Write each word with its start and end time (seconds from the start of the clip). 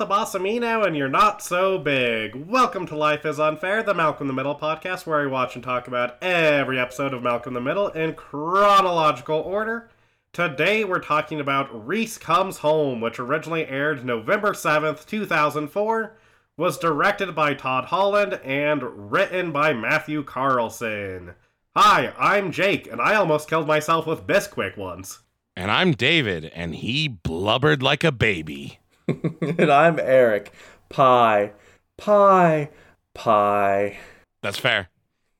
The 0.00 0.06
boss 0.06 0.34
now, 0.34 0.82
and 0.82 0.96
you're 0.96 1.10
not 1.10 1.42
so 1.42 1.76
big. 1.76 2.34
Welcome 2.34 2.86
to 2.86 2.96
Life 2.96 3.26
is 3.26 3.38
Unfair, 3.38 3.82
the 3.82 3.92
Malcolm 3.92 4.24
in 4.24 4.28
the 4.28 4.32
Middle 4.32 4.54
podcast, 4.54 5.04
where 5.04 5.20
I 5.20 5.26
watch 5.26 5.56
and 5.56 5.62
talk 5.62 5.86
about 5.86 6.16
every 6.22 6.80
episode 6.80 7.12
of 7.12 7.22
Malcolm 7.22 7.50
in 7.50 7.54
the 7.62 7.68
Middle 7.68 7.88
in 7.88 8.14
chronological 8.14 9.40
order. 9.40 9.90
Today 10.32 10.84
we're 10.84 11.00
talking 11.00 11.38
about 11.38 11.86
Reese 11.86 12.16
Comes 12.16 12.56
Home, 12.60 13.02
which 13.02 13.18
originally 13.18 13.66
aired 13.66 14.02
November 14.02 14.52
7th, 14.52 15.04
2004, 15.04 16.16
was 16.56 16.78
directed 16.78 17.34
by 17.34 17.52
Todd 17.52 17.84
Holland, 17.84 18.40
and 18.42 19.12
written 19.12 19.52
by 19.52 19.74
Matthew 19.74 20.24
Carlson. 20.24 21.34
Hi, 21.76 22.14
I'm 22.18 22.52
Jake, 22.52 22.90
and 22.90 23.02
I 23.02 23.16
almost 23.16 23.50
killed 23.50 23.66
myself 23.66 24.06
with 24.06 24.26
Bisquick 24.26 24.78
once. 24.78 25.18
And 25.54 25.70
I'm 25.70 25.92
David, 25.92 26.50
and 26.54 26.74
he 26.76 27.06
blubbered 27.06 27.82
like 27.82 28.02
a 28.02 28.10
baby. 28.10 28.79
and 29.40 29.70
I'm 29.72 29.98
Eric. 29.98 30.52
Pie, 30.88 31.52
pie, 31.96 32.70
pie. 33.14 33.98
That's 34.42 34.58
fair. 34.58 34.88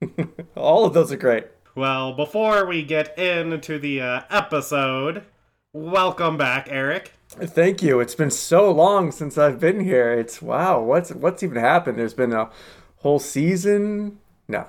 All 0.57 0.85
of 0.85 0.95
those 0.95 1.13
are 1.13 1.17
great. 1.17 1.47
Well, 1.77 2.13
before 2.13 2.67
we 2.67 2.83
get 2.83 3.17
into 3.17 3.79
the 3.79 4.01
uh, 4.01 4.23
episode, 4.29 5.25
welcome 5.73 6.37
back, 6.37 6.67
Eric. 6.69 7.13
Thank 7.29 7.81
you. 7.83 8.01
It's 8.01 8.17
been 8.17 8.31
so 8.31 8.73
long 8.73 9.13
since 9.13 9.39
I've 9.39 9.61
been 9.61 9.81
here. 9.81 10.13
It's 10.13 10.43
wow. 10.43 10.81
What's 10.83 11.13
what's 11.13 11.43
even 11.45 11.59
happened? 11.59 11.99
There's 11.99 12.15
been 12.15 12.33
a 12.33 12.51
whole 12.97 13.21
season. 13.21 14.19
No. 14.49 14.67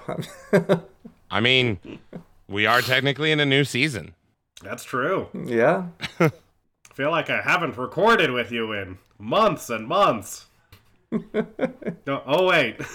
I 1.31 1.39
mean, 1.39 1.79
we 2.47 2.67
are 2.67 2.81
technically 2.81 3.31
in 3.31 3.39
a 3.39 3.45
new 3.45 3.63
season. 3.63 4.13
That's 4.61 4.83
true. 4.83 5.27
yeah. 5.33 5.85
I 6.91 6.93
feel 6.93 7.09
like 7.09 7.29
I 7.29 7.41
haven't 7.41 7.77
recorded 7.77 8.31
with 8.31 8.51
you 8.51 8.73
in 8.73 8.97
months 9.17 9.69
and 9.69 9.87
months. 9.87 10.47
no, 11.09 12.21
oh 12.25 12.47
wait. 12.47 12.75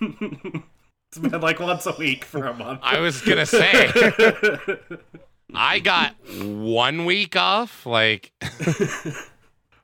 it's 0.00 1.18
been 1.20 1.42
like 1.42 1.60
once 1.60 1.84
a 1.84 1.94
week 1.98 2.24
for 2.24 2.46
a 2.46 2.54
month. 2.54 2.80
I 2.82 3.00
was 3.00 3.20
gonna 3.20 3.44
say 3.44 3.92
I 5.54 5.78
got 5.78 6.16
one 6.42 7.04
week 7.04 7.36
off, 7.36 7.84
like 7.84 8.32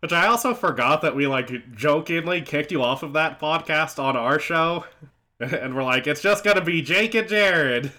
Which 0.01 0.13
I 0.13 0.27
also 0.27 0.55
forgot 0.55 1.03
that 1.03 1.15
we 1.15 1.27
like 1.27 1.71
jokingly 1.75 2.41
kicked 2.41 2.73
you 2.73 2.83
off 2.83 3.03
of 3.03 3.13
that 3.13 3.39
podcast 3.39 4.03
on 4.03 4.17
our 4.17 4.39
show. 4.39 4.87
And 5.39 5.77
we're 5.77 5.85
like, 5.85 6.07
it's 6.07 6.23
just 6.23 6.45
gonna 6.45 6.65
be 6.65 6.81
Jake 6.81 7.15
and 7.15 7.29
Jared. 7.29 7.93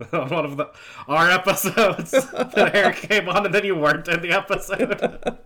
On 0.00 0.08
one 0.30 0.44
of 0.44 0.56
the 0.56 0.70
our 1.08 1.30
episodes 1.30 2.10
that 2.10 2.70
Eric 2.74 2.96
came 2.96 3.28
on 3.28 3.46
and 3.46 3.54
then 3.54 3.64
you 3.64 3.76
weren't 3.76 4.08
in 4.08 4.22
the 4.22 4.32
episode. 4.32 5.38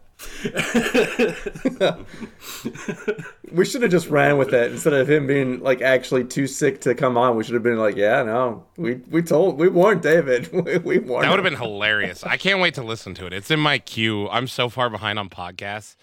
we 3.52 3.64
should 3.64 3.82
have 3.82 3.90
just 3.90 4.08
ran 4.08 4.36
with 4.36 4.52
it 4.52 4.72
instead 4.72 4.92
of 4.92 5.08
him 5.08 5.28
being 5.28 5.60
like 5.60 5.80
actually 5.80 6.24
too 6.24 6.46
sick 6.46 6.80
to 6.80 6.94
come 6.94 7.16
on. 7.16 7.36
We 7.36 7.44
should 7.44 7.54
have 7.54 7.62
been 7.62 7.78
like, 7.78 7.96
yeah, 7.96 8.22
no, 8.22 8.64
we 8.76 8.94
we 9.10 9.22
told 9.22 9.58
we 9.58 9.68
warned 9.68 10.02
David. 10.02 10.50
We, 10.52 10.78
we 10.78 10.98
warned. 10.98 11.24
That 11.24 11.30
would 11.30 11.38
have 11.38 11.44
been 11.44 11.60
hilarious. 11.60 12.24
I 12.24 12.36
can't 12.36 12.60
wait 12.60 12.74
to 12.74 12.82
listen 12.82 13.14
to 13.14 13.26
it. 13.26 13.32
It's 13.32 13.50
in 13.50 13.60
my 13.60 13.78
queue. 13.78 14.28
I'm 14.30 14.48
so 14.48 14.68
far 14.68 14.90
behind 14.90 15.18
on 15.18 15.28
podcasts. 15.28 15.94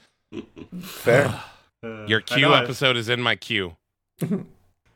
Fair. 0.81 1.41
Your 2.07 2.21
queue 2.21 2.53
episode 2.53 2.95
is 2.95 3.09
in 3.09 3.21
my 3.21 3.35
queue. 3.35 3.75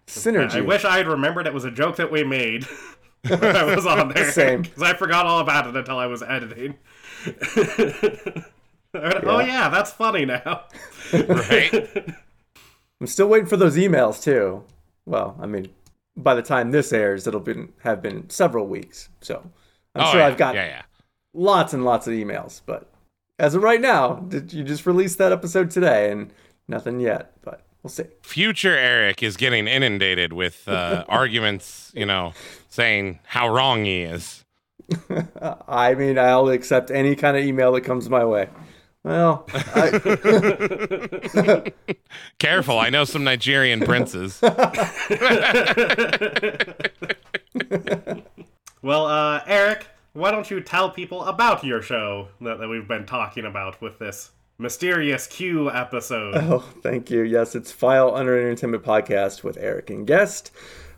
Synergy. 0.08 0.56
I 0.56 0.62
wish 0.62 0.86
I 0.86 0.98
had 0.98 1.08
remembered 1.08 1.46
it 1.46 1.54
was 1.54 1.66
a 1.66 1.72
joke 1.72 1.98
that 1.98 2.12
we 2.12 2.24
made. 2.24 2.66
I 3.30 3.76
was 3.76 3.86
on 3.86 4.10
there. 4.10 4.32
Same. 4.32 4.62
Because 4.64 4.84
I 4.84 4.94
forgot 4.94 5.26
all 5.26 5.40
about 5.40 5.68
it 5.68 5.76
until 5.76 5.98
I 5.98 6.06
was 6.08 6.22
editing. 6.24 6.76
Oh 8.92 9.40
yeah, 9.40 9.70
that's 9.70 9.92
funny 9.92 10.26
now. 10.26 10.64
Right? 11.14 11.72
I'm 13.00 13.06
still 13.06 13.28
waiting 13.28 13.46
for 13.48 13.56
those 13.56 13.78
emails 13.78 14.20
too. 14.24 14.64
Well, 15.06 15.38
I 15.40 15.46
mean, 15.46 15.70
by 16.18 16.34
the 16.34 16.42
time 16.42 16.72
this 16.72 16.92
airs, 16.92 17.28
it'll 17.28 17.40
been 17.40 17.72
have 17.84 18.02
been 18.02 18.28
several 18.32 18.66
weeks. 18.66 19.10
So 19.22 19.44
I'm 19.94 20.06
Oh, 20.08 20.12
sure 20.12 20.22
yeah. 20.22 20.26
I've 20.26 20.38
got 20.38 20.56
yeah, 20.56 20.66
yeah. 20.66 20.82
lots 21.36 21.74
and 21.74 21.86
lots 21.86 22.08
of 22.08 22.14
emails. 22.14 22.62
But 22.66 22.90
as 23.38 23.54
of 23.54 23.62
right 23.62 23.80
now, 23.80 24.16
did 24.16 24.52
you 24.54 24.64
just 24.64 24.88
released 24.88 25.20
that 25.20 25.32
episode 25.32 25.70
today 25.70 26.12
and 26.12 26.34
nothing 26.68 27.00
yet? 27.00 27.34
But 27.44 27.62
we'll 27.84 27.90
see. 27.92 28.06
Future 28.22 28.78
Eric 28.78 29.24
is 29.24 29.38
getting 29.38 29.68
inundated 29.68 30.34
with 30.34 30.68
uh, 30.68 31.06
arguments, 31.10 31.92
you 31.96 32.06
know, 32.06 32.34
saying 32.70 33.20
how 33.26 33.48
wrong 33.48 33.86
he 33.86 34.02
is. 34.02 34.46
I 35.68 35.94
mean, 35.96 36.18
I'll 36.18 36.50
accept 36.50 36.92
any 36.92 37.16
kind 37.16 37.38
of 37.38 37.44
email 37.44 37.72
that 37.74 37.82
comes 37.82 38.10
my 38.10 38.26
way. 38.26 38.50
Well, 39.04 39.46
I, 39.54 40.02
Careful, 42.40 42.78
I 42.80 42.90
know 42.90 43.06
some 43.06 43.24
Nigerian 43.24 43.80
princes. 43.80 44.42
Well, 48.82 49.08
uh, 49.08 49.42
Eric, 49.46 49.88
why 50.14 50.32
don't 50.32 50.50
you 50.50 50.62
tell 50.62 50.90
people 50.90 51.24
about 51.26 51.64
your 51.66 51.82
show 51.82 52.30
that, 52.42 52.60
that 52.60 52.68
we've 52.70 52.88
been 52.88 53.06
talking 53.06 53.46
about 53.46 53.82
with 53.82 54.00
this 54.00 54.32
mysterious 54.60 55.26
Q 55.26 55.72
episode? 55.72 56.36
oh, 56.36 56.60
thank 56.84 57.10
you. 57.10 57.22
Yes, 57.24 57.56
it's 57.56 57.72
File 57.72 58.14
Under 58.14 58.38
Entertainment 58.38 58.84
podcast 58.84 59.42
with 59.42 59.58
Eric 59.58 59.90
and 59.90 60.06
guest. 60.06 60.52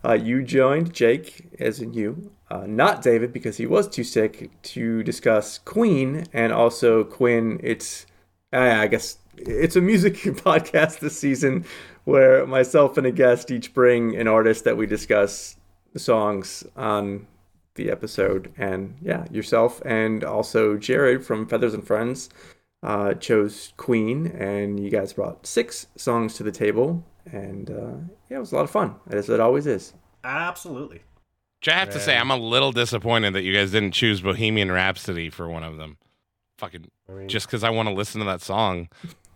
Uh, 0.03 0.13
you 0.13 0.41
joined 0.41 0.91
Jake, 0.93 1.45
as 1.59 1.79
in 1.79 1.93
you, 1.93 2.31
uh, 2.49 2.65
not 2.65 3.03
David 3.03 3.31
because 3.31 3.57
he 3.57 3.67
was 3.67 3.87
too 3.87 4.03
sick 4.03 4.49
to 4.63 5.03
discuss 5.03 5.59
Queen 5.59 6.25
and 6.33 6.51
also 6.51 7.03
Quinn. 7.03 7.59
It's, 7.61 8.07
I 8.51 8.87
guess, 8.87 9.19
it's 9.37 9.75
a 9.75 9.81
music 9.81 10.15
podcast 10.15 10.99
this 10.99 11.19
season 11.19 11.65
where 12.05 12.47
myself 12.47 12.97
and 12.97 13.05
a 13.05 13.11
guest 13.11 13.51
each 13.51 13.75
bring 13.75 14.15
an 14.15 14.27
artist 14.27 14.63
that 14.63 14.75
we 14.75 14.87
discuss 14.87 15.55
songs 15.95 16.63
on 16.75 17.27
the 17.75 17.91
episode. 17.91 18.51
And 18.57 18.97
yeah, 19.03 19.25
yourself 19.29 19.83
and 19.85 20.23
also 20.23 20.77
Jared 20.77 21.23
from 21.23 21.45
Feathers 21.45 21.75
and 21.75 21.85
Friends 21.85 22.27
uh, 22.83 23.13
chose 23.15 23.73
Queen, 23.77 24.27
and 24.27 24.79
you 24.79 24.89
guys 24.89 25.13
brought 25.13 25.45
six 25.45 25.87
songs 25.95 26.33
to 26.35 26.43
the 26.43 26.51
table. 26.51 27.05
And 27.31 27.69
uh, 27.69 27.97
yeah, 28.29 28.37
it 28.37 28.39
was 28.39 28.51
a 28.51 28.55
lot 28.55 28.63
of 28.63 28.71
fun, 28.71 28.95
as 29.09 29.29
it 29.29 29.39
always 29.39 29.67
is. 29.67 29.93
Absolutely. 30.23 31.03
Which 31.59 31.69
I 31.69 31.73
have 31.73 31.91
to 31.91 31.99
say, 31.99 32.17
I'm 32.17 32.31
a 32.31 32.37
little 32.37 32.71
disappointed 32.71 33.33
that 33.33 33.43
you 33.43 33.53
guys 33.53 33.71
didn't 33.71 33.91
choose 33.91 34.21
Bohemian 34.21 34.71
Rhapsody 34.71 35.29
for 35.29 35.47
one 35.47 35.63
of 35.63 35.77
them. 35.77 35.97
Fucking 36.57 36.89
I 37.07 37.11
mean, 37.11 37.29
just 37.29 37.45
because 37.45 37.63
I 37.63 37.69
want 37.69 37.87
to 37.87 37.93
listen 37.93 38.19
to 38.19 38.25
that 38.25 38.41
song 38.41 38.89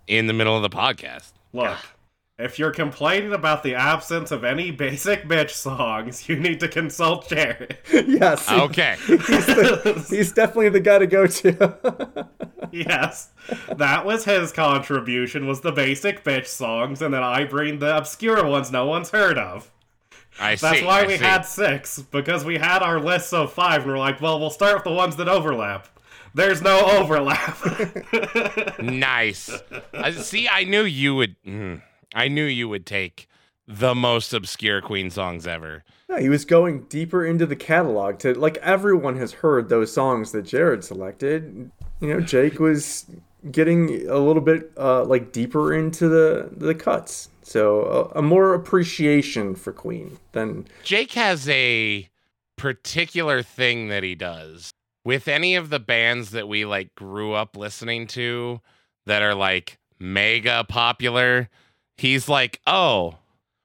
in 0.08 0.26
the 0.28 0.34
middle 0.34 0.56
of 0.56 0.64
the 0.64 0.70
podcast. 0.70 1.34
look. 1.54 1.78
If 2.38 2.60
you're 2.60 2.72
complaining 2.72 3.32
about 3.32 3.64
the 3.64 3.76
absence 3.76 4.30
of 4.30 4.44
any 4.44 4.70
basic 4.70 5.24
bitch 5.26 5.52
songs, 5.52 6.28
you 6.28 6.36
need 6.36 6.60
to 6.60 6.68
consult 6.68 7.30
Jared. 7.30 7.78
yes, 7.94 8.50
he- 8.50 8.56
Okay. 8.56 8.98
he's, 9.08 9.18
the- 9.28 10.06
he's 10.10 10.32
definitely 10.34 10.68
the 10.70 10.82
guy 10.82 11.00
to 11.00 11.08
go 11.08 11.28
to. 11.28 12.28
yes, 12.74 13.30
that 13.78 14.06
was 14.06 14.26
his 14.26 14.52
contribution. 14.52 15.48
Was 15.48 15.62
the 15.62 15.72
basic 15.72 16.26
bitch 16.26 16.48
songs, 16.48 17.02
and 17.02 17.14
then 17.14 17.24
I 17.24 17.46
bring 17.46 17.80
the 17.80 17.96
obscure 17.96 18.46
ones 18.46 18.70
no 18.70 18.86
one's 18.86 19.12
heard 19.12 19.38
of. 19.38 19.72
I 20.38 20.56
see. 20.56 20.62
That's 20.68 20.82
why 20.82 21.04
I 21.04 21.08
we 21.08 21.18
see. 21.18 21.24
had 21.24 21.44
six 21.44 22.00
because 22.02 22.44
we 22.44 22.58
had 22.58 22.84
our 22.84 23.00
list 23.00 23.34
of 23.34 23.54
five, 23.54 23.84
and 23.84 23.92
we're 23.92 23.98
like, 23.98 24.20
well, 24.20 24.42
we'll 24.42 24.50
start 24.50 24.74
with 24.76 24.84
the 24.84 24.92
ones 24.92 25.16
that 25.16 25.30
overlap. 25.30 25.88
There's 26.34 26.62
no 26.62 26.82
overlap. 26.82 27.58
nice. 28.82 29.50
I 29.94 30.12
see. 30.12 30.50
I 30.50 30.66
knew 30.66 30.84
you 30.84 31.16
would. 31.16 31.36
mm, 31.48 31.82
I 32.16 32.30
knew 32.30 32.46
you 32.46 32.68
would 32.70 32.86
take 32.86 33.28
the 33.68 33.94
most 33.94 34.34
obscure 34.34 34.82
Queen 34.82 35.10
songs 35.10 35.46
ever. 35.46 35.84
no, 36.08 36.18
he 36.18 36.30
was 36.30 36.46
going 36.46 36.84
deeper 36.84 37.26
into 37.26 37.46
the 37.46 37.56
catalog 37.56 38.20
to 38.20 38.34
like 38.34 38.58
everyone 38.58 39.18
has 39.18 39.34
heard 39.34 39.70
those 39.70 39.92
songs 39.92 40.32
that 40.32 40.44
Jared 40.44 40.84
selected. 40.84 41.70
You 42.00 42.08
know, 42.14 42.22
Jake 42.22 42.60
was 42.60 43.06
getting 43.52 44.08
a 44.08 44.18
little 44.18 44.42
bit 44.42 44.72
uh, 44.78 45.04
like 45.04 45.32
deeper 45.32 45.74
into 45.74 46.08
the 46.08 46.50
the 46.56 46.76
cuts, 46.76 47.30
so 47.42 48.12
a, 48.16 48.20
a 48.20 48.22
more 48.22 48.54
appreciation 48.54 49.56
for 49.56 49.72
Queen 49.74 50.18
than 50.32 50.68
Jake 50.84 51.14
has 51.14 51.50
a 51.50 52.10
particular 52.56 53.44
thing 53.44 53.90
that 53.90 54.04
he 54.04 54.16
does 54.16 54.72
with 55.04 55.28
any 55.28 55.56
of 55.56 55.70
the 55.70 55.80
bands 55.80 56.32
that 56.32 56.48
we 56.48 56.66
like 56.66 56.94
grew 56.96 57.34
up 57.34 57.58
listening 57.58 58.08
to 58.08 58.62
that 59.06 59.22
are 59.22 59.36
like 59.36 59.78
mega 60.00 60.66
popular. 60.68 61.50
He's 61.98 62.28
like, 62.28 62.60
oh, 62.68 63.16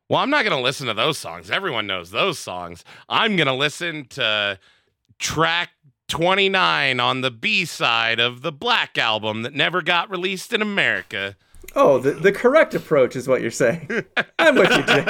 well, 0.08 0.20
I'm 0.20 0.30
not 0.30 0.44
going 0.44 0.56
to 0.56 0.62
listen 0.62 0.86
to 0.86 0.94
those 0.94 1.18
songs. 1.18 1.50
Everyone 1.50 1.86
knows 1.86 2.10
those 2.10 2.38
songs. 2.38 2.84
I'm 3.08 3.36
going 3.36 3.46
to 3.46 3.54
listen 3.54 4.06
to 4.10 4.58
track 5.18 5.70
29 6.08 6.98
on 7.00 7.20
the 7.20 7.30
B 7.30 7.64
side 7.64 8.18
of 8.18 8.42
the 8.42 8.52
Black 8.52 8.98
album 8.98 9.42
that 9.42 9.54
never 9.54 9.82
got 9.82 10.10
released 10.10 10.52
in 10.52 10.62
America. 10.62 11.36
Oh, 11.76 11.98
the, 11.98 12.12
the 12.12 12.32
correct 12.32 12.74
approach 12.74 13.14
is 13.14 13.28
what 13.28 13.40
you're 13.42 13.50
saying. 13.52 13.88
I'm 14.38 14.56
with 14.56 14.70
you, 14.70 14.82
Jake. 14.82 15.06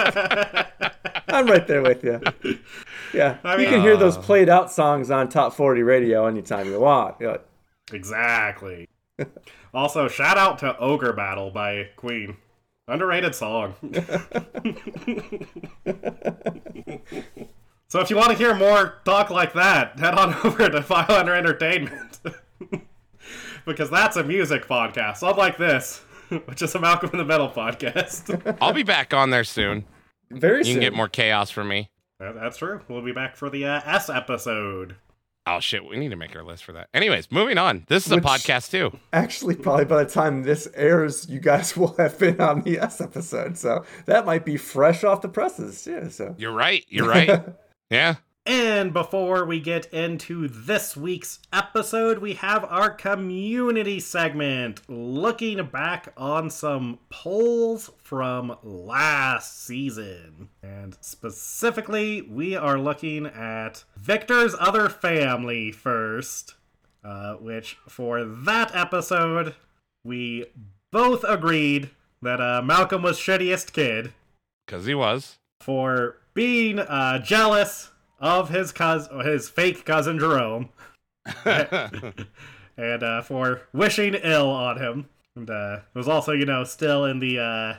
I'm 1.29 1.47
right 1.47 1.67
there 1.67 1.81
with 1.81 2.05
you. 2.05 2.21
Yeah, 3.15 3.39
I 3.45 3.53
you 3.55 3.59
mean- 3.61 3.69
can 3.71 3.81
hear 3.81 3.95
uh, 3.95 3.99
those 3.99 4.19
played 4.19 4.49
out 4.51 4.71
songs 4.71 5.11
on 5.11 5.29
Top 5.29 5.55
40 5.55 5.83
radio 5.83 6.27
anytime 6.27 6.67
you 6.67 6.81
want. 6.81 7.17
You're 7.21 7.33
like, 7.33 7.47
exactly. 7.93 8.89
Also, 9.73 10.09
shout 10.09 10.37
out 10.37 10.59
to 10.59 10.77
Ogre 10.79 11.13
Battle 11.13 11.51
by 11.51 11.89
Queen. 11.97 12.37
Underrated 12.91 13.35
song. 13.37 13.75
so 17.89 18.01
if 18.01 18.11
you 18.11 18.17
want 18.17 18.31
to 18.31 18.37
hear 18.37 18.53
more 18.55 19.01
talk 19.05 19.31
like 19.31 19.53
that, 19.53 19.99
head 20.01 20.15
on 20.15 20.35
over 20.45 20.69
to 20.69 20.83
File 20.83 21.13
Under 21.13 21.35
Entertainment. 21.35 22.19
because 23.65 23.91
that's 23.91 24.17
a 24.17 24.25
music 24.25 24.67
podcast, 24.67 25.23
unlike 25.23 25.57
this, 25.57 25.99
which 26.47 26.63
is 26.63 26.75
a 26.75 26.81
Malcolm 26.81 27.11
in 27.13 27.19
the 27.19 27.25
Middle 27.25 27.49
podcast. 27.49 28.57
I'll 28.61 28.73
be 28.73 28.83
back 28.83 29.15
on 29.15 29.31
there 29.31 29.45
soon. 29.45 29.85
Very 30.31 30.59
You 30.59 30.65
soon. 30.65 30.69
You 30.69 30.75
can 30.75 30.81
get 30.81 30.95
more 30.95 31.09
chaos 31.09 31.51
from 31.51 31.69
me. 31.69 31.91
That's 32.19 32.59
true. 32.59 32.81
We'll 32.89 33.03
be 33.03 33.13
back 33.13 33.37
for 33.37 33.49
the 33.49 33.67
uh, 33.67 33.81
S 33.85 34.11
episode. 34.11 34.97
Oh 35.47 35.59
shit, 35.59 35.85
we 35.85 35.97
need 35.97 36.11
to 36.11 36.17
make 36.17 36.37
our 36.37 36.45
list 36.45 36.65
for 36.65 36.73
that. 36.73 36.89
Anyways, 36.93 37.33
moving 37.33 37.57
on. 37.57 37.85
This 37.89 38.07
is 38.07 38.13
a 38.13 38.19
podcast 38.19 38.71
too. 38.71 38.97
Actually, 39.13 39.57
probably 39.57 39.87
by 39.87 40.05
the 40.05 40.11
time 40.11 40.43
this 40.43 40.69
airs, 40.75 41.29
you 41.29 41.41
guys 41.41 41.77
will 41.77 41.95
have 41.97 42.19
been 42.19 42.41
on 42.41 42.63
the 42.63 42.79
S 42.79 43.01
episode, 43.01 43.57
so 43.57 43.85
that 44.07 44.27
might 44.27 44.45
be 44.45 44.57
fresh 44.57 45.03
off 45.03 45.23
the 45.23 45.29
presses. 45.29 45.87
Yeah. 45.87 46.09
So 46.09 46.35
You're 46.39 46.53
right. 46.53 46.85
You're 46.89 47.09
right. 47.09 47.43
yeah. 47.91 48.17
And 48.47 48.95
before 48.95 49.45
we 49.45 49.61
get 49.61 49.93
into 49.93 50.49
this 50.49 50.97
week's 50.97 51.41
episode, 51.53 52.19
we 52.19 52.35
have 52.35 52.65
our 52.65 52.91
community 52.91 54.01
segment 54.01 54.81
looking 54.89 55.63
back 55.67 56.13
on 56.17 56.49
some 56.49 57.01
polls 57.11 57.91
from 58.03 58.57
last 58.63 59.63
season. 59.63 60.49
And 60.63 60.97
specifically, 61.03 62.23
we 62.23 62.57
are 62.57 62.79
looking 62.79 63.27
at 63.27 63.85
Victor's 63.97 64.55
other 64.59 64.89
family 64.89 65.71
first, 65.71 66.55
uh, 67.05 67.35
which 67.35 67.77
for 67.87 68.25
that 68.25 68.75
episode, 68.75 69.55
we 70.03 70.47
both 70.91 71.25
agreed 71.25 71.91
that 72.23 72.41
uh, 72.41 72.63
Malcolm 72.63 73.03
was 73.03 73.19
shittiest 73.19 73.73
kid 73.75 74.13
Because 74.67 74.87
he 74.87 74.95
was. 74.95 75.37
for 75.61 76.17
being 76.33 76.79
uh, 76.79 77.19
jealous 77.19 77.91
of 78.21 78.49
his 78.51 78.73
cousin, 78.73 79.21
his 79.21 79.49
fake 79.49 79.85
cousin 79.85 80.19
Jerome, 80.19 80.69
and 82.77 83.03
uh, 83.03 83.23
for 83.23 83.63
wishing 83.73 84.15
ill 84.15 84.51
on 84.51 84.79
him. 84.79 85.09
And 85.37 85.49
uh, 85.49 85.81
it 85.95 85.99
was 85.99 86.09
also, 86.09 86.33
you 86.33 86.47
know, 86.47 86.65
still 86.65 87.05
in 87.05 87.21
the 87.21 87.39
uh, 87.39 87.75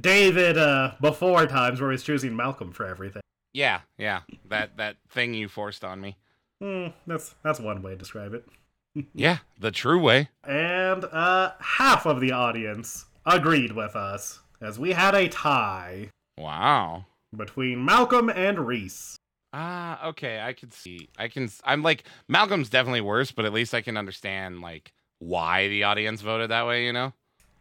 David 0.00 0.56
uh, 0.56 0.92
before 1.00 1.46
times 1.46 1.80
where 1.80 1.90
he's 1.90 2.02
choosing 2.02 2.36
Malcolm 2.36 2.72
for 2.72 2.86
everything. 2.86 3.22
yeah, 3.52 3.80
yeah. 3.98 4.20
That 4.48 4.76
that 4.76 4.96
thing 5.10 5.34
you 5.34 5.48
forced 5.48 5.84
on 5.84 6.00
me. 6.00 6.16
Hmm, 6.62 6.88
that's 7.06 7.34
that's 7.42 7.58
one 7.60 7.82
way 7.82 7.92
to 7.92 7.98
describe 7.98 8.34
it. 8.34 8.46
Yeah, 9.14 9.38
the 9.58 9.70
true 9.70 9.98
way. 9.98 10.28
And 10.44 11.04
uh, 11.06 11.52
half 11.60 12.04
of 12.04 12.20
the 12.20 12.32
audience 12.32 13.06
agreed 13.24 13.72
with 13.72 13.96
us 13.96 14.40
as 14.60 14.78
we 14.78 14.92
had 14.92 15.14
a 15.14 15.28
tie 15.28 16.10
Wow. 16.36 17.06
between 17.34 17.82
Malcolm 17.86 18.28
and 18.28 18.66
Reese. 18.66 19.16
Ah, 19.52 20.08
okay. 20.08 20.40
I 20.40 20.52
can 20.52 20.70
see. 20.70 21.08
I 21.18 21.28
can. 21.28 21.50
I'm 21.64 21.82
like 21.82 22.04
Malcolm's 22.28 22.70
definitely 22.70 23.02
worse, 23.02 23.32
but 23.32 23.44
at 23.44 23.52
least 23.52 23.74
I 23.74 23.82
can 23.82 23.96
understand 23.96 24.60
like 24.60 24.92
why 25.18 25.68
the 25.68 25.84
audience 25.84 26.20
voted 26.20 26.50
that 26.50 26.66
way. 26.66 26.86
You 26.86 26.92
know. 26.92 27.12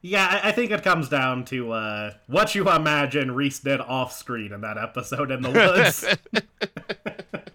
Yeah, 0.02 0.42
I, 0.44 0.50
I 0.50 0.52
think 0.52 0.72
it 0.72 0.84
comes 0.84 1.10
down 1.10 1.46
to 1.46 1.74
uh, 1.74 2.14
what 2.28 2.56
you 2.56 2.70
imagine 2.70 3.36
Reese 3.36 3.60
did 3.60 3.80
off 3.80 4.14
screen 4.14 4.52
in 4.52 4.62
that 4.62 4.78
episode 4.78 5.30
in 5.32 5.42
the 5.42 5.52
woods. 5.52 6.06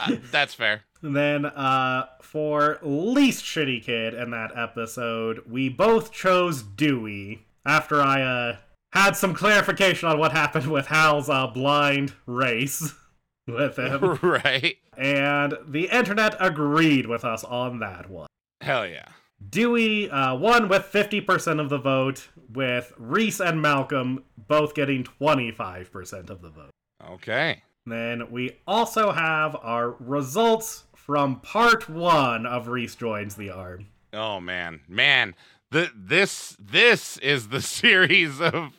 Uh, 0.00 0.16
that's 0.30 0.54
fair. 0.54 0.82
Then 1.02 1.44
uh, 1.44 2.06
for 2.22 2.78
least 2.82 3.44
shitty 3.44 3.82
kid 3.82 4.14
in 4.14 4.30
that 4.30 4.52
episode, 4.56 5.42
we 5.48 5.68
both 5.68 6.12
chose 6.12 6.62
Dewey 6.62 7.46
after 7.66 8.00
I 8.00 8.22
uh, 8.22 8.56
had 8.92 9.16
some 9.16 9.34
clarification 9.34 10.08
on 10.08 10.18
what 10.18 10.32
happened 10.32 10.70
with 10.70 10.86
Hal's 10.86 11.28
uh, 11.28 11.46
blind 11.48 12.14
race 12.26 12.94
with 13.48 13.76
him. 13.78 14.18
right. 14.22 14.76
and 14.96 15.54
the 15.66 15.88
internet 15.90 16.36
agreed 16.38 17.06
with 17.06 17.24
us 17.24 17.42
on 17.44 17.78
that 17.80 18.08
one. 18.08 18.28
Hell 18.60 18.86
yeah. 18.86 19.08
Dewey 19.50 20.10
uh, 20.10 20.34
won 20.34 20.68
with 20.68 20.82
50% 20.92 21.60
of 21.60 21.68
the 21.68 21.78
vote, 21.78 22.28
with 22.52 22.92
Reese 22.98 23.40
and 23.40 23.62
Malcolm 23.62 24.24
both 24.48 24.74
getting 24.74 25.04
25% 25.04 26.30
of 26.30 26.42
the 26.42 26.50
vote. 26.50 26.70
Okay. 27.08 27.62
Then 27.86 28.30
we 28.30 28.58
also 28.66 29.12
have 29.12 29.56
our 29.62 29.92
results 30.00 30.84
from 30.94 31.40
part 31.40 31.88
one 31.88 32.44
of 32.46 32.68
Reese 32.68 32.94
Joins 32.96 33.36
the 33.36 33.50
Arm. 33.50 33.86
Oh 34.12 34.40
man, 34.40 34.80
man. 34.88 35.34
The 35.70 35.90
this 35.94 36.56
this 36.58 37.16
is 37.18 37.48
the 37.48 37.60
series 37.62 38.40
of 38.40 38.72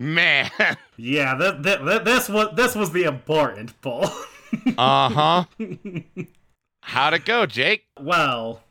man. 0.00 0.50
Yeah, 0.96 1.34
th- 1.34 1.62
th- 1.62 1.78
th- 1.80 2.02
this 2.02 2.28
was 2.28 2.48
this 2.56 2.74
was 2.74 2.90
the 2.92 3.04
important 3.04 3.80
poll. 3.80 4.06
Uh 4.76 5.08
huh. 5.08 5.44
How'd 6.82 7.14
it 7.14 7.24
go, 7.24 7.46
Jake? 7.46 7.84
well, 8.00 8.62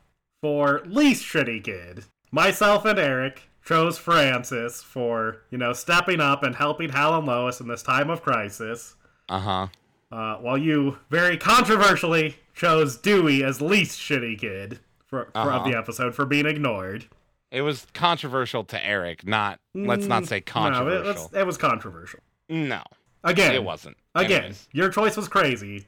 for 0.42 0.82
least 0.86 1.24
shitty 1.24 1.64
kid, 1.64 2.04
myself 2.30 2.84
and 2.84 2.98
Eric 2.98 3.42
chose 3.64 3.96
Francis 3.98 4.82
for 4.82 5.42
you 5.50 5.58
know 5.58 5.72
stepping 5.72 6.20
up 6.20 6.42
and 6.42 6.54
helping 6.56 6.90
Hal 6.90 7.16
and 7.18 7.26
Lois 7.26 7.60
in 7.60 7.68
this 7.68 7.82
time 7.82 8.10
of 8.10 8.22
crisis. 8.22 8.94
Uh 9.28 9.38
huh. 9.40 9.66
Uh, 10.12 10.36
while 10.36 10.58
you 10.58 10.98
very 11.08 11.36
controversially 11.36 12.36
chose 12.54 12.96
Dewey 12.96 13.42
as 13.44 13.60
least 13.62 13.98
shitty 13.98 14.38
kid 14.38 14.80
for, 15.06 15.30
for 15.32 15.40
of 15.40 15.46
Uh-huh. 15.62 15.70
the 15.70 15.76
episode 15.78 16.14
for 16.14 16.26
being 16.26 16.46
ignored. 16.46 17.06
It 17.50 17.62
was 17.62 17.86
controversial 17.94 18.64
to 18.64 18.84
Eric, 18.84 19.26
not 19.26 19.58
let's 19.74 20.06
not 20.06 20.26
say 20.26 20.36
No, 20.38 20.52
controversial. 20.52 21.10
it 21.10 21.14
was, 21.14 21.28
it 21.34 21.46
was 21.46 21.56
controversial. 21.58 22.20
No, 22.48 22.82
Again, 23.24 23.54
it 23.54 23.64
wasn't. 23.64 23.96
Again, 24.14 24.38
Anyways. 24.38 24.68
your 24.72 24.88
choice 24.88 25.16
was 25.16 25.28
crazy. 25.28 25.86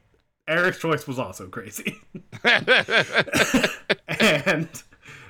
Eric's 0.49 0.78
choice 0.78 1.07
was 1.07 1.19
also 1.19 1.47
crazy. 1.49 1.99
and 4.09 4.69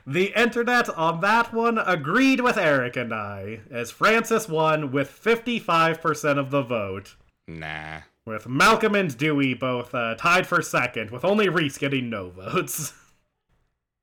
the 0.07 0.33
internet 0.35 0.89
on 0.91 1.21
that 1.21 1.53
one 1.53 1.79
agreed 1.79 2.41
with 2.41 2.57
Eric 2.57 2.97
and 2.97 3.13
I, 3.15 3.61
as 3.71 3.91
Francis 3.91 4.49
won 4.49 4.91
with 4.91 5.11
55% 5.11 6.39
of 6.39 6.51
the 6.51 6.63
vote, 6.63 7.15
nah. 7.47 8.01
with 8.27 8.49
Malcolm 8.49 8.95
and 8.95 9.17
Dewey 9.17 9.55
both 9.55 9.95
uh, 9.95 10.15
tied 10.17 10.47
for 10.47 10.61
second, 10.63 11.11
with 11.11 11.25
only 11.25 11.49
Reese 11.49 11.79
getting 11.79 12.11
no 12.11 12.31
votes. 12.31 12.95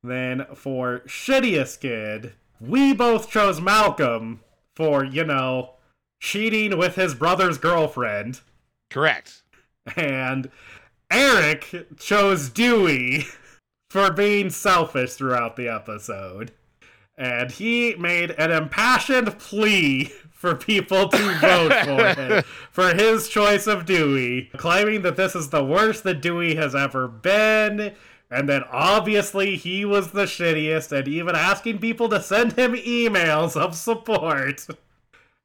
then 0.03 0.45
for 0.55 0.99
shittiest 1.05 1.81
kid, 1.81 2.33
we 2.59 2.93
both 2.93 3.29
chose 3.29 3.59
Malcolm 3.61 4.41
for, 4.75 5.03
you 5.03 5.23
know, 5.23 5.71
cheating 6.19 6.77
with 6.77 6.95
his 6.95 7.15
brother's 7.15 7.57
girlfriend. 7.57 8.41
Correct. 8.89 9.43
And 9.95 10.49
Eric 11.11 11.87
chose 11.97 12.49
Dewey 12.49 13.25
for 13.89 14.11
being 14.11 14.49
selfish 14.49 15.13
throughout 15.13 15.55
the 15.55 15.67
episode. 15.67 16.51
And 17.17 17.51
he 17.51 17.95
made 17.95 18.31
an 18.31 18.51
impassioned 18.51 19.37
plea 19.39 20.11
for 20.31 20.55
people 20.55 21.09
to 21.09 21.17
vote 21.41 21.73
for 21.83 22.21
him 22.21 22.43
for 22.71 22.93
his 22.93 23.27
choice 23.27 23.67
of 23.67 23.85
Dewey, 23.85 24.49
claiming 24.55 25.01
that 25.01 25.17
this 25.17 25.35
is 25.35 25.49
the 25.49 25.63
worst 25.63 26.03
that 26.03 26.21
Dewey 26.21 26.55
has 26.55 26.73
ever 26.73 27.07
been. 27.07 27.93
And 28.31 28.47
then 28.47 28.63
obviously 28.71 29.55
he 29.55 29.85
was 29.85 30.11
the 30.11 30.25
shittiest, 30.25 30.91
and 30.91 31.07
even 31.07 31.35
asking 31.35 31.79
people 31.79 32.09
to 32.09 32.21
send 32.21 32.53
him 32.53 32.73
emails 32.73 33.55
of 33.59 33.75
support. 33.75 34.67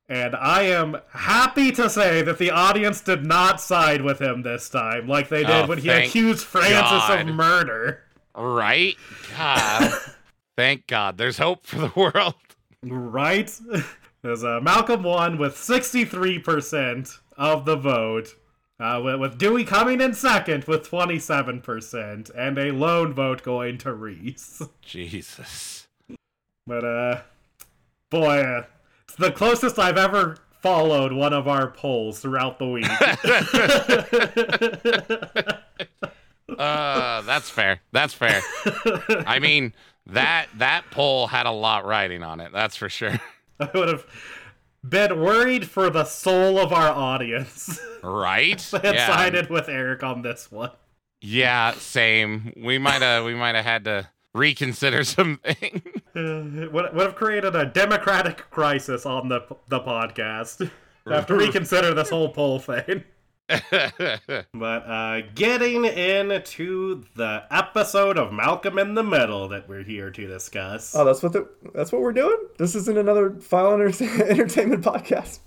And 0.07 0.37
I 0.37 0.65
am 0.65 0.99
happy 1.13 1.73
to 1.73 1.89
say 1.89 2.21
that 2.23 2.37
the 2.39 2.51
audience 2.51 3.01
did 3.01 3.25
not 3.25 3.59
side 3.59 4.03
with 4.03 4.21
him 4.21 4.43
this 4.43 4.69
time, 4.69 5.09
like 5.09 5.31
they 5.31 5.45
did 5.45 5.51
Oh, 5.65 5.67
when 5.67 5.79
he 5.79 5.89
accused 5.89 6.45
Francis 6.45 6.75
God. 7.09 7.21
of 7.29 7.35
murder. 7.35 8.03
Right? 8.37 8.97
God. 9.35 9.93
Thank 10.57 10.87
God. 10.87 11.17
There's 11.17 11.39
hope 11.39 11.65
for 11.65 11.77
the 11.79 11.93
world. 11.97 12.35
Right? 12.83 13.51
There's 14.23 14.45
uh, 14.45 14.61
Malcolm 14.63 15.03
won 15.05 15.39
with 15.39 15.55
63% 15.55 17.19
of 17.39 17.65
the 17.65 17.77
vote, 17.77 18.35
uh, 18.81 19.01
with, 19.05 19.21
with 19.21 19.39
Dewey 19.39 19.65
coming 19.65 20.01
in 20.01 20.15
second 20.15 20.65
with 20.65 20.91
27%, 20.91 22.31
and 22.35 22.59
a 22.59 22.73
lone 22.73 23.13
vote 23.13 23.43
going 23.43 23.79
to 23.79 23.93
Reese. 23.93 24.63
Jesus. 24.83 25.87
But, 26.67 26.85
uh, 26.85 27.21
boy, 28.11 28.41
uh, 28.41 28.65
it's 29.05 29.17
the 29.17 29.33
closest 29.33 29.79
I've 29.79 29.99
ever 29.99 30.39
followed 30.61 31.13
one 31.13 31.33
of 31.33 31.47
our 31.47 31.71
polls 31.71 32.21
throughout 32.21 32.59
the 32.59 32.69
week. 32.69 32.87
Uh, 36.59 37.23
that's 37.23 37.51
fair. 37.51 37.81
That's 37.93 38.15
fair. 38.15 38.41
I 39.27 39.39
mean, 39.41 39.73
that 40.07 40.47
that 40.59 40.85
poll 40.91 41.27
had 41.27 41.47
a 41.47 41.51
lot 41.51 41.85
riding 41.85 42.23
on 42.23 42.41
it. 42.41 42.53
That's 42.53 42.77
for 42.77 42.89
sure. 42.89 43.19
I 43.61 43.71
would 43.75 43.89
have 43.89 44.07
been 44.87 45.21
worried 45.21 45.69
for 45.69 45.89
the 45.91 46.05
soul 46.05 46.59
of 46.59 46.73
our 46.73 46.91
audience 46.91 47.81
Right? 48.05 48.59
that 48.71 48.95
yeah. 48.95 49.07
sided 49.07 49.49
with 49.49 49.69
Eric 49.69 50.03
on 50.03 50.23
this 50.23 50.53
one. 50.53 50.71
Yeah, 51.21 51.73
same. 51.73 52.53
We 52.57 52.79
might 52.79 53.01
have 53.01 53.25
we 53.25 53.35
might 53.35 53.55
have 53.55 53.65
had 53.65 53.85
to 53.85 54.09
reconsider 54.35 55.05
something. 55.05 55.83
Uh, 56.15 56.69
would, 56.71 56.73
would 56.73 56.95
have 56.95 57.15
created 57.15 57.57
a 57.57 57.65
democratic 57.65 58.51
crisis 58.51 59.07
on 59.07 59.29
the 59.29 59.41
the 59.69 59.81
podcast. 59.81 60.71
have 61.07 61.27
to 61.27 61.35
reconsider 61.35 61.95
this 61.95 62.11
whole 62.11 62.29
poll 62.29 62.59
thing. 62.59 63.05
But 64.55 64.87
uh, 64.87 65.21
getting 65.35 65.85
into 65.85 67.05
the 67.15 67.45
episode 67.51 68.19
of 68.19 68.33
Malcolm 68.33 68.79
in 68.79 68.95
the 68.95 69.03
Middle 69.03 69.49
that 69.49 69.69
we're 69.69 69.83
here 69.83 70.11
to 70.11 70.27
discuss. 70.27 70.95
Oh, 70.95 71.05
that's 71.05 71.23
what 71.23 71.33
the, 71.33 71.49
that's 71.75 71.93
what 71.93 72.01
we're 72.01 72.13
doing. 72.13 72.37
This 72.59 72.75
isn't 72.75 72.97
another 72.97 73.31
file 73.41 73.75
enter- 73.75 74.23
entertainment 74.25 74.85
podcast. 74.85 75.41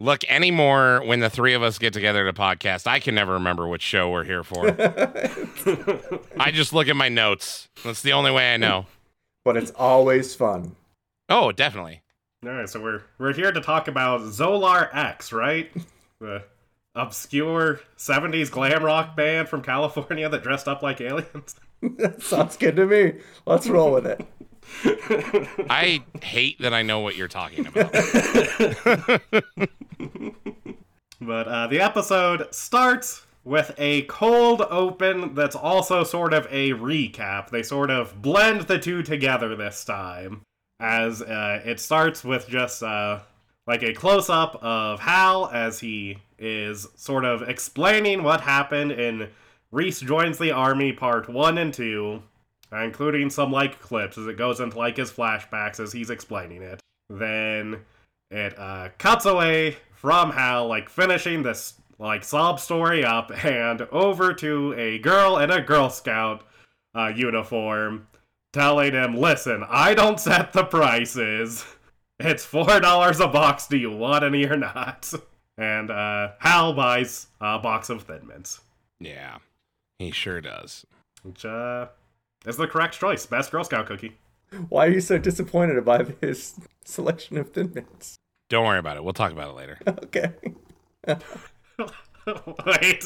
Look, 0.00 0.24
anymore 0.24 1.02
when 1.04 1.20
the 1.20 1.30
three 1.30 1.54
of 1.54 1.62
us 1.62 1.78
get 1.78 1.92
together 1.92 2.24
to 2.24 2.32
podcast, 2.32 2.86
I 2.86 2.98
can 2.98 3.14
never 3.14 3.34
remember 3.34 3.68
which 3.68 3.82
show 3.82 4.10
we're 4.10 4.24
here 4.24 4.42
for. 4.42 4.66
I 6.40 6.50
just 6.50 6.72
look 6.72 6.88
at 6.88 6.96
my 6.96 7.08
notes. 7.08 7.68
That's 7.84 8.02
the 8.02 8.12
only 8.12 8.32
way 8.32 8.52
I 8.52 8.56
know. 8.56 8.86
But 9.44 9.56
it's 9.56 9.70
always 9.72 10.34
fun. 10.34 10.74
Oh, 11.28 11.52
definitely. 11.52 12.02
All 12.44 12.50
right, 12.52 12.68
so 12.68 12.80
we're 12.80 13.02
we're 13.18 13.32
here 13.32 13.52
to 13.52 13.60
talk 13.60 13.86
about 13.86 14.22
Zolar 14.22 14.88
X, 14.92 15.32
right? 15.32 15.70
The 16.20 16.42
obscure 16.94 17.80
'70s 17.96 18.50
glam 18.50 18.84
rock 18.84 19.16
band 19.16 19.48
from 19.48 19.62
California 19.62 20.28
that 20.28 20.42
dressed 20.42 20.68
up 20.68 20.82
like 20.82 21.00
aliens. 21.00 21.56
that 21.82 22.22
sounds 22.22 22.56
good 22.56 22.76
to 22.76 22.86
me. 22.86 23.14
Let's 23.46 23.68
roll 23.68 23.92
with 23.92 24.06
it. 24.06 24.24
I 25.68 26.04
hate 26.22 26.60
that 26.60 26.72
I 26.72 26.82
know 26.82 27.00
what 27.00 27.16
you're 27.16 27.28
talking 27.28 27.66
about. 27.66 27.92
But 31.26 31.48
uh, 31.48 31.66
the 31.68 31.80
episode 31.80 32.52
starts 32.52 33.24
with 33.44 33.74
a 33.78 34.02
cold 34.02 34.62
open 34.62 35.34
that's 35.34 35.56
also 35.56 36.04
sort 36.04 36.34
of 36.34 36.46
a 36.50 36.70
recap. 36.70 37.50
They 37.50 37.62
sort 37.62 37.90
of 37.90 38.20
blend 38.20 38.62
the 38.62 38.78
two 38.78 39.02
together 39.02 39.54
this 39.54 39.84
time, 39.84 40.42
as 40.80 41.22
uh, 41.22 41.62
it 41.64 41.80
starts 41.80 42.24
with 42.24 42.48
just 42.48 42.82
uh, 42.82 43.20
like 43.66 43.82
a 43.82 43.94
close 43.94 44.28
up 44.28 44.56
of 44.62 45.00
Hal 45.00 45.48
as 45.52 45.80
he 45.80 46.18
is 46.42 46.88
sort 46.96 47.24
of 47.24 47.42
explaining 47.42 48.24
what 48.24 48.40
happened 48.40 48.90
in 48.90 49.30
Reese 49.70 50.00
Joins 50.00 50.38
the 50.38 50.50
Army 50.50 50.92
Part 50.92 51.28
1 51.28 51.56
and 51.56 51.72
2, 51.72 52.20
uh, 52.72 52.76
including 52.78 53.30
some 53.30 53.52
like 53.52 53.80
clips 53.80 54.18
as 54.18 54.26
it 54.26 54.36
goes 54.36 54.58
into 54.58 54.76
like 54.76 54.96
his 54.96 55.12
flashbacks 55.12 55.78
as 55.78 55.92
he's 55.92 56.10
explaining 56.10 56.60
it. 56.62 56.80
Then 57.08 57.82
it 58.30 58.58
uh, 58.58 58.88
cuts 58.98 59.24
away 59.24 59.76
from 59.94 60.32
Hal, 60.32 60.66
like 60.66 60.88
finishing 60.88 61.44
this 61.44 61.74
like 61.98 62.24
sob 62.24 62.58
story 62.58 63.04
up, 63.04 63.30
and 63.44 63.82
over 63.92 64.34
to 64.34 64.74
a 64.76 64.98
girl 64.98 65.38
in 65.38 65.50
a 65.50 65.62
Girl 65.62 65.90
Scout 65.90 66.42
uh, 66.96 67.12
uniform, 67.14 68.08
telling 68.52 68.94
him, 68.94 69.14
"Listen, 69.14 69.64
I 69.68 69.94
don't 69.94 70.18
set 70.18 70.52
the 70.52 70.64
prices. 70.64 71.64
It's 72.18 72.44
four 72.44 72.80
dollars 72.80 73.20
a 73.20 73.28
box. 73.28 73.68
Do 73.68 73.76
you 73.76 73.90
want 73.90 74.24
any 74.24 74.44
or 74.46 74.56
not?" 74.56 75.12
And 75.62 75.90
uh, 75.92 76.32
Hal 76.40 76.72
buys 76.72 77.28
a 77.40 77.58
box 77.58 77.88
of 77.88 78.02
Thin 78.02 78.26
Mints, 78.26 78.60
Yeah, 78.98 79.38
he 80.00 80.10
sure 80.10 80.40
does. 80.40 80.84
which 81.22 81.44
uh, 81.44 81.86
is 82.44 82.56
the 82.56 82.66
correct 82.66 82.98
choice. 82.98 83.26
Best 83.26 83.52
Girl 83.52 83.62
Scout 83.62 83.86
cookie. 83.86 84.16
Why 84.68 84.86
are 84.86 84.90
you 84.90 85.00
so 85.00 85.18
disappointed 85.18 85.78
about 85.78 86.10
his 86.20 86.54
selection 86.84 87.36
of 87.38 87.52
Thin 87.52 87.70
Mints? 87.74 88.16
Don't 88.48 88.66
worry 88.66 88.78
about 88.80 88.96
it. 88.96 89.04
We'll 89.04 89.12
talk 89.12 89.30
about 89.32 89.50
it 89.50 89.54
later. 89.56 89.78
Okay. 89.88 90.32
Wait, 92.26 93.04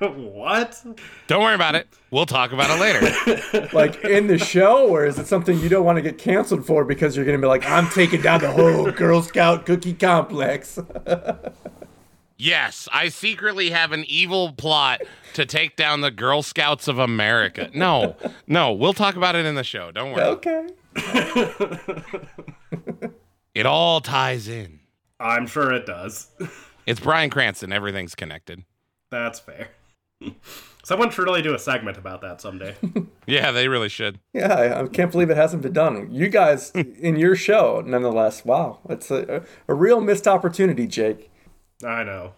what? 0.00 0.84
Don't 1.26 1.42
worry 1.42 1.54
about 1.54 1.74
it. 1.74 1.86
We'll 2.10 2.26
talk 2.26 2.52
about 2.52 2.70
it 2.70 2.80
later. 2.80 3.68
Like 3.72 4.04
in 4.04 4.26
the 4.26 4.38
show, 4.38 4.88
or 4.88 5.04
is 5.06 5.18
it 5.18 5.26
something 5.26 5.58
you 5.58 5.68
don't 5.68 5.84
want 5.84 5.96
to 5.96 6.02
get 6.02 6.18
canceled 6.18 6.66
for 6.66 6.84
because 6.84 7.16
you're 7.16 7.24
going 7.24 7.38
to 7.38 7.42
be 7.42 7.48
like, 7.48 7.64
I'm 7.68 7.88
taking 7.90 8.22
down 8.22 8.40
the 8.40 8.50
whole 8.50 8.90
Girl 8.90 9.22
Scout 9.22 9.66
cookie 9.66 9.94
complex? 9.94 10.78
Yes, 12.38 12.86
I 12.92 13.08
secretly 13.08 13.70
have 13.70 13.92
an 13.92 14.04
evil 14.06 14.52
plot 14.52 15.00
to 15.32 15.46
take 15.46 15.74
down 15.74 16.02
the 16.02 16.10
Girl 16.10 16.42
Scouts 16.42 16.86
of 16.86 16.98
America. 16.98 17.70
No, 17.72 18.14
no, 18.46 18.74
we'll 18.74 18.92
talk 18.92 19.16
about 19.16 19.34
it 19.36 19.46
in 19.46 19.54
the 19.54 19.64
show. 19.64 19.90
Don't 19.90 20.12
worry. 20.12 20.22
okay. 20.22 20.66
It 23.54 23.64
all 23.64 24.02
ties 24.02 24.48
in. 24.48 24.80
I'm 25.18 25.46
sure 25.46 25.72
it 25.72 25.86
does. 25.86 26.28
It's 26.86 27.00
Bryan 27.00 27.30
Cranston. 27.30 27.72
Everything's 27.72 28.14
connected. 28.14 28.64
That's 29.10 29.40
fair. 29.40 29.70
Someone 30.84 31.10
should 31.10 31.24
really 31.24 31.42
do 31.42 31.52
a 31.52 31.58
segment 31.58 31.98
about 31.98 32.20
that 32.22 32.40
someday. 32.40 32.76
Yeah, 33.28 33.50
they 33.50 33.66
really 33.66 33.88
should. 33.88 34.20
Yeah, 34.32 34.54
I, 34.54 34.82
I 34.82 34.86
can't 34.86 35.10
believe 35.10 35.30
it 35.30 35.36
hasn't 35.36 35.60
been 35.60 35.72
done. 35.72 36.12
You 36.12 36.28
guys 36.28 36.70
in 36.70 37.16
your 37.16 37.34
show, 37.34 37.82
nonetheless. 37.84 38.44
Wow, 38.44 38.78
it's 38.88 39.10
a, 39.10 39.42
a 39.66 39.74
real 39.74 40.00
missed 40.00 40.28
opportunity, 40.28 40.86
Jake. 40.86 41.28
I 41.84 42.04
know. 42.04 42.34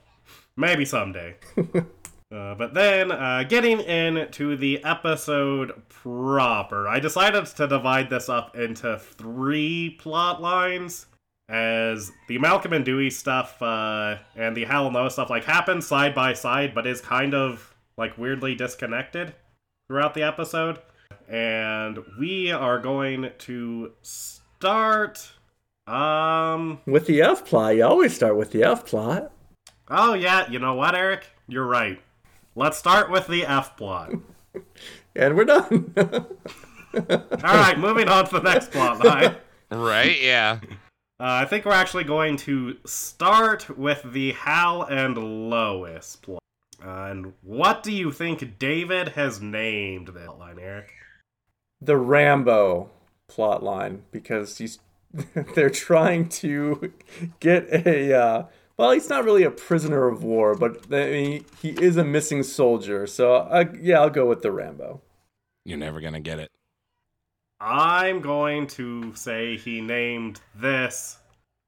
Maybe 0.56 0.86
someday. 0.86 1.36
uh, 1.74 2.54
but 2.54 2.72
then, 2.72 3.12
uh, 3.12 3.44
getting 3.46 3.80
into 3.80 4.56
the 4.56 4.82
episode 4.82 5.82
proper, 5.90 6.88
I 6.88 7.00
decided 7.00 7.44
to 7.44 7.66
divide 7.66 8.08
this 8.08 8.30
up 8.30 8.56
into 8.56 8.98
three 8.98 9.90
plot 10.00 10.40
lines. 10.40 11.04
As 11.48 12.12
the 12.28 12.38
Malcolm 12.38 12.74
and 12.74 12.84
Dewey 12.84 13.08
stuff 13.08 13.60
uh, 13.62 14.16
and 14.36 14.54
the 14.56 14.64
Hal 14.64 14.86
and 14.86 14.94
Noah 14.94 15.10
stuff 15.10 15.30
like 15.30 15.44
happen 15.44 15.80
side 15.80 16.14
by 16.14 16.34
side, 16.34 16.74
but 16.74 16.86
is 16.86 17.00
kind 17.00 17.34
of 17.34 17.74
like 17.96 18.18
weirdly 18.18 18.54
disconnected 18.54 19.34
throughout 19.88 20.14
the 20.14 20.22
episode. 20.22 20.78
And 21.28 21.98
we 22.18 22.52
are 22.52 22.78
going 22.78 23.30
to 23.38 23.92
start. 24.02 25.30
Um. 25.86 26.80
With 26.86 27.06
the 27.06 27.22
F 27.22 27.46
plot, 27.46 27.76
you 27.76 27.84
always 27.84 28.14
start 28.14 28.36
with 28.36 28.52
the 28.52 28.62
F 28.64 28.84
plot. 28.84 29.32
Oh, 29.90 30.12
yeah, 30.12 30.50
you 30.50 30.58
know 30.58 30.74
what, 30.74 30.94
Eric? 30.94 31.26
You're 31.46 31.66
right. 31.66 31.98
Let's 32.54 32.76
start 32.76 33.10
with 33.10 33.26
the 33.26 33.46
F 33.46 33.76
plot. 33.76 34.12
And 35.16 35.36
we're 35.36 35.46
done. 35.46 35.92
Alright, 36.94 37.78
moving 37.78 38.08
on 38.08 38.26
to 38.26 38.38
the 38.38 38.40
next 38.40 38.70
plot 38.70 39.04
line. 39.04 39.34
Right? 39.70 40.20
Yeah. 40.22 40.60
Uh, 41.20 41.42
I 41.42 41.44
think 41.46 41.64
we're 41.64 41.72
actually 41.72 42.04
going 42.04 42.37
to 42.38 42.76
start 42.84 43.76
with 43.76 44.02
the 44.12 44.32
Hal 44.32 44.82
and 44.82 45.50
Lois 45.50 46.16
plot. 46.16 46.42
Uh, 46.80 47.08
and 47.10 47.32
what 47.42 47.82
do 47.82 47.92
you 47.92 48.12
think 48.12 48.58
David 48.58 49.08
has 49.08 49.40
named 49.40 50.08
this 50.08 50.28
line, 50.28 50.58
Eric? 50.60 50.92
the 51.80 51.96
Rambo 51.96 52.90
plot 53.28 53.62
line 53.62 54.02
because 54.10 54.58
he's 54.58 54.78
they're 55.54 55.70
trying 55.70 56.28
to 56.28 56.92
get 57.40 57.87
a 57.87 58.12
uh, 58.12 58.46
well 58.76 58.90
he's 58.90 59.08
not 59.08 59.25
really 59.25 59.42
a 59.42 59.50
prisoner 59.50 60.08
of 60.08 60.22
war 60.22 60.54
but 60.54 60.87
I 60.92 61.10
mean, 61.10 61.44
he 61.60 61.70
is 61.70 61.96
a 61.96 62.04
missing 62.04 62.42
soldier 62.42 63.06
so 63.06 63.37
I, 63.37 63.66
yeah 63.80 64.00
I'll 64.00 64.10
go 64.10 64.26
with 64.26 64.42
the 64.42 64.52
Rambo 64.52 65.00
You're 65.64 65.78
never 65.78 66.00
going 66.00 66.14
to 66.14 66.20
get 66.20 66.38
it. 66.38 66.50
I'm 67.60 68.20
going 68.20 68.68
to 68.68 69.14
say 69.14 69.56
he 69.56 69.80
named 69.80 70.40
this 70.54 71.18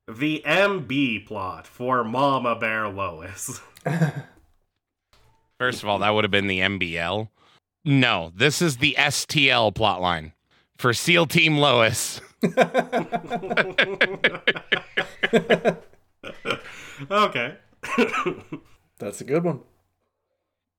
the 0.06 0.42
MB 0.47 1.26
plot 1.26 1.66
for 1.66 2.04
Mama 2.04 2.54
Bear 2.56 2.88
Lois. 2.88 3.61
First 5.59 5.82
of 5.82 5.88
all, 5.88 5.99
that 5.99 6.11
would 6.11 6.25
have 6.25 6.30
been 6.30 6.47
the 6.47 6.61
MBL. 6.61 7.28
No, 7.85 8.32
this 8.35 8.62
is 8.62 8.76
the 8.76 8.94
STL 8.99 9.75
plotline 9.75 10.32
for 10.78 10.92
SEAL 10.92 11.26
Team 11.26 11.59
Lois. 11.59 12.20
okay. 17.11 17.56
that's 18.99 19.20
a 19.20 19.25
good 19.25 19.44
one 19.44 19.61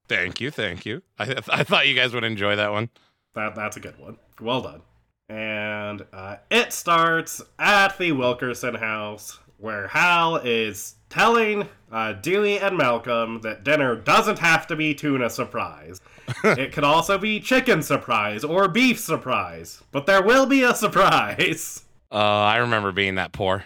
Thank 0.08 0.42
you, 0.42 0.52
thank 0.52 0.86
you. 0.86 1.04
I, 1.18 1.26
th- 1.26 1.50
I 1.50 1.64
thought 1.64 1.88
you 1.88 1.96
guys 1.96 2.14
would 2.14 2.26
enjoy 2.26 2.58
that 2.58 2.72
one. 2.72 2.90
That 3.34 3.56
that's 3.56 3.78
a 3.78 3.80
good 3.80 3.98
one. 3.98 4.18
Well 4.42 4.62
done. 4.62 4.82
And 5.30 6.06
uh, 6.12 6.38
it 6.50 6.74
starts 6.74 7.42
at 7.58 7.98
the 7.98 8.12
Wilkerson 8.12 8.76
house, 8.76 9.40
where 9.58 9.88
Hal 9.88 10.38
is 10.38 10.96
telling 11.10 11.68
uh, 11.92 12.14
Dewey 12.14 12.60
and 12.60 12.78
Malcolm 12.78 13.42
that 13.42 13.64
dinner 13.64 13.96
doesn't 13.96 14.40
have 14.40 14.66
to 14.68 14.76
be 14.76 14.94
tuna 14.94 15.30
surprise. 15.30 16.02
it 16.44 16.72
could 16.72 16.84
also 16.84 17.18
be 17.18 17.40
chicken 17.40 17.82
surprise 17.82 18.44
or 18.44 18.68
beef 18.68 19.00
surprise, 19.00 19.82
but 19.92 20.06
there 20.06 20.22
will 20.24 20.46
be 20.46 20.64
a 20.64 20.76
surprise. 20.76 21.86
Uh, 22.12 22.16
I 22.16 22.58
remember 22.58 22.92
being 22.92 23.16
that 23.16 23.32
poor. 23.32 23.64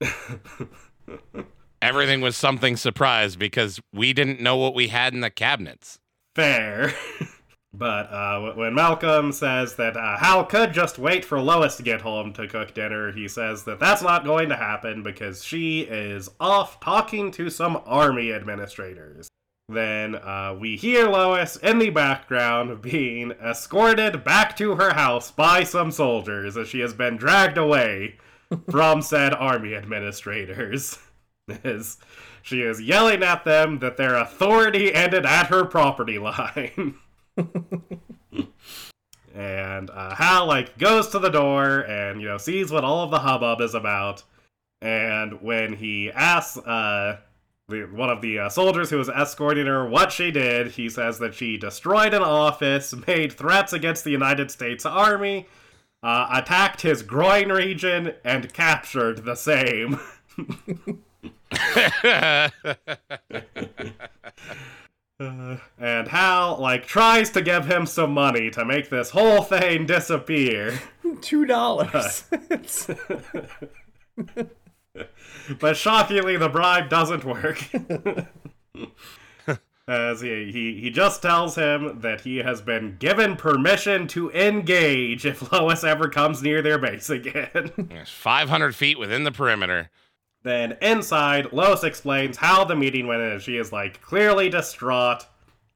Everything 1.82 2.20
was 2.20 2.36
something 2.36 2.76
surprise 2.76 3.36
because 3.36 3.80
we 3.92 4.12
didn't 4.12 4.40
know 4.40 4.56
what 4.56 4.74
we 4.74 4.88
had 4.88 5.12
in 5.12 5.20
the 5.20 5.30
cabinets. 5.30 5.98
Fair. 6.34 6.94
but 7.76 8.12
uh, 8.12 8.52
when 8.52 8.74
Malcolm 8.74 9.32
says 9.32 9.74
that 9.76 9.96
uh, 9.96 10.16
Hal 10.18 10.44
could 10.44 10.72
just 10.72 10.96
wait 10.96 11.24
for 11.24 11.40
Lois 11.40 11.76
to 11.76 11.82
get 11.82 12.02
home 12.02 12.32
to 12.34 12.46
cook 12.46 12.72
dinner, 12.72 13.10
he 13.10 13.26
says 13.26 13.64
that 13.64 13.80
that's 13.80 14.02
not 14.02 14.24
going 14.24 14.48
to 14.50 14.56
happen 14.56 15.02
because 15.02 15.44
she 15.44 15.80
is 15.80 16.28
off 16.38 16.78
talking 16.78 17.32
to 17.32 17.50
some 17.50 17.82
army 17.84 18.32
administrators. 18.32 19.28
then 19.68 20.14
uh, 20.14 20.56
we 20.58 20.76
hear 20.76 21.08
Lois 21.08 21.56
in 21.56 21.80
the 21.80 21.90
background 21.90 22.80
being 22.80 23.32
escorted 23.32 24.22
back 24.22 24.56
to 24.58 24.76
her 24.76 24.94
house 24.94 25.32
by 25.32 25.64
some 25.64 25.90
soldiers 25.90 26.56
as 26.56 26.68
she 26.68 26.78
has 26.78 26.94
been 26.94 27.16
dragged 27.16 27.58
away 27.58 28.18
from 28.70 29.02
said 29.02 29.34
army 29.34 29.74
administrators. 29.74 30.98
She 32.44 32.60
is 32.60 32.80
yelling 32.82 33.22
at 33.22 33.44
them 33.46 33.78
that 33.78 33.96
their 33.96 34.16
authority 34.16 34.94
ended 34.94 35.24
at 35.24 35.46
her 35.46 35.64
property 35.64 36.18
line. 36.18 36.96
and 39.34 39.90
uh, 39.90 40.14
Hal 40.14 40.46
like 40.46 40.78
goes 40.78 41.08
to 41.08 41.18
the 41.18 41.30
door 41.30 41.80
and 41.80 42.20
you 42.20 42.28
know 42.28 42.38
sees 42.38 42.70
what 42.70 42.84
all 42.84 43.04
of 43.04 43.10
the 43.10 43.18
hubbub 43.20 43.60
is 43.60 43.74
about. 43.74 44.22
And 44.80 45.40
when 45.40 45.74
he 45.74 46.10
asks 46.12 46.58
uh, 46.58 47.18
the, 47.68 47.84
one 47.84 48.10
of 48.10 48.20
the 48.20 48.38
uh, 48.38 48.48
soldiers 48.50 48.90
who 48.90 48.98
was 48.98 49.08
escorting 49.08 49.66
her 49.66 49.88
what 49.88 50.12
she 50.12 50.30
did, 50.30 50.72
he 50.72 50.88
says 50.90 51.18
that 51.20 51.34
she 51.34 51.56
destroyed 51.56 52.12
an 52.12 52.22
office, 52.22 52.94
made 53.06 53.32
threats 53.32 53.72
against 53.72 54.04
the 54.04 54.10
United 54.10 54.50
States 54.50 54.84
Army, 54.84 55.46
uh, 56.02 56.28
attacked 56.32 56.82
his 56.82 57.02
groin 57.02 57.50
region, 57.50 58.12
and 58.24 58.52
captured 58.52 59.24
the 59.24 59.34
same. 59.34 59.98
Uh, 65.20 65.58
and 65.78 66.08
Hal 66.08 66.58
like 66.58 66.86
tries 66.86 67.30
to 67.30 67.42
give 67.42 67.66
him 67.66 67.86
some 67.86 68.12
money 68.12 68.50
to 68.50 68.64
make 68.64 68.90
this 68.90 69.10
whole 69.10 69.42
thing 69.42 69.86
disappear. 69.86 70.80
Two 71.20 71.46
dollars. 71.46 72.24
but 75.60 75.76
shockingly, 75.76 76.36
the 76.36 76.48
bribe 76.48 76.88
doesn't 76.88 77.24
work. 77.24 77.62
As 79.86 80.22
he, 80.22 80.50
he, 80.50 80.80
he 80.80 80.88
just 80.88 81.20
tells 81.20 81.56
him 81.56 82.00
that 82.00 82.22
he 82.22 82.38
has 82.38 82.62
been 82.62 82.96
given 82.98 83.36
permission 83.36 84.08
to 84.08 84.30
engage 84.32 85.26
if 85.26 85.52
Lois 85.52 85.84
ever 85.84 86.08
comes 86.08 86.42
near 86.42 86.62
their 86.62 86.78
base 86.78 87.10
again. 87.10 87.70
Yes, 87.90 88.08
500 88.08 88.74
feet 88.74 88.98
within 88.98 89.24
the 89.24 89.30
perimeter. 89.30 89.90
Then 90.44 90.76
inside, 90.82 91.52
Lois 91.52 91.82
explains 91.84 92.36
how 92.36 92.64
the 92.64 92.76
meeting 92.76 93.06
went, 93.06 93.22
and 93.22 93.40
she 93.40 93.56
is 93.56 93.72
like 93.72 94.00
clearly 94.02 94.50
distraught, 94.50 95.26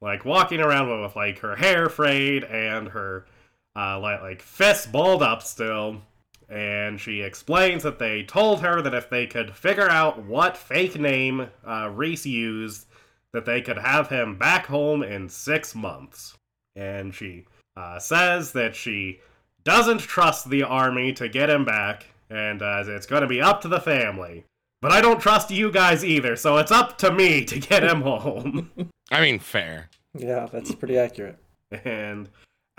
like 0.01 0.25
walking 0.25 0.61
around 0.61 1.03
with 1.03 1.17
like 1.17 1.39
her 1.39 1.57
hair 1.57 1.89
frayed 1.89 2.45
and 2.45 2.89
her 2.89 3.27
uh, 3.75 3.99
like 3.99 4.21
like 4.21 4.43
fists 4.43 4.87
balled 4.87 5.23
up 5.23 5.43
still. 5.43 6.03
And 6.51 7.01
she 7.01 7.21
explains 7.21 7.83
that 7.83 7.99
they 7.99 8.23
told 8.23 8.61
her 8.61 8.81
that 8.81 8.95
if 8.95 9.11
they 9.11 9.27
could 9.27 9.55
figure 9.55 9.89
out 9.91 10.25
what 10.25 10.57
fake 10.57 10.99
name 10.99 11.49
uh, 11.67 11.91
Reese 11.93 12.25
used, 12.25 12.87
that 13.33 13.45
they 13.45 13.61
could 13.61 13.77
have 13.77 14.09
him 14.09 14.39
back 14.39 14.67
home 14.67 15.03
in 15.03 15.29
six 15.29 15.75
months. 15.75 16.37
And 16.75 17.15
she 17.15 17.45
uh, 17.77 17.99
says 17.99 18.53
that 18.53 18.75
she 18.75 19.21
doesn't 19.65 19.99
trust 19.99 20.49
the 20.49 20.63
army 20.63 21.13
to 21.15 21.29
get 21.29 21.51
him 21.51 21.65
back, 21.65 22.07
and 22.31 22.63
uh, 22.63 22.85
it's 22.87 23.07
going 23.07 23.23
to 23.23 23.29
be 23.29 23.43
up 23.43 23.61
to 23.63 23.69
the 23.69 23.81
family. 23.81 24.45
But 24.81 24.93
I 24.93 25.01
don't 25.01 25.21
trust 25.21 25.51
you 25.51 25.73
guys 25.73 26.05
either, 26.05 26.37
so 26.37 26.57
it's 26.59 26.71
up 26.71 26.99
to 26.99 27.13
me 27.13 27.45
to 27.45 27.59
get 27.59 27.83
him 27.83 28.03
home. 28.03 28.71
I 29.11 29.21
mean, 29.21 29.39
fair. 29.39 29.91
yeah, 30.17 30.47
that's 30.53 30.75
pretty 30.75 30.97
accurate. 30.99 31.39
and 31.85 32.29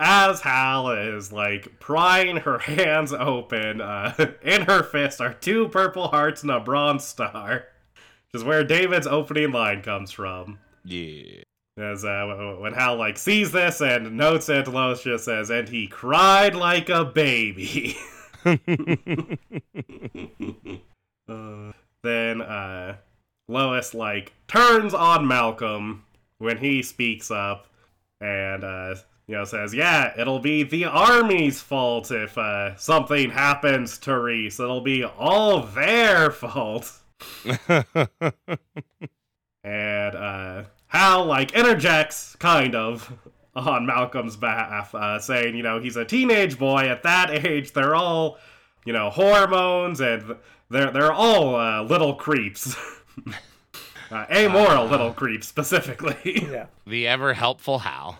as 0.00 0.40
Hal 0.40 0.90
is 0.92 1.30
like 1.30 1.78
prying 1.78 2.38
her 2.38 2.58
hands 2.58 3.12
open, 3.12 3.80
uh, 3.82 4.14
in 4.42 4.62
her 4.62 4.82
fist 4.82 5.20
are 5.20 5.34
two 5.34 5.68
purple 5.68 6.08
hearts 6.08 6.42
and 6.42 6.50
a 6.50 6.58
bronze 6.58 7.04
star, 7.04 7.66
which 7.94 8.40
is 8.40 8.44
where 8.44 8.64
David's 8.64 9.06
opening 9.06 9.52
line 9.52 9.82
comes 9.82 10.10
from. 10.10 10.58
Yeah. 10.84 11.42
As 11.76 12.04
uh, 12.04 12.56
when 12.58 12.72
Hal 12.72 12.96
like 12.96 13.18
sees 13.18 13.52
this 13.52 13.80
and 13.80 14.16
notes 14.16 14.48
it, 14.48 14.66
Lois 14.68 15.02
just 15.02 15.24
says, 15.24 15.50
"And 15.50 15.68
he 15.68 15.86
cried 15.86 16.54
like 16.54 16.88
a 16.88 17.04
baby." 17.04 17.96
uh, 21.28 21.72
then 22.02 22.40
uh, 22.40 22.96
Lois 23.48 23.94
like 23.94 24.32
turns 24.48 24.94
on 24.94 25.26
Malcolm 25.26 26.04
when 26.38 26.58
he 26.58 26.82
speaks 26.82 27.30
up, 27.30 27.66
and 28.20 28.64
uh, 28.64 28.94
you 29.26 29.36
know 29.36 29.44
says, 29.44 29.74
"Yeah, 29.74 30.12
it'll 30.16 30.38
be 30.40 30.62
the 30.62 30.84
army's 30.84 31.60
fault 31.60 32.10
if 32.10 32.36
uh, 32.38 32.76
something 32.76 33.30
happens 33.30 33.98
to 33.98 34.18
Reese. 34.18 34.60
It'll 34.60 34.80
be 34.80 35.04
all 35.04 35.62
their 35.62 36.30
fault." 36.30 37.00
and 39.64 40.14
uh, 40.14 40.64
Hal 40.86 41.26
like 41.26 41.52
interjects 41.52 42.34
kind 42.36 42.74
of 42.74 43.12
on 43.54 43.86
Malcolm's 43.86 44.36
behalf, 44.36 44.94
uh, 44.94 45.18
saying, 45.18 45.56
you 45.56 45.62
know, 45.62 45.80
he's 45.80 45.96
a 45.96 46.04
teenage 46.04 46.58
boy. 46.58 46.88
At 46.88 47.02
that 47.02 47.30
age, 47.30 47.72
they're 47.72 47.94
all, 47.94 48.38
you 48.84 48.92
know, 48.92 49.10
hormones, 49.10 50.00
and 50.00 50.36
they're 50.70 50.90
they're 50.90 51.12
all 51.12 51.54
uh, 51.56 51.82
little 51.82 52.14
creeps, 52.14 52.76
uh, 54.10 54.24
amoral 54.30 54.86
little 54.86 55.12
creeps 55.12 55.46
specifically. 55.48 56.16
Yeah. 56.50 56.66
the 56.86 57.06
ever 57.06 57.34
helpful 57.34 57.80
Hal. 57.80 58.18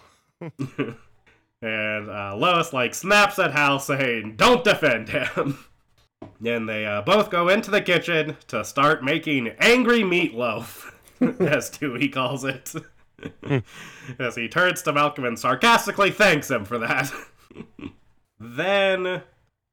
And 1.63 2.09
uh, 2.09 2.35
Lois 2.37 2.73
like 2.73 2.95
snaps 2.95 3.39
at 3.39 3.53
Hal, 3.53 3.79
saying, 3.79 4.37
"Don't 4.37 4.65
defend 4.65 5.09
him." 5.11 5.59
And 6.45 6.69
they 6.69 6.85
uh, 6.85 7.01
both 7.01 7.31
go 7.31 7.49
into 7.49 7.71
the 7.71 7.81
kitchen 7.81 8.37
to 8.49 8.63
start 8.63 9.03
making 9.03 9.49
angry 9.59 10.01
meatloaf, 10.03 10.93
as 11.41 11.71
Dewey 11.71 12.09
calls 12.11 12.45
it. 12.45 12.75
as 14.19 14.37
he 14.37 14.47
turns 14.47 14.83
to 14.83 14.93
Malcolm 14.93 15.25
and 15.25 15.39
sarcastically 15.39 16.11
thanks 16.11 16.51
him 16.51 16.67
for 16.67 16.77
that. 16.79 17.11
then 18.39 19.23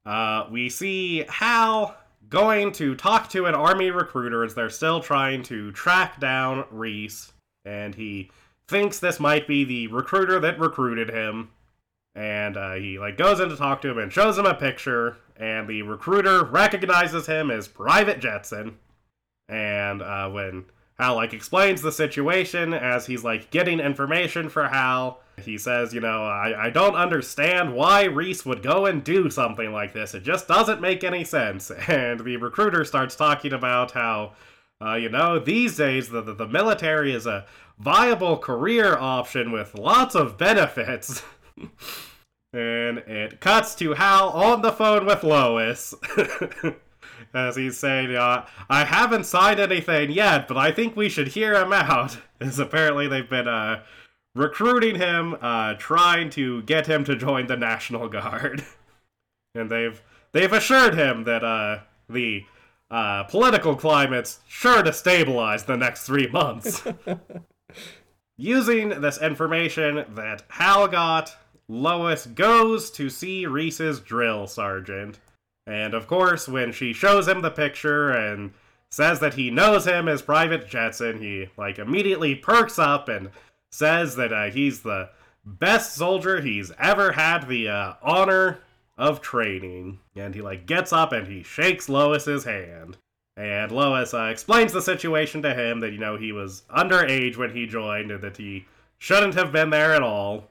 uh, 0.06 0.46
we 0.50 0.70
see 0.70 1.24
Hal 1.28 1.94
going 2.28 2.72
to 2.72 2.94
talk 2.94 3.28
to 3.30 3.46
an 3.46 3.54
army 3.54 3.90
recruiter 3.90 4.44
as 4.44 4.54
they're 4.54 4.70
still 4.70 5.00
trying 5.00 5.42
to 5.44 5.72
track 5.72 6.20
down 6.20 6.64
Reese, 6.70 7.32
and 7.64 7.94
he 7.94 8.30
thinks 8.66 8.98
this 8.98 9.18
might 9.18 9.46
be 9.46 9.64
the 9.64 9.86
recruiter 9.88 10.38
that 10.40 10.58
recruited 10.58 11.10
him. 11.10 11.50
And 12.14 12.56
uh, 12.56 12.74
he 12.74 12.98
like 12.98 13.16
goes 13.16 13.38
in 13.40 13.48
to 13.48 13.56
talk 13.56 13.80
to 13.82 13.90
him 13.90 13.98
and 13.98 14.12
shows 14.12 14.36
him 14.36 14.46
a 14.46 14.54
picture, 14.54 15.18
and 15.36 15.68
the 15.68 15.82
recruiter 15.82 16.44
recognizes 16.44 17.26
him 17.26 17.50
as 17.50 17.68
Private 17.68 18.20
Jetson. 18.20 18.78
And 19.48 20.02
uh, 20.02 20.28
when 20.28 20.64
Hal 20.98 21.14
like 21.14 21.32
explains 21.32 21.80
the 21.82 21.92
situation 21.92 22.74
as 22.74 23.06
he's 23.06 23.22
like 23.22 23.50
getting 23.50 23.78
information 23.78 24.48
for 24.48 24.68
Hal, 24.68 25.20
he 25.40 25.56
says, 25.56 25.94
you 25.94 26.00
know, 26.00 26.24
I, 26.24 26.66
I 26.66 26.70
don't 26.70 26.96
understand 26.96 27.74
why 27.74 28.04
Reese 28.04 28.44
would 28.44 28.62
go 28.62 28.86
and 28.86 29.04
do 29.04 29.30
something 29.30 29.72
like 29.72 29.92
this. 29.92 30.14
It 30.14 30.24
just 30.24 30.48
doesn't 30.48 30.80
make 30.80 31.04
any 31.04 31.24
sense. 31.24 31.70
And 31.88 32.20
the 32.20 32.36
recruiter 32.36 32.84
starts 32.84 33.16
talking 33.16 33.52
about 33.52 33.92
how, 33.92 34.32
uh, 34.84 34.94
you 34.94 35.08
know, 35.08 35.38
these 35.38 35.76
days 35.76 36.08
the, 36.08 36.20
the, 36.20 36.34
the 36.34 36.48
military 36.48 37.12
is 37.12 37.26
a 37.26 37.46
viable 37.78 38.36
career 38.36 38.96
option 38.98 39.52
with 39.52 39.74
lots 39.74 40.14
of 40.14 40.36
benefits. 40.36 41.22
and 42.52 42.98
it 42.98 43.40
cuts 43.40 43.74
to 43.76 43.94
Hal 43.94 44.30
on 44.30 44.62
the 44.62 44.72
phone 44.72 45.06
with 45.06 45.22
Lois. 45.22 45.94
As 47.34 47.56
he's 47.56 47.76
saying, 47.76 48.14
uh, 48.14 48.46
I 48.70 48.84
haven't 48.84 49.24
signed 49.24 49.60
anything 49.60 50.10
yet, 50.10 50.48
but 50.48 50.56
I 50.56 50.72
think 50.72 50.96
we 50.96 51.08
should 51.08 51.28
hear 51.28 51.54
him 51.54 51.72
out. 51.72 52.18
As 52.40 52.58
apparently 52.58 53.06
they've 53.08 53.28
been 53.28 53.48
uh, 53.48 53.82
recruiting 54.34 54.96
him, 54.96 55.36
uh, 55.40 55.74
trying 55.74 56.30
to 56.30 56.62
get 56.62 56.86
him 56.86 57.04
to 57.04 57.16
join 57.16 57.46
the 57.46 57.56
National 57.56 58.08
Guard. 58.08 58.64
and 59.54 59.70
they've 59.70 60.00
they've 60.32 60.52
assured 60.52 60.94
him 60.94 61.24
that 61.24 61.44
uh, 61.44 61.80
the 62.08 62.44
uh, 62.90 63.24
political 63.24 63.76
climate's 63.76 64.40
sure 64.48 64.82
to 64.82 64.92
stabilize 64.92 65.64
the 65.64 65.76
next 65.76 66.04
three 66.06 66.28
months. 66.28 66.82
Using 68.36 69.00
this 69.00 69.20
information 69.20 70.04
that 70.14 70.44
Hal 70.48 70.88
got, 70.88 71.36
Lois 71.68 72.24
goes 72.24 72.90
to 72.92 73.10
see 73.10 73.46
Reese's 73.46 74.00
drill 74.00 74.46
sergeant. 74.46 75.18
And 75.68 75.92
of 75.92 76.06
course, 76.06 76.48
when 76.48 76.72
she 76.72 76.94
shows 76.94 77.28
him 77.28 77.42
the 77.42 77.50
picture 77.50 78.10
and 78.10 78.52
says 78.90 79.20
that 79.20 79.34
he 79.34 79.50
knows 79.50 79.86
him 79.86 80.08
as 80.08 80.22
Private 80.22 80.66
Jetson, 80.66 81.20
he 81.20 81.50
like 81.58 81.78
immediately 81.78 82.34
perks 82.34 82.78
up 82.78 83.08
and 83.10 83.30
says 83.70 84.16
that 84.16 84.32
uh, 84.32 84.50
he's 84.50 84.80
the 84.80 85.10
best 85.44 85.94
soldier 85.94 86.40
he's 86.40 86.72
ever 86.78 87.12
had 87.12 87.46
the 87.48 87.68
uh, 87.68 87.92
honor 88.02 88.60
of 88.96 89.20
training. 89.20 90.00
And 90.16 90.34
he 90.34 90.40
like 90.40 90.64
gets 90.64 90.90
up 90.90 91.12
and 91.12 91.26
he 91.26 91.42
shakes 91.42 91.88
Lois's 91.88 92.44
hand. 92.44 92.96
And 93.36 93.70
Lois 93.70 94.14
uh, 94.14 94.24
explains 94.24 94.72
the 94.72 94.82
situation 94.82 95.42
to 95.42 95.54
him 95.54 95.80
that 95.80 95.92
you 95.92 95.98
know 95.98 96.16
he 96.16 96.32
was 96.32 96.62
underage 96.74 97.36
when 97.36 97.54
he 97.54 97.66
joined 97.66 98.10
and 98.10 98.22
that 98.22 98.38
he 98.38 98.66
shouldn't 98.96 99.34
have 99.34 99.52
been 99.52 99.68
there 99.68 99.94
at 99.94 100.02
all. 100.02 100.48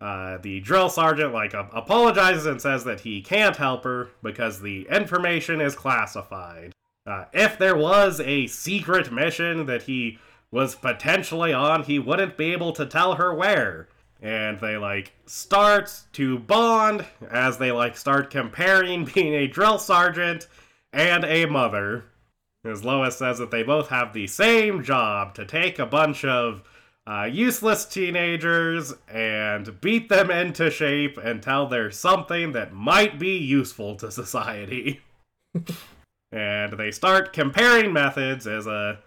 Uh, 0.00 0.38
the 0.38 0.60
drill 0.60 0.88
sergeant 0.88 1.32
like 1.34 1.54
uh, 1.54 1.64
apologizes 1.74 2.46
and 2.46 2.60
says 2.60 2.84
that 2.84 3.00
he 3.00 3.20
can't 3.20 3.56
help 3.56 3.84
her 3.84 4.08
because 4.22 4.60
the 4.60 4.88
information 4.88 5.60
is 5.60 5.74
classified. 5.74 6.72
Uh, 7.06 7.26
if 7.32 7.58
there 7.58 7.76
was 7.76 8.20
a 8.20 8.46
secret 8.46 9.12
mission 9.12 9.66
that 9.66 9.82
he 9.82 10.18
was 10.50 10.74
potentially 10.74 11.52
on, 11.52 11.82
he 11.82 11.98
wouldn't 11.98 12.36
be 12.36 12.52
able 12.52 12.72
to 12.72 12.86
tell 12.86 13.16
her 13.16 13.34
where. 13.34 13.88
And 14.22 14.58
they 14.60 14.76
like 14.76 15.12
start 15.26 15.92
to 16.14 16.38
bond 16.38 17.04
as 17.30 17.58
they 17.58 17.72
like 17.72 17.96
start 17.96 18.30
comparing 18.30 19.04
being 19.14 19.34
a 19.34 19.46
drill 19.46 19.78
sergeant 19.78 20.48
and 20.92 21.24
a 21.24 21.46
mother. 21.46 22.04
As 22.64 22.84
Lois 22.84 23.16
says 23.16 23.38
that 23.38 23.50
they 23.50 23.62
both 23.62 23.88
have 23.88 24.12
the 24.12 24.26
same 24.26 24.82
job 24.82 25.34
to 25.34 25.46
take 25.46 25.78
a 25.78 25.86
bunch 25.86 26.24
of 26.24 26.62
uh, 27.10 27.24
useless 27.24 27.84
teenagers 27.84 28.94
and 29.12 29.80
beat 29.80 30.08
them 30.08 30.30
into 30.30 30.70
shape 30.70 31.18
until 31.18 31.66
they're 31.66 31.90
something 31.90 32.52
that 32.52 32.72
might 32.72 33.18
be 33.18 33.36
useful 33.36 33.96
to 33.96 34.12
society. 34.12 35.00
and 36.32 36.78
they 36.78 36.92
start 36.92 37.32
comparing 37.32 37.92
methods 37.92 38.46
as 38.46 38.66
a 38.68 39.00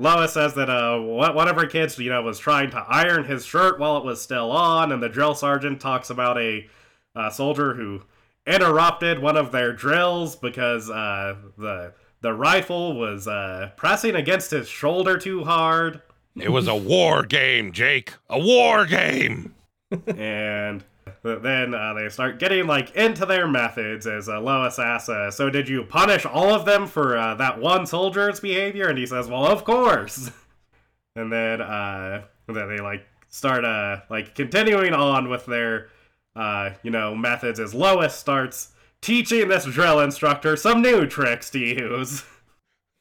Lois 0.00 0.34
says 0.34 0.54
that 0.54 0.70
uh, 0.70 1.00
one 1.00 1.48
of 1.48 1.56
her 1.56 1.66
kids, 1.66 1.98
you 1.98 2.08
know, 2.08 2.22
was 2.22 2.38
trying 2.38 2.70
to 2.70 2.84
iron 2.88 3.24
his 3.24 3.44
shirt 3.44 3.80
while 3.80 3.96
it 3.96 4.04
was 4.04 4.22
still 4.22 4.52
on, 4.52 4.92
and 4.92 5.02
the 5.02 5.08
drill 5.08 5.34
sergeant 5.34 5.80
talks 5.80 6.08
about 6.08 6.38
a 6.38 6.68
uh, 7.16 7.28
soldier 7.28 7.74
who 7.74 8.02
interrupted 8.46 9.18
one 9.18 9.36
of 9.36 9.50
their 9.50 9.72
drills 9.72 10.36
because 10.36 10.88
uh, 10.88 11.34
the 11.56 11.92
the 12.20 12.32
rifle 12.32 12.96
was 12.96 13.26
uh, 13.26 13.72
pressing 13.76 14.14
against 14.14 14.52
his 14.52 14.68
shoulder 14.68 15.18
too 15.18 15.42
hard. 15.42 16.00
It 16.40 16.50
was 16.50 16.68
a 16.68 16.74
war 16.74 17.24
game, 17.24 17.72
Jake. 17.72 18.14
A 18.28 18.38
war 18.38 18.86
game. 18.86 19.54
and 20.06 20.84
then 21.22 21.74
uh, 21.74 21.94
they 21.94 22.08
start 22.08 22.38
getting 22.38 22.66
like 22.66 22.94
into 22.94 23.26
their 23.26 23.48
methods 23.48 24.06
as 24.06 24.28
uh, 24.28 24.40
Lois 24.40 24.78
asks, 24.78 25.08
uh, 25.08 25.30
"So 25.30 25.50
did 25.50 25.68
you 25.68 25.84
punish 25.84 26.24
all 26.24 26.50
of 26.50 26.64
them 26.64 26.86
for 26.86 27.16
uh, 27.16 27.34
that 27.36 27.60
one 27.60 27.86
soldier's 27.86 28.40
behavior?" 28.40 28.88
And 28.88 28.98
he 28.98 29.06
says, 29.06 29.28
"Well, 29.28 29.46
of 29.46 29.64
course." 29.64 30.30
and 31.16 31.32
then 31.32 31.60
uh, 31.60 32.24
then 32.46 32.68
they 32.68 32.78
like 32.78 33.06
start 33.30 33.64
uh 33.64 34.00
like 34.08 34.34
continuing 34.34 34.94
on 34.94 35.28
with 35.28 35.44
their 35.44 35.88
uh 36.34 36.70
you 36.82 36.90
know 36.90 37.14
methods 37.14 37.60
as 37.60 37.74
Lois 37.74 38.14
starts 38.14 38.72
teaching 39.00 39.48
this 39.48 39.64
drill 39.64 40.00
instructor 40.00 40.56
some 40.56 40.82
new 40.82 41.06
tricks 41.06 41.50
to 41.50 41.58
use. 41.58 42.24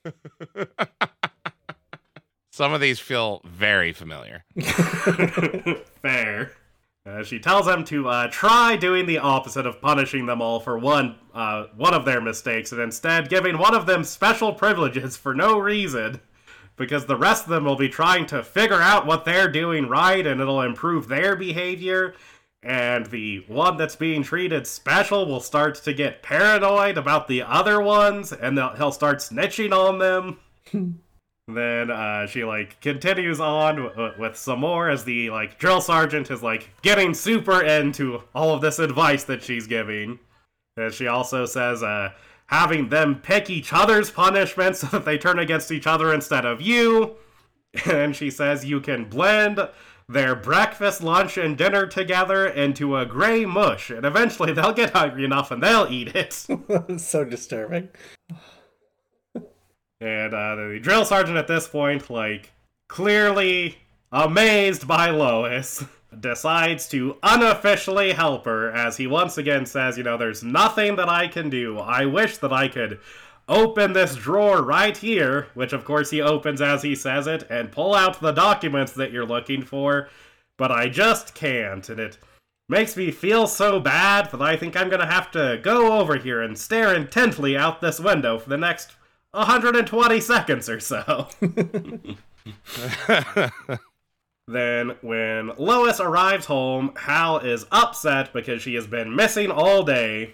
Some 2.57 2.73
of 2.73 2.81
these 2.81 2.99
feel 2.99 3.39
very 3.45 3.93
familiar. 3.93 4.43
Fair. 6.01 6.53
Uh, 7.05 7.21
she 7.21 7.37
tells 7.37 7.67
them 7.67 7.83
to 7.83 8.09
uh, 8.09 8.29
try 8.31 8.75
doing 8.75 9.05
the 9.05 9.19
opposite 9.19 9.67
of 9.67 9.79
punishing 9.79 10.25
them 10.25 10.41
all 10.41 10.59
for 10.59 10.75
one 10.75 11.17
uh, 11.35 11.65
one 11.75 11.93
of 11.93 12.03
their 12.03 12.19
mistakes, 12.19 12.71
and 12.71 12.81
instead 12.81 13.29
giving 13.29 13.59
one 13.59 13.75
of 13.75 13.85
them 13.85 14.03
special 14.03 14.53
privileges 14.53 15.15
for 15.15 15.35
no 15.35 15.59
reason, 15.59 16.19
because 16.77 17.05
the 17.05 17.15
rest 17.15 17.43
of 17.43 17.51
them 17.51 17.63
will 17.63 17.75
be 17.75 17.89
trying 17.89 18.25
to 18.25 18.43
figure 18.43 18.81
out 18.81 19.05
what 19.05 19.23
they're 19.23 19.51
doing 19.51 19.87
right, 19.87 20.25
and 20.25 20.41
it'll 20.41 20.63
improve 20.63 21.07
their 21.07 21.35
behavior. 21.35 22.15
And 22.63 23.05
the 23.05 23.45
one 23.47 23.77
that's 23.77 23.95
being 23.95 24.23
treated 24.23 24.65
special 24.65 25.27
will 25.27 25.41
start 25.41 25.75
to 25.75 25.93
get 25.93 26.23
paranoid 26.23 26.97
about 26.97 27.27
the 27.27 27.43
other 27.43 27.79
ones, 27.79 28.33
and 28.33 28.57
he'll 28.77 28.91
start 28.91 29.19
snitching 29.19 29.71
on 29.71 29.99
them. 29.99 30.97
Then 31.47 31.89
uh, 31.89 32.27
she 32.27 32.43
like 32.43 32.79
continues 32.81 33.39
on 33.39 33.77
w- 33.77 34.13
with 34.19 34.35
some 34.35 34.59
more 34.59 34.89
as 34.89 35.05
the 35.05 35.29
like 35.29 35.57
drill 35.57 35.79
sergeant 35.79 36.29
is 36.29 36.43
like 36.43 36.69
getting 36.81 37.13
super 37.13 37.63
into 37.63 38.23
all 38.35 38.53
of 38.53 38.61
this 38.61 38.79
advice 38.79 39.23
that 39.25 39.43
she's 39.43 39.65
giving. 39.65 40.19
And 40.75 40.93
she 40.93 41.07
also 41.07 41.45
says 41.45 41.81
uh, 41.83 42.11
having 42.47 42.89
them 42.89 43.15
pick 43.15 43.49
each 43.49 43.71
other's 43.71 44.11
punishments 44.11 44.79
so 44.81 44.87
that 44.87 45.05
they 45.05 45.17
turn 45.17 45.39
against 45.39 45.71
each 45.71 45.87
other 45.87 46.13
instead 46.13 46.45
of 46.45 46.61
you. 46.61 47.15
And 47.85 48.15
she 48.15 48.31
says 48.31 48.65
you 48.65 48.79
can 48.79 49.05
blend 49.05 49.59
their 50.09 50.35
breakfast, 50.35 51.03
lunch, 51.03 51.37
and 51.37 51.57
dinner 51.57 51.85
together 51.85 52.47
into 52.47 52.97
a 52.97 53.05
gray 53.05 53.45
mush, 53.45 53.89
and 53.89 54.05
eventually 54.05 54.53
they'll 54.53 54.73
get 54.73 54.91
hungry 54.91 55.25
enough 55.25 55.51
and 55.51 55.61
they'll 55.61 55.87
eat 55.89 56.15
it. 56.15 56.33
so 56.99 57.25
disturbing. 57.25 57.89
And 59.99 60.33
uh, 60.33 60.55
the 60.55 60.79
drill 60.81 61.05
sergeant 61.05 61.37
at 61.37 61.47
this 61.47 61.67
point, 61.67 62.09
like, 62.09 62.51
clearly 62.87 63.77
amazed 64.11 64.87
by 64.87 65.09
Lois, 65.09 65.83
decides 66.19 66.87
to 66.89 67.17
unofficially 67.23 68.13
help 68.13 68.45
her 68.45 68.71
as 68.71 68.97
he 68.97 69.07
once 69.07 69.37
again 69.37 69.65
says, 69.65 69.97
You 69.97 70.03
know, 70.03 70.17
there's 70.17 70.43
nothing 70.43 70.95
that 70.95 71.09
I 71.09 71.27
can 71.27 71.49
do. 71.49 71.79
I 71.79 72.05
wish 72.05 72.37
that 72.37 72.53
I 72.53 72.67
could 72.67 72.99
open 73.49 73.93
this 73.93 74.15
drawer 74.15 74.61
right 74.61 74.95
here, 74.95 75.47
which 75.53 75.73
of 75.73 75.85
course 75.85 76.09
he 76.09 76.21
opens 76.21 76.61
as 76.61 76.81
he 76.83 76.95
says 76.95 77.27
it, 77.27 77.43
and 77.49 77.71
pull 77.71 77.95
out 77.95 78.19
the 78.19 78.31
documents 78.31 78.91
that 78.93 79.11
you're 79.11 79.25
looking 79.25 79.63
for, 79.63 80.09
but 80.57 80.71
I 80.71 80.89
just 80.89 81.33
can't, 81.33 81.87
and 81.89 81.99
it 81.99 82.17
makes 82.69 82.97
me 82.97 83.11
feel 83.11 83.47
so 83.47 83.79
bad 83.79 84.29
that 84.31 84.41
I 84.41 84.57
think 84.57 84.75
I'm 84.75 84.89
gonna 84.89 85.09
have 85.09 85.31
to 85.31 85.59
go 85.63 85.97
over 85.97 86.17
here 86.17 86.41
and 86.41 86.57
stare 86.57 86.93
intently 86.93 87.55
out 87.55 87.79
this 87.79 87.99
window 87.99 88.37
for 88.37 88.49
the 88.49 88.57
next 88.57 88.91
120 89.37 90.19
seconds 90.19 90.67
or 90.67 90.79
so. 90.79 91.27
then, 94.47 94.95
when 95.01 95.51
Lois 95.57 95.99
arrives 95.99 96.47
home, 96.47 96.93
Hal 96.97 97.39
is 97.39 97.65
upset 97.71 98.33
because 98.33 98.61
she 98.61 98.75
has 98.75 98.87
been 98.87 99.15
missing 99.15 99.51
all 99.51 99.83
day. 99.83 100.33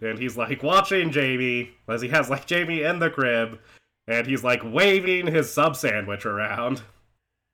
And 0.00 0.18
he's 0.18 0.36
like 0.36 0.62
watching 0.62 1.10
Jamie 1.12 1.70
as 1.88 2.02
he 2.02 2.08
has 2.08 2.28
like 2.28 2.46
Jamie 2.46 2.82
in 2.82 2.98
the 2.98 3.10
crib. 3.10 3.58
And 4.06 4.26
he's 4.26 4.44
like 4.44 4.60
waving 4.64 5.28
his 5.28 5.52
sub 5.52 5.76
sandwich 5.76 6.26
around. 6.26 6.82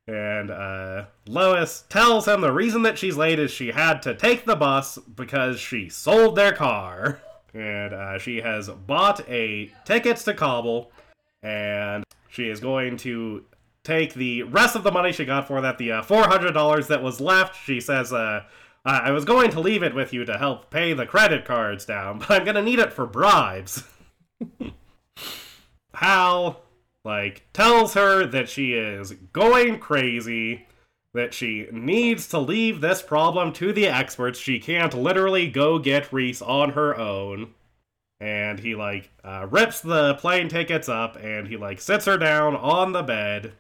And 0.09 0.51
uh, 0.51 1.05
Lois 1.27 1.85
tells 1.91 2.27
him 2.27 2.41
the 2.41 2.53
reason 2.53 2.83
that 2.83 2.97
she's 2.97 3.19
late 3.19 3.39
is 3.39 3.51
she 3.51 3.69
had 3.73 4.01
to 4.03 4.15
take 4.15 4.47
the 4.47 4.57
bus 4.57 4.97
because 4.97 5.61
she 5.61 5.91
sold 5.91 6.35
their 6.35 6.53
car 6.53 7.21
and 7.55 7.93
uh, 7.93 8.19
she 8.19 8.41
has 8.41 8.69
bought 8.69 9.29
a 9.29 9.73
tickets 9.85 10.25
to 10.25 10.35
Kabul, 10.35 10.91
and 11.43 12.05
she 12.29 12.49
is 12.49 12.61
going 12.61 12.97
to 12.99 13.45
take 13.85 14.15
the 14.15 14.43
rest 14.45 14.77
of 14.77 14.83
the 14.83 14.93
money 14.93 15.13
she 15.13 15.25
got 15.25 15.49
for 15.49 15.61
that, 15.61 15.79
the 15.79 15.93
uh, 15.93 16.03
four 16.03 16.29
hundred 16.29 16.53
dollars 16.53 16.89
that 16.89 17.03
was 17.03 17.21
left. 17.21 17.57
She 17.65 17.81
says, 17.81 18.13
uh, 18.13 18.45
"I 18.85 19.11
was 19.11 19.25
going 19.25 19.51
to 19.51 19.61
leave 19.61 19.83
it 19.83 19.95
with 19.95 20.13
you 20.13 20.25
to 20.25 20.39
help 20.39 20.71
pay 20.71 20.93
the 20.93 21.07
credit 21.07 21.45
cards 21.45 21.85
down, 21.85 22.19
but 22.19 22.31
I'm 22.31 22.45
gonna 22.45 22.63
need 22.63 22.79
it 22.79 22.93
for 22.93 23.07
bribes." 23.07 23.85
Hal, 25.95 26.63
like, 27.05 27.45
tells 27.53 27.95
her 27.95 28.25
that 28.25 28.49
she 28.49 28.75
is 28.75 29.13
going 29.33 29.81
crazy 29.81 30.68
that 31.19 31.35
she 31.35 31.67
needs 31.73 32.29
to 32.29 32.39
leave 32.39 32.81
this 32.81 33.03
problem 33.03 33.53
to 33.53 33.73
the 33.73 33.89
experts. 33.89 34.39
She 34.39 34.61
can't 34.61 34.95
literally 34.95 35.49
go 35.49 35.81
get 35.81 36.13
Reese 36.13 36.41
on 36.41 36.71
her 36.71 36.97
own. 36.97 37.55
And 38.21 38.61
he 38.61 38.75
like 38.75 39.11
uh, 39.25 39.47
rips 39.51 39.81
the 39.81 40.15
plane 40.15 40.49
tickets 40.49 40.89
up 40.89 41.17
and 41.21 41.49
he 41.49 41.57
like 41.57 41.81
sits 41.81 42.07
her 42.07 42.17
down 42.17 42.57
on 42.57 42.93
the 42.93 43.03
bed 43.03 43.53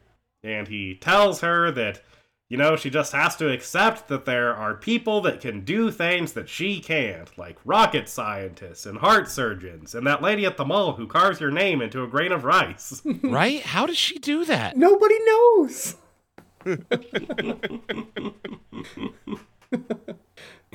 and 0.42 0.68
he 0.68 0.94
tells 0.94 1.40
her 1.40 1.70
that 1.72 2.00
you 2.48 2.56
know 2.56 2.74
she 2.74 2.90
just 2.90 3.12
has 3.12 3.36
to 3.36 3.52
accept 3.52 4.08
that 4.08 4.24
there 4.24 4.54
are 4.54 4.74
people 4.74 5.20
that 5.20 5.40
can 5.40 5.64
do 5.64 5.90
things 5.90 6.32
that 6.32 6.48
she 6.48 6.80
can't 6.80 7.36
like 7.38 7.58
rocket 7.64 8.08
scientists 8.08 8.86
and 8.86 8.98
heart 8.98 9.28
surgeons 9.28 9.94
and 9.94 10.06
that 10.06 10.22
lady 10.22 10.44
at 10.44 10.56
the 10.56 10.64
mall 10.64 10.94
who 10.94 11.06
carves 11.06 11.40
your 11.40 11.50
name 11.50 11.80
into 11.80 12.02
a 12.02 12.08
grain 12.08 12.32
of 12.32 12.44
rice 12.44 13.02
right 13.22 13.62
how 13.62 13.86
does 13.86 13.98
she 13.98 14.18
do 14.18 14.44
that 14.44 14.76
nobody 14.76 15.18
knows 15.24 15.96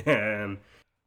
and 0.06 0.58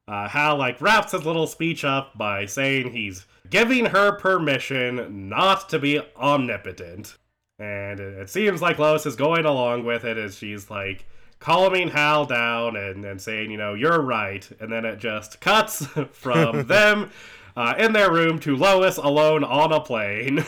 uh, 0.08 0.28
Hal 0.28 0.56
like 0.56 0.80
wraps 0.80 1.12
his 1.12 1.24
little 1.24 1.46
speech 1.46 1.84
up 1.84 2.16
by 2.16 2.46
saying 2.46 2.92
he's 2.92 3.26
giving 3.50 3.86
her 3.86 4.12
permission 4.12 5.28
not 5.28 5.68
to 5.70 5.78
be 5.78 6.00
omnipotent, 6.16 7.16
and 7.58 8.00
it 8.00 8.30
seems 8.30 8.62
like 8.62 8.78
Lois 8.78 9.06
is 9.06 9.16
going 9.16 9.44
along 9.44 9.84
with 9.84 10.04
it 10.04 10.16
as 10.18 10.36
she's 10.36 10.70
like 10.70 11.06
calming 11.38 11.88
Hal 11.88 12.26
down 12.26 12.76
and, 12.76 13.04
and 13.04 13.20
saying, 13.20 13.50
you 13.50 13.56
know, 13.56 13.74
you're 13.74 14.00
right, 14.00 14.48
and 14.60 14.72
then 14.72 14.84
it 14.84 14.98
just 14.98 15.40
cuts 15.40 15.86
from 16.12 16.66
them 16.66 17.10
uh, 17.56 17.74
in 17.78 17.92
their 17.92 18.12
room 18.12 18.38
to 18.40 18.56
Lois 18.56 18.96
alone 18.96 19.44
on 19.44 19.72
a 19.72 19.80
plane. 19.80 20.44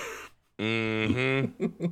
mm-hmm. 0.58 1.86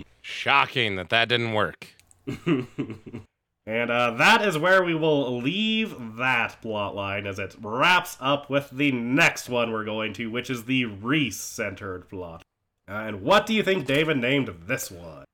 Shocking 0.32 0.96
that 0.96 1.10
that 1.10 1.28
didn't 1.28 1.52
work. 1.52 1.86
and 2.26 3.90
uh, 3.90 4.12
that 4.12 4.42
is 4.42 4.56
where 4.56 4.82
we 4.82 4.94
will 4.94 5.40
leave 5.40 5.94
that 6.16 6.60
plot 6.62 6.94
line 6.94 7.26
as 7.26 7.38
it 7.38 7.54
wraps 7.60 8.16
up 8.20 8.48
with 8.48 8.70
the 8.70 8.90
next 8.92 9.48
one 9.48 9.70
we're 9.70 9.84
going 9.84 10.12
to, 10.14 10.30
which 10.30 10.50
is 10.50 10.64
the 10.64 10.86
Reese 10.86 11.40
centered 11.40 12.08
plot. 12.08 12.42
Uh, 12.88 12.94
and 12.94 13.22
what 13.22 13.46
do 13.46 13.54
you 13.54 13.62
think 13.62 13.86
David 13.86 14.16
named 14.16 14.52
this 14.66 14.90
one? 14.90 15.24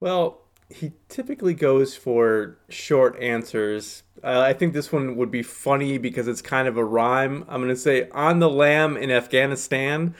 Well, 0.00 0.42
he 0.68 0.92
typically 1.08 1.54
goes 1.54 1.96
for 1.96 2.58
short 2.68 3.18
answers. 3.20 4.02
Uh, 4.22 4.40
I 4.40 4.52
think 4.52 4.74
this 4.74 4.92
one 4.92 5.16
would 5.16 5.30
be 5.30 5.42
funny 5.42 5.98
because 5.98 6.28
it's 6.28 6.42
kind 6.42 6.68
of 6.68 6.76
a 6.76 6.84
rhyme. 6.84 7.44
I'm 7.48 7.62
going 7.62 7.74
to 7.74 7.76
say 7.76 8.08
on 8.10 8.40
the 8.40 8.50
lam 8.50 8.96
in 8.96 9.10
Afghanistan, 9.10 10.14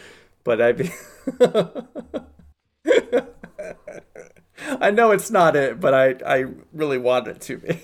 but 0.44 0.61
I. 0.62 0.74
I 4.81 4.90
know 4.90 5.11
it's 5.12 5.31
not 5.31 5.57
it, 5.57 5.81
but 5.81 5.94
I, 5.94 6.14
I 6.27 6.44
really 6.73 6.99
want 6.99 7.29
it 7.29 7.40
to 7.42 7.59
be. 7.59 7.81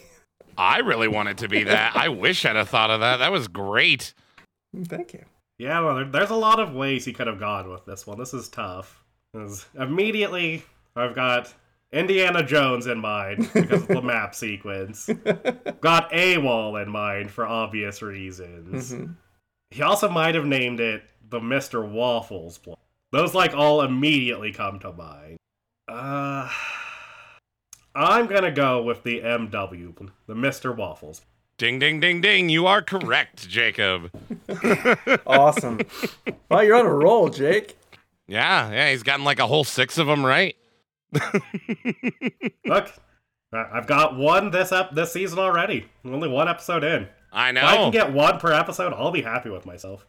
I 0.57 0.79
really 0.79 1.09
want 1.09 1.29
it 1.29 1.39
to 1.39 1.49
be 1.49 1.65
that. 1.65 1.97
I 1.97 2.09
wish 2.09 2.45
I'd 2.45 2.57
have 2.57 2.69
thought 2.69 2.91
of 2.91 3.01
that. 3.01 3.19
That 3.19 3.33
was 3.33 3.49
great. 3.49 4.15
Thank 4.87 5.13
you. 5.15 5.25
Yeah, 5.59 5.81
well, 5.81 5.95
there, 5.97 6.05
there's 6.05 6.31
a 6.31 6.35
lot 6.37 6.59
of 6.61 6.75
ways 6.75 7.05
he 7.05 7.13
could 7.13 7.27
have 7.29 7.39
gone 7.41 7.71
with 7.71 7.85
this 7.87 8.07
one. 8.07 8.19
This 8.19 8.35
is 8.35 8.49
tough. 8.49 9.03
'Cause 9.35 9.67
immediately, 9.79 10.63
I've 10.95 11.15
got 11.15 11.53
Indiana 11.93 12.43
Jones 12.45 12.87
in 12.87 12.99
mind 13.01 13.51
because 13.53 13.83
of 13.83 13.89
the 13.89 14.03
map 14.03 14.33
sequence. 14.35 15.09
got 15.81 16.11
AWOL 16.13 16.81
in 16.83 16.89
mind 16.91 17.31
for 17.33 17.45
obvious 17.47 18.01
reasons. 18.03 18.93
Mhm. 18.93 19.15
He 19.71 19.83
also 19.83 20.09
might 20.09 20.37
have 20.37 20.45
named 20.47 20.79
it 20.79 21.03
the 21.31 21.41
Mr. 21.41 21.89
Waffles 21.89 22.59
plot. 22.59 22.79
Those, 23.11 23.35
like, 23.35 23.55
all 23.55 23.83
immediately 23.83 24.53
come 24.53 24.79
to 24.81 24.93
mind. 24.93 25.37
Uh. 25.89 26.49
I'm 27.97 28.27
gonna 28.27 28.51
go 28.51 28.83
with 28.83 29.05
the 29.05 29.21
MW, 29.21 30.11
the 30.27 30.35
Mr. 30.35 30.75
Waffles. 30.77 31.23
Ding, 31.59 31.79
ding, 31.79 32.01
ding, 32.01 32.21
ding. 32.21 32.49
You 32.49 32.67
are 32.67 32.83
correct, 32.83 33.49
Jacob. 33.49 34.11
Awesome. 35.27 35.81
wow, 36.51 36.61
you're 36.61 36.75
on 36.77 36.87
a 36.87 36.93
roll, 36.93 37.29
Jake. 37.29 37.77
Yeah, 38.27 38.71
yeah. 38.73 38.91
He's 38.91 39.03
gotten 39.05 39.25
like 39.25 39.39
a 39.39 39.47
whole 39.47 39.63
six 39.65 39.97
of 39.99 40.07
them 40.09 40.25
right. 40.27 40.57
Look, 42.65 42.91
I- 43.53 43.69
I've 43.73 43.87
got 43.87 44.17
one 44.17 44.51
this 44.51 44.73
up 44.73 44.95
this 44.95 45.13
season 45.13 45.39
already. 45.39 45.87
Only 46.05 46.29
one 46.29 46.49
episode 46.49 46.83
in. 46.83 47.09
I 47.33 47.53
know. 47.53 47.61
If 47.61 47.67
I 47.67 47.77
can 47.77 47.91
get 47.93 48.13
one 48.13 48.39
per 48.41 48.53
episode, 48.53 48.93
I'll 48.93 49.11
be 49.13 49.23
happy 49.23 49.51
with 49.51 49.67
myself. 49.67 50.05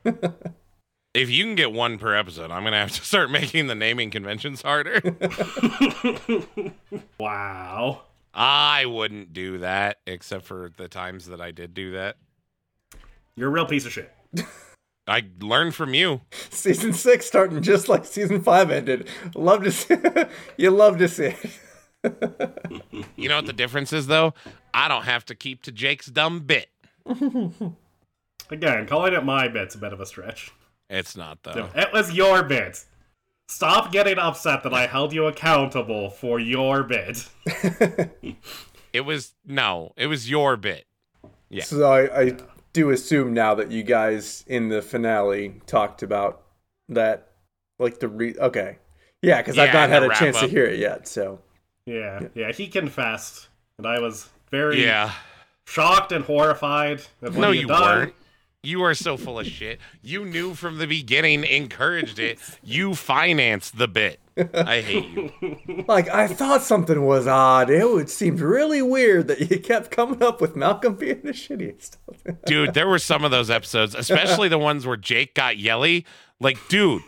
If 1.16 1.30
you 1.30 1.46
can 1.46 1.56
get 1.56 1.72
one 1.72 1.98
per 1.98 2.14
episode, 2.14 2.52
I'm 2.52 2.64
gonna 2.64 2.78
have 2.78 2.92
to 2.92 3.02
start 3.06 3.32
making 3.32 3.68
the 3.68 3.76
naming 3.76 4.12
conventions 4.12 4.62
harder. 4.62 5.02
wow. 7.20 8.02
I 8.34 8.86
wouldn't 8.86 9.32
do 9.32 9.60
that, 9.60 10.00
except 10.06 10.46
for 10.46 10.70
the 10.76 10.90
times 10.90 11.28
that 11.28 11.40
I 11.40 11.52
did 11.52 11.74
do 11.74 11.92
that. 11.94 12.18
You're 13.36 13.48
a 13.48 13.52
real 13.52 13.66
piece 13.66 13.86
of 13.86 13.94
shit. 13.94 14.12
I 15.08 15.24
learned 15.40 15.74
from 15.74 15.94
you. 15.94 16.22
Season 16.50 16.92
six 16.92 17.26
starting 17.26 17.62
just 17.62 17.88
like 17.88 18.06
season 18.06 18.42
five 18.42 18.72
ended. 18.72 19.08
Love 19.36 19.64
to 19.64 19.72
see. 19.72 19.96
you 20.58 20.72
love 20.72 20.98
to 20.98 21.08
see 21.08 21.34
it. 22.04 23.06
You 23.16 23.30
know 23.30 23.38
what 23.38 23.46
the 23.46 23.54
difference 23.54 23.94
is, 23.94 24.08
though? 24.08 24.34
I 24.74 24.88
don't 24.88 25.06
have 25.06 25.26
to 25.26 25.36
keep 25.36 25.64
to 25.64 25.72
Jake's 25.72 26.08
dumb 26.08 26.42
bit. 26.42 26.68
Again, 28.50 28.86
calling 28.86 29.14
it 29.14 29.24
my 29.24 29.48
bit's 29.48 29.76
a 29.76 29.78
bit 29.78 29.94
of 29.94 30.00
a 30.00 30.06
stretch. 30.06 30.52
It's 30.90 31.16
not 31.18 31.44
though. 31.44 31.70
It 31.76 31.92
was 31.94 32.14
your 32.14 32.44
bit. 32.44 32.84
Stop 33.48 33.92
getting 33.92 34.18
upset 34.18 34.64
that 34.64 34.74
I 34.74 34.88
held 34.88 35.14
you 35.14 35.26
accountable 35.28 36.10
for 36.10 36.40
your 36.40 36.84
bit. 36.84 37.28
It 38.94 39.02
was 39.02 39.34
no. 39.46 39.92
It 39.98 40.08
was 40.08 40.30
your 40.30 40.56
bit. 40.56 40.86
Yeah. 41.50 41.66
So 41.66 41.84
I, 41.92 42.22
I 42.28 42.38
do 42.72 42.92
assume 42.92 43.34
now 43.34 43.54
that 43.56 43.70
you 43.70 43.84
guys 43.84 44.46
in 44.48 44.70
the 44.70 44.82
finale 44.82 45.60
talked 45.68 46.02
about 46.02 46.44
that, 46.88 47.28
like 47.78 48.00
the 48.00 48.08
re. 48.08 48.36
Okay, 48.40 48.78
yeah, 49.22 49.42
because 49.42 49.58
I've 49.58 49.74
not 49.74 49.90
had 49.90 50.04
a 50.04 50.10
chance 50.16 50.40
to 50.40 50.48
hear 50.48 50.64
it 50.66 50.80
yet. 50.80 51.10
So 51.10 51.40
Yeah, 51.86 52.22
yeah, 52.36 52.54
he 52.54 52.68
confessed, 52.68 53.50
and 53.78 53.86
I 53.86 54.00
was 54.00 54.30
very 54.50 54.82
Yeah. 54.86 55.12
shocked 55.68 56.14
and 56.14 56.24
horrified 56.24 57.02
at 57.22 57.32
what 57.34 57.38
No, 57.38 57.52
he 57.52 57.60
you 57.62 57.68
done. 57.68 57.82
weren't. 57.82 58.14
You 58.66 58.82
are 58.84 58.96
so 58.96 59.16
full 59.16 59.40
of 59.40 59.46
shit. 59.46 59.80
You 60.02 60.26
knew 60.26 60.56
from 60.56 60.80
the 60.80 60.88
beginning, 60.88 61.44
encouraged 61.44 62.18
it. 62.18 62.40
You 62.64 62.96
financed 62.96 63.78
the 63.78 63.88
bit. 63.88 64.20
I 64.54 64.82
hate 64.82 65.06
you. 65.42 65.86
like 65.88 66.10
I 66.10 66.28
thought 66.28 66.62
something 66.62 67.06
was 67.06 67.28
odd. 67.28 67.70
It 67.70 67.88
would 67.90 68.10
seemed 68.10 68.40
really 68.42 68.82
weird 68.82 69.28
that 69.28 69.50
you 69.50 69.60
kept 69.60 69.92
coming 69.92 70.22
up 70.24 70.42
with 70.42 70.56
Malcolm 70.56 70.96
being 70.96 71.22
the 71.24 71.32
shittiest. 71.32 71.98
Dude, 72.46 72.74
there 72.74 72.88
were 72.88 73.00
some 73.00 73.24
of 73.24 73.32
those 73.32 73.50
episodes, 73.50 73.94
especially 73.96 74.50
the 74.50 74.58
ones 74.58 74.86
where 74.86 74.98
Jake 74.98 75.36
got 75.36 75.58
yelly. 75.58 76.06
Like, 76.40 76.58
dude, 76.68 77.04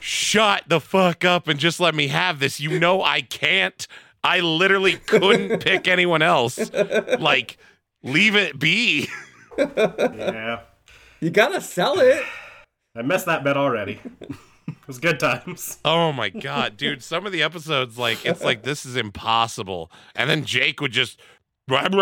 shut 0.00 0.64
the 0.68 0.80
fuck 0.80 1.24
up 1.24 1.48
and 1.48 1.58
just 1.58 1.80
let 1.80 1.94
me 1.94 2.08
have 2.08 2.38
this. 2.38 2.60
You 2.60 2.78
know 2.78 3.02
I 3.02 3.22
can't. 3.22 3.86
I 4.22 4.40
literally 4.40 4.96
couldn't 4.96 5.60
pick 5.60 5.88
anyone 5.88 6.22
else. 6.22 6.70
Like, 7.18 7.58
leave 8.02 8.36
it 8.36 8.58
be. 8.58 9.08
yeah. 9.58 10.60
You 11.20 11.30
gotta 11.30 11.60
sell 11.60 11.98
it. 11.98 12.24
I 12.96 13.02
missed 13.02 13.26
that 13.26 13.44
bit 13.44 13.56
already. 13.56 14.00
It 14.68 14.86
was 14.86 14.98
good 14.98 15.18
times. 15.20 15.78
Oh 15.84 16.12
my 16.12 16.28
god, 16.28 16.76
dude! 16.76 17.02
Some 17.02 17.26
of 17.26 17.32
the 17.32 17.42
episodes, 17.42 17.98
like 17.98 18.24
it's 18.24 18.42
like 18.42 18.62
this 18.62 18.84
is 18.86 18.96
impossible, 18.96 19.90
and 20.14 20.28
then 20.28 20.44
Jake 20.44 20.80
would 20.80 20.92
just. 20.92 21.20
And 21.70 21.94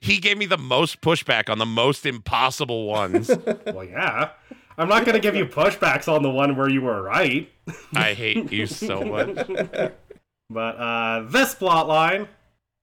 he 0.00 0.18
gave 0.18 0.38
me 0.38 0.46
the 0.46 0.58
most 0.58 1.02
pushback 1.02 1.50
on 1.50 1.58
the 1.58 1.66
most 1.66 2.06
impossible 2.06 2.86
ones. 2.86 3.28
well, 3.66 3.84
yeah. 3.84 4.30
I'm 4.78 4.88
not 4.88 5.04
going 5.04 5.14
to 5.14 5.20
give 5.20 5.36
you 5.36 5.44
pushbacks 5.44 6.10
on 6.10 6.22
the 6.22 6.30
one 6.30 6.56
where 6.56 6.70
you 6.70 6.80
were 6.80 7.02
right. 7.02 7.50
I 7.92 8.14
hate 8.14 8.50
you 8.50 8.66
so 8.66 9.02
much. 9.02 9.36
but 10.50 10.76
uh, 10.76 11.26
this 11.28 11.54
plot 11.54 11.86
line 11.86 12.28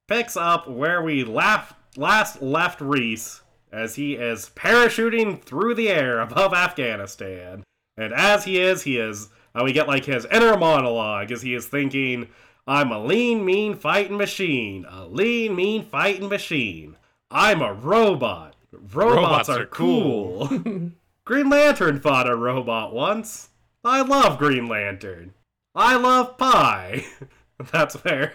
picks 0.07 0.37
up 0.37 0.69
where 0.69 1.01
we 1.01 1.23
left 1.23 1.73
last 1.97 2.41
left 2.41 2.81
Reese 2.81 3.41
as 3.71 3.95
he 3.95 4.13
is 4.13 4.51
parachuting 4.55 5.41
through 5.41 5.75
the 5.75 5.89
air 5.89 6.19
above 6.19 6.53
Afghanistan. 6.53 7.63
And 7.97 8.13
as 8.13 8.45
he 8.45 8.59
is, 8.59 8.83
he 8.83 8.97
is. 8.97 9.29
Uh, 9.55 9.63
we 9.63 9.73
get 9.73 9.87
like 9.87 10.05
his 10.05 10.25
inner 10.31 10.55
monologue 10.57 11.31
as 11.31 11.41
he 11.41 11.53
is 11.53 11.67
thinking, 11.67 12.27
I'm 12.67 12.91
a 12.91 13.03
lean, 13.03 13.43
mean 13.43 13.75
fighting 13.75 14.17
machine. 14.17 14.85
A 14.89 15.05
lean, 15.05 15.55
mean 15.55 15.83
fighting 15.83 16.29
machine. 16.29 16.97
I'm 17.31 17.61
a 17.61 17.73
robot. 17.73 18.55
Robots, 18.71 18.95
Robots 18.95 19.49
are, 19.49 19.61
are 19.61 19.65
cool." 19.65 20.47
cool. 20.47 20.91
Green 21.25 21.49
Lantern 21.49 21.99
fought 21.99 22.29
a 22.29 22.35
robot 22.35 22.93
once. 22.93 23.49
I 23.83 24.01
love 24.01 24.37
Green 24.37 24.67
Lantern. 24.67 25.33
I 25.75 25.95
love 25.95 26.37
pie. 26.37 27.05
That's 27.71 27.95
where 27.95 28.33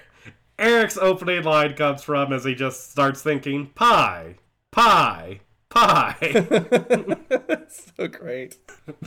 Eric's 0.62 0.96
opening 0.96 1.42
line 1.42 1.74
comes 1.74 2.04
from 2.04 2.32
as 2.32 2.44
he 2.44 2.54
just 2.54 2.92
starts 2.92 3.20
thinking 3.20 3.66
pie, 3.74 4.36
pie, 4.70 5.40
pie. 5.68 6.14
so 7.68 8.06
great. 8.06 8.58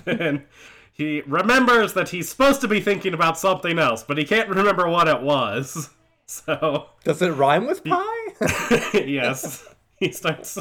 Then 0.03 0.43
he 0.91 1.21
remembers 1.21 1.93
that 1.93 2.09
he's 2.09 2.27
supposed 2.27 2.59
to 2.59 2.67
be 2.67 2.81
thinking 2.81 3.13
about 3.13 3.39
something 3.39 3.79
else, 3.79 4.03
but 4.03 4.17
he 4.17 4.25
can't 4.25 4.49
remember 4.49 4.87
what 4.89 5.07
it 5.07 5.21
was. 5.21 5.89
So, 6.27 6.87
Does 7.03 7.21
it 7.21 7.29
rhyme 7.33 7.67
with 7.67 7.83
pie? 7.83 8.27
yes, 8.95 9.63
he 9.97 10.11
starts 10.11 10.57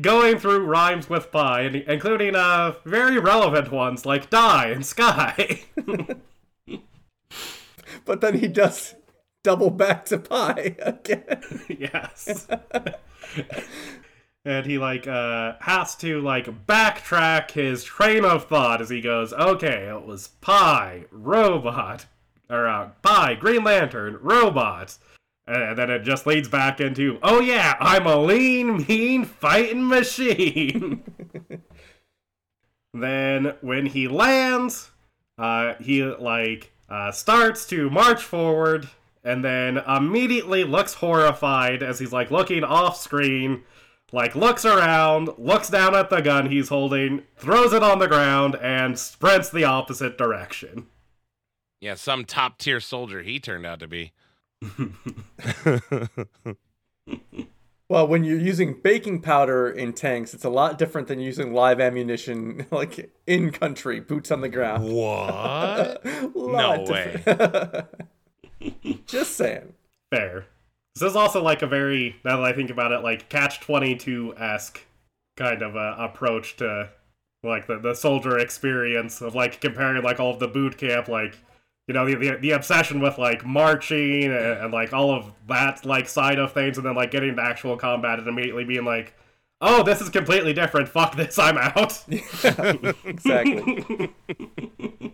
going 0.00 0.38
through 0.38 0.64
rhymes 0.64 1.10
with 1.10 1.30
pie, 1.30 1.84
including 1.86 2.34
uh, 2.34 2.76
very 2.86 3.18
relevant 3.18 3.70
ones 3.70 4.06
like 4.06 4.30
die 4.30 4.68
and 4.68 4.86
sky. 4.86 5.64
but 8.06 8.22
then 8.22 8.38
he 8.38 8.48
does 8.48 8.94
double 9.44 9.70
back 9.70 10.04
to 10.06 10.18
pie 10.18 10.74
again. 10.80 11.40
yes. 11.68 12.48
and 14.44 14.66
he 14.66 14.78
like 14.78 15.06
uh 15.06 15.52
has 15.60 15.94
to 15.94 16.20
like 16.20 16.66
backtrack 16.66 17.52
his 17.52 17.84
train 17.84 18.24
of 18.24 18.48
thought 18.48 18.80
as 18.80 18.90
he 18.90 19.00
goes, 19.00 19.32
okay, 19.32 19.86
it 19.88 20.04
was 20.04 20.28
pie, 20.40 21.04
robot, 21.12 22.06
or 22.50 22.66
uh, 22.66 22.88
pie, 23.02 23.36
Green 23.36 23.62
Lantern, 23.62 24.18
robot. 24.20 24.98
And 25.46 25.76
then 25.76 25.90
it 25.90 26.04
just 26.04 26.26
leads 26.26 26.48
back 26.48 26.80
into, 26.80 27.18
oh 27.22 27.38
yeah, 27.38 27.76
I'm 27.78 28.06
a 28.06 28.16
lean, 28.16 28.86
mean 28.88 29.26
fighting 29.26 29.86
machine. 29.86 31.02
then 32.94 33.52
when 33.60 33.84
he 33.84 34.08
lands, 34.08 34.90
uh, 35.36 35.74
he 35.74 36.02
like 36.02 36.72
uh, 36.88 37.12
starts 37.12 37.66
to 37.66 37.90
march 37.90 38.22
forward 38.22 38.88
and 39.24 39.44
then 39.44 39.78
immediately 39.78 40.64
looks 40.64 40.94
horrified 40.94 41.82
as 41.82 41.98
he's 41.98 42.12
like 42.12 42.30
looking 42.30 42.62
off 42.62 42.96
screen 42.96 43.62
like 44.12 44.36
looks 44.36 44.64
around 44.64 45.30
looks 45.38 45.70
down 45.70 45.94
at 45.94 46.10
the 46.10 46.20
gun 46.20 46.50
he's 46.50 46.68
holding 46.68 47.22
throws 47.36 47.72
it 47.72 47.82
on 47.82 47.98
the 47.98 48.08
ground 48.08 48.54
and 48.56 48.98
sprints 48.98 49.48
the 49.48 49.64
opposite 49.64 50.18
direction 50.18 50.86
Yeah, 51.80 51.94
some 51.94 52.24
top 52.24 52.58
tier 52.58 52.80
soldier 52.80 53.22
he 53.22 53.40
turned 53.40 53.66
out 53.66 53.80
to 53.80 53.88
be. 53.88 54.12
Well, 57.86 58.08
when 58.08 58.24
you're 58.24 58.38
using 58.38 58.80
baking 58.82 59.20
powder 59.20 59.70
in 59.70 59.92
tanks, 59.92 60.32
it's 60.32 60.44
a 60.44 60.48
lot 60.48 60.78
different 60.78 61.06
than 61.06 61.20
using 61.20 61.52
live 61.52 61.80
ammunition, 61.80 62.66
like 62.70 63.12
in 63.26 63.50
country, 63.50 64.00
boots 64.00 64.30
on 64.30 64.40
the 64.40 64.48
ground. 64.48 64.90
What? 64.92 66.02
Lot 66.34 66.88
way. 66.88 67.22
Just 69.06 69.36
saying. 69.36 69.74
fair. 70.10 70.46
This 70.94 71.10
is 71.10 71.16
also 71.16 71.42
like 71.42 71.62
a 71.62 71.66
very 71.66 72.16
now 72.24 72.36
that 72.36 72.44
i 72.44 72.52
think 72.52 72.70
about 72.70 72.92
it 72.92 73.02
like 73.02 73.28
catch 73.28 73.60
22-esque 73.60 74.80
kind 75.36 75.62
of 75.62 75.74
uh, 75.76 75.96
approach 75.98 76.56
to 76.56 76.90
like 77.42 77.66
the, 77.66 77.78
the 77.78 77.94
soldier 77.94 78.38
experience 78.38 79.20
of 79.20 79.34
like 79.34 79.60
comparing 79.60 80.02
like 80.02 80.20
all 80.20 80.30
of 80.30 80.38
the 80.38 80.48
boot 80.48 80.78
camp 80.78 81.08
like 81.08 81.36
you 81.86 81.94
know 81.94 82.06
the, 82.06 82.14
the, 82.14 82.38
the 82.40 82.50
obsession 82.52 83.00
with 83.00 83.18
like 83.18 83.44
marching 83.44 84.24
and, 84.24 84.34
and, 84.34 84.72
like 84.72 84.92
all 84.92 85.10
of 85.14 85.32
that 85.48 85.84
like 85.84 86.08
side 86.08 86.38
of 86.38 86.52
things 86.52 86.78
and 86.78 86.86
then 86.86 86.94
like 86.94 87.10
getting 87.10 87.36
to 87.36 87.42
actual 87.42 87.76
combat 87.76 88.18
and 88.18 88.28
immediately 88.28 88.64
being 88.64 88.84
like 88.84 89.14
oh 89.60 89.82
this 89.82 90.00
is 90.00 90.08
completely 90.08 90.52
different. 90.52 90.88
Fuck 90.88 91.16
this. 91.16 91.38
I'm 91.38 91.58
out. 91.58 92.02
Exactly 93.04 94.10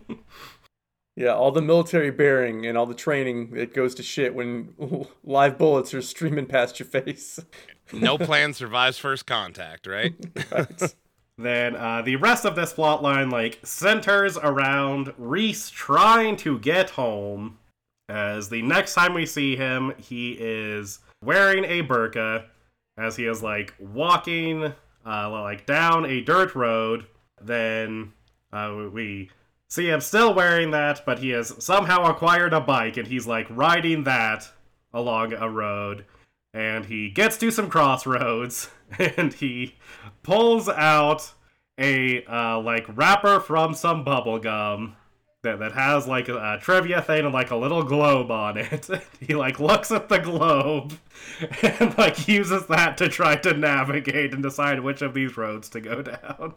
yeah 1.21 1.33
all 1.33 1.51
the 1.51 1.61
military 1.61 2.11
bearing 2.11 2.65
and 2.65 2.77
all 2.77 2.85
the 2.85 2.93
training 2.93 3.53
it 3.55 3.73
goes 3.73 3.95
to 3.95 4.03
shit 4.03 4.33
when 4.33 4.73
live 5.23 5.57
bullets 5.57 5.93
are 5.93 6.01
streaming 6.01 6.45
past 6.45 6.79
your 6.79 6.87
face 6.87 7.39
no 7.93 8.17
plan 8.17 8.53
survives 8.53 8.97
first 8.97 9.25
contact 9.25 9.87
right, 9.87 10.13
right 10.51 10.93
then 11.37 11.75
uh, 11.75 12.01
the 12.01 12.17
rest 12.17 12.45
of 12.45 12.55
this 12.55 12.73
plot 12.73 13.01
line 13.01 13.29
like 13.29 13.59
centers 13.63 14.37
around 14.37 15.13
Reese 15.17 15.69
trying 15.69 16.37
to 16.37 16.59
get 16.59 16.91
home. 16.91 17.57
As 18.09 18.49
the 18.49 18.61
next 18.61 18.93
time 18.93 19.13
we 19.13 19.25
see 19.25 19.55
him, 19.55 19.93
he 19.97 20.33
is 20.33 20.99
wearing 21.23 21.63
a 21.63 21.81
burqa 21.81 22.45
as 22.97 23.15
he 23.15 23.25
is 23.25 23.41
like 23.41 23.73
walking 23.79 24.73
uh, 25.05 25.29
like 25.31 25.65
down 25.65 26.05
a 26.05 26.21
dirt 26.21 26.53
road. 26.53 27.07
Then 27.41 28.13
uh, 28.51 28.89
we 28.91 29.29
see 29.71 29.89
him 29.89 30.01
still 30.01 30.33
wearing 30.33 30.71
that, 30.71 31.01
but 31.05 31.19
he 31.19 31.29
has 31.29 31.55
somehow 31.63 32.03
acquired 32.03 32.51
a 32.51 32.59
bike 32.59 32.97
and 32.97 33.07
he's 33.07 33.25
like 33.25 33.47
riding 33.49 34.03
that 34.03 34.51
along 34.93 35.31
a 35.31 35.49
road. 35.49 36.03
And 36.53 36.83
he 36.83 37.09
gets 37.09 37.37
to 37.37 37.49
some 37.51 37.69
crossroads 37.69 38.69
and 38.99 39.33
he 39.33 39.77
pulls 40.23 40.67
out 40.67 41.31
a 41.79 42.25
uh, 42.25 42.59
like 42.59 42.85
wrapper 42.89 43.39
from 43.39 43.73
some 43.73 44.03
bubble 44.03 44.39
gum 44.39 44.97
that, 45.43 45.59
that 45.59 45.71
has 45.71 46.05
like 46.05 46.27
a, 46.27 46.35
a, 46.35 46.59
trivia 46.59 47.01
thing 47.01 47.23
and 47.23 47.33
like 47.33 47.51
a 47.51 47.55
little 47.55 47.83
globe 47.83 48.29
on 48.29 48.57
it. 48.57 48.89
he 49.21 49.35
like 49.35 49.61
looks 49.61 49.89
at 49.89 50.09
the 50.09 50.19
globe 50.19 50.99
and 51.79 51.97
like 51.97 52.27
uses 52.27 52.67
that 52.67 52.97
to 52.97 53.07
try 53.07 53.37
to 53.37 53.53
navigate 53.53 54.33
and 54.33 54.43
decide 54.43 54.81
which 54.81 55.01
of 55.01 55.13
these 55.13 55.37
roads 55.37 55.69
to 55.69 55.79
go 55.79 56.01
down. 56.01 56.55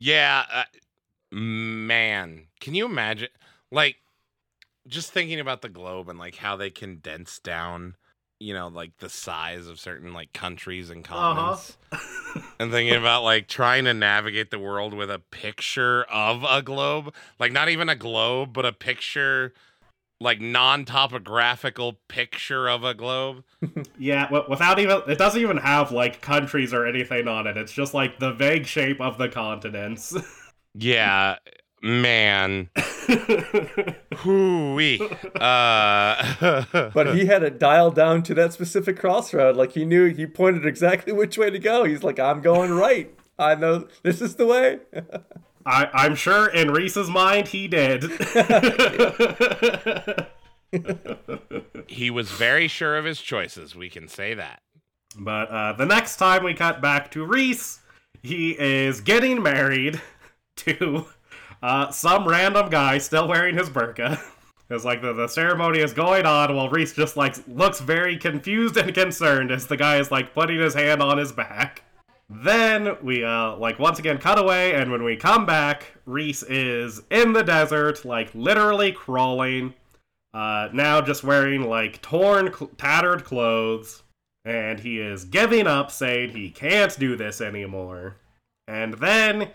yeah, 0.00 0.44
uh, 0.52 0.64
man, 1.30 2.46
can 2.60 2.74
you 2.74 2.86
imagine 2.86 3.28
like 3.70 3.96
just 4.86 5.12
thinking 5.12 5.40
about 5.40 5.62
the 5.62 5.68
globe 5.68 6.08
and 6.08 6.18
like 6.18 6.36
how 6.36 6.56
they 6.56 6.70
condense 6.70 7.38
down 7.38 7.94
you 8.40 8.54
know, 8.54 8.68
like 8.68 8.96
the 8.98 9.10
size 9.10 9.66
of 9.68 9.78
certain 9.78 10.14
like 10.14 10.32
countries 10.32 10.90
and 10.90 11.06
uh-huh. 11.06 11.34
continents. 11.34 11.76
Uh-huh. 11.92 12.40
and 12.58 12.72
thinking 12.72 12.96
about 12.96 13.22
like 13.22 13.46
trying 13.46 13.84
to 13.84 13.94
navigate 13.94 14.50
the 14.50 14.58
world 14.58 14.94
with 14.94 15.10
a 15.10 15.18
picture 15.18 16.04
of 16.04 16.42
a 16.48 16.62
globe, 16.62 17.14
like 17.38 17.52
not 17.52 17.68
even 17.68 17.88
a 17.88 17.94
globe, 17.94 18.52
but 18.52 18.64
a 18.64 18.72
picture 18.72 19.52
like 20.22 20.40
non-topographical 20.40 21.98
picture 22.08 22.68
of 22.68 22.84
a 22.84 22.94
globe. 22.94 23.42
yeah, 23.98 24.28
without 24.48 24.78
even 24.78 25.02
it 25.06 25.18
doesn't 25.18 25.40
even 25.40 25.58
have 25.58 25.92
like 25.92 26.20
countries 26.20 26.72
or 26.72 26.86
anything 26.86 27.28
on 27.28 27.46
it. 27.46 27.56
It's 27.56 27.72
just 27.72 27.94
like 27.94 28.18
the 28.18 28.32
vague 28.32 28.66
shape 28.66 29.00
of 29.00 29.18
the 29.18 29.28
continents. 29.28 30.16
yeah, 30.74 31.36
man. 31.82 32.70
Hooey. 34.16 35.00
Uh, 35.34 36.64
but 36.94 37.14
he 37.14 37.26
had 37.26 37.42
it 37.42 37.58
dialed 37.58 37.94
down 37.94 38.22
to 38.24 38.34
that 38.34 38.52
specific 38.52 38.98
crossroad. 38.98 39.56
Like 39.56 39.72
he 39.72 39.84
knew 39.84 40.06
he 40.06 40.26
pointed 40.26 40.66
exactly 40.66 41.12
which 41.12 41.38
way 41.38 41.50
to 41.50 41.58
go. 41.58 41.84
He's 41.84 42.02
like, 42.02 42.18
I'm 42.18 42.40
going 42.40 42.72
right. 42.72 43.14
I 43.38 43.54
know 43.54 43.88
this 44.02 44.20
is 44.20 44.36
the 44.36 44.46
way. 44.46 44.80
I, 45.66 45.88
I'm 45.92 46.14
sure 46.14 46.48
in 46.48 46.70
Reese's 46.70 47.10
mind 47.10 47.48
he 47.48 47.68
did. 47.68 48.04
he 51.86 52.10
was 52.10 52.30
very 52.30 52.66
sure 52.66 52.96
of 52.96 53.04
his 53.04 53.20
choices, 53.20 53.74
we 53.74 53.90
can 53.90 54.08
say 54.08 54.34
that. 54.34 54.62
But 55.18 55.50
uh, 55.50 55.72
the 55.74 55.86
next 55.86 56.16
time 56.16 56.44
we 56.44 56.54
cut 56.54 56.80
back 56.80 57.10
to 57.12 57.24
Reese, 57.26 57.80
he 58.22 58.52
is 58.58 59.00
getting 59.00 59.42
married 59.42 60.00
to 60.64 61.06
uh, 61.62 61.90
some 61.90 62.26
random 62.26 62.68
guy 62.70 62.98
still 62.98 63.28
wearing 63.28 63.56
his 63.56 63.70
burqa. 63.70 64.20
It's 64.70 64.84
like 64.84 65.02
the, 65.02 65.12
the 65.12 65.26
ceremony 65.26 65.80
is 65.80 65.92
going 65.92 66.26
on 66.26 66.54
while 66.54 66.68
Reese 66.68 66.92
just 66.92 67.16
like 67.16 67.36
looks 67.48 67.80
very 67.80 68.16
confused 68.16 68.76
and 68.76 68.94
concerned 68.94 69.50
as 69.50 69.66
the 69.66 69.76
guy 69.76 69.98
is 69.98 70.12
like 70.12 70.32
putting 70.32 70.60
his 70.60 70.74
hand 70.74 71.02
on 71.02 71.18
his 71.18 71.32
back. 71.32 71.82
Then 72.28 72.96
we 73.02 73.24
uh 73.24 73.56
like 73.56 73.80
once 73.80 73.98
again 73.98 74.18
cut 74.18 74.38
away, 74.38 74.72
and 74.74 74.92
when 74.92 75.02
we 75.02 75.16
come 75.16 75.44
back, 75.44 75.86
Reese 76.06 76.44
is 76.44 77.02
in 77.10 77.32
the 77.32 77.42
desert, 77.42 78.04
like 78.04 78.32
literally 78.32 78.92
crawling. 78.92 79.74
Uh, 80.32 80.68
now 80.72 81.00
just 81.00 81.24
wearing 81.24 81.68
like 81.68 82.00
torn, 82.00 82.52
tattered 82.78 83.24
clothes, 83.24 84.04
and 84.44 84.78
he 84.78 85.00
is 85.00 85.24
giving 85.24 85.66
up, 85.66 85.90
saying 85.90 86.30
he 86.30 86.48
can't 86.48 86.96
do 86.96 87.16
this 87.16 87.40
anymore. 87.40 88.14
And 88.68 88.94
then 88.94 89.50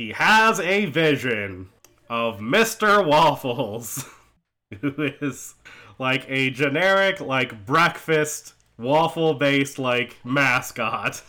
he 0.00 0.12
has 0.12 0.58
a 0.60 0.86
vision 0.86 1.68
of 2.08 2.38
Mr. 2.38 3.04
Waffles, 3.04 4.06
who 4.80 4.94
is 5.20 5.56
like 5.98 6.24
a 6.26 6.48
generic, 6.48 7.20
like 7.20 7.66
breakfast 7.66 8.54
waffle 8.78 9.34
based, 9.34 9.78
like 9.78 10.16
mascot. 10.24 11.22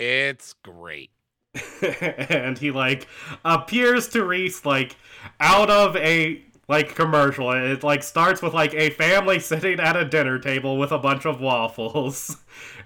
It's 0.00 0.52
great. 0.64 1.10
and 2.28 2.58
he 2.58 2.72
like 2.72 3.06
appears 3.44 4.08
to 4.08 4.24
Reese 4.24 4.66
like 4.66 4.96
out 5.38 5.70
of 5.70 5.94
a 5.94 6.42
like 6.68 6.96
commercial. 6.96 7.52
It 7.52 7.84
like 7.84 8.02
starts 8.02 8.42
with 8.42 8.52
like 8.52 8.74
a 8.74 8.90
family 8.90 9.38
sitting 9.38 9.78
at 9.78 9.96
a 9.96 10.04
dinner 10.04 10.40
table 10.40 10.76
with 10.76 10.90
a 10.90 10.98
bunch 10.98 11.24
of 11.24 11.40
waffles. 11.40 12.36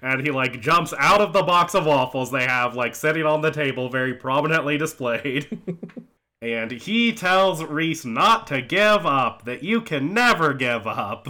And 0.03 0.21
he 0.27 0.33
like 0.33 0.61
jumps 0.61 0.93
out 0.99 1.21
of 1.21 1.33
the 1.33 1.45
box 1.45 1.75
of 1.75 1.87
waffles 1.87 2.33
they 2.33 2.45
have 2.45 2.75
like 2.75 2.97
sitting 2.97 3.25
on 3.25 3.41
the 3.41 3.53
table 3.53 3.89
very 3.89 4.13
prominently 4.13 4.77
displayed. 4.77 5.61
and 6.43 6.73
he 6.73 7.13
tells 7.13 7.63
Reese 7.63 8.05
not 8.05 8.49
to 8.49 8.61
give 8.61 9.07
up, 9.07 9.45
that 9.45 9.63
you 9.63 9.81
can 9.81 10.13
never 10.13 10.53
give 10.55 10.89
up. 10.89 11.29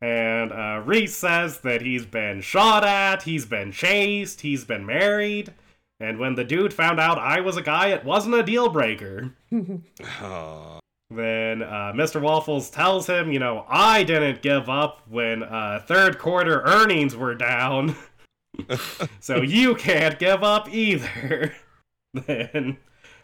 And 0.00 0.52
uh, 0.52 0.82
Reese 0.84 1.16
says 1.16 1.60
that 1.60 1.82
he's 1.82 2.04
been 2.04 2.40
shot 2.40 2.84
at, 2.84 3.22
he's 3.22 3.46
been 3.46 3.72
chased, 3.72 4.40
he's 4.40 4.64
been 4.64 4.84
married. 4.84 5.54
And 6.00 6.18
when 6.18 6.34
the 6.34 6.44
dude 6.44 6.74
found 6.74 7.00
out 7.00 7.18
I 7.18 7.40
was 7.40 7.56
a 7.56 7.62
guy, 7.62 7.88
it 7.88 8.04
wasn't 8.04 8.36
a 8.36 8.42
deal 8.42 8.68
breaker. 8.68 9.34
oh. 10.20 10.77
Then 11.10 11.62
uh, 11.62 11.92
Mr. 11.94 12.20
Waffles 12.20 12.68
tells 12.68 13.06
him, 13.06 13.32
you 13.32 13.38
know, 13.38 13.64
I 13.68 14.04
didn't 14.04 14.42
give 14.42 14.68
up 14.68 15.02
when 15.08 15.42
uh, 15.42 15.82
third 15.86 16.18
quarter 16.18 16.60
earnings 16.62 17.16
were 17.16 17.34
down. 17.34 17.96
so 19.20 19.36
you 19.42 19.74
can't 19.74 20.18
give 20.18 20.42
up 20.42 20.68
either. 20.68 21.54
then 22.14 22.76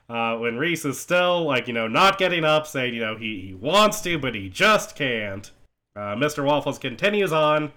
uh, 0.08 0.36
when 0.38 0.56
Reese 0.56 0.86
is 0.86 0.98
still, 0.98 1.44
like, 1.44 1.66
you 1.66 1.74
know, 1.74 1.86
not 1.86 2.18
getting 2.18 2.44
up, 2.44 2.66
saying, 2.66 2.94
you 2.94 3.00
know, 3.00 3.16
he, 3.16 3.48
he 3.48 3.54
wants 3.54 4.00
to, 4.02 4.18
but 4.18 4.34
he 4.34 4.48
just 4.48 4.96
can't, 4.96 5.50
uh, 5.94 6.14
Mr. 6.14 6.42
Waffles 6.42 6.78
continues 6.78 7.32
on, 7.32 7.70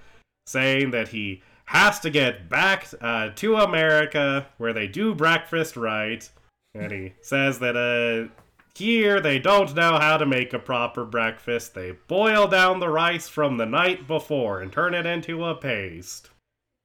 saying 0.46 0.92
that 0.92 1.10
he 1.10 1.42
has 1.66 2.00
to 2.00 2.10
get 2.10 2.48
back 2.48 2.88
uh, 3.02 3.30
to 3.36 3.58
America 3.58 4.48
where 4.58 4.72
they 4.72 4.88
do 4.88 5.14
breakfast 5.14 5.76
right. 5.76 6.30
And 6.74 6.92
he 6.92 7.14
says 7.22 7.60
that 7.60 7.76
uh, 7.76 8.32
here, 8.78 9.20
they 9.20 9.40
don't 9.40 9.76
know 9.76 9.98
how 9.98 10.18
to 10.18 10.26
make 10.26 10.54
a 10.54 10.60
proper 10.60 11.04
breakfast. 11.04 11.74
They 11.74 11.92
boil 12.08 12.48
down 12.48 12.80
the 12.80 12.90
rice 12.90 13.28
from 13.28 13.58
the 13.58 13.66
night 13.66 14.08
before 14.08 14.62
and 14.62 14.72
turn 14.72 14.94
it 14.94 15.06
into 15.06 15.46
a 15.46 15.56
paste. 15.56 16.30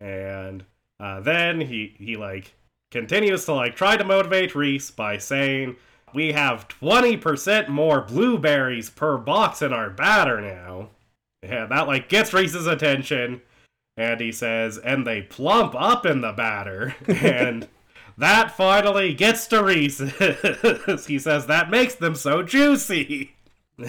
And 0.00 0.64
uh, 0.98 1.20
then 1.20 1.60
he, 1.60 1.94
he, 1.98 2.16
like, 2.16 2.54
continues 2.90 3.44
to, 3.44 3.54
like, 3.54 3.76
try 3.76 3.96
to 3.96 4.04
motivate 4.04 4.54
Reese 4.54 4.90
by 4.90 5.18
saying, 5.18 5.76
We 6.14 6.32
have 6.32 6.68
20% 6.68 7.68
more 7.68 8.00
blueberries 8.00 8.90
per 8.90 9.18
box 9.18 9.62
in 9.62 9.72
our 9.72 9.90
batter 9.90 10.40
now. 10.40 10.90
And 11.42 11.70
that, 11.70 11.86
like, 11.86 12.08
gets 12.08 12.32
Reese's 12.32 12.66
attention. 12.66 13.42
And 13.96 14.20
he 14.20 14.32
says, 14.32 14.78
And 14.78 15.06
they 15.06 15.22
plump 15.22 15.74
up 15.76 16.06
in 16.06 16.20
the 16.20 16.32
batter. 16.32 16.94
and 17.06 17.68
that 18.18 18.56
finally 18.56 19.14
gets 19.14 19.46
to 19.48 19.62
Reese's. 19.62 21.06
he 21.06 21.18
says 21.18 21.46
that 21.46 21.70
makes 21.70 21.94
them 21.94 22.14
so 22.14 22.42
juicy. 22.42 23.34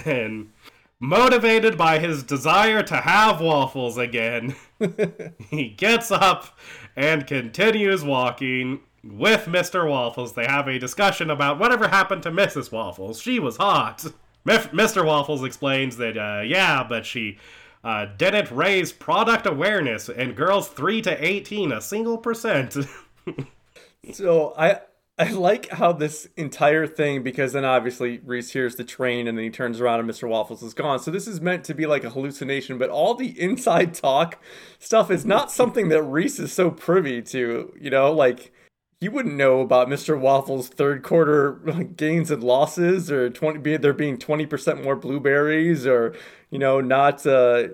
And 0.06 0.52
motivated 1.00 1.78
by 1.78 2.00
his 2.00 2.24
desire 2.24 2.82
to 2.84 2.96
have 2.96 3.42
waffles 3.42 3.98
again, 3.98 4.56
he 5.50 5.70
gets 5.70 6.12
up 6.12 6.58
and 6.96 7.28
continues 7.28 8.04
walking 8.04 8.80
with 9.04 9.46
Mr. 9.46 9.90
Waffles. 9.90 10.34
They 10.34 10.46
have 10.46 10.68
a 10.68 10.80
discussion 10.80 11.30
about 11.30 11.60
whatever 11.60 11.88
happened 11.88 12.24
to 12.24 12.32
Mrs. 12.32 12.72
Waffles. 12.72 13.22
She 13.22 13.40
was 13.40 13.58
hot. 13.58 14.06
Mr. 14.46 15.06
Waffles 15.06 15.44
explains 15.44 15.98
that, 15.98 16.18
uh, 16.18 16.42
yeah, 16.42 16.84
but 16.88 17.06
she 17.06 17.38
uh, 17.84 18.06
didn't 18.18 18.52
raise 18.52 18.92
product 18.92 19.46
awareness, 19.46 20.10
in 20.10 20.34
girls 20.34 20.70
3 20.70 21.02
to 21.02 21.26
18 21.26 21.72
a 21.72 21.82
single 21.82 22.18
percent. 22.18 22.78
So 24.12 24.54
I 24.58 24.82
I 25.18 25.32
like 25.32 25.70
how 25.70 25.94
this 25.94 26.28
entire 26.38 26.88
thing, 26.88 27.22
because 27.22 27.54
then 27.54 27.66
obviously 27.66 28.20
Reese 28.26 28.52
hears 28.52 28.76
the 28.76 28.84
train 28.84 29.28
and 29.28 29.38
then 29.38 29.46
he 29.46 29.52
turns 29.52 29.80
around 29.80 30.00
and 30.00 30.10
Mr. 30.10 30.28
Waffles 30.28 30.64
is 30.64 30.74
gone. 30.74 31.00
So 31.00 31.12
this 31.12 31.28
is 31.28 31.40
meant 31.40 31.64
to 31.66 31.76
be 31.76 31.86
like 31.86 32.04
a 32.04 32.10
hallucination, 32.10 32.80
but 32.80 32.90
all 32.90 33.14
the 33.14 33.40
inside 33.40 33.94
talk 33.94 34.42
stuff 34.80 35.12
is 35.12 35.24
not 35.24 35.52
something 35.52 35.90
that 35.90 36.02
Reese 36.02 36.40
is 36.40 36.52
so 36.52 36.72
privy 36.72 37.22
to. 37.22 37.72
You 37.80 37.90
know, 37.92 38.12
like 38.12 38.52
he 39.00 39.08
wouldn't 39.08 39.36
know 39.36 39.62
about 39.62 39.88
Mr. 39.88 40.20
Waffles' 40.20 40.70
third 40.70 41.04
quarter 41.04 41.54
gains 41.96 42.32
and 42.32 42.44
losses, 42.44 43.12
or 43.12 43.30
twenty 43.30 43.60
be 43.60 43.78
there 43.78 43.94
being 43.94 44.18
twenty 44.18 44.48
percent 44.48 44.84
more 44.84 44.96
blueberries, 44.96 45.86
or 45.86 46.16
you 46.50 46.60
know, 46.60 46.82
not. 46.82 47.26
Uh, 47.26 47.68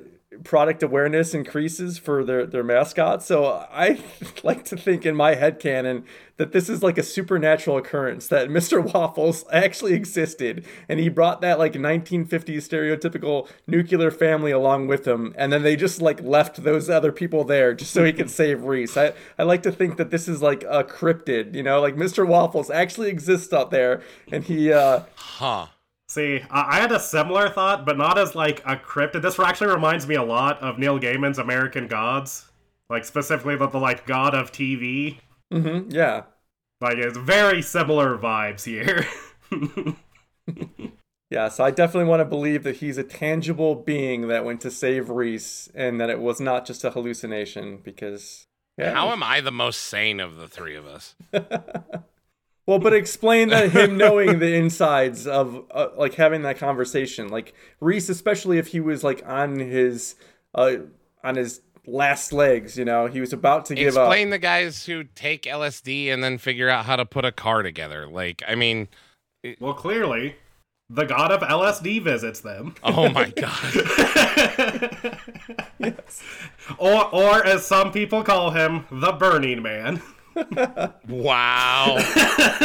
product 0.44 0.84
awareness 0.84 1.34
increases 1.34 1.98
for 1.98 2.24
their, 2.24 2.46
their 2.46 2.64
mascot. 2.64 3.24
So 3.24 3.48
I 3.72 4.00
like 4.44 4.64
to 4.66 4.78
think 4.78 5.06
in 5.06 5.16
my 5.16 5.34
head 5.34 5.60
canon 5.60 6.06
that 6.38 6.52
this 6.52 6.70
is 6.70 6.84
like 6.84 7.00
a 7.00 7.04
supernatural 7.04 7.78
occurrence 7.78 8.28
that 8.28 8.48
Mr. 8.50 8.94
Waffles 8.94 9.44
actually 9.52 9.94
existed 9.94 10.66
and 10.88 11.00
he 11.00 11.10
brought 11.10 11.42
that 11.42 11.58
like 11.58 11.74
1950s 11.74 12.30
stereotypical 12.58 13.50
nuclear 13.66 14.12
family 14.12 14.52
along 14.52 14.88
with 14.88 15.08
him 15.08 15.34
and 15.36 15.52
then 15.52 15.64
they 15.64 15.76
just 15.76 16.00
like 16.00 16.22
left 16.22 16.64
those 16.64 16.90
other 16.90 17.12
people 17.12 17.44
there 17.44 17.74
just 17.74 17.92
so 17.92 18.04
he 18.04 18.14
could 18.14 18.30
save 18.30 18.64
Reese. 18.64 18.96
I, 18.98 19.14
I 19.38 19.44
like 19.44 19.64
to 19.64 19.72
think 19.72 19.98
that 19.98 20.12
this 20.12 20.28
is 20.28 20.44
like 20.44 20.64
a 20.64 20.84
cryptid, 20.84 21.56
you 21.56 21.64
know, 21.64 21.82
like 21.82 21.96
Mr. 21.96 22.26
Waffles 22.26 22.70
actually 22.70 23.10
exists 23.10 23.52
out 23.52 23.72
there 23.72 24.04
and 24.32 24.44
he 24.44 24.72
uh 24.72 25.02
Huh. 25.16 25.68
See, 26.10 26.42
I 26.50 26.78
I 26.78 26.82
had 26.82 26.92
a 26.92 27.00
similar 27.00 27.50
thought, 27.50 27.86
but 27.86 27.98
not 27.98 28.18
as 28.18 28.36
like 28.36 28.62
a 28.66 28.76
cryptid. 28.76 29.22
This 29.22 29.40
actually 29.40 29.72
reminds 29.72 30.08
me 30.08 30.16
a 30.16 30.24
lot 30.24 30.60
of 30.62 30.78
Neil 30.80 31.00
Gaiman's 31.00 31.38
American 31.38 31.88
Gods, 31.88 32.50
like 32.90 33.06
specifically 33.06 33.56
the, 33.56 33.68
the 33.68 33.80
like 33.80 34.06
God 34.08 34.34
of 34.36 34.52
TV. 34.52 35.20
mhm, 35.54 35.94
yeah. 35.94 36.24
Like 36.82 36.98
it's 36.98 37.18
very 37.18 37.62
similar 37.62 38.18
vibes 38.18 38.64
here. 38.64 39.06
Yeah, 41.32 41.50
so 41.50 41.64
I 41.64 41.70
definitely 41.70 42.10
want 42.10 42.22
to 42.22 42.26
believe 42.26 42.64
that 42.64 42.78
he's 42.78 42.98
a 42.98 43.04
tangible 43.04 43.76
being 43.76 44.30
that 44.30 44.44
went 44.44 44.62
to 44.62 44.72
save 44.72 45.12
Reese 45.12 45.70
and 45.76 46.02
that 46.02 46.10
it 46.10 46.20
was 46.20 46.42
not 46.42 46.66
just 46.66 46.84
a 46.84 46.90
hallucination 46.90 47.78
because 47.84 48.48
yeah. 48.80 48.94
How 48.94 49.10
am 49.10 49.22
I 49.22 49.40
the 49.40 49.52
most 49.52 49.82
sane 49.84 50.20
of 50.20 50.38
the 50.38 50.48
three 50.48 50.76
of 50.76 50.88
us? 50.88 51.14
Well, 52.70 52.78
but 52.78 52.94
explain 52.94 53.50
that 53.50 53.72
him 53.72 53.98
knowing 53.98 54.38
the 54.38 54.54
insides 54.54 55.26
of 55.26 55.66
uh, 55.72 55.88
like 55.98 56.14
having 56.14 56.44
that 56.44 56.60
conversation, 56.60 57.30
like 57.30 57.56
Reese, 57.80 58.10
especially 58.10 58.60
if 58.60 58.68
he 58.68 58.80
was 58.80 59.04
like 59.04 59.24
on 59.26 59.58
his 59.58 60.14
uh 60.54 60.76
on 61.24 61.36
his 61.36 61.62
last 61.88 62.32
legs, 62.32 62.78
you 62.78 62.86
know, 62.86 63.08
he 63.08 63.22
was 63.22 63.34
about 63.34 63.66
to 63.66 63.74
give 63.74 63.88
Explain 63.88 64.04
up. 64.06 64.12
Explain 64.12 64.30
the 64.30 64.38
guys 64.38 64.86
who 64.86 65.04
take 65.16 65.44
LSD 65.46 66.14
and 66.14 66.24
then 66.24 66.38
figure 66.38 66.70
out 66.70 66.86
how 66.86 66.96
to 66.96 67.08
put 67.08 67.26
a 67.26 67.32
car 67.32 67.64
together. 67.64 68.06
Like, 68.06 68.44
I 68.48 68.54
mean, 68.54 68.88
well, 69.60 69.74
clearly, 69.74 70.36
the 70.92 71.06
God 71.06 71.32
of 71.32 71.42
LSD 71.42 72.04
visits 72.04 72.42
them. 72.42 72.76
oh 72.84 73.10
my 73.10 73.32
god. 73.32 73.74
Yes. 75.80 76.24
Or, 76.78 77.12
or 77.12 77.44
as 77.44 77.66
some 77.66 77.92
people 77.92 78.22
call 78.24 78.52
him, 78.52 78.86
the 78.92 79.12
Burning 79.14 79.64
Man. 79.64 80.04
Wow. 81.08 81.98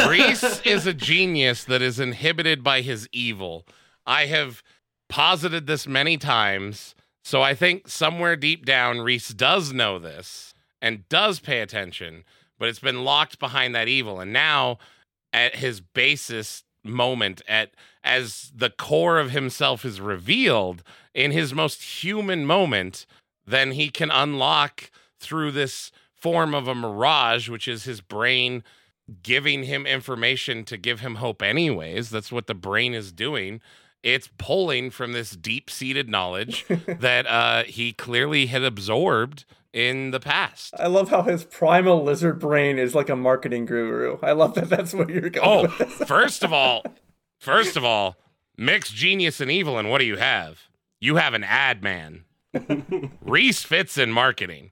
Reese 0.08 0.60
is 0.64 0.86
a 0.86 0.94
genius 0.94 1.64
that 1.64 1.82
is 1.82 2.00
inhibited 2.00 2.62
by 2.62 2.80
his 2.80 3.08
evil. 3.12 3.66
I 4.06 4.26
have 4.26 4.62
posited 5.08 5.66
this 5.66 5.86
many 5.86 6.16
times, 6.16 6.94
so 7.22 7.42
I 7.42 7.54
think 7.54 7.88
somewhere 7.88 8.36
deep 8.36 8.64
down, 8.64 9.00
Reese 9.00 9.30
does 9.30 9.72
know 9.72 9.98
this 9.98 10.54
and 10.82 11.08
does 11.08 11.40
pay 11.40 11.60
attention, 11.60 12.24
but 12.58 12.68
it's 12.68 12.78
been 12.78 13.04
locked 13.04 13.38
behind 13.38 13.74
that 13.74 13.88
evil. 13.88 14.20
And 14.20 14.32
now, 14.32 14.78
at 15.32 15.56
his 15.56 15.80
basis 15.80 16.64
moment, 16.84 17.42
at 17.48 17.70
as 18.02 18.52
the 18.54 18.70
core 18.70 19.18
of 19.18 19.30
himself 19.30 19.84
is 19.84 20.00
revealed 20.00 20.82
in 21.14 21.30
his 21.30 21.54
most 21.54 21.82
human 22.04 22.44
moment, 22.44 23.06
then 23.46 23.72
he 23.72 23.88
can 23.88 24.10
unlock 24.10 24.90
through 25.18 25.50
this 25.52 25.90
form 26.24 26.54
of 26.54 26.66
a 26.66 26.74
mirage, 26.74 27.50
which 27.50 27.68
is 27.68 27.84
his 27.84 28.00
brain 28.00 28.64
giving 29.22 29.64
him 29.64 29.86
information 29.86 30.64
to 30.64 30.78
give 30.78 31.00
him 31.00 31.16
hope, 31.16 31.42
anyways. 31.42 32.08
That's 32.08 32.32
what 32.32 32.46
the 32.46 32.54
brain 32.54 32.94
is 32.94 33.12
doing. 33.12 33.60
It's 34.02 34.30
pulling 34.38 34.90
from 34.90 35.12
this 35.12 35.32
deep 35.32 35.68
seated 35.68 36.08
knowledge 36.08 36.64
that 36.86 37.26
uh, 37.26 37.64
he 37.64 37.92
clearly 37.92 38.46
had 38.46 38.62
absorbed 38.62 39.44
in 39.74 40.12
the 40.12 40.20
past. 40.20 40.72
I 40.78 40.86
love 40.86 41.10
how 41.10 41.20
his 41.24 41.44
primal 41.44 42.02
lizard 42.02 42.38
brain 42.38 42.78
is 42.78 42.94
like 42.94 43.10
a 43.10 43.16
marketing 43.16 43.66
guru. 43.66 44.16
I 44.22 44.32
love 44.32 44.54
that 44.54 44.70
that's 44.70 44.94
what 44.94 45.10
you're 45.10 45.28
going 45.28 45.46
Oh, 45.46 45.62
with. 45.78 45.88
first 46.08 46.42
of 46.42 46.54
all, 46.54 46.84
first 47.38 47.76
of 47.76 47.84
all, 47.84 48.16
mix 48.56 48.90
genius 48.90 49.40
and 49.42 49.50
evil, 49.50 49.78
and 49.78 49.90
what 49.90 49.98
do 49.98 50.06
you 50.06 50.16
have? 50.16 50.68
You 51.00 51.16
have 51.16 51.34
an 51.34 51.44
ad 51.44 51.82
man. 51.82 52.24
Reese 53.22 53.62
fits 53.62 53.98
in 53.98 54.10
marketing. 54.12 54.70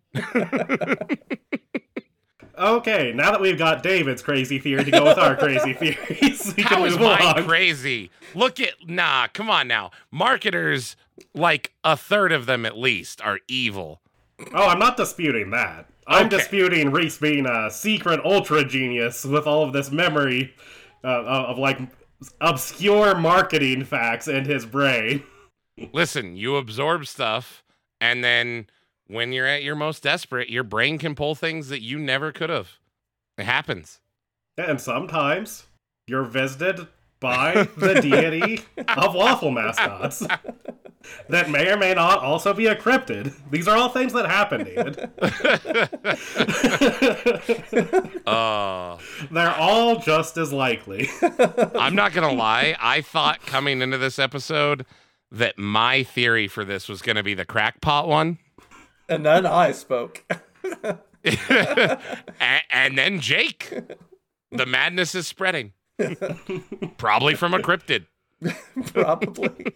Okay, 2.59 3.13
now 3.15 3.31
that 3.31 3.41
we've 3.41 3.57
got 3.59 3.83
David's 3.83 4.23
crazy 4.23 4.59
theory 4.59 4.85
to 4.85 4.91
go 4.91 5.05
with 5.05 5.19
our 5.19 5.35
crazy 5.37 5.73
theories, 5.73 6.55
we 6.55 6.63
How 6.63 6.85
is 6.85 6.99
mine 6.99 7.45
crazy? 7.45 8.11
Look 8.35 8.61
at 8.61 8.75
nah, 8.87 9.27
come 9.33 9.49
on 9.51 9.67
now. 9.69 9.91
Marketers, 10.11 10.95
like 11.35 11.73
a 11.83 11.97
third 11.97 12.31
of 12.31 12.45
them 12.47 12.67
at 12.67 12.77
least, 12.77 13.23
are 13.23 13.39
evil. 13.49 14.03
Oh, 14.53 14.67
I'm 14.69 14.79
not 14.79 14.97
disputing 14.99 15.51
that. 15.51 15.89
I'm 16.07 16.27
Okay. 16.27 16.37
disputing 16.37 16.91
Reese 16.91 17.17
being 17.17 17.47
a 17.47 17.71
secret 17.71 18.21
ultra 18.25 18.65
genius 18.65 19.25
with 19.25 19.47
all 19.47 19.63
of 19.65 19.73
this 19.73 19.91
memory 19.91 20.53
uh, 21.03 21.09
of, 21.09 21.51
of 21.51 21.59
like 21.59 21.79
obscure 22.41 23.15
marketing 23.17 23.85
facts 23.85 24.29
in 24.29 24.45
his 24.45 24.67
brain. 24.67 25.23
Listen, 25.93 26.37
you 26.37 26.57
absorb 26.57 27.07
stuff, 27.07 27.62
and 28.03 28.25
then 28.25 28.67
when 29.07 29.33
you're 29.33 29.47
at 29.47 29.63
your 29.63 29.77
most 29.77 30.03
desperate, 30.03 30.51
your 30.51 30.65
brain 30.65 30.99
can 30.99 31.15
pull 31.15 31.37
things 31.37 31.69
that 31.69 31.83
you 31.83 32.01
never 32.01 32.33
could 32.33 32.51
have. 32.51 32.79
It 33.39 33.45
happens. 33.45 34.01
And 34.59 34.81
sometimes 34.81 35.67
you're 36.09 36.25
visited 36.25 36.89
by 37.21 37.69
the 37.77 38.01
deity 38.01 38.63
of 38.97 39.15
waffle 39.15 39.53
mascots 39.53 40.27
that 41.29 41.49
may 41.49 41.71
or 41.71 41.77
may 41.77 41.95
not 41.95 42.19
also 42.19 42.53
be 42.53 42.67
a 42.67 42.75
cryptid. 42.75 43.33
These 43.53 43.69
are 43.69 43.77
all 43.77 43.89
things 43.89 44.13
that 44.15 44.27
happen, 44.27 44.65
David. 44.65 45.11
Uh, 48.27 48.99
They're 49.31 49.55
all 49.55 49.97
just 49.99 50.37
as 50.37 50.53
likely. 50.53 51.09
I'm 51.75 51.95
not 51.97 52.13
gonna 52.13 52.33
lie. 52.33 52.77
I 52.81 53.01
thought 53.01 53.45
coming 53.45 53.83
into 53.83 53.99
this 53.99 54.19
episode 54.19 54.87
that 55.33 55.59
my 55.59 56.03
theory 56.05 56.47
for 56.47 56.65
this 56.65 56.89
was 56.89 57.03
gonna 57.03 57.23
be 57.23 57.35
the 57.35 57.45
crackpot 57.45 58.07
one. 58.07 58.39
And 59.09 59.27
then 59.27 59.47
I 59.47 59.73
spoke. 59.73 60.25
A- 61.25 61.99
and 62.71 62.97
then 62.99 63.21
Jake. 63.21 63.73
The 64.51 64.67
madness 64.67 65.15
is 65.15 65.27
spreading. 65.27 65.73
Probably 66.99 67.35
from 67.35 67.55
a 67.55 67.59
cryptid. 67.59 68.07
Probably. 68.93 69.67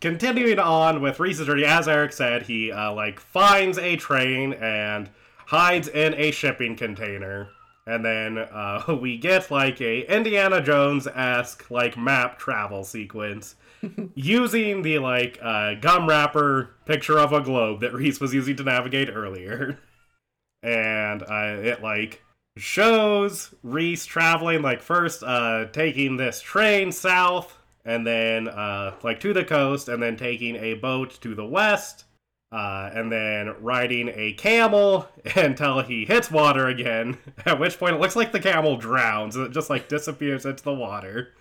Continuing 0.00 0.58
on 0.58 1.00
with 1.00 1.20
Reese's 1.20 1.46
journey, 1.46 1.64
as 1.64 1.86
Eric 1.88 2.12
said, 2.12 2.42
he 2.42 2.72
uh, 2.72 2.92
like 2.92 3.20
finds 3.20 3.78
a 3.78 3.96
train 3.96 4.52
and 4.54 5.08
hides 5.46 5.86
in 5.88 6.14
a 6.14 6.30
shipping 6.32 6.76
container, 6.76 7.48
and 7.86 8.04
then 8.04 8.38
uh, 8.38 8.96
we 9.00 9.16
get 9.16 9.50
like 9.50 9.80
a 9.80 10.00
Indiana 10.12 10.60
Jones 10.60 11.06
esque 11.06 11.70
like 11.70 11.96
map 11.96 12.38
travel 12.38 12.84
sequence 12.84 13.56
using 14.14 14.82
the 14.82 14.98
like 14.98 15.38
uh, 15.42 15.74
gum 15.74 16.08
wrapper 16.08 16.74
picture 16.86 17.18
of 17.18 17.32
a 17.32 17.40
globe 17.40 17.80
that 17.80 17.92
Reese 17.92 18.20
was 18.20 18.34
using 18.34 18.56
to 18.56 18.64
navigate 18.64 19.08
earlier, 19.08 19.78
and 20.62 21.22
uh, 21.22 21.58
it 21.62 21.82
like 21.82 22.22
shows 22.56 23.54
Reese 23.62 24.06
traveling 24.06 24.62
like 24.62 24.82
first 24.82 25.22
uh, 25.22 25.66
taking 25.72 26.16
this 26.16 26.40
train 26.40 26.92
south 26.92 27.58
and 27.84 28.06
then 28.06 28.48
uh, 28.48 28.94
like 29.02 29.20
to 29.20 29.32
the 29.32 29.44
coast, 29.44 29.88
and 29.88 30.02
then 30.02 30.16
taking 30.16 30.56
a 30.56 30.74
boat 30.74 31.18
to 31.20 31.34
the 31.34 31.44
west, 31.44 32.04
uh, 32.52 32.90
and 32.92 33.10
then 33.10 33.54
riding 33.60 34.10
a 34.14 34.34
camel 34.34 35.08
until 35.36 35.80
he 35.80 36.04
hits 36.04 36.30
water 36.30 36.68
again. 36.68 37.18
At 37.46 37.58
which 37.58 37.78
point, 37.78 37.96
it 37.96 38.00
looks 38.00 38.16
like 38.16 38.30
the 38.30 38.40
camel 38.40 38.76
drowns 38.76 39.36
and 39.36 39.46
it 39.46 39.52
just 39.52 39.70
like 39.70 39.88
disappears 39.88 40.44
into 40.44 40.62
the 40.62 40.74
water. 40.74 41.32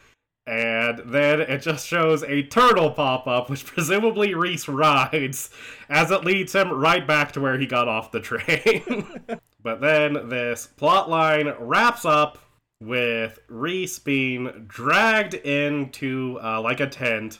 And 0.48 1.00
then 1.06 1.40
it 1.42 1.62
just 1.62 1.88
shows 1.88 2.24
a 2.24 2.44
turtle 2.44 2.92
pop 2.92 3.28
up, 3.28 3.50
which 3.50 3.66
presumably 3.66 4.34
Reese 4.34 4.68
rides, 4.68 5.52
as 5.88 6.10
it 6.10 6.26
leads 6.26 6.56
him 6.56 6.72
right 6.72 7.06
back 7.06 7.32
to 7.34 7.42
where 7.42 7.60
he 7.60 7.68
got 7.68 7.88
off 7.88 8.12
the 8.12 8.20
train. 8.20 9.22
but 9.64 9.82
then 9.82 10.30
this 10.30 10.66
plot 10.66 11.10
line 11.10 11.54
wraps 11.60 12.06
up 12.06 12.40
with 12.82 13.38
Reese 13.50 14.00
being 14.00 14.66
dragged 14.68 15.36
into 15.36 16.40
uh, 16.44 16.60
like 16.60 16.80
a 16.80 16.88
tent, 16.88 17.40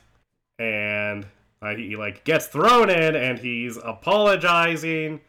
and 0.60 1.26
uh, 1.62 1.76
he 1.76 1.96
like 1.96 2.24
gets 2.24 2.48
thrown 2.48 2.90
in, 2.90 3.16
and 3.16 3.40
he's 3.40 3.78
apologizing 3.78 5.22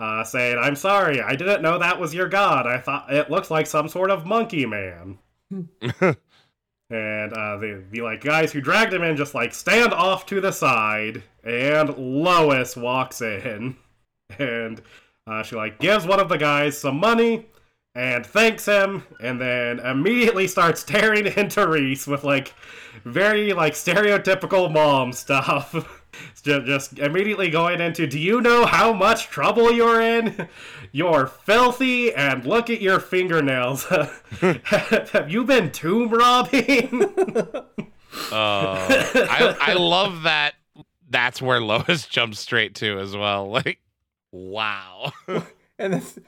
uh, 0.00 0.24
saying, 0.24 0.56
I'm 0.58 0.76
sorry, 0.76 1.20
I 1.20 1.36
didn't 1.36 1.60
know 1.60 1.78
that 1.78 2.00
was 2.00 2.14
your 2.14 2.28
god. 2.28 2.66
I 2.66 2.78
thought 2.78 3.12
it 3.12 3.30
looked 3.30 3.50
like 3.50 3.66
some 3.66 3.86
sort 3.86 4.10
of 4.10 4.24
monkey 4.24 4.64
man. 4.64 5.18
and 5.50 7.32
uh, 7.34 7.58
the, 7.58 7.84
the 7.90 8.00
like 8.00 8.22
guys 8.22 8.50
who 8.50 8.62
dragged 8.62 8.94
him 8.94 9.02
in 9.02 9.16
just 9.16 9.34
like 9.34 9.52
stand 9.52 9.92
off 9.92 10.24
to 10.26 10.40
the 10.40 10.52
side, 10.52 11.22
and 11.44 11.96
Lois 11.98 12.76
walks 12.76 13.20
in, 13.20 13.76
and 14.38 14.80
uh, 15.26 15.42
she 15.42 15.54
like 15.54 15.78
gives 15.78 16.06
one 16.06 16.18
of 16.20 16.30
the 16.30 16.38
guys 16.38 16.78
some 16.78 16.96
money 16.96 17.46
and 17.94 18.24
thanks 18.24 18.66
him, 18.66 19.02
and 19.20 19.40
then 19.40 19.80
immediately 19.80 20.46
starts 20.46 20.84
tearing 20.84 21.26
into 21.36 21.66
Reese 21.66 22.06
with 22.06 22.24
like 22.24 22.54
very 23.04 23.52
like 23.52 23.74
stereotypical 23.74 24.72
mom 24.72 25.12
stuff. 25.12 25.98
just, 26.42 26.66
just 26.66 26.98
immediately 26.98 27.50
going 27.50 27.80
into, 27.80 28.06
do 28.06 28.18
you 28.18 28.40
know 28.40 28.66
how 28.66 28.92
much 28.92 29.28
trouble 29.28 29.72
you're 29.72 30.00
in? 30.00 30.48
You're 30.92 31.26
filthy, 31.26 32.12
and 32.12 32.44
look 32.44 32.68
at 32.68 32.80
your 32.80 32.98
fingernails. 32.98 33.84
Have 34.40 35.26
you 35.28 35.44
been 35.44 35.70
tomb 35.70 36.10
robbing? 36.10 37.04
Uh, 38.32 38.88
I, 39.14 39.56
I 39.60 39.72
love 39.74 40.22
that. 40.22 40.54
That's 41.08 41.40
where 41.40 41.60
Lois 41.60 42.06
jumps 42.06 42.40
straight 42.40 42.74
to 42.76 42.98
as 42.98 43.16
well. 43.16 43.48
Like, 43.48 43.78
wow. 44.32 45.12
And 45.78 45.94
the, 45.94 46.22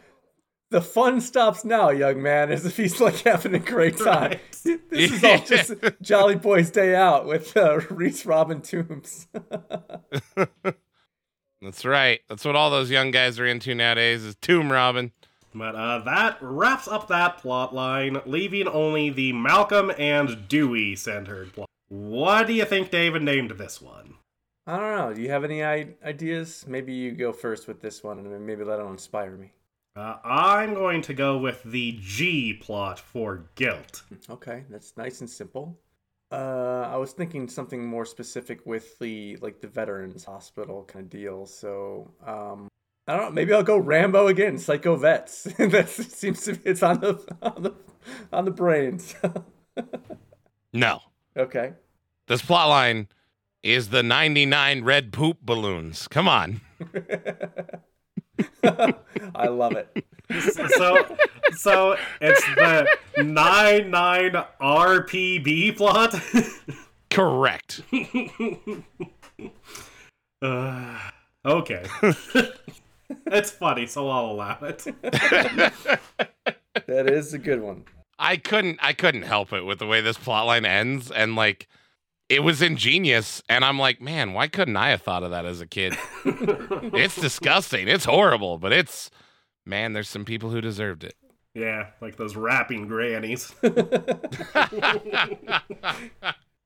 the 0.72 0.80
fun 0.82 1.20
stops 1.20 1.64
now, 1.64 1.90
young 1.90 2.20
man, 2.20 2.50
as 2.50 2.66
if 2.66 2.76
he's 2.76 3.00
like 3.00 3.20
having 3.20 3.54
a 3.54 3.58
great 3.60 3.96
time. 3.98 4.32
Right. 4.32 4.40
This 4.90 5.10
is 5.12 5.24
all 5.24 5.38
just 5.38 5.72
Jolly 6.02 6.34
Boy's 6.36 6.70
Day 6.70 6.94
Out 6.94 7.26
with 7.26 7.56
uh, 7.56 7.80
Reese 7.90 8.26
Robin 8.26 8.60
Toombs. 8.60 9.26
That's 11.62 11.84
right. 11.84 12.20
That's 12.28 12.44
what 12.44 12.56
all 12.56 12.70
those 12.70 12.90
young 12.90 13.10
guys 13.10 13.40
are 13.40 13.46
into 13.46 13.74
nowadays 13.74 14.22
is 14.22 14.36
tomb 14.36 14.70
robbing. 14.70 15.12
But 15.54 15.74
uh, 15.74 15.98
that 16.00 16.38
wraps 16.40 16.88
up 16.88 17.08
that 17.08 17.38
plot 17.38 17.74
line, 17.74 18.20
leaving 18.26 18.68
only 18.68 19.10
the 19.10 19.32
Malcolm 19.32 19.90
and 19.98 20.46
Dewey 20.48 20.94
centered 20.94 21.52
plot. 21.54 21.68
What 21.88 22.46
do 22.46 22.52
you 22.52 22.64
think 22.64 22.90
David 22.90 23.22
named 23.22 23.52
this 23.52 23.80
one? 23.80 24.14
I 24.66 24.76
don't 24.76 24.96
know. 24.96 25.14
Do 25.14 25.22
you 25.22 25.30
have 25.30 25.44
any 25.44 25.64
I- 25.64 25.94
ideas? 26.04 26.64
Maybe 26.68 26.92
you 26.92 27.12
go 27.12 27.32
first 27.32 27.66
with 27.66 27.80
this 27.80 28.02
one, 28.04 28.18
and 28.18 28.46
maybe 28.46 28.62
that'll 28.64 28.90
inspire 28.90 29.36
me. 29.36 29.52
Uh, 29.94 30.16
I'm 30.24 30.74
going 30.74 31.02
to 31.02 31.14
go 31.14 31.36
with 31.36 31.62
the 31.64 31.98
G 32.00 32.54
plot 32.54 32.98
for 32.98 33.44
guilt. 33.56 34.02
Okay, 34.30 34.64
that's 34.70 34.96
nice 34.96 35.20
and 35.20 35.28
simple. 35.28 35.78
Uh, 36.30 36.88
I 36.90 36.96
was 36.96 37.12
thinking 37.12 37.46
something 37.46 37.84
more 37.86 38.06
specific 38.06 38.64
with 38.64 38.98
the 38.98 39.36
like 39.42 39.60
the 39.60 39.68
veterans 39.68 40.24
hospital 40.24 40.84
kind 40.84 41.04
of 41.04 41.10
deal. 41.10 41.44
So 41.44 42.10
um, 42.26 42.68
I 43.06 43.16
don't 43.16 43.26
know. 43.26 43.30
Maybe 43.32 43.52
I'll 43.52 43.62
go 43.62 43.76
Rambo 43.76 44.28
again. 44.28 44.56
Psycho 44.56 44.96
vets. 44.96 45.42
that 45.58 45.88
seems 45.90 46.42
to 46.44 46.54
be 46.54 46.70
it's 46.70 46.82
on 46.82 47.00
the 47.00 47.36
on 47.42 47.62
the 47.62 47.74
on 48.32 48.44
the 48.46 48.50
brains. 48.50 49.14
No. 50.72 51.00
okay. 51.36 51.74
This 52.28 52.40
plot 52.40 52.68
line 52.68 53.08
is 53.62 53.90
the 53.90 54.02
99 54.02 54.84
red 54.84 55.12
poop 55.12 55.38
balloons. 55.42 56.08
Come 56.08 56.28
on. 56.28 56.62
I 59.34 59.48
love 59.48 59.72
it. 59.72 60.04
So, 60.76 61.16
so 61.52 61.96
it's 62.20 62.44
the 62.54 62.86
nine 63.18 63.90
nine 63.90 64.32
RPB 64.60 65.76
plot. 65.76 66.14
Correct. 67.10 67.82
uh, 70.42 70.98
okay, 71.44 71.84
it's 73.26 73.50
funny, 73.50 73.86
so 73.86 74.08
I'll 74.08 74.26
allow 74.26 74.58
it. 74.62 74.86
That 76.86 77.10
is 77.10 77.34
a 77.34 77.38
good 77.38 77.60
one. 77.60 77.84
I 78.18 78.36
couldn't 78.36 78.78
I 78.82 78.92
couldn't 78.92 79.22
help 79.22 79.52
it 79.52 79.64
with 79.64 79.78
the 79.78 79.86
way 79.86 80.00
this 80.00 80.16
plotline 80.16 80.64
ends 80.64 81.10
and 81.10 81.36
like 81.36 81.68
it 82.32 82.42
was 82.42 82.62
ingenious 82.62 83.42
and 83.48 83.64
I'm 83.64 83.78
like, 83.78 84.00
man, 84.00 84.32
why 84.32 84.48
couldn't 84.48 84.76
I 84.76 84.90
have 84.90 85.02
thought 85.02 85.22
of 85.22 85.30
that 85.30 85.44
as 85.44 85.60
a 85.60 85.66
kid? 85.66 85.96
it's 86.24 87.20
disgusting. 87.20 87.88
It's 87.88 88.04
horrible, 88.04 88.58
but 88.58 88.72
it's 88.72 89.10
man, 89.66 89.92
there's 89.92 90.08
some 90.08 90.24
people 90.24 90.50
who 90.50 90.60
deserved 90.60 91.04
it. 91.04 91.14
Yeah, 91.54 91.88
like 92.00 92.16
those 92.16 92.34
rapping 92.34 92.88
grannies. 92.88 93.54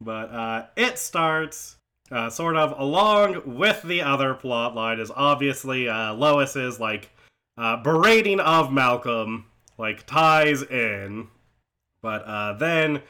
But 0.01 0.31
uh, 0.31 0.67
it 0.77 0.99
starts 0.99 1.77
uh, 2.11 2.31
sort 2.31 2.57
of 2.57 2.79
along 2.79 3.57
with 3.57 3.83
the 3.83 4.03
other 4.03 4.35
plot 4.35 4.75
line 4.75 5.01
is 5.01 5.11
obviously 5.15 5.89
uh, 5.89 6.15
Lois's 6.15 6.79
like 6.79 7.11
uh, 7.57 7.79
berating 7.79 8.39
of 8.39 8.73
Malcolm 8.73 9.47
like 9.79 10.07
ties 10.07 10.63
in, 10.63 11.29
but 12.03 12.23
uh, 12.25 12.53
then 12.55 13.03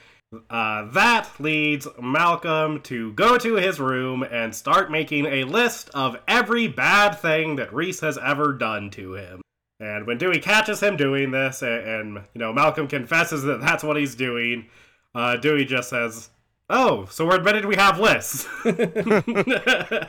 uh, 0.51 0.91
that 0.93 1.29
leads 1.39 1.87
Malcolm 2.03 2.81
to 2.83 3.13
go 3.13 3.39
to 3.39 3.55
his 3.55 3.81
room 3.81 4.23
and 4.23 4.55
start 4.55 4.91
making 4.91 5.27
a 5.27 5.45
list 5.45 5.91
of 5.95 6.17
every 6.27 6.69
bad 6.69 7.13
thing 7.19 7.57
that 7.57 7.73
Reese 7.73 8.01
has 8.01 8.19
ever 8.19 8.53
done 8.53 8.91
to 8.91 9.15
him. 9.15 9.41
And 9.79 10.07
when 10.07 10.19
Dewey 10.19 10.41
catches 10.41 10.83
him 10.83 10.97
doing 10.97 11.31
this, 11.31 11.63
and, 11.63 11.89
and 11.89 12.15
you 12.35 12.41
know 12.41 12.53
Malcolm 12.53 12.89
confesses 12.89 13.43
that 13.45 13.61
that's 13.61 13.85
what 13.85 13.97
he's 13.97 14.15
doing, 14.15 14.67
uh, 15.15 15.37
Dewey 15.37 15.67
just 15.67 15.91
says, 15.91 16.31
"Oh, 16.71 17.07
so 17.11 17.27
we're 17.27 17.37
admitted 17.37 17.67
we 17.67 17.77
have 17.77 18.01
lists." 18.01 18.47
and 18.65 20.09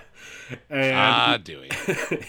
Ah, 0.95 1.37
Dewey. 1.43 1.69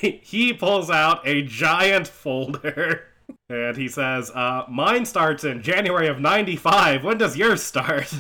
he, 0.01 0.11
he 0.25 0.53
pulls 0.53 0.91
out 0.91 1.27
a 1.27 1.43
giant 1.43 2.09
folder 2.09 3.05
and 3.51 3.77
he 3.77 3.89
says, 3.89 4.31
uh, 4.31 4.65
Mine 4.69 5.05
starts 5.05 5.45
in 5.45 5.63
January 5.63 6.09
of 6.09 6.21
95. 6.21 7.05
When 7.05 7.19
does 7.19 7.37
yours 7.37 7.63
start? 7.63 8.13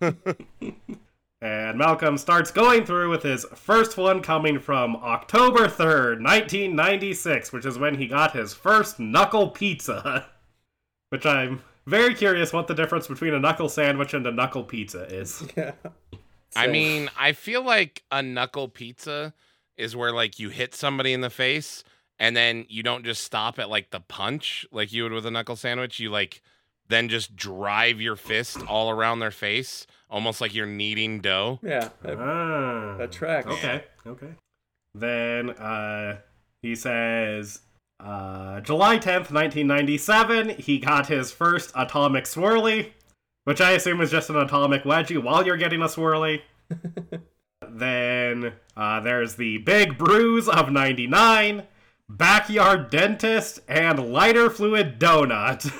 and 0.00 1.78
Malcolm 1.78 2.16
starts 2.16 2.50
going 2.50 2.84
through 2.84 3.10
with 3.10 3.22
his 3.22 3.44
first 3.54 3.96
one 3.96 4.22
coming 4.22 4.60
from 4.60 4.96
October 4.96 5.66
3rd, 5.66 6.22
1996, 6.22 7.52
which 7.52 7.66
is 7.66 7.78
when 7.78 7.96
he 7.96 8.06
got 8.06 8.32
his 8.32 8.54
first 8.54 9.00
knuckle 9.00 9.48
pizza. 9.48 10.26
Which 11.10 11.24
I'm 11.24 11.62
very 11.86 12.14
curious 12.14 12.52
what 12.52 12.66
the 12.66 12.74
difference 12.74 13.06
between 13.06 13.32
a 13.32 13.40
knuckle 13.40 13.70
sandwich 13.70 14.12
and 14.12 14.26
a 14.26 14.30
knuckle 14.30 14.64
pizza 14.64 15.04
is. 15.04 15.42
Yeah. 15.56 15.72
I 16.56 16.66
mean, 16.66 17.10
I 17.18 17.32
feel 17.32 17.62
like 17.62 18.02
a 18.10 18.22
knuckle 18.22 18.68
pizza 18.68 19.34
is 19.76 19.94
where 19.94 20.12
like 20.12 20.38
you 20.38 20.48
hit 20.48 20.74
somebody 20.74 21.12
in 21.12 21.20
the 21.20 21.30
face 21.30 21.84
and 22.18 22.36
then 22.36 22.66
you 22.68 22.82
don't 22.82 23.04
just 23.04 23.24
stop 23.24 23.58
at 23.58 23.70
like 23.70 23.90
the 23.90 24.00
punch 24.00 24.66
like 24.72 24.92
you 24.92 25.02
would 25.04 25.12
with 25.12 25.26
a 25.26 25.30
knuckle 25.30 25.56
sandwich. 25.56 25.98
You 26.00 26.10
like 26.10 26.42
then 26.88 27.08
just 27.08 27.36
drive 27.36 28.00
your 28.00 28.16
fist 28.16 28.58
all 28.66 28.90
around 28.90 29.18
their 29.20 29.30
face, 29.30 29.86
almost 30.10 30.40
like 30.40 30.54
you're 30.54 30.66
kneading 30.66 31.20
dough. 31.20 31.58
yeah, 31.62 31.90
that, 32.02 32.18
Ah. 32.18 32.96
that 32.96 33.12
tracks. 33.12 33.46
Okay, 33.46 33.84
okay. 34.06 34.30
Then 34.94 35.50
uh, 35.50 36.18
he 36.62 36.74
says, 36.74 37.60
uh, 38.00 38.60
July 38.60 38.96
10th, 38.98 39.30
1997, 39.30 40.48
he 40.50 40.78
got 40.78 41.08
his 41.08 41.30
first 41.30 41.72
atomic 41.76 42.24
swirly, 42.24 42.92
which 43.44 43.60
I 43.60 43.72
assume 43.72 44.00
is 44.00 44.10
just 44.10 44.30
an 44.30 44.36
atomic 44.36 44.84
wedgie 44.84 45.22
while 45.22 45.44
you're 45.44 45.56
getting 45.58 45.82
a 45.82 45.86
swirly. 45.86 46.40
then 47.68 48.52
uh, 48.76 49.00
there's 49.00 49.34
the 49.36 49.58
big 49.58 49.98
bruise 49.98 50.48
of 50.48 50.70
99, 50.70 51.64
backyard 52.08 52.90
dentist, 52.90 53.60
and 53.68 54.12
lighter 54.12 54.50
fluid 54.50 54.98
donut. 54.98 55.72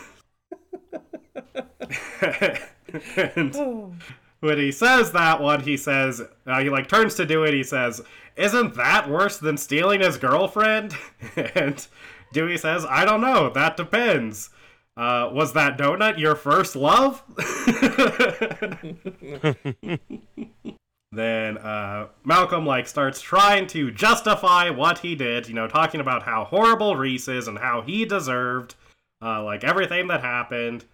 and 3.34 3.98
when 4.40 4.58
he 4.58 4.70
says 4.70 5.12
that 5.12 5.40
one, 5.40 5.60
he 5.60 5.76
says 5.76 6.22
uh, 6.46 6.60
he 6.60 6.70
like 6.70 6.88
turns 6.88 7.14
to 7.16 7.26
do 7.26 7.44
it. 7.44 7.54
He 7.54 7.62
says, 7.62 8.00
"Isn't 8.36 8.74
that 8.74 9.08
worse 9.08 9.38
than 9.38 9.56
stealing 9.56 10.00
his 10.00 10.16
girlfriend?" 10.16 10.96
and 11.36 11.86
Dewey 12.32 12.56
says, 12.56 12.84
"I 12.88 13.04
don't 13.04 13.20
know. 13.20 13.50
That 13.50 13.76
depends. 13.76 14.50
Uh, 14.96 15.30
was 15.32 15.52
that 15.52 15.78
donut 15.78 16.18
your 16.18 16.34
first 16.34 16.76
love?" 16.76 17.22
then 21.10 21.56
uh, 21.58 22.08
Malcolm 22.24 22.66
like 22.66 22.86
starts 22.86 23.20
trying 23.20 23.66
to 23.68 23.90
justify 23.90 24.70
what 24.70 24.98
he 24.98 25.14
did. 25.14 25.48
You 25.48 25.54
know, 25.54 25.68
talking 25.68 26.00
about 26.00 26.24
how 26.24 26.44
horrible 26.44 26.96
Reese 26.96 27.28
is 27.28 27.48
and 27.48 27.58
how 27.58 27.80
he 27.82 28.04
deserved 28.04 28.74
uh, 29.22 29.42
like 29.42 29.64
everything 29.64 30.08
that 30.08 30.20
happened. 30.20 30.84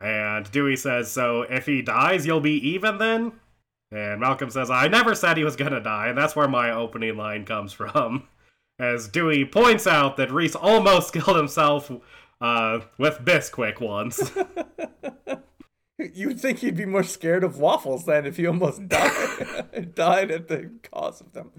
And 0.00 0.50
Dewey 0.50 0.76
says, 0.76 1.10
So 1.10 1.42
if 1.42 1.66
he 1.66 1.82
dies, 1.82 2.26
you'll 2.26 2.40
be 2.40 2.56
even 2.68 2.98
then? 2.98 3.32
And 3.90 4.20
Malcolm 4.20 4.50
says, 4.50 4.70
I 4.70 4.88
never 4.88 5.14
said 5.14 5.36
he 5.36 5.44
was 5.44 5.56
gonna 5.56 5.80
die, 5.80 6.08
and 6.08 6.18
that's 6.18 6.34
where 6.34 6.48
my 6.48 6.70
opening 6.70 7.16
line 7.16 7.44
comes 7.44 7.72
from. 7.72 8.28
As 8.78 9.06
Dewey 9.06 9.44
points 9.44 9.86
out 9.86 10.16
that 10.16 10.32
Reese 10.32 10.56
almost 10.56 11.12
killed 11.14 11.36
himself 11.36 11.90
uh, 12.40 12.80
with 12.98 13.20
Bisquick 13.24 13.80
once. 13.80 14.32
You 16.14 16.28
would 16.28 16.40
think 16.40 16.58
he'd 16.58 16.76
be 16.76 16.86
more 16.86 17.04
scared 17.04 17.44
of 17.44 17.58
waffles 17.58 18.04
than 18.04 18.26
if 18.26 18.36
he 18.36 18.46
almost 18.46 18.88
died 18.88 19.94
died 19.94 20.30
at 20.30 20.48
the 20.48 20.70
cause 20.92 21.20
of 21.20 21.32
them. 21.32 21.52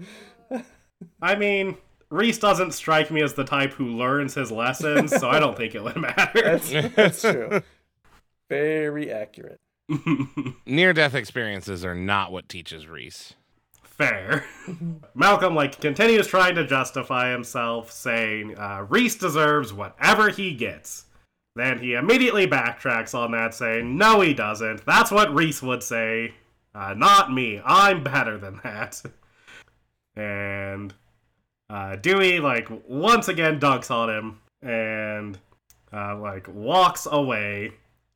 I 1.20 1.34
mean, 1.34 1.76
Reese 2.10 2.38
doesn't 2.38 2.72
strike 2.72 3.10
me 3.10 3.22
as 3.22 3.34
the 3.34 3.44
type 3.44 3.72
who 3.72 3.86
learns 3.86 4.34
his 4.34 4.52
lessons, 4.52 5.14
so 5.14 5.28
I 5.28 5.40
don't 5.40 5.56
think 5.56 5.74
it 5.74 5.82
would 5.82 5.96
matter. 5.96 6.42
That's, 6.42 6.70
that's 6.94 7.22
true. 7.22 7.62
Very 8.48 9.10
accurate. 9.10 9.60
Near 10.66 10.92
death 10.92 11.14
experiences 11.14 11.84
are 11.84 11.94
not 11.94 12.30
what 12.32 12.48
teaches 12.48 12.86
Reese. 12.86 13.34
Fair. 13.82 14.44
Malcolm 15.14 15.54
like 15.54 15.80
continues 15.80 16.26
trying 16.26 16.54
to 16.56 16.66
justify 16.66 17.32
himself, 17.32 17.90
saying 17.90 18.56
uh, 18.58 18.84
Reese 18.88 19.16
deserves 19.16 19.72
whatever 19.72 20.28
he 20.28 20.54
gets. 20.54 21.05
Then 21.56 21.78
he 21.78 21.94
immediately 21.94 22.46
backtracks 22.46 23.14
on 23.14 23.32
that, 23.32 23.54
saying, 23.54 23.96
"No, 23.96 24.20
he 24.20 24.34
doesn't. 24.34 24.84
That's 24.84 25.10
what 25.10 25.34
Reese 25.34 25.62
would 25.62 25.82
say. 25.82 26.34
Uh, 26.74 26.92
not 26.92 27.32
me. 27.32 27.62
I'm 27.64 28.04
better 28.04 28.36
than 28.36 28.60
that." 28.62 29.02
and 30.16 30.92
uh, 31.70 31.96
Dewey 31.96 32.40
like 32.40 32.68
once 32.86 33.28
again 33.28 33.58
dunks 33.58 33.90
on 33.90 34.10
him 34.10 34.40
and 34.60 35.38
uh, 35.94 36.18
like 36.18 36.46
walks 36.46 37.08
away, 37.10 37.72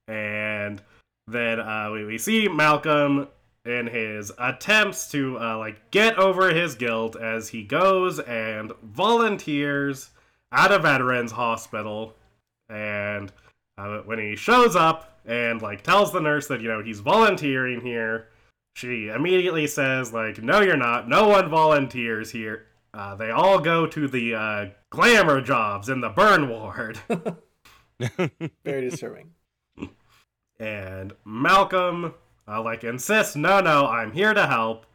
and 0.06 0.82
then 1.26 1.60
uh, 1.60 1.88
we, 1.94 2.04
we 2.04 2.18
see 2.18 2.46
Malcolm 2.46 3.26
in 3.64 3.86
his 3.86 4.30
attempts 4.38 5.10
to 5.12 5.38
uh, 5.40 5.56
like 5.56 5.90
get 5.90 6.18
over 6.18 6.52
his 6.52 6.74
guilt 6.74 7.16
as 7.16 7.48
he 7.48 7.62
goes 7.62 8.18
and 8.20 8.70
volunteers 8.82 10.10
at 10.52 10.70
a 10.70 10.78
veterans 10.78 11.32
hospital 11.32 12.14
and 12.70 13.32
uh, 13.78 13.98
when 14.04 14.18
he 14.18 14.36
shows 14.36 14.76
up 14.76 15.20
and 15.26 15.60
like 15.60 15.82
tells 15.82 16.12
the 16.12 16.20
nurse 16.20 16.46
that 16.46 16.60
you 16.60 16.68
know 16.68 16.82
he's 16.82 17.00
volunteering 17.00 17.80
here 17.80 18.28
she 18.74 19.08
immediately 19.08 19.66
says 19.66 20.12
like 20.12 20.42
no 20.42 20.60
you're 20.60 20.76
not 20.76 21.08
no 21.08 21.28
one 21.28 21.48
volunteers 21.50 22.30
here 22.30 22.66
uh, 22.94 23.14
they 23.14 23.30
all 23.30 23.58
go 23.58 23.86
to 23.86 24.08
the 24.08 24.34
uh, 24.34 24.66
glamour 24.90 25.40
jobs 25.40 25.88
in 25.88 26.00
the 26.00 26.08
burn 26.08 26.48
ward 26.48 26.98
Very 28.64 28.88
disturbing. 28.88 29.30
and 30.58 31.12
Malcolm 31.24 32.14
uh, 32.48 32.62
like 32.62 32.82
insists, 32.82 33.36
"No, 33.36 33.60
no, 33.60 33.86
I'm 33.86 34.12
here 34.12 34.32
to 34.34 34.46
help." 34.46 34.86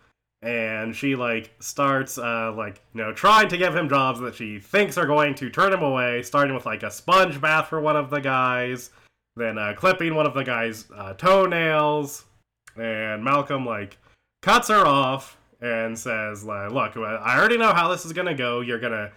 And 0.41 0.95
she 0.95 1.15
like 1.15 1.51
starts 1.59 2.17
uh, 2.17 2.53
like 2.55 2.81
you 2.93 3.01
know 3.01 3.13
trying 3.13 3.47
to 3.49 3.57
give 3.57 3.75
him 3.75 3.89
jobs 3.89 4.19
that 4.19 4.35
she 4.35 4.59
thinks 4.59 4.97
are 4.97 5.07
going 5.07 5.33
to 5.35 5.49
turn 5.49 5.73
him 5.73 5.81
away, 5.81 6.21
starting 6.21 6.53
with 6.53 6.65
like 6.65 6.83
a 6.83 6.91
sponge 6.91 7.41
bath 7.41 7.67
for 7.67 7.81
one 7.81 7.95
of 7.97 8.09
the 8.09 8.19
guys, 8.19 8.91
then 9.35 9.57
uh, 9.57 9.73
clipping 9.75 10.13
one 10.13 10.27
of 10.27 10.33
the 10.33 10.43
guys' 10.43 10.85
uh, 10.95 11.13
toenails, 11.13 12.25
and 12.75 13.23
Malcolm 13.23 13.65
like 13.65 13.97
cuts 14.43 14.67
her 14.67 14.85
off 14.85 15.37
and 15.61 15.97
says, 15.97 16.43
like, 16.43 16.71
"Look, 16.71 16.95
I 16.97 17.37
already 17.37 17.57
know 17.57 17.73
how 17.73 17.87
this 17.87 18.05
is 18.05 18.13
gonna 18.13 18.35
go. 18.35 18.61
You're 18.61 18.79
gonna." 18.79 19.11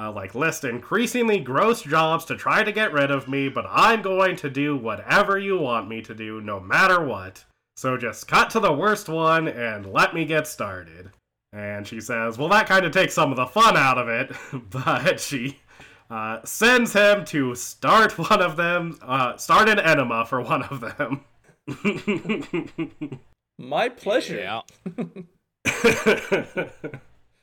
uh, 0.00 0.10
like 0.10 0.34
list 0.34 0.64
increasingly 0.64 1.38
gross 1.40 1.82
jobs 1.82 2.24
to 2.24 2.36
try 2.36 2.62
to 2.62 2.72
get 2.72 2.92
rid 2.92 3.10
of 3.10 3.28
me, 3.28 3.48
but 3.48 3.66
I'm 3.68 4.00
going 4.00 4.36
to 4.36 4.48
do 4.48 4.76
whatever 4.76 5.38
you 5.38 5.58
want 5.58 5.88
me 5.88 6.00
to 6.02 6.14
do, 6.14 6.40
no 6.40 6.58
matter 6.58 7.04
what. 7.04 7.44
So 7.80 7.96
just 7.96 8.28
cut 8.28 8.50
to 8.50 8.60
the 8.60 8.74
worst 8.74 9.08
one 9.08 9.48
and 9.48 9.90
let 9.90 10.14
me 10.14 10.26
get 10.26 10.46
started. 10.46 11.12
And 11.50 11.86
she 11.86 11.98
says, 11.98 12.36
Well, 12.36 12.50
that 12.50 12.66
kind 12.66 12.84
of 12.84 12.92
takes 12.92 13.14
some 13.14 13.30
of 13.30 13.38
the 13.38 13.46
fun 13.46 13.74
out 13.74 13.96
of 13.96 14.06
it, 14.06 14.36
but 14.70 15.18
she 15.18 15.60
uh, 16.10 16.40
sends 16.44 16.92
him 16.92 17.24
to 17.24 17.54
start 17.54 18.18
one 18.18 18.42
of 18.42 18.56
them, 18.56 18.98
uh, 19.00 19.38
start 19.38 19.70
an 19.70 19.78
enema 19.78 20.26
for 20.26 20.42
one 20.42 20.62
of 20.64 20.82
them. 20.82 21.24
My 23.58 23.88
pleasure. 23.88 24.36
Yeah. 24.36 24.60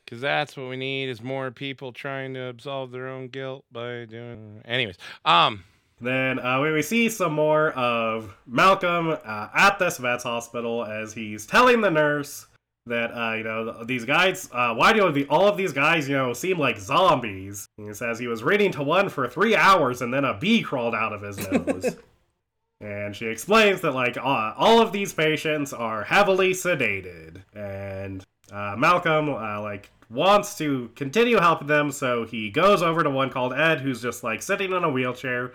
Because 0.06 0.22
that's 0.22 0.56
what 0.56 0.70
we 0.70 0.78
need 0.78 1.10
is 1.10 1.22
more 1.22 1.52
people 1.52 1.92
trying 1.92 2.34
to 2.36 2.44
absolve 2.44 2.92
their 2.92 3.10
own 3.10 3.28
guilt 3.28 3.66
by 3.74 4.06
doing. 4.06 4.62
Anyways, 4.64 4.96
um, 5.26 5.66
Then 6.00 6.40
uh, 6.40 6.62
we, 6.62 6.72
we 6.72 6.82
see 6.82 7.10
some 7.10 7.34
more 7.34 7.72
of 7.72 8.36
Malcolm 8.46 9.18
uh, 9.26 9.48
at 9.54 9.80
this 9.80 9.98
vet's 9.98 10.24
hospital 10.24 10.86
as 10.86 11.14
he's 11.14 11.46
telling 11.46 11.82
the 11.82 11.90
nurse 11.90 12.48
that 12.86 13.12
uh, 13.12 13.34
you 13.34 13.44
know 13.44 13.84
these 13.84 14.06
guys. 14.06 14.50
Uh, 14.52 14.74
why 14.74 14.94
do 14.94 15.12
the, 15.12 15.26
all 15.28 15.48
of 15.48 15.58
these 15.58 15.74
guys 15.74 16.08
you 16.08 16.16
know 16.16 16.34
seem 16.34 16.60
like 16.60 16.78
zombies? 16.78 17.68
And 17.78 17.88
he 17.88 17.94
says 17.94 18.20
he 18.20 18.28
was 18.28 18.44
reading 18.44 18.72
to 18.74 18.84
one 18.84 19.10
for 19.10 19.28
three 19.28 19.56
hours 19.56 20.02
and 20.02 20.14
then 20.14 20.26
a 20.26 20.38
bee 20.38 20.62
crawled 20.62 20.96
out 20.96 21.14
of 21.14 21.22
his 21.22 21.38
nose. 21.52 21.98
and 22.82 23.16
she 23.16 23.26
explains 23.26 23.82
that 23.82 23.92
like 23.92 24.18
uh, 24.18 24.54
all 24.56 24.82
of 24.82 24.92
these 24.92 25.14
patients 25.14 25.74
are 25.74 26.04
heavily 26.04 26.52
sedated, 26.52 27.42
and 27.54 28.24
uh, 28.52 28.76
Malcolm 28.78 29.30
uh, 29.30 29.62
like 29.62 29.90
wants 30.10 30.58
to 30.58 30.90
continue 30.96 31.38
helping 31.38 31.68
them, 31.68 31.92
so 31.92 32.26
he 32.26 32.50
goes 32.50 32.82
over 32.82 33.04
to 33.04 33.10
one 33.10 33.30
called 33.30 33.54
Ed, 33.54 33.82
who's 33.82 34.02
just 34.02 34.24
like 34.24 34.42
sitting 34.42 34.72
in 34.72 34.84
a 34.84 34.90
wheelchair, 34.90 35.54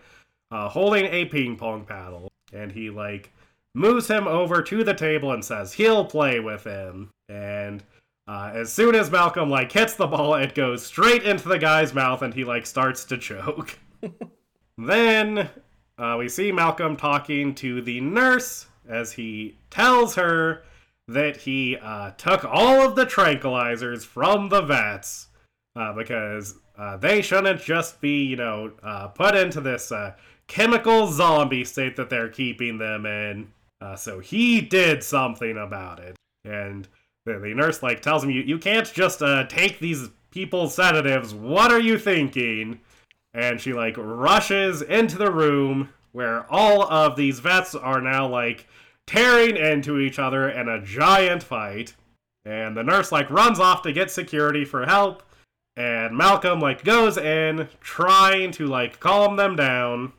uh, 0.53 0.69
holding 0.69 1.07
a 1.07 1.25
ping 1.25 1.57
pong 1.57 1.85
paddle, 1.85 2.31
and 2.53 2.71
he 2.71 2.91
like 2.91 3.33
moves 3.75 4.07
him 4.09 4.29
over 4.29 4.63
to 4.63 4.85
the 4.85 4.95
table 4.95 5.33
and 5.33 5.45
says 5.45 5.73
he'll 5.73 6.05
play 6.05 6.39
with 6.39 6.63
him. 6.65 7.11
And 7.29 7.83
uh, 8.29 8.53
as 8.55 8.71
soon 8.71 8.95
as 8.95 9.11
Malcolm 9.11 9.51
like 9.51 9.73
hits 9.73 9.95
the 9.95 10.07
ball, 10.07 10.35
it 10.35 10.55
goes 10.55 10.85
straight 10.85 11.23
into 11.23 11.49
the 11.49 11.59
guy's 11.59 11.95
mouth, 11.95 12.23
and 12.23 12.35
he 12.35 12.45
like 12.45 12.67
starts 12.67 13.05
to 13.07 13.19
choke. 13.19 13.79
then 14.79 15.49
uh, 15.99 16.17
we 16.19 16.29
see 16.29 16.53
Malcolm 16.53 16.97
talking 16.97 17.55
to 17.57 17.81
the 17.81 18.01
nurse 18.01 18.67
as 18.89 19.13
he 19.13 19.57
tells 19.71 20.15
her 20.17 20.65
that 21.09 21.39
he 21.39 21.77
uh, 21.79 22.11
took 22.13 22.45
all 22.45 22.83
of 22.83 22.95
the 22.95 23.07
tranquilizers 23.07 24.05
from 24.05 24.49
the 24.49 24.63
vets 24.63 25.29
uh, 25.77 25.93
because 25.93 26.55
uh, 26.79 26.97
they 26.97 27.23
shouldn't 27.23 27.61
just 27.61 28.01
be, 28.01 28.25
you 28.25 28.37
know, 28.37 28.73
uh, 28.83 29.09
put 29.09 29.35
into 29.35 29.61
this 29.61 29.93
uh, 29.93 30.15
chemical 30.53 31.11
zombie 31.11 31.65
state 31.65 31.97
that 31.97 32.11
they're 32.11 32.29
keeping 32.29 32.77
them 32.77 33.07
in. 33.07 33.51
Uh, 33.81 33.97
so 33.97 34.21
he 34.21 34.61
did 34.61 35.03
something 35.03 35.57
about 35.57 35.99
it. 35.99 36.15
And 36.45 36.87
the, 37.25 37.39
the 37.39 37.55
nurse, 37.55 37.83
like, 37.83 38.03
tells 38.03 38.23
him, 38.23 38.31
you, 38.31 38.43
you 38.43 38.59
can't 38.59 38.93
just 38.93 39.23
uh, 39.23 39.47
take 39.47 39.79
these 39.79 40.11
people's 40.31 40.75
sedatives. 40.75 41.33
What 41.33 41.73
are 41.73 41.81
you 41.81 41.99
thinking? 41.99 42.81
And 43.33 43.59
she, 43.59 43.73
like, 43.73 43.97
rushes 43.97 44.83
into 44.83 45.17
the 45.17 45.33
room 45.33 45.89
where 46.13 46.45
all 46.53 46.83
of 46.83 47.17
these 47.17 47.41
vets 47.41 47.75
are 47.75 48.03
now, 48.03 48.29
like, 48.29 48.67
tearing 49.07 49.57
into 49.57 49.99
each 49.99 50.19
other 50.19 50.51
in 50.51 50.69
a 50.69 50.83
giant 50.83 51.43
fight. 51.43 51.95
And 52.45 52.77
the 52.77 52.83
nurse 52.83 53.11
like 53.11 53.31
runs 53.31 53.59
off 53.59 53.81
to 53.83 53.93
get 53.93 54.11
security 54.11 54.67
for 54.67 54.85
help. 54.85 55.23
And 55.77 56.17
Malcolm 56.17 56.61
like 56.61 56.85
goes 56.85 57.17
in 57.17 57.69
trying 57.81 58.51
to 58.53 58.67
like 58.67 59.01
calm 59.01 59.37
them 59.37 59.57
down 59.57 60.13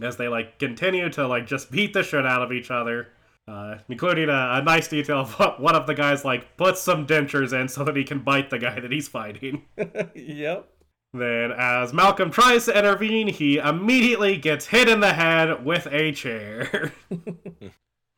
as 0.00 0.16
they 0.16 0.28
like 0.28 0.58
continue 0.58 1.08
to 1.10 1.26
like 1.26 1.46
just 1.46 1.70
beat 1.70 1.92
the 1.92 2.02
shit 2.02 2.26
out 2.26 2.42
of 2.42 2.52
each 2.52 2.70
other. 2.70 3.08
Uh, 3.48 3.78
including 3.88 4.28
a, 4.28 4.48
a 4.54 4.62
nice 4.62 4.88
detail 4.88 5.20
of 5.20 5.32
what 5.34 5.60
one 5.60 5.76
of 5.76 5.86
the 5.86 5.94
guys 5.94 6.24
like 6.24 6.56
puts 6.56 6.82
some 6.82 7.06
dentures 7.06 7.52
in 7.52 7.68
so 7.68 7.84
that 7.84 7.94
he 7.94 8.02
can 8.02 8.18
bite 8.18 8.50
the 8.50 8.58
guy 8.58 8.80
that 8.80 8.90
he's 8.90 9.06
fighting. 9.06 9.62
yep. 10.16 10.68
Then, 11.12 11.52
as 11.56 11.92
Malcolm 11.92 12.32
tries 12.32 12.64
to 12.66 12.76
intervene, 12.76 13.28
he 13.28 13.58
immediately 13.58 14.36
gets 14.36 14.66
hit 14.66 14.88
in 14.88 14.98
the 14.98 15.12
head 15.12 15.64
with 15.64 15.86
a 15.92 16.10
chair. 16.10 16.92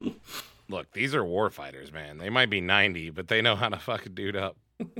look, 0.68 0.92
these 0.92 1.14
are 1.14 1.24
war 1.24 1.50
fighters, 1.50 1.92
man. 1.92 2.18
They 2.18 2.30
might 2.30 2.50
be 2.50 2.60
90, 2.60 3.10
but 3.10 3.28
they 3.28 3.40
know 3.42 3.54
how 3.54 3.68
to 3.68 3.78
fuck 3.78 4.06
a 4.06 4.08
dude 4.08 4.34
up. 4.34 4.56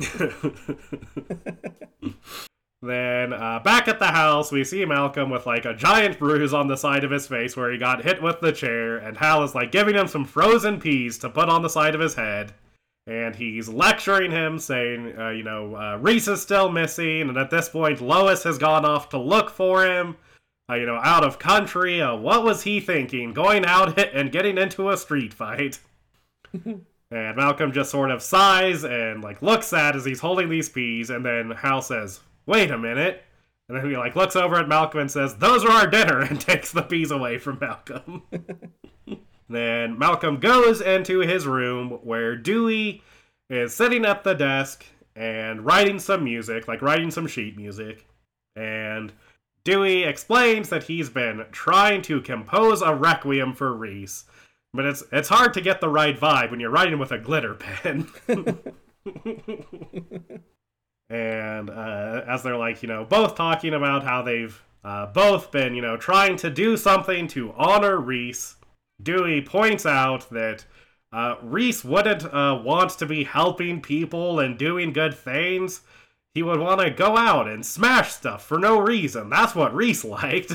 then, 2.83 3.33
uh, 3.33 3.61
back 3.65 3.89
at 3.89 3.99
the 3.99 4.07
house, 4.07 4.53
we 4.53 4.65
see 4.65 4.85
Malcolm 4.85 5.31
with 5.31 5.47
like 5.47 5.65
a 5.65 5.75
giant 5.75 6.19
bruise 6.19 6.55
on 6.55 6.69
the 6.69 6.77
side 6.77 7.05
of 7.05 7.11
his 7.11 7.27
face 7.27 7.57
where 7.57 7.73
he 7.73 7.79
got 7.79 8.05
hit 8.05 8.23
with 8.23 8.41
the 8.41 8.53
chair, 8.53 8.97
and 8.97 9.17
Hal 9.17 9.43
is 9.43 9.55
like 9.55 9.73
giving 9.73 9.95
him 9.95 10.09
some 10.09 10.25
frozen 10.25 10.81
peas 10.81 11.19
to 11.19 11.31
put 11.31 11.49
on 11.49 11.63
the 11.63 11.71
side 11.71 11.95
of 11.95 12.01
his 12.01 12.15
head. 12.15 12.53
And 13.07 13.35
he's 13.35 13.69
lecturing 13.71 14.31
him, 14.31 14.59
saying, 14.59 15.19
uh, 15.19 15.31
you 15.31 15.43
know, 15.43 15.75
uh, 15.75 15.97
Reese 15.99 16.29
is 16.29 16.43
still 16.43 16.71
missing, 16.71 17.23
and 17.29 17.39
at 17.39 17.51
this 17.51 17.69
point, 17.69 18.03
Lois 18.03 18.43
has 18.45 18.59
gone 18.59 18.85
off 18.85 19.09
to 19.11 19.19
look 19.19 19.49
for 19.49 19.87
him 19.87 20.17
uh, 20.71 20.75
you 20.75 20.87
know, 20.87 21.01
out 21.03 21.25
of 21.25 21.39
country. 21.39 22.01
Uh, 22.01 22.17
what 22.17 22.45
was 22.45 22.63
he 22.63 22.81
thinking? 22.81 23.33
Going 23.33 23.65
out 23.65 23.99
and 24.15 24.33
getting 24.33 24.59
into 24.59 24.91
a 24.91 24.97
street 24.97 25.33
fight. 25.33 25.79
and 26.65 26.85
Malcolm 27.11 27.73
just 27.73 27.91
sort 27.91 28.11
of 28.11 28.23
sighs 28.23 28.85
and 28.85 29.23
like 29.23 29.43
looks 29.43 29.67
sad 29.67 29.97
as 29.97 30.05
he's 30.05 30.21
holding 30.21 30.49
these 30.49 30.69
peas, 30.69 31.11
and 31.11 31.25
then 31.25 31.51
Hal 31.51 31.83
says, 31.83 32.21
"Wait 32.49 32.71
a 32.71 32.79
minute." 32.79 33.23
And 33.69 33.77
then 33.77 33.89
he 33.89 33.97
like 33.97 34.17
looks 34.17 34.35
over 34.35 34.57
at 34.57 34.69
Malcolm 34.69 35.01
and 35.01 35.11
says, 35.11 35.37
"Those 35.37 35.65
are 35.65 35.71
our 35.71 35.87
dinner," 35.87 36.21
and 36.31 36.41
takes 36.41 36.73
the 36.73 36.83
peas 36.83 37.11
away 37.11 37.39
from 37.39 37.59
Malcolm. 37.61 38.23
then 39.49 39.99
Malcolm 39.99 40.41
goes 40.41 40.81
into 40.81 41.21
his 41.21 41.47
room 41.47 41.91
where 42.03 42.35
Dewey 42.35 43.03
is 43.51 43.75
sitting 43.75 44.05
at 44.05 44.25
the 44.25 44.35
desk 44.35 44.85
and 45.15 45.65
writing 45.65 45.99
some 45.99 46.25
music, 46.25 46.67
like 46.67 46.81
writing 46.81 47.11
some 47.11 47.27
sheet 47.27 47.57
music. 47.57 48.07
And 48.57 49.13
Dewey 49.65 50.05
explains 50.05 50.71
that 50.71 50.85
he's 50.85 51.11
been 51.11 51.45
trying 51.53 52.01
to 52.03 52.23
compose 52.23 52.81
a 52.81 52.95
requiem 52.95 53.53
for 53.53 53.75
Reese, 53.75 54.25
but 54.73 54.87
it's 54.87 55.05
it's 55.13 55.29
hard 55.29 55.53
to 55.55 55.61
get 55.61 55.83
the 55.83 55.91
right 55.91 56.19
vibe 56.19 56.51
when 56.51 56.61
you're 56.61 56.71
writing 56.71 56.99
with 56.99 57.13
a 57.13 57.19
glitter 57.19 57.55
pen. 57.55 58.09
and 61.11 61.71
uh, 61.71 62.23
as 62.27 62.43
they're 62.43 62.57
like, 62.57 62.83
you 62.83 62.89
know, 62.89 63.05
both 63.05 63.35
talking 63.35 63.75
about 63.75 64.05
how 64.05 64.23
they've 64.23 64.63
uh, 64.85 65.07
both 65.07 65.51
been, 65.51 65.75
you 65.75 65.83
know, 65.83 65.97
trying 65.97 66.37
to 66.37 66.51
do 66.51 66.77
something 66.77 67.27
to 67.29 67.53
honor 67.57 67.99
Reese, 67.99 68.57
Dewey 69.03 69.41
points 69.41 69.87
out 69.87 70.29
that 70.31 70.65
uh, 71.13 71.37
Reese 71.43 71.85
wouldn't 71.85 72.25
uh, 72.25 72.61
want 72.63 72.91
to 72.91 73.07
be 73.07 73.25
helping 73.25 73.81
people 73.81 74.39
and 74.39 74.59
doing 74.59 74.93
good 74.93 75.15
things. 75.15 75.81
He 76.35 76.43
would 76.43 76.61
want 76.61 76.81
to 76.81 76.91
go 76.91 77.17
out 77.17 77.49
and 77.49 77.65
smash 77.65 78.13
stuff 78.13 78.45
for 78.45 78.59
no 78.59 78.79
reason. 78.79 79.31
That's 79.31 79.55
what 79.55 79.75
Reese 79.75 80.05
liked. 80.05 80.53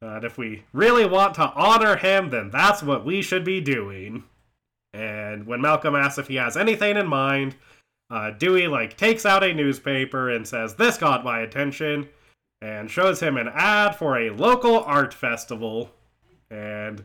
and 0.00 0.24
if 0.24 0.38
we 0.38 0.64
really 0.72 1.04
want 1.04 1.34
to 1.34 1.52
honor 1.52 1.96
him, 1.96 2.30
then 2.30 2.50
that's 2.50 2.82
what 2.82 3.04
we 3.04 3.20
should 3.22 3.44
be 3.44 3.60
doing. 3.60 4.24
And 4.92 5.46
when 5.46 5.60
Malcolm 5.60 5.94
asks 5.94 6.18
if 6.18 6.28
he 6.28 6.36
has 6.36 6.56
anything 6.56 6.96
in 6.96 7.06
mind, 7.06 7.56
uh, 8.10 8.30
Dewey 8.30 8.68
like 8.68 8.96
takes 8.96 9.24
out 9.24 9.42
a 9.42 9.54
newspaper 9.54 10.30
and 10.30 10.46
says, 10.46 10.74
"This 10.74 10.98
got 10.98 11.24
my 11.24 11.40
attention," 11.40 12.08
and 12.60 12.90
shows 12.90 13.20
him 13.20 13.36
an 13.36 13.48
ad 13.48 13.96
for 13.96 14.18
a 14.18 14.30
local 14.30 14.82
art 14.84 15.14
festival. 15.14 15.90
And 16.50 17.04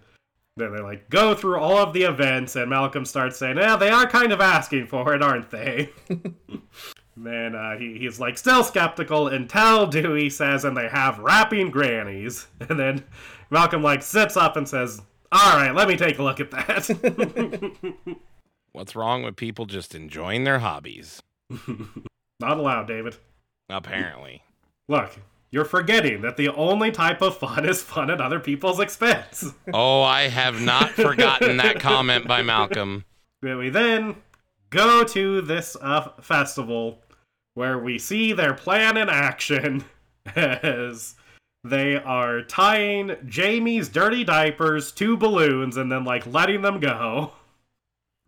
then 0.58 0.74
they 0.74 0.82
like 0.82 1.10
go 1.10 1.34
through 1.34 1.60
all 1.60 1.78
of 1.78 1.94
the 1.94 2.04
events, 2.04 2.56
and 2.56 2.70
Malcolm 2.70 3.06
starts 3.06 3.38
saying, 3.38 3.58
"Yeah, 3.58 3.76
they 3.78 3.90
are 3.90 4.08
kind 4.08 4.32
of 4.32 4.42
asking 4.42 4.88
for 4.88 5.14
it, 5.16 5.24
aren't 5.24 5.50
they?" 5.50 5.90
then 7.18 7.56
uh, 7.56 7.78
he, 7.78 7.98
he's 7.98 8.20
like 8.20 8.38
still 8.38 8.64
skeptical 8.64 9.28
until 9.28 9.88
Dewey 9.88 10.30
says, 10.30 10.66
"And 10.66 10.76
they 10.76 10.90
have 10.90 11.20
rapping 11.20 11.72
grannies." 11.72 12.48
And 12.70 12.80
then 12.80 13.04
Malcolm 13.50 13.82
like 13.82 14.04
sits 14.04 14.38
up 14.38 14.58
and 14.58 14.68
says, 14.68 15.02
"All 15.32 15.58
right, 15.58 15.74
let 15.74 15.88
me 15.88 15.96
take 15.96 16.20
a 16.20 16.24
look 16.24 16.40
at 16.40 16.52
that." 16.52 18.18
What's 18.80 18.96
wrong 18.96 19.24
with 19.24 19.36
people 19.36 19.66
just 19.66 19.94
enjoying 19.94 20.46
their 20.46 20.60
hobbies? 20.60 21.22
Not 22.40 22.58
allowed, 22.58 22.88
David. 22.88 23.18
Apparently. 23.68 24.42
Look, 24.88 25.20
you're 25.52 25.66
forgetting 25.66 26.22
that 26.22 26.38
the 26.38 26.48
only 26.48 26.90
type 26.90 27.22
of 27.22 27.38
fun 27.38 27.68
is 27.68 27.84
fun 27.84 28.10
at 28.10 28.22
other 28.22 28.40
people's 28.40 28.80
expense. 28.80 29.54
Oh, 29.74 30.02
I 30.02 30.30
have 30.30 30.62
not 30.62 30.92
forgotten 30.92 31.58
that 31.58 31.82
comment 31.82 32.26
by 32.26 32.42
Malcolm. 32.42 33.04
we 33.42 33.70
then 33.70 34.16
go 34.70 35.04
to 35.04 35.42
this 35.42 35.76
uh, 35.82 36.12
festival 36.22 37.00
where 37.56 37.78
we 37.78 38.00
see 38.00 38.32
their 38.32 38.54
plan 38.54 38.96
in 38.96 39.10
action 39.10 39.84
as 40.38 41.16
they 41.66 41.98
are 41.98 42.44
tying 42.44 43.18
Jamie's 43.26 43.90
dirty 43.90 44.24
diapers 44.24 44.94
to 44.94 45.18
balloons 45.18 45.76
and 45.76 45.92
then 45.92 46.06
like 46.06 46.26
letting 46.26 46.62
them 46.62 46.80
go. 46.80 47.34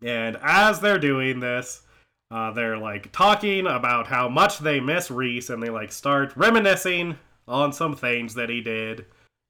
And 0.02 0.38
as 0.42 0.80
they're 0.80 1.00
doing 1.00 1.40
this, 1.40 1.84
uh, 2.32 2.52
they're 2.52 2.78
like 2.78 3.12
talking 3.12 3.68
about 3.68 4.08
how 4.08 4.30
much 4.30 4.60
they 4.60 4.80
miss 4.80 5.12
Reese, 5.12 5.50
and 5.50 5.62
they 5.62 5.70
like 5.70 5.92
start 5.92 6.36
reminiscing 6.36 7.18
on 7.48 7.74
some 7.74 7.96
things 7.96 8.34
that 8.36 8.50
he 8.50 8.62
did, 8.62 9.06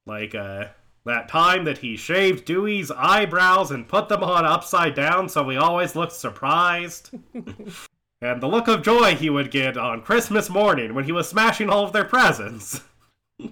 like 0.06 0.34
uh, 0.34 0.66
that 1.06 1.30
time 1.30 1.64
that 1.66 1.80
he 1.80 1.96
shaved 1.96 2.46
Dewey's 2.46 2.92
eyebrows 2.92 3.72
and 3.72 3.88
put 3.88 4.10
them 4.10 4.24
on 4.24 4.46
upside 4.46 4.96
down, 4.96 5.30
so 5.30 5.48
he 5.50 5.58
always 5.58 5.96
looked 5.96 6.14
surprised. 6.14 7.12
and 7.34 8.42
the 8.42 8.48
look 8.48 8.68
of 8.68 8.82
joy 8.82 9.16
he 9.16 9.30
would 9.30 9.52
get 9.52 9.78
on 9.78 10.02
Christmas 10.02 10.50
morning 10.50 10.94
when 10.94 11.06
he 11.06 11.12
was 11.12 11.30
smashing 11.30 11.70
all 11.70 11.86
of 11.86 11.94
their 11.94 12.06
presents. 12.06 12.82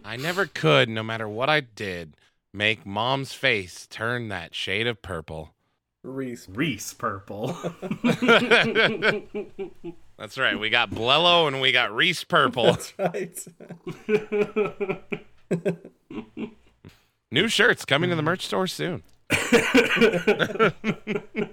I 0.04 0.18
never 0.18 0.46
could, 0.46 0.90
no 0.90 1.04
matter 1.04 1.28
what 1.28 1.50
I 1.50 1.62
did, 1.62 2.16
make 2.54 2.86
mom's 2.86 3.34
face 3.34 3.88
turn 3.88 4.28
that 4.30 4.54
shade 4.54 4.88
of 4.88 5.02
purple. 5.02 5.54
Reese. 6.04 6.48
Reese 6.50 6.94
purple. 6.94 7.48
That's 10.18 10.38
right. 10.38 10.60
We 10.60 10.70
got 10.70 10.92
Blello 10.92 11.48
and 11.48 11.62
we 11.62 11.72
got 11.72 11.94
Reese 11.94 12.24
purple. 12.24 12.66
That's 12.66 12.94
right. 12.98 13.40
New 17.32 17.48
shirts 17.48 17.86
coming 17.86 18.10
to 18.10 18.16
the 18.16 18.22
merch 18.22 18.46
store 18.46 18.68
soon. 18.68 19.04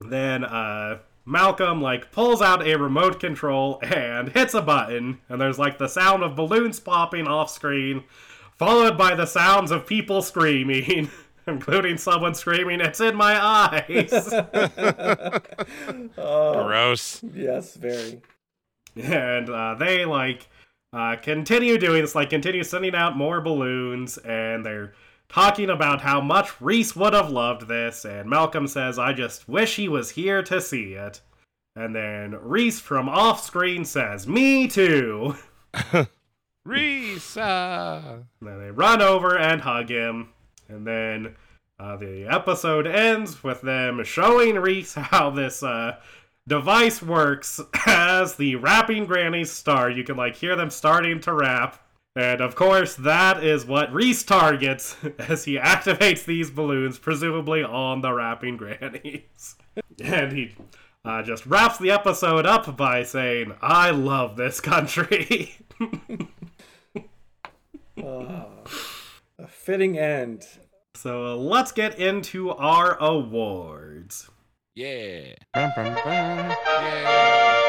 then 0.00 0.44
uh 0.44 0.98
Malcolm 1.24 1.80
like 1.80 2.12
pulls 2.12 2.42
out 2.42 2.66
a 2.66 2.76
remote 2.76 3.18
control 3.18 3.80
and 3.82 4.28
hits 4.28 4.52
a 4.54 4.60
button 4.60 5.18
and 5.28 5.40
there's 5.40 5.58
like 5.58 5.78
the 5.78 5.88
sound 5.88 6.22
of 6.22 6.36
balloons 6.36 6.78
popping 6.78 7.26
off 7.26 7.50
screen 7.50 8.04
followed 8.58 8.98
by 8.98 9.14
the 9.14 9.24
sounds 9.24 9.70
of 9.70 9.86
people 9.86 10.20
screaming 10.20 11.08
including 11.48 11.96
someone 11.96 12.34
screaming 12.34 12.80
it's 12.80 13.00
in 13.00 13.14
my 13.16 13.38
eyes. 13.42 14.12
Oh, 16.18 16.64
Gross. 16.66 17.22
yes, 17.34 17.74
very. 17.76 18.20
and 18.96 19.48
uh, 19.50 19.74
they 19.74 20.04
like 20.04 20.48
uh, 20.92 21.16
continue 21.16 21.78
doing 21.78 22.02
this, 22.02 22.14
like 22.14 22.30
continue 22.30 22.64
sending 22.64 22.94
out 22.94 23.16
more 23.16 23.40
balloons, 23.40 24.18
and 24.18 24.64
they're 24.64 24.94
talking 25.28 25.70
about 25.70 26.00
how 26.00 26.20
much 26.20 26.60
Reese 26.60 26.94
would 26.96 27.12
have 27.12 27.30
loved 27.30 27.68
this. 27.68 28.04
And 28.04 28.28
Malcolm 28.30 28.66
says, 28.66 28.98
"I 28.98 29.12
just 29.12 29.48
wish 29.48 29.76
he 29.76 29.88
was 29.88 30.10
here 30.10 30.42
to 30.44 30.60
see 30.60 30.94
it." 30.94 31.20
And 31.74 31.94
then 31.94 32.36
Reese 32.40 32.80
from 32.80 33.08
off 33.08 33.42
screen 33.44 33.84
says, 33.84 34.26
"Me 34.26 34.66
too." 34.68 35.36
Reese. 36.64 37.36
uh, 37.36 38.18
And 38.40 38.48
then 38.48 38.58
they 38.58 38.70
run 38.70 39.00
over 39.02 39.36
and 39.38 39.60
hug 39.60 39.88
him, 39.88 40.30
and 40.68 40.86
then 40.86 41.36
uh, 41.78 41.96
the 41.96 42.26
episode 42.26 42.86
ends 42.86 43.44
with 43.44 43.60
them 43.60 44.02
showing 44.04 44.56
Reese 44.56 44.94
how 44.94 45.30
this 45.30 45.62
uh, 45.62 45.96
device 46.48 47.02
works 47.02 47.60
as 47.86 48.36
the 48.36 48.56
rapping 48.56 49.04
grannies 49.04 49.50
start. 49.50 49.94
You 49.94 50.04
can 50.04 50.16
like 50.16 50.36
hear 50.36 50.56
them 50.56 50.70
starting 50.70 51.20
to 51.20 51.34
rap. 51.34 51.82
And 52.14 52.40
of 52.40 52.54
course, 52.54 52.94
that 52.96 53.44
is 53.44 53.66
what 53.66 53.92
Reese 53.92 54.22
targets 54.22 54.96
as 55.18 55.44
he 55.44 55.56
activates 55.58 56.24
these 56.24 56.50
balloons, 56.50 56.98
presumably 56.98 57.62
on 57.62 58.00
the 58.00 58.12
rapping 58.12 58.56
grannies. 58.56 59.56
and 60.02 60.32
he 60.32 60.54
uh, 61.04 61.22
just 61.22 61.44
wraps 61.44 61.76
the 61.78 61.90
episode 61.90 62.46
up 62.46 62.74
by 62.74 63.02
saying, 63.02 63.54
I 63.60 63.90
love 63.90 64.36
this 64.36 64.60
country. 64.60 65.56
A 67.98 68.46
fitting 69.66 69.98
end. 69.98 70.46
So 70.94 71.26
uh, 71.26 71.36
let's 71.36 71.72
get 71.72 71.98
into 71.98 72.50
our 72.50 72.96
awards. 73.02 74.30
yeah. 74.76 75.34
Bum, 75.52 75.72
bum, 75.74 75.94
bum. 75.94 76.04
Yeah. 76.04 77.62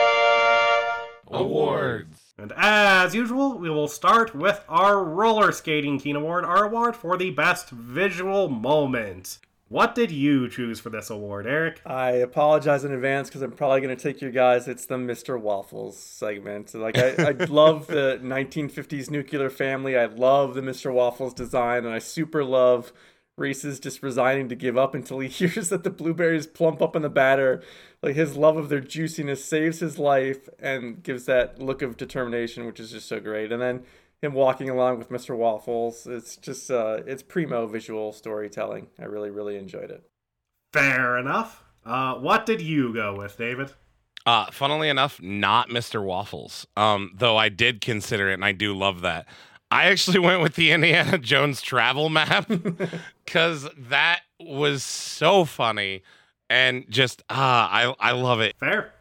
Awards. 1.29 2.21
And 2.37 2.53
as 2.55 3.15
usual, 3.15 3.57
we 3.57 3.71
will 3.71 3.87
start 3.87 4.35
with 4.35 4.63
our 4.69 5.03
Roller 5.03 5.51
Skating 5.51 5.99
King 5.99 6.15
Award, 6.15 6.45
our 6.45 6.65
award 6.65 6.95
for 6.95 7.17
the 7.17 7.31
best 7.31 7.71
visual 7.71 8.47
moment. 8.47 9.39
What 9.69 9.95
did 9.95 10.11
you 10.11 10.47
choose 10.47 10.79
for 10.79 10.89
this 10.89 11.09
award, 11.09 11.45
Eric? 11.45 11.81
I 11.85 12.11
apologize 12.11 12.85
in 12.85 12.93
advance 12.93 13.27
because 13.27 13.41
I'm 13.41 13.51
probably 13.51 13.81
going 13.81 13.95
to 13.95 14.01
take 14.01 14.21
you 14.21 14.31
guys. 14.31 14.65
It's 14.65 14.85
the 14.85 14.95
Mr. 14.95 15.39
Waffles 15.39 15.97
segment. 15.97 16.73
Like 16.73 16.97
I, 16.97 17.15
I 17.17 17.31
love 17.49 17.87
the 17.87 18.17
1950s 18.23 19.09
nuclear 19.09 19.49
family. 19.49 19.97
I 19.97 20.05
love 20.05 20.53
the 20.53 20.61
Mr. 20.61 20.93
Waffles 20.93 21.33
design, 21.33 21.83
and 21.83 21.93
I 21.93 21.99
super 21.99 22.45
love 22.45 22.93
Reese's 23.37 23.79
just 23.79 24.01
resigning 24.01 24.47
to 24.49 24.55
give 24.55 24.77
up 24.77 24.95
until 24.95 25.19
he 25.19 25.27
hears 25.47 25.67
that 25.67 25.83
the 25.83 25.89
blueberries 25.89 26.47
plump 26.47 26.81
up 26.81 26.95
in 26.95 27.01
the 27.01 27.09
batter. 27.09 27.61
Like 28.01 28.15
his 28.15 28.37
love 28.37 28.55
of 28.55 28.69
their 28.69 28.79
juiciness 28.79 29.43
saves 29.43 29.79
his 29.79 29.99
life 29.99 30.47
and 30.59 31.03
gives 31.03 31.25
that 31.25 31.61
look 31.61 31.81
of 31.81 31.97
determination, 31.97 32.65
which 32.65 32.79
is 32.79 32.91
just 32.91 33.09
so 33.09 33.19
great. 33.19 33.51
And 33.51 33.61
then 33.61 33.83
him 34.21 34.33
walking 34.33 34.69
along 34.69 34.97
with 34.97 35.09
Mr. 35.09 35.35
Waffles, 35.37 36.07
it's 36.07 36.35
just 36.35 36.71
uh, 36.71 36.99
it's 37.05 37.23
primo 37.23 37.67
visual 37.67 38.11
storytelling. 38.11 38.87
I 38.99 39.05
really 39.05 39.29
really 39.29 39.57
enjoyed 39.57 39.91
it. 39.91 40.03
Fair 40.73 41.17
enough. 41.17 41.63
Uh, 41.85 42.15
what 42.15 42.45
did 42.45 42.61
you 42.61 42.93
go 42.93 43.15
with, 43.15 43.37
David? 43.37 43.71
Uh, 44.25 44.47
funnily 44.51 44.89
enough, 44.89 45.21
not 45.21 45.69
Mr. 45.69 46.03
Waffles. 46.03 46.67
Um, 46.75 47.13
though 47.15 47.37
I 47.37 47.47
did 47.47 47.79
consider 47.79 48.29
it, 48.29 48.33
and 48.33 48.43
I 48.43 48.51
do 48.51 48.75
love 48.75 49.01
that. 49.01 49.25
I 49.71 49.85
actually 49.85 50.19
went 50.27 50.41
with 50.41 50.55
the 50.55 50.71
Indiana 50.71 51.17
Jones 51.17 51.61
travel 51.61 52.09
map 52.09 52.49
because 53.25 53.69
that 53.77 54.21
was 54.39 54.83
so 54.83 55.45
funny 55.45 56.03
and 56.49 56.85
just 56.89 57.23
ah, 57.29 57.69
I 57.71 58.09
I 58.09 58.11
love 58.11 58.41
it. 58.41 58.55
Fair. 58.59 58.93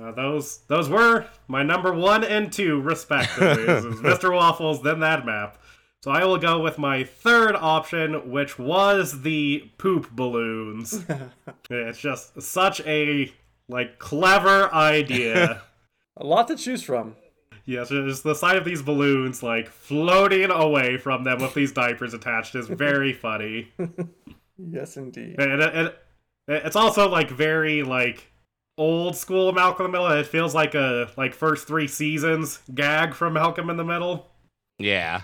Uh, 0.00 0.12
those 0.12 0.58
those 0.68 0.88
were 0.88 1.26
my 1.48 1.62
number 1.62 1.92
one 1.92 2.22
and 2.22 2.52
two, 2.52 2.80
respectively. 2.80 3.64
Mr. 4.02 4.32
Waffles, 4.34 4.82
then 4.82 5.00
that 5.00 5.26
map. 5.26 5.58
So 6.02 6.12
I 6.12 6.24
will 6.24 6.38
go 6.38 6.60
with 6.60 6.78
my 6.78 7.02
third 7.02 7.56
option, 7.56 8.30
which 8.30 8.58
was 8.58 9.22
the 9.22 9.70
poop 9.78 10.10
balloons. 10.12 11.04
it's 11.70 11.98
just 11.98 12.40
such 12.40 12.80
a 12.86 13.32
like 13.68 13.98
clever 13.98 14.72
idea. 14.72 15.62
A 16.20 16.26
lot 16.26 16.48
to 16.48 16.56
choose 16.56 16.82
from. 16.82 17.14
yes, 17.64 17.90
just 17.90 18.24
the 18.24 18.34
sight 18.34 18.56
of 18.56 18.64
these 18.64 18.82
balloons 18.82 19.40
like 19.40 19.68
floating 19.68 20.50
away 20.50 20.96
from 20.96 21.22
them 21.22 21.38
with 21.40 21.54
these 21.54 21.70
diapers 21.70 22.12
attached 22.12 22.56
is 22.56 22.66
very 22.66 23.12
funny. 23.12 23.68
Yes, 24.58 24.96
indeed. 24.96 25.36
And 25.38 25.62
it, 25.62 25.74
it, 25.76 25.96
it's 26.48 26.74
also 26.74 27.08
like 27.08 27.30
very 27.30 27.84
like 27.84 28.32
old 28.78 29.16
school 29.16 29.52
Malcolm 29.52 29.86
in 29.86 29.92
the 29.92 29.98
Middle. 29.98 30.10
It 30.18 30.26
feels 30.26 30.54
like 30.54 30.74
a 30.74 31.10
like 31.16 31.34
first 31.34 31.66
three 31.66 31.86
seasons 31.88 32.60
gag 32.74 33.12
from 33.14 33.34
Malcolm 33.34 33.68
in 33.68 33.76
the 33.76 33.84
Middle, 33.84 34.30
Yeah. 34.78 35.22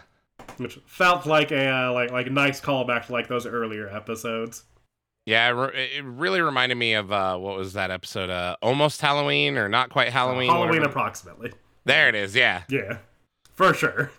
which 0.58 0.78
felt 0.86 1.24
like 1.24 1.50
a 1.52 1.66
uh, 1.68 1.92
like 1.92 2.10
like 2.10 2.30
nice 2.30 2.60
callback 2.60 3.06
to 3.06 3.12
like 3.12 3.28
those 3.28 3.46
earlier 3.46 3.88
episodes. 3.88 4.64
Yeah, 5.26 5.48
it 5.48 5.52
re- 5.52 5.90
it 5.96 6.04
really 6.04 6.42
reminded 6.42 6.74
me 6.74 6.92
of 6.92 7.10
uh, 7.10 7.38
what 7.38 7.56
was 7.56 7.72
that 7.72 7.90
episode? 7.90 8.28
Uh, 8.28 8.56
almost 8.60 9.00
Halloween 9.00 9.56
or 9.56 9.70
not 9.70 9.88
quite 9.88 10.10
Halloween? 10.10 10.50
Halloween 10.50 10.80
whatever. 10.80 10.90
approximately. 10.90 11.52
There 11.86 12.08
it 12.10 12.14
is. 12.14 12.34
Yeah. 12.36 12.64
Yeah, 12.68 12.98
for 13.54 13.72
sure. 13.72 14.10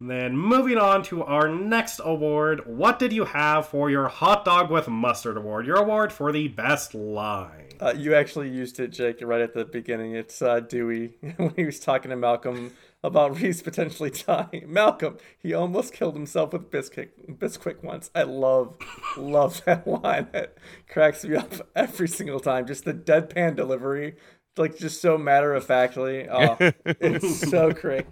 And 0.00 0.10
then 0.10 0.36
moving 0.36 0.78
on 0.78 1.04
to 1.04 1.22
our 1.22 1.48
next 1.48 2.00
award, 2.04 2.66
what 2.66 2.98
did 2.98 3.12
you 3.12 3.24
have 3.24 3.68
for 3.68 3.88
your 3.88 4.08
hot 4.08 4.44
dog 4.44 4.68
with 4.68 4.88
mustard 4.88 5.36
award? 5.36 5.64
Your 5.64 5.76
award 5.76 6.12
for 6.12 6.32
the 6.32 6.48
best 6.48 6.92
line. 6.92 7.71
Uh, 7.82 7.92
you 7.96 8.14
actually 8.14 8.48
used 8.48 8.78
it, 8.78 8.92
Jake, 8.92 9.18
right 9.22 9.40
at 9.40 9.54
the 9.54 9.64
beginning. 9.64 10.14
It's 10.14 10.40
uh, 10.40 10.60
Dewey 10.60 11.14
when 11.36 11.52
he 11.56 11.64
was 11.64 11.80
talking 11.80 12.10
to 12.10 12.16
Malcolm 12.16 12.72
about 13.02 13.36
Reese 13.40 13.60
potentially 13.60 14.10
dying. 14.10 14.66
Malcolm, 14.68 15.18
he 15.36 15.52
almost 15.52 15.92
killed 15.92 16.14
himself 16.14 16.52
with 16.52 16.70
Bisquick, 16.70 17.08
Bisquick 17.28 17.82
once. 17.82 18.08
I 18.14 18.22
love, 18.22 18.76
love 19.16 19.64
that 19.64 19.84
line. 20.04 20.28
It 20.32 20.56
cracks 20.88 21.24
me 21.24 21.34
up 21.34 21.52
every 21.74 22.06
single 22.06 22.38
time. 22.38 22.68
Just 22.68 22.84
the 22.84 22.94
deadpan 22.94 23.56
delivery, 23.56 24.14
like 24.56 24.78
just 24.78 25.02
so 25.02 25.18
matter 25.18 25.52
of 25.52 25.64
factly. 25.64 26.28
Oh, 26.28 26.56
it's 26.86 27.50
so 27.50 27.72
great. 27.72 28.06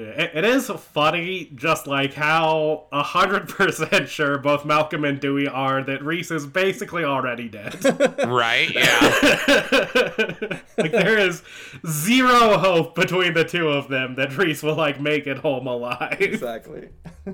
Yeah, 0.00 0.06
it, 0.22 0.30
it 0.34 0.44
is 0.46 0.68
funny, 0.70 1.50
just 1.54 1.86
like 1.86 2.14
how 2.14 2.86
a 2.90 3.02
hundred 3.02 3.48
percent 3.48 4.08
sure 4.08 4.38
both 4.38 4.64
Malcolm 4.64 5.04
and 5.04 5.20
Dewey 5.20 5.46
are 5.46 5.82
that 5.84 6.02
Reese 6.02 6.30
is 6.30 6.46
basically 6.46 7.04
already 7.04 7.48
dead. 7.48 7.76
Right. 8.26 8.70
Yeah. 8.74 10.60
like 10.78 10.92
there 10.92 11.18
is 11.18 11.42
zero 11.86 12.56
hope 12.58 12.94
between 12.94 13.34
the 13.34 13.44
two 13.44 13.68
of 13.68 13.88
them 13.88 14.14
that 14.14 14.36
Reese 14.36 14.62
will 14.62 14.76
like 14.76 15.00
make 15.00 15.26
it 15.26 15.38
home 15.38 15.66
alive. 15.66 16.16
Exactly. 16.20 16.88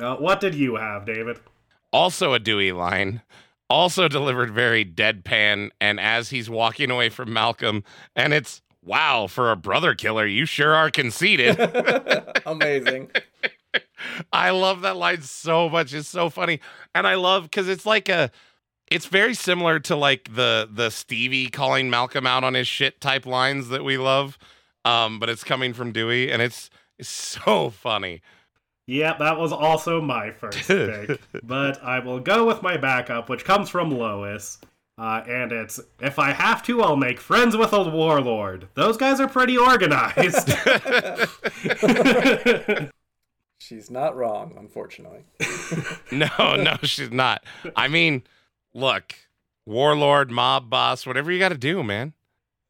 Uh, 0.00 0.14
what 0.16 0.38
did 0.38 0.54
you 0.54 0.76
have, 0.76 1.04
David? 1.04 1.38
also 1.92 2.32
a 2.32 2.38
Dewey 2.38 2.70
line. 2.70 3.20
Also 3.68 4.06
delivered 4.06 4.48
very 4.50 4.84
deadpan, 4.84 5.70
and 5.80 5.98
as 5.98 6.30
he's 6.30 6.48
walking 6.48 6.88
away 6.90 7.08
from 7.08 7.32
Malcolm, 7.32 7.82
and 8.14 8.32
it's 8.32 8.62
wow 8.88 9.26
for 9.28 9.52
a 9.52 9.56
brother 9.56 9.94
killer, 9.94 10.26
you 10.26 10.46
sure 10.46 10.74
are 10.74 10.90
conceited. 10.90 11.56
Amazing. 12.46 13.10
I 14.32 14.50
love 14.50 14.80
that 14.80 14.96
line 14.96 15.22
so 15.22 15.68
much. 15.68 15.92
It's 15.92 16.08
so 16.08 16.30
funny. 16.30 16.60
And 16.94 17.06
I 17.06 17.14
love 17.14 17.44
because 17.44 17.68
it's 17.68 17.86
like 17.86 18.08
a 18.08 18.30
it's 18.90 19.06
very 19.06 19.34
similar 19.34 19.78
to 19.80 19.96
like 19.96 20.34
the 20.34 20.68
the 20.72 20.90
Stevie 20.90 21.48
calling 21.48 21.90
Malcolm 21.90 22.26
out 22.26 22.42
on 22.42 22.54
his 22.54 22.66
shit 22.66 23.00
type 23.00 23.26
lines 23.26 23.68
that 23.68 23.84
we 23.84 23.98
love. 23.98 24.38
Um, 24.84 25.18
but 25.18 25.28
it's 25.28 25.44
coming 25.44 25.74
from 25.74 25.92
Dewey 25.92 26.32
and 26.32 26.40
it's 26.40 26.70
it's 26.98 27.08
so 27.08 27.70
funny. 27.70 28.22
Yeah, 28.86 29.18
that 29.18 29.38
was 29.38 29.52
also 29.52 30.00
my 30.00 30.30
first 30.30 30.58
pick, 30.66 31.20
but 31.42 31.82
I 31.82 31.98
will 31.98 32.20
go 32.20 32.46
with 32.46 32.62
my 32.62 32.78
backup, 32.78 33.28
which 33.28 33.44
comes 33.44 33.68
from 33.68 33.90
Lois. 33.90 34.58
Uh, 34.98 35.22
and 35.28 35.52
it's 35.52 35.78
if 36.00 36.18
I 36.18 36.32
have 36.32 36.60
to, 36.64 36.82
I'll 36.82 36.96
make 36.96 37.20
friends 37.20 37.56
with 37.56 37.72
a 37.72 37.88
warlord. 37.88 38.66
Those 38.74 38.96
guys 38.96 39.20
are 39.20 39.28
pretty 39.28 39.56
organized. 39.56 40.48
She's 43.60 43.90
not 43.90 44.16
wrong, 44.16 44.54
unfortunately. 44.58 45.24
No, 46.10 46.26
no, 46.56 46.76
she's 46.82 47.10
not. 47.10 47.44
I 47.76 47.86
mean, 47.86 48.22
look, 48.72 49.14
warlord, 49.66 50.30
mob 50.30 50.70
boss, 50.70 51.06
whatever 51.06 51.30
you 51.30 51.38
gotta 51.38 51.58
do, 51.58 51.82
man. 51.82 52.14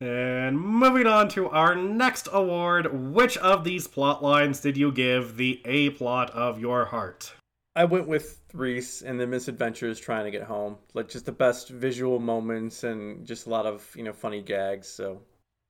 and 0.00 0.60
moving 0.60 1.06
on 1.06 1.28
to 1.30 1.48
our 1.50 1.76
next 1.76 2.28
award, 2.32 3.12
which 3.14 3.36
of 3.38 3.62
these 3.62 3.86
plot 3.86 4.24
lines 4.24 4.58
did 4.60 4.76
you 4.76 4.90
give 4.90 5.36
the 5.36 5.62
A 5.64 5.90
plot 5.90 6.30
of 6.30 6.58
your 6.58 6.86
heart? 6.86 7.32
I 7.76 7.84
went 7.84 8.08
with 8.08 8.40
Reese 8.52 9.02
and 9.02 9.20
the 9.20 9.26
misadventures 9.26 10.00
trying 10.00 10.24
to 10.24 10.30
get 10.30 10.42
home. 10.42 10.76
Like 10.94 11.08
just 11.08 11.26
the 11.26 11.32
best 11.32 11.68
visual 11.68 12.18
moments 12.18 12.84
and 12.84 13.26
just 13.26 13.46
a 13.46 13.50
lot 13.50 13.66
of, 13.66 13.88
you 13.96 14.02
know, 14.02 14.12
funny 14.12 14.42
gags. 14.42 14.88
So 14.88 15.22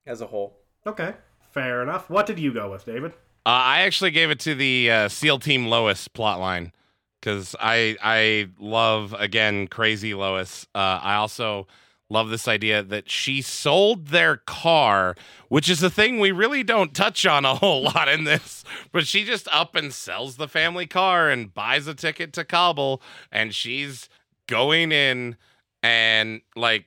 as 0.05 0.21
a 0.21 0.27
whole. 0.27 0.57
Okay, 0.87 1.13
fair 1.51 1.83
enough. 1.83 2.09
What 2.09 2.25
did 2.25 2.39
you 2.39 2.53
go 2.53 2.71
with, 2.71 2.85
David? 2.85 3.13
Uh, 3.45 3.49
I 3.49 3.81
actually 3.81 4.11
gave 4.11 4.29
it 4.29 4.39
to 4.41 4.55
the 4.55 4.91
uh, 4.91 5.09
SEAL 5.09 5.39
Team 5.39 5.67
Lois 5.67 6.07
plotline 6.07 6.71
because 7.19 7.55
I 7.59 7.97
I 8.01 8.49
love 8.59 9.13
again 9.13 9.67
crazy 9.67 10.13
Lois. 10.13 10.67
Uh, 10.73 10.99
I 11.01 11.15
also 11.15 11.67
love 12.09 12.29
this 12.29 12.47
idea 12.47 12.81
that 12.83 13.09
she 13.09 13.41
sold 13.41 14.07
their 14.07 14.37
car, 14.37 15.15
which 15.47 15.69
is 15.69 15.83
a 15.83 15.89
thing 15.89 16.19
we 16.19 16.31
really 16.31 16.63
don't 16.63 16.93
touch 16.93 17.25
on 17.25 17.45
a 17.45 17.55
whole 17.55 17.83
lot 17.83 18.07
in 18.07 18.23
this. 18.23 18.63
But 18.91 19.07
she 19.07 19.23
just 19.23 19.47
up 19.51 19.75
and 19.75 19.93
sells 19.93 20.37
the 20.37 20.47
family 20.47 20.87
car 20.87 21.29
and 21.29 21.53
buys 21.53 21.87
a 21.87 21.93
ticket 21.93 22.33
to 22.33 22.43
Kabul, 22.43 23.01
and 23.31 23.53
she's 23.53 24.09
going 24.47 24.91
in 24.91 25.37
and 25.83 26.41
like 26.55 26.85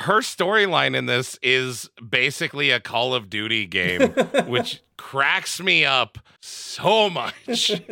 her 0.00 0.20
storyline 0.20 0.96
in 0.96 1.06
this 1.06 1.38
is 1.42 1.88
basically 2.06 2.70
a 2.70 2.80
Call 2.80 3.14
of 3.14 3.30
Duty 3.30 3.66
game, 3.66 4.10
which 4.46 4.82
cracks 4.96 5.60
me 5.60 5.84
up 5.84 6.18
so 6.40 7.08
much. 7.08 7.72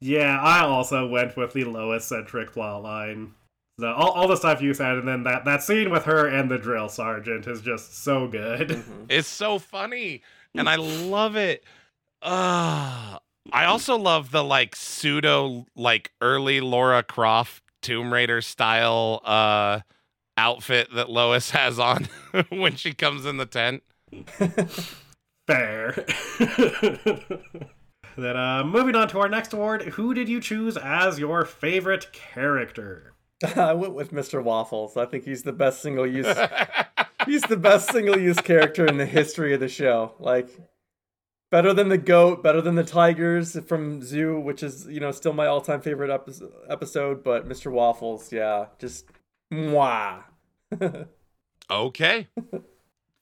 Yeah, 0.00 0.38
I 0.38 0.66
also 0.66 1.08
went 1.08 1.34
with 1.34 1.54
the 1.54 1.64
Lois 1.64 2.04
centric 2.04 2.52
plotline. 2.52 3.30
So 3.80 3.92
all, 3.92 4.10
all 4.12 4.28
the 4.28 4.36
stuff 4.36 4.62
you 4.62 4.72
said, 4.72 4.98
and 4.98 5.08
then 5.08 5.24
that, 5.24 5.44
that 5.46 5.62
scene 5.62 5.90
with 5.90 6.04
her 6.04 6.28
and 6.28 6.48
the 6.50 6.58
drill 6.58 6.88
sergeant 6.88 7.46
is 7.48 7.60
just 7.60 8.02
so 8.04 8.28
good. 8.28 8.68
Mhm. 8.68 9.06
It's 9.08 9.28
so 9.28 9.58
funny, 9.58 10.22
and 10.54 10.68
I 10.68 10.76
love 10.76 11.34
it. 11.36 11.64
Uh, 12.22 13.18
I 13.52 13.64
also 13.66 13.96
love 13.98 14.30
the 14.30 14.44
like 14.44 14.76
pseudo 14.76 15.66
like 15.76 16.12
early 16.20 16.60
Laura 16.60 17.02
Croft 17.02 17.62
Tomb 17.82 18.12
Raider 18.12 18.40
style 18.40 19.20
uh 19.24 19.80
outfit 20.38 20.88
that 20.94 21.10
Lois 21.10 21.50
has 21.58 21.78
on 21.78 22.08
when 22.50 22.76
she 22.76 22.92
comes 22.94 23.26
in 23.26 23.36
the 23.36 23.46
tent. 23.46 23.82
Fair. 25.46 25.92
then, 28.16 28.36
uh, 28.36 28.62
moving 28.64 28.94
on 28.94 29.08
to 29.08 29.18
our 29.18 29.28
next 29.28 29.52
award, 29.52 29.82
who 29.82 30.14
did 30.14 30.28
you 30.28 30.40
choose 30.40 30.76
as 30.76 31.18
your 31.18 31.44
favorite 31.44 32.12
character? 32.12 33.13
I 33.56 33.72
went 33.74 33.94
with 33.94 34.12
Mr. 34.12 34.42
Waffles. 34.42 34.96
I 34.96 35.06
think 35.06 35.24
he's 35.24 35.42
the 35.42 35.52
best 35.52 35.82
single 35.82 36.06
use 36.06 36.26
he's 37.26 37.42
the 37.42 37.56
best 37.56 37.90
single 37.90 38.18
use 38.18 38.38
character 38.38 38.86
in 38.86 38.96
the 38.96 39.06
history 39.06 39.54
of 39.54 39.60
the 39.60 39.68
show. 39.68 40.14
Like 40.18 40.48
better 41.50 41.72
than 41.72 41.88
the 41.88 41.98
goat, 41.98 42.42
better 42.42 42.60
than 42.60 42.74
the 42.74 42.84
tigers 42.84 43.58
from 43.66 44.02
Zoo, 44.02 44.38
which 44.40 44.62
is, 44.62 44.86
you 44.86 45.00
know, 45.00 45.10
still 45.12 45.32
my 45.32 45.46
all-time 45.46 45.80
favorite 45.80 46.10
epi- 46.10 46.46
episode, 46.68 47.24
but 47.24 47.48
Mr. 47.48 47.70
Waffles, 47.70 48.32
yeah, 48.32 48.66
just 48.78 49.06
mwah. 49.52 50.24
okay. 51.70 52.28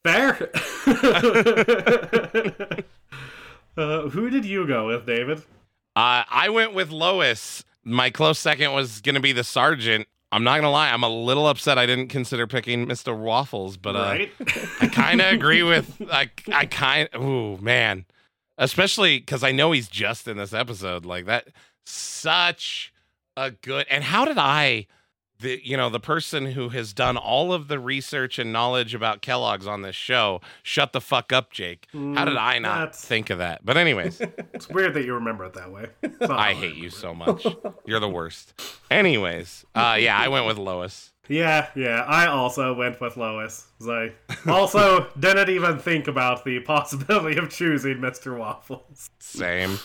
Fair. 0.05 0.51
uh, 3.77 4.09
who 4.09 4.31
did 4.31 4.45
you 4.45 4.67
go 4.67 4.89
with, 4.89 5.07
David? 5.07 5.39
Uh, 5.95 6.25
I 6.29 6.49
went 6.49 6.75
with 6.75 6.91
Lois. 6.91 7.65
My 7.85 8.11
close 8.11 8.39
second 8.39 8.73
was 8.73 9.01
going 9.01 9.17
to 9.17 9.21
be 9.21 9.33
the 9.33 9.45
sergeant. 9.45 10.09
I'm 10.33 10.45
not 10.45 10.53
going 10.53 10.63
to 10.63 10.71
lie. 10.71 10.91
I'm 10.91 11.03
a 11.03 11.11
little 11.11 11.47
upset 11.47 11.77
I 11.77 11.85
didn't 11.85 12.09
consider 12.09 12.47
picking 12.47 12.87
Mr. 12.87 13.17
Waffles, 13.17 13.77
but 13.77 13.95
uh, 13.95 13.99
right? 14.01 14.33
I 14.81 14.89
kind 14.89 15.21
of 15.21 15.31
agree 15.33 15.63
with 15.63 16.01
I 16.11 16.31
I 16.51 16.65
kind 16.67 17.09
of 17.13 17.23
ooh 17.23 17.59
man. 17.59 18.07
Especially 18.57 19.21
cuz 19.21 19.45
I 19.45 19.53
know 19.53 19.73
he's 19.73 19.89
just 19.89 20.27
in 20.27 20.39
this 20.39 20.55
episode 20.55 21.05
like 21.05 21.27
that 21.27 21.49
such 21.85 22.93
a 23.37 23.51
good 23.51 23.87
and 23.91 24.05
how 24.05 24.25
did 24.25 24.39
I 24.39 24.87
the 25.43 25.61
you 25.63 25.77
know 25.77 25.91
the 25.91 26.01
person 26.01 26.47
who 26.47 26.71
has 26.71 26.93
done 26.93 27.17
all 27.17 27.53
of 27.53 27.69
the 27.69 27.79
research 27.79 28.39
and 28.39 28.53
knowledge 28.53 28.95
about 28.95 29.21
Kellogg's 29.23 29.67
on 29.67 29.83
this 29.83 29.95
show 29.97 30.41
shut 30.63 30.93
the 30.93 31.01
fuck 31.01 31.33
up 31.33 31.53
Jake. 31.53 31.87
How 31.93 32.25
did 32.25 32.35
Mm, 32.35 32.39
I 32.41 32.59
not 32.59 32.79
that's- 32.79 33.05
think 33.05 33.29
of 33.31 33.39
that? 33.39 33.65
But 33.65 33.77
anyways, 33.77 34.21
It's 34.55 34.69
weird 34.69 34.95
that 34.95 35.05
you 35.05 35.15
remember 35.15 35.45
it 35.45 35.53
that 35.55 35.71
way. 35.71 35.89
Not 36.21 36.31
I 36.31 36.55
hate 36.55 36.77
you 36.77 36.89
so 36.91 37.15
much. 37.15 37.47
You're 37.85 38.01
the 38.01 38.09
worst. 38.09 38.55
Anyways, 38.91 39.65
uh 39.75 39.97
yeah, 40.01 40.17
I 40.19 40.29
went 40.29 40.47
with 40.47 40.57
Lois. 40.59 41.11
Yeah, 41.29 41.69
yeah. 41.77 42.03
I 42.09 42.27
also 42.27 42.75
went 42.75 43.01
with 43.01 43.17
Lois. 43.17 43.67
I 43.89 44.13
also 44.47 45.07
didn't 45.19 45.49
even 45.51 45.79
think 45.79 46.09
about 46.09 46.45
the 46.45 46.59
possibility 46.61 47.39
of 47.39 47.49
choosing 47.49 47.99
Mr. 47.99 48.37
Waffles. 48.37 49.09
Same. 49.21 49.79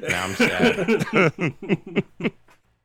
Now 0.00 0.24
I'm 0.24 0.34
sad. 0.34 2.32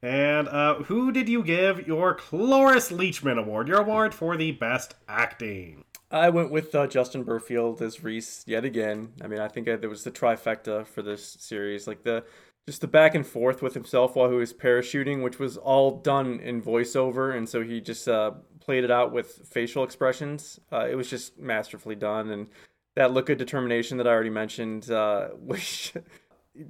And 0.01 0.47
uh, 0.47 0.75
who 0.83 1.11
did 1.11 1.27
you 1.27 1.43
give 1.43 1.87
your 1.87 2.13
Cloris 2.13 2.91
Leachman 2.91 3.39
Award? 3.39 3.67
Your 3.67 3.81
award 3.81 4.13
for 4.13 4.37
the 4.37 4.51
best 4.51 4.95
acting. 5.07 5.83
I 6.11 6.29
went 6.29 6.51
with 6.51 6.73
uh, 6.73 6.87
Justin 6.87 7.23
Berfield 7.23 7.81
as 7.81 8.03
Reese 8.03 8.43
yet 8.47 8.63
again. 8.63 9.13
I 9.21 9.27
mean, 9.27 9.39
I 9.39 9.47
think 9.47 9.67
uh, 9.67 9.77
there 9.77 9.89
was 9.89 10.03
the 10.03 10.11
trifecta 10.11 10.85
for 10.85 11.01
this 11.01 11.37
series. 11.39 11.87
Like 11.87 12.03
the 12.03 12.23
just 12.67 12.81
the 12.81 12.87
back 12.87 13.15
and 13.15 13.25
forth 13.25 13.61
with 13.61 13.73
himself 13.73 14.15
while 14.15 14.29
he 14.29 14.35
was 14.35 14.53
parachuting, 14.53 15.23
which 15.23 15.39
was 15.39 15.57
all 15.57 15.99
done 15.99 16.39
in 16.41 16.61
voiceover, 16.61 17.35
and 17.35 17.47
so 17.47 17.63
he 17.63 17.79
just 17.79 18.07
uh, 18.07 18.31
played 18.59 18.83
it 18.83 18.91
out 18.91 19.13
with 19.13 19.47
facial 19.49 19.83
expressions. 19.83 20.59
Uh, 20.71 20.85
it 20.89 20.95
was 20.95 21.09
just 21.09 21.39
masterfully 21.39 21.95
done, 21.95 22.29
and 22.29 22.47
that 22.95 23.13
look 23.13 23.29
of 23.29 23.37
determination 23.37 23.97
that 23.97 24.07
I 24.07 24.11
already 24.11 24.29
mentioned 24.29 24.91
uh, 24.91 25.29
was 25.39 25.93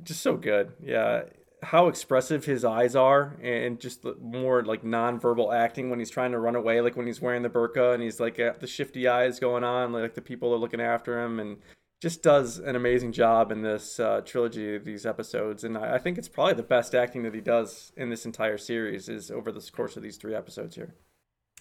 just 0.03 0.21
so 0.21 0.37
good. 0.37 0.73
Yeah, 0.83 1.23
how 1.63 1.87
expressive 1.87 2.45
his 2.45 2.63
eyes 2.63 2.95
are, 2.95 3.37
and 3.41 3.79
just 3.79 4.05
more 4.21 4.63
like 4.63 4.83
non-verbal 4.83 5.51
acting 5.51 5.89
when 5.89 5.99
he's 5.99 6.09
trying 6.09 6.31
to 6.31 6.39
run 6.39 6.55
away, 6.55 6.81
like 6.81 6.95
when 6.95 7.07
he's 7.07 7.21
wearing 7.21 7.41
the 7.41 7.49
burqa 7.49 7.93
and 7.93 8.03
he's 8.03 8.19
like 8.19 8.37
got 8.37 8.59
the 8.59 8.67
shifty 8.67 9.07
eyes 9.07 9.39
going 9.39 9.63
on, 9.63 9.91
like 9.91 10.13
the 10.13 10.21
people 10.21 10.53
are 10.53 10.57
looking 10.57 10.81
after 10.81 11.23
him, 11.23 11.39
and 11.39 11.57
just 11.99 12.21
does 12.21 12.59
an 12.59 12.75
amazing 12.75 13.11
job 13.11 13.51
in 13.51 13.63
this 13.63 13.99
uh, 13.99 14.21
trilogy 14.23 14.75
of 14.75 14.85
these 14.85 15.05
episodes, 15.05 15.63
and 15.63 15.77
I, 15.77 15.95
I 15.95 15.97
think 15.97 16.17
it's 16.17 16.27
probably 16.27 16.53
the 16.53 16.63
best 16.63 16.93
acting 16.93 17.23
that 17.23 17.33
he 17.33 17.41
does 17.41 17.91
in 17.97 18.09
this 18.09 18.25
entire 18.25 18.59
series 18.59 19.09
is 19.09 19.31
over 19.31 19.51
the 19.51 19.67
course 19.73 19.97
of 19.97 20.03
these 20.03 20.17
three 20.17 20.35
episodes 20.35 20.75
here. 20.75 20.93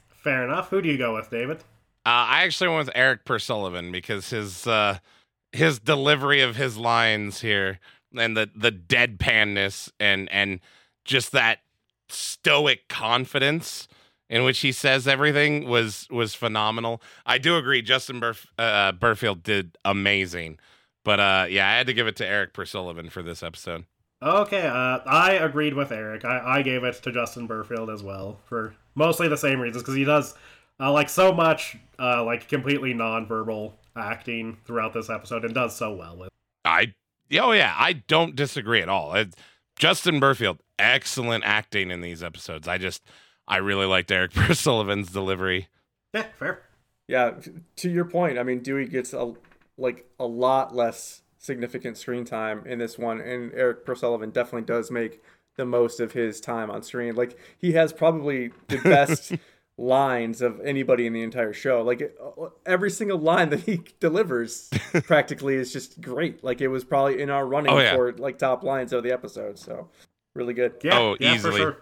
Fair 0.08 0.44
enough. 0.44 0.68
Who 0.68 0.82
do 0.82 0.90
you 0.90 0.98
go 0.98 1.14
with, 1.14 1.30
David? 1.30 1.58
Uh, 2.04 2.28
I 2.28 2.42
actually 2.44 2.68
went 2.68 2.86
with 2.86 2.96
Erik 2.96 3.24
Per 3.24 3.38
Sullivan 3.38 3.90
because 3.90 4.30
his 4.30 4.66
uh, 4.66 4.98
his 5.52 5.78
delivery 5.78 6.40
of 6.40 6.56
his 6.56 6.76
lines 6.76 7.40
here 7.40 7.80
and 8.18 8.36
the 8.36 8.50
the 8.54 8.72
deadpanness 8.72 9.90
and 9.98 10.30
and 10.30 10.60
just 11.04 11.32
that 11.32 11.60
stoic 12.08 12.88
confidence 12.88 13.88
in 14.28 14.44
which 14.44 14.60
he 14.60 14.72
says 14.72 15.06
everything 15.06 15.68
was 15.68 16.06
was 16.10 16.34
phenomenal. 16.34 17.00
I 17.24 17.38
do 17.38 17.56
agree. 17.56 17.82
Justin 17.82 18.20
Burf- 18.20 18.46
uh, 18.58 18.92
Berfield 18.92 19.42
did 19.42 19.78
amazing, 19.84 20.58
but 21.04 21.20
uh, 21.20 21.46
yeah, 21.48 21.68
I 21.68 21.76
had 21.76 21.86
to 21.86 21.94
give 21.94 22.06
it 22.06 22.16
to 22.16 22.26
Erik 22.26 22.52
Per 22.52 22.64
Sullivan 22.64 23.10
for 23.10 23.22
this 23.22 23.42
episode. 23.42 23.84
Okay, 24.22 24.66
uh, 24.66 24.98
I 25.06 25.32
agreed 25.32 25.74
with 25.74 25.92
Eric. 25.92 26.24
I, 26.24 26.58
I 26.58 26.62
gave 26.62 26.84
it 26.84 26.94
to 27.02 27.12
Justin 27.12 27.46
Berfield 27.46 27.90
as 27.90 28.02
well 28.02 28.40
for 28.46 28.74
mostly 28.94 29.28
the 29.28 29.36
same 29.36 29.60
reasons 29.60 29.82
because 29.82 29.94
he 29.94 30.04
does 30.04 30.34
uh, 30.80 30.90
like 30.90 31.08
so 31.08 31.32
much 31.32 31.76
uh, 31.98 32.24
like 32.24 32.48
completely 32.48 32.94
nonverbal 32.94 33.72
acting 33.94 34.56
throughout 34.64 34.92
this 34.92 35.10
episode 35.10 35.44
and 35.44 35.54
does 35.54 35.76
so 35.76 35.94
well 35.94 36.16
with. 36.16 36.30
I 36.64 36.94
oh 37.34 37.52
yeah, 37.52 37.74
I 37.76 37.94
don't 37.94 38.36
disagree 38.36 38.80
at 38.80 38.88
all. 38.88 39.14
It, 39.14 39.34
Justin 39.78 40.20
Berfield, 40.20 40.58
excellent 40.78 41.44
acting 41.44 41.90
in 41.90 42.00
these 42.00 42.22
episodes. 42.22 42.66
I 42.66 42.78
just 42.78 43.02
I 43.46 43.58
really 43.58 43.86
liked 43.86 44.10
Eric 44.10 44.32
Sullivan's 44.52 45.10
delivery. 45.10 45.68
Yeah, 46.14 46.26
fair. 46.38 46.62
Yeah, 47.08 47.34
to 47.76 47.90
your 47.90 48.04
point, 48.04 48.38
I 48.38 48.42
mean 48.42 48.60
Dewey 48.60 48.86
gets 48.86 49.12
a 49.12 49.34
like 49.78 50.08
a 50.18 50.26
lot 50.26 50.74
less 50.74 51.22
significant 51.38 51.96
screen 51.96 52.24
time 52.24 52.64
in 52.66 52.78
this 52.78 52.98
one, 52.98 53.20
and 53.20 53.52
Eric 53.54 53.78
Sullivan 53.96 54.30
definitely 54.30 54.66
does 54.66 54.90
make 54.90 55.22
the 55.56 55.64
most 55.64 56.00
of 56.00 56.12
his 56.12 56.40
time 56.40 56.70
on 56.70 56.82
screen. 56.82 57.14
Like 57.14 57.38
he 57.58 57.72
has 57.72 57.92
probably 57.92 58.52
the 58.68 58.78
best 58.84 59.34
lines 59.78 60.40
of 60.40 60.60
anybody 60.60 61.06
in 61.06 61.12
the 61.12 61.22
entire 61.22 61.52
show. 61.52 61.82
Like 61.82 62.16
every 62.64 62.90
single 62.90 63.18
line 63.18 63.50
that 63.50 63.60
he 63.60 63.82
delivers 64.00 64.70
practically 65.04 65.54
is 65.54 65.72
just 65.72 66.00
great. 66.00 66.42
Like 66.42 66.60
it 66.60 66.68
was 66.68 66.84
probably 66.84 67.20
in 67.20 67.30
our 67.30 67.46
running 67.46 67.72
oh, 67.72 67.78
yeah. 67.78 67.94
for 67.94 68.12
like 68.12 68.38
top 68.38 68.62
lines 68.62 68.92
of 68.92 69.02
the 69.02 69.12
episode. 69.12 69.58
So 69.58 69.88
really 70.34 70.54
good. 70.54 70.74
Yeah, 70.82 70.98
oh, 70.98 71.16
yeah, 71.20 71.34
easily. 71.34 71.52
For 71.52 71.58
sure. 71.58 71.76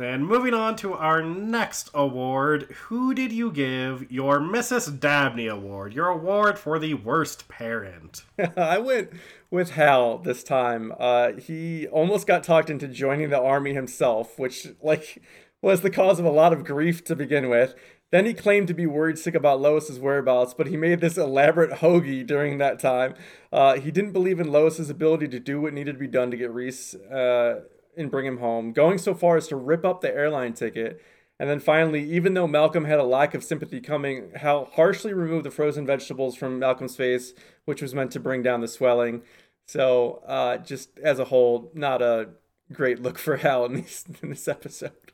And 0.00 0.28
moving 0.28 0.54
on 0.54 0.76
to 0.76 0.94
our 0.94 1.22
next 1.22 1.90
award, 1.92 2.72
who 2.84 3.14
did 3.14 3.32
you 3.32 3.50
give 3.50 4.08
your 4.12 4.38
Mrs. 4.38 5.00
Dabney 5.00 5.48
award, 5.48 5.92
your 5.92 6.06
award 6.06 6.56
for 6.56 6.78
the 6.78 6.94
worst 6.94 7.48
parent? 7.48 8.22
I 8.56 8.78
went 8.78 9.10
with 9.50 9.70
Hal 9.70 10.18
this 10.18 10.44
time. 10.44 10.92
Uh, 11.00 11.32
he 11.32 11.88
almost 11.88 12.28
got 12.28 12.44
talked 12.44 12.70
into 12.70 12.86
joining 12.86 13.30
the 13.30 13.40
army 13.40 13.74
himself, 13.74 14.38
which 14.38 14.68
like 14.80 15.20
was 15.62 15.80
the 15.80 15.90
cause 15.90 16.18
of 16.18 16.24
a 16.24 16.30
lot 16.30 16.52
of 16.52 16.64
grief 16.64 17.04
to 17.04 17.16
begin 17.16 17.48
with. 17.48 17.74
Then 18.10 18.24
he 18.24 18.32
claimed 18.32 18.68
to 18.68 18.74
be 18.74 18.86
worried 18.86 19.18
sick 19.18 19.34
about 19.34 19.60
Lois's 19.60 19.98
whereabouts, 19.98 20.54
but 20.54 20.68
he 20.68 20.76
made 20.76 21.00
this 21.00 21.18
elaborate 21.18 21.80
hoagie 21.80 22.26
during 22.26 22.58
that 22.58 22.78
time. 22.78 23.14
Uh, 23.52 23.74
he 23.74 23.90
didn't 23.90 24.12
believe 24.12 24.40
in 24.40 24.50
Lois's 24.50 24.88
ability 24.88 25.28
to 25.28 25.40
do 25.40 25.60
what 25.60 25.74
needed 25.74 25.92
to 25.92 25.98
be 25.98 26.06
done 26.06 26.30
to 26.30 26.36
get 26.36 26.52
Reese. 26.52 26.94
Uh, 26.94 27.62
and 27.98 28.10
bring 28.10 28.24
him 28.24 28.38
home, 28.38 28.72
going 28.72 28.96
so 28.96 29.12
far 29.12 29.36
as 29.36 29.48
to 29.48 29.56
rip 29.56 29.84
up 29.84 30.00
the 30.00 30.14
airline 30.14 30.54
ticket. 30.54 31.02
And 31.40 31.50
then 31.50 31.60
finally, 31.60 32.08
even 32.10 32.34
though 32.34 32.46
Malcolm 32.46 32.84
had 32.84 32.98
a 32.98 33.04
lack 33.04 33.34
of 33.34 33.44
sympathy 33.44 33.80
coming, 33.80 34.30
Hal 34.36 34.70
harshly 34.74 35.12
removed 35.12 35.44
the 35.44 35.50
frozen 35.50 35.84
vegetables 35.84 36.36
from 36.36 36.58
Malcolm's 36.58 36.96
face, 36.96 37.34
which 37.64 37.82
was 37.82 37.94
meant 37.94 38.12
to 38.12 38.20
bring 38.20 38.42
down 38.42 38.60
the 38.60 38.68
swelling. 38.68 39.22
So, 39.66 40.22
uh, 40.26 40.58
just 40.58 40.98
as 41.00 41.18
a 41.18 41.26
whole, 41.26 41.70
not 41.74 42.00
a 42.00 42.30
great 42.72 43.02
look 43.02 43.18
for 43.18 43.36
Hal 43.36 43.66
in, 43.66 43.74
these, 43.74 44.04
in 44.22 44.30
this 44.30 44.48
episode. 44.48 45.07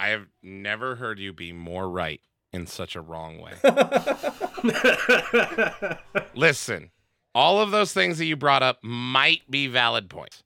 I 0.00 0.08
have 0.08 0.26
never 0.42 0.96
heard 0.96 1.18
you 1.18 1.32
be 1.32 1.52
more 1.52 1.88
right 1.88 2.20
in 2.52 2.66
such 2.66 2.96
a 2.96 3.00
wrong 3.00 3.38
way. 3.38 3.52
Listen, 6.34 6.90
all 7.34 7.60
of 7.60 7.70
those 7.70 7.92
things 7.92 8.18
that 8.18 8.24
you 8.24 8.36
brought 8.36 8.62
up 8.62 8.78
might 8.82 9.48
be 9.50 9.68
valid 9.68 10.10
points 10.10 10.42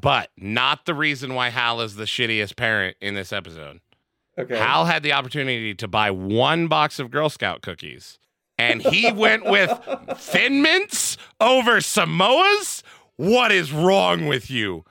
but 0.00 0.30
not 0.36 0.86
the 0.86 0.94
reason 0.94 1.34
why 1.34 1.50
Hal 1.50 1.80
is 1.80 1.96
the 1.96 2.04
shittiest 2.04 2.56
parent 2.56 2.96
in 3.00 3.14
this 3.14 3.32
episode. 3.32 3.80
Okay. 4.38 4.56
Hal 4.56 4.84
had 4.84 5.02
the 5.02 5.12
opportunity 5.12 5.74
to 5.74 5.88
buy 5.88 6.10
one 6.10 6.68
box 6.68 6.98
of 6.98 7.10
Girl 7.10 7.28
Scout 7.28 7.62
cookies, 7.62 8.18
and 8.56 8.82
he 8.82 9.10
went 9.10 9.44
with 9.44 9.70
Thin 10.16 10.62
Mints 10.62 11.16
over 11.40 11.80
Samoa's. 11.80 12.82
What 13.16 13.50
is 13.50 13.72
wrong 13.72 14.26
with 14.26 14.50
you? 14.50 14.84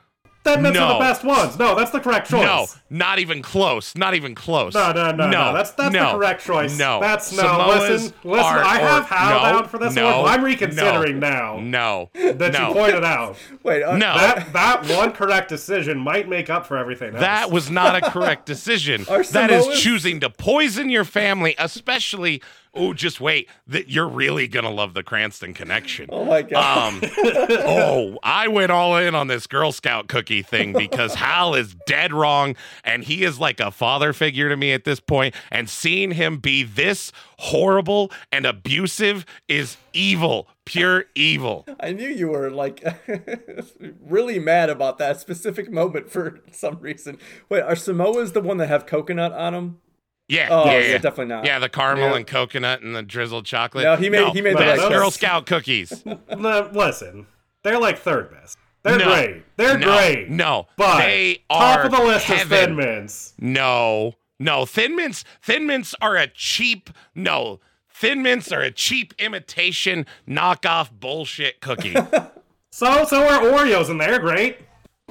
Thin 0.48 0.62
Mints 0.62 0.80
no. 0.80 0.86
are 0.86 0.94
the 0.94 1.00
best 1.00 1.24
ones. 1.24 1.60
No, 1.60 1.76
that's 1.76 1.92
the 1.92 2.00
correct 2.00 2.30
choice. 2.30 2.42
No, 2.42 2.68
not 2.90 3.20
even 3.20 3.42
close. 3.42 3.96
Not 3.96 4.14
even 4.14 4.34
close. 4.34 4.74
No, 4.74 4.94
no, 4.94 5.12
no, 5.12 5.28
no. 5.28 5.30
no. 5.30 5.54
That's 5.54 5.72
that's 5.72 5.94
no. 5.94 6.06
the 6.06 6.18
correct 6.18 6.46
choice. 6.46 6.78
No, 6.78 7.00
that's 7.02 7.36
no. 7.36 7.44
Samoas 7.44 7.90
listen, 7.90 8.14
listen. 8.24 8.46
Are, 8.46 8.64
I 8.64 8.78
have 8.80 9.06
Hal 9.06 9.30
no, 9.30 9.60
down 9.60 9.70
for 9.70 9.78
this 9.78 9.94
no, 9.94 10.22
one. 10.22 10.34
I'm 10.34 10.44
reconsidering 10.44 11.20
no, 11.20 11.30
now. 11.30 11.60
No, 11.60 12.10
that 12.14 12.54
you 12.54 12.74
pointed 12.74 13.04
out. 13.04 13.38
Wait, 13.64 13.84
uh, 13.84 13.98
no. 13.98 14.16
That 14.16 14.54
that 14.54 14.90
one 14.98 15.12
correct 15.12 15.50
decision 15.50 15.98
might 15.98 16.30
make 16.30 16.50
up 16.50 16.66
for 16.66 16.78
everything 16.78 17.12
else. 17.14 17.20
That 17.20 17.52
was 17.52 17.70
not 17.70 17.96
a 17.96 18.10
correct 18.10 18.46
decision. 18.46 19.04
that 19.32 19.52
is 19.52 19.80
choosing 19.82 20.22
to 20.22 20.30
poison 20.30 20.90
your 20.90 21.06
family, 21.06 21.56
especially 21.58 22.42
oh, 22.78 22.94
just 22.94 23.20
wait, 23.20 23.50
that 23.68 23.90
you're 23.90 24.08
really 24.08 24.48
gonna 24.48 24.72
love 24.72 24.94
the 24.94 25.04
Cranston 25.04 25.54
connection. 25.54 26.10
Oh 26.12 26.26
my 26.26 26.42
god. 26.42 26.94
Um, 26.94 27.12
oh, 27.18 28.18
I 28.24 28.48
went 28.48 28.72
all 28.72 28.98
in 28.98 29.16
on 29.16 29.28
this 29.28 29.48
Girl 29.48 29.72
Scout 29.72 30.08
cookie 30.08 30.42
thing 30.42 30.74
because 30.74 31.16
Hal 31.16 31.56
is 31.56 31.76
dead 31.86 32.14
wrong, 32.14 32.56
and 32.84 33.04
he 33.04 33.24
is 33.24 33.40
like 33.40 33.60
a 33.60 33.72
father 33.72 34.14
figure 34.14 34.50
to 34.50 34.58
me 34.58 34.72
at 34.74 34.84
this 34.84 35.00
point. 35.00 35.36
And 35.52 35.70
seeing 35.70 36.12
him 36.12 36.38
be 36.38 36.64
this 36.64 37.12
horrible 37.40 38.12
and 38.32 38.46
abusive 38.46 39.26
is 39.48 39.78
evil, 39.94 40.48
pure 40.66 41.06
evil. 41.16 41.66
I 41.80 41.92
knew 41.92 42.08
you 42.08 42.30
were 42.30 42.50
like 42.50 42.84
really 44.02 44.40
mad 44.40 44.70
about 44.70 44.98
that 45.00 45.20
specific 45.20 45.72
moment 45.72 46.10
for 46.10 46.40
some 46.52 46.80
reason. 46.80 47.18
Wait, 47.50 47.62
are 47.62 47.76
Samoas 47.76 48.34
the 48.34 48.42
one 48.42 48.58
that 48.58 48.68
have 48.68 48.86
coconut 48.86 49.34
on 49.34 49.54
them? 49.54 49.80
Yeah, 50.28 50.50
oh, 50.52 50.66
yeah, 50.66 50.80
yeah, 50.80 50.98
definitely 50.98 51.28
not. 51.28 51.46
Yeah, 51.46 51.60
the 51.60 51.70
caramel 51.70 52.10
yeah. 52.10 52.18
and 52.18 52.28
coconut 52.28 52.82
and 52.82 52.94
the 52.94 53.02
drizzled 53.02 53.46
chocolate. 53.46 53.86
No, 53.86 53.96
he 53.96 54.10
made 54.10 54.20
no, 54.20 54.32
he 54.32 54.42
made 54.42 54.58
the 54.58 54.62
best 54.62 54.90
Girl 54.90 55.10
Scout 55.10 55.46
cookies. 55.46 56.04
no, 56.38 56.70
listen, 56.74 57.28
they're 57.64 57.80
like 57.80 58.00
third 58.00 58.32
best. 58.32 58.58
They're 58.84 58.98
no, 58.98 59.06
great. 59.06 59.44
They're 59.56 59.78
no, 59.78 59.86
great. 59.86 60.30
No, 60.30 60.68
but 60.76 60.98
they 61.00 61.44
top 61.50 61.80
are 61.80 61.86
of 61.86 61.92
the 61.92 62.00
list 62.00 62.26
heaven. 62.26 62.42
is 62.42 62.50
Thin 62.50 62.76
Mints. 62.76 63.34
No, 63.40 64.16
no, 64.38 64.66
Thin 64.66 64.98
Mints. 64.98 65.24
Thin 65.42 65.66
Mints 65.66 65.96
are 66.02 66.18
a 66.18 66.28
cheap. 66.28 66.90
No, 67.16 67.62
Thin 67.90 68.22
Mints 68.22 68.52
are 68.52 68.62
a 68.62 68.72
cheap 68.72 69.14
imitation 69.20 70.06
knockoff 70.28 70.92
bullshit 70.92 71.62
cookie. 71.62 71.94
so 72.72 73.06
so 73.06 73.24
are 73.24 73.42
Oreos, 73.44 73.90
and 73.90 74.02
they're 74.02 74.20
great. 74.20 74.58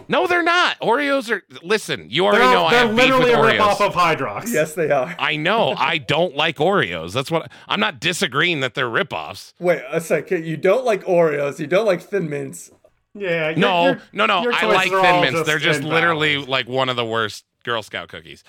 No, 0.08 0.26
they're 0.26 0.42
not. 0.42 0.78
Oreos 0.80 1.30
are. 1.30 1.42
Listen, 1.62 2.06
you 2.10 2.24
already 2.24 2.44
they're, 2.44 2.52
know 2.54 2.64
I 2.64 2.74
have 2.74 2.96
beef 2.96 2.98
with 2.98 3.06
Oreos. 3.06 3.24
They're 3.24 3.42
literally 3.42 3.56
a 3.56 3.60
ripoff 3.60 3.80
of 3.80 3.94
Hydrox. 3.94 4.52
Yes, 4.52 4.74
they 4.74 4.90
are. 4.90 5.14
I 5.18 5.36
know. 5.36 5.74
I 5.76 5.98
don't 5.98 6.36
like 6.36 6.56
Oreos. 6.56 7.12
That's 7.12 7.30
what 7.30 7.50
I'm 7.68 7.80
not 7.80 8.00
disagreeing 8.00 8.60
that 8.60 8.74
they're 8.74 8.88
ripoffs. 8.88 9.52
Wait 9.58 9.82
a 9.90 10.00
second. 10.00 10.46
You 10.46 10.56
don't 10.56 10.84
like 10.84 11.04
Oreos. 11.04 11.58
You 11.58 11.66
don't 11.66 11.86
like 11.86 12.02
Thin 12.02 12.30
Mints. 12.30 12.70
Yeah. 13.14 13.50
You're, 13.50 13.58
no, 13.58 13.84
you're, 13.86 14.02
no, 14.12 14.26
no. 14.26 14.50
I 14.52 14.66
like 14.66 14.90
Thin 14.90 15.20
Mints. 15.20 15.42
They're 15.46 15.58
just 15.58 15.82
literally 15.82 16.36
like 16.36 16.68
one 16.68 16.88
of 16.88 16.96
the 16.96 17.04
worst 17.04 17.44
Girl 17.64 17.82
Scout 17.82 18.08
cookies. 18.08 18.44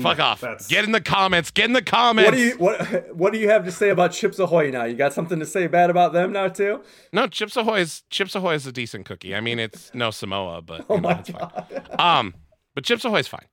Fuck 0.00 0.20
off. 0.20 0.40
That's... 0.40 0.68
Get 0.68 0.84
in 0.84 0.92
the 0.92 1.00
comments. 1.00 1.50
Get 1.50 1.66
in 1.66 1.72
the 1.72 1.82
comments. 1.82 2.30
What 2.30 2.36
do 2.36 2.42
you 2.42 2.56
what 2.56 3.16
What 3.16 3.32
do 3.32 3.38
you 3.38 3.48
have 3.48 3.64
to 3.64 3.72
say 3.72 3.90
about 3.90 4.12
Chips 4.12 4.38
Ahoy 4.38 4.70
now? 4.70 4.84
You 4.84 4.94
got 4.94 5.12
something 5.12 5.38
to 5.38 5.46
say 5.46 5.66
bad 5.66 5.90
about 5.90 6.12
them 6.12 6.32
now 6.32 6.48
too? 6.48 6.82
No, 7.12 7.26
Chips 7.26 7.56
Ahoy 7.56 7.80
is 7.80 8.02
Chips 8.10 8.34
Ahoy 8.34 8.54
is 8.54 8.66
a 8.66 8.72
decent 8.72 9.06
cookie. 9.06 9.34
I 9.34 9.40
mean, 9.40 9.58
it's 9.58 9.92
no 9.94 10.10
Samoa, 10.10 10.62
but 10.62 10.86
oh 10.90 10.96
know, 10.96 11.00
my 11.00 11.22
god. 11.22 11.66
Fine. 11.70 12.00
Um, 12.00 12.34
but 12.74 12.84
Chips 12.84 13.04
Ahoy 13.04 13.18
is 13.18 13.28
fine. 13.28 13.46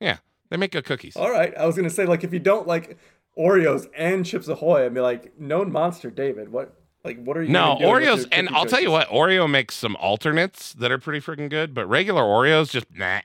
Yeah, 0.00 0.18
they 0.50 0.56
make 0.56 0.72
good 0.72 0.84
cookies. 0.84 1.16
All 1.16 1.30
right. 1.30 1.56
I 1.56 1.66
was 1.66 1.76
gonna 1.76 1.90
say 1.90 2.06
like 2.06 2.24
if 2.24 2.32
you 2.32 2.40
don't 2.40 2.66
like 2.66 2.98
Oreos 3.38 3.86
and 3.96 4.24
Chips 4.26 4.48
Ahoy, 4.48 4.84
I'd 4.84 4.94
be 4.94 5.00
like 5.00 5.38
known 5.38 5.72
monster 5.72 6.10
David. 6.10 6.50
What 6.50 6.74
Like, 7.04 7.22
what 7.22 7.36
are 7.36 7.42
you? 7.42 7.50
No, 7.50 7.74
even 7.74 7.88
doing 7.88 7.94
with 7.94 8.08
Oreos, 8.08 8.28
and 8.32 8.48
I'll 8.50 8.66
tell 8.66 8.80
you 8.80 8.90
what, 8.90 9.08
Oreo 9.08 9.50
makes 9.50 9.74
some 9.74 9.96
alternates 9.96 10.74
that 10.74 10.92
are 10.92 10.98
pretty 10.98 11.20
freaking 11.20 11.48
good, 11.48 11.74
but 11.74 11.86
regular 11.86 12.22
Oreos 12.22 12.70
just 12.70 12.86
nah. 12.94 13.20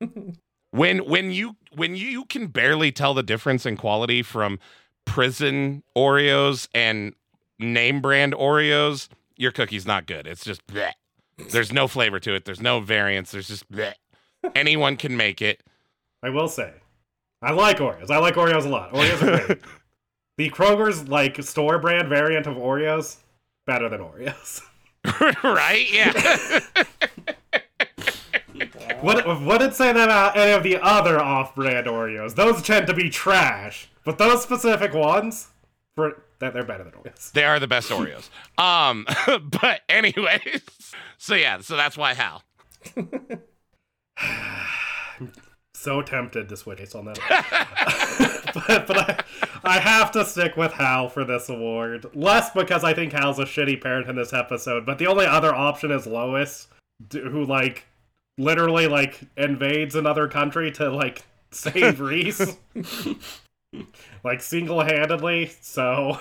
when 0.70 0.98
when 0.98 1.32
you 1.32 1.56
when 1.74 1.96
you, 1.96 2.24
can 2.24 2.48
barely 2.48 2.92
tell 2.92 3.14
the 3.14 3.22
difference 3.22 3.66
in 3.66 3.76
quality 3.76 4.22
from 4.22 4.58
prison 5.04 5.82
Oreos 5.96 6.68
and 6.74 7.14
name 7.58 8.00
brand 8.00 8.34
Oreos, 8.34 9.08
your 9.36 9.52
cookie's 9.52 9.86
not 9.86 10.06
good. 10.06 10.26
It's 10.26 10.44
just 10.44 10.66
bleh. 10.66 10.92
There's 11.50 11.72
no 11.72 11.88
flavor 11.88 12.18
to 12.20 12.34
it. 12.34 12.44
There's 12.44 12.60
no 12.60 12.80
variance. 12.80 13.30
There's 13.30 13.48
just 13.48 13.70
bleh. 13.70 13.94
Anyone 14.54 14.96
can 14.96 15.16
make 15.16 15.40
it. 15.40 15.62
I 16.22 16.30
will 16.30 16.48
say, 16.48 16.72
I 17.42 17.52
like 17.52 17.78
Oreos. 17.78 18.10
I 18.10 18.18
like 18.18 18.34
Oreos 18.34 18.64
a 18.64 18.68
lot. 18.68 18.92
Oreos 18.92 19.22
are 19.22 19.46
great. 19.46 19.60
the 20.36 20.50
Kroger's 20.50 21.08
like 21.08 21.42
store 21.42 21.78
brand 21.78 22.08
variant 22.08 22.46
of 22.46 22.56
Oreos 22.56 23.18
better 23.66 23.88
than 23.88 24.00
Oreos. 24.00 24.62
right? 25.44 25.86
Yeah. 25.92 26.84
What 29.00 29.40
what 29.42 29.58
did 29.58 29.74
say 29.74 29.92
that 29.92 30.04
about 30.04 30.36
any 30.36 30.50
of 30.50 30.64
the 30.64 30.76
other 30.76 31.20
off-brand 31.20 31.86
Oreos? 31.86 32.34
Those 32.34 32.62
tend 32.62 32.88
to 32.88 32.94
be 32.94 33.08
trash, 33.08 33.88
but 34.04 34.18
those 34.18 34.42
specific 34.42 34.92
ones, 34.92 35.48
for 35.94 36.24
that 36.40 36.52
they're 36.52 36.64
better 36.64 36.82
than 36.84 36.92
Oreos. 36.94 37.30
they 37.32 37.44
are 37.44 37.60
the 37.60 37.68
best 37.68 37.90
Oreos. 37.90 38.28
Um, 38.58 39.06
but 39.60 39.82
anyways, 39.88 40.62
so 41.16 41.36
yeah, 41.36 41.60
so 41.60 41.76
that's 41.76 41.96
why 41.96 42.14
Hal. 42.14 42.42
I'm 42.96 43.40
so 45.74 46.02
tempted 46.02 46.48
to 46.48 46.56
switch 46.56 46.92
on 46.96 47.04
that, 47.04 47.18
but, 48.66 48.86
but 48.88 48.98
I, 48.98 49.20
I 49.62 49.78
have 49.78 50.10
to 50.12 50.24
stick 50.24 50.56
with 50.56 50.72
Hal 50.72 51.08
for 51.08 51.24
this 51.24 51.48
award. 51.48 52.06
Less 52.14 52.50
because 52.50 52.82
I 52.82 52.94
think 52.94 53.12
Hal's 53.12 53.38
a 53.38 53.44
shitty 53.44 53.80
parent 53.80 54.08
in 54.08 54.16
this 54.16 54.32
episode, 54.32 54.84
but 54.84 54.98
the 54.98 55.06
only 55.06 55.26
other 55.26 55.54
option 55.54 55.92
is 55.92 56.04
Lois, 56.04 56.66
who 57.12 57.44
like 57.44 57.84
literally 58.38 58.86
like 58.86 59.20
invades 59.36 59.94
another 59.94 60.28
country 60.28 60.70
to 60.72 60.90
like 60.90 61.24
save 61.50 62.00
Reese, 62.00 62.56
like 64.24 64.40
single-handedly. 64.40 65.52
So. 65.60 66.20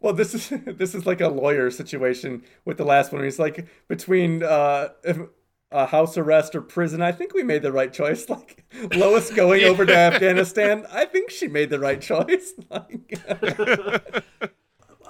Well, 0.00 0.12
this 0.12 0.34
is 0.34 0.52
this 0.66 0.94
is 0.94 1.06
like 1.06 1.20
a 1.20 1.28
lawyer 1.28 1.70
situation 1.70 2.42
with 2.64 2.76
the 2.76 2.84
last 2.84 3.12
one. 3.12 3.20
Where 3.20 3.24
he's 3.24 3.38
like 3.38 3.66
between 3.88 4.42
uh, 4.42 4.88
if- 5.02 5.28
uh, 5.70 5.86
house 5.86 6.16
arrest 6.16 6.54
or 6.54 6.62
prison. 6.62 7.02
I 7.02 7.12
think 7.12 7.34
we 7.34 7.42
made 7.42 7.62
the 7.62 7.72
right 7.72 7.92
choice. 7.92 8.26
Like 8.38 8.64
Lois 8.94 9.30
going 9.30 9.64
over 9.64 9.84
to 9.86 9.96
Afghanistan. 9.96 10.86
I 10.92 11.04
think 11.06 11.30
she 11.30 11.48
made 11.48 11.70
the 11.70 11.78
right 11.78 12.00
choice. 12.00 12.52
Like, 12.70 13.18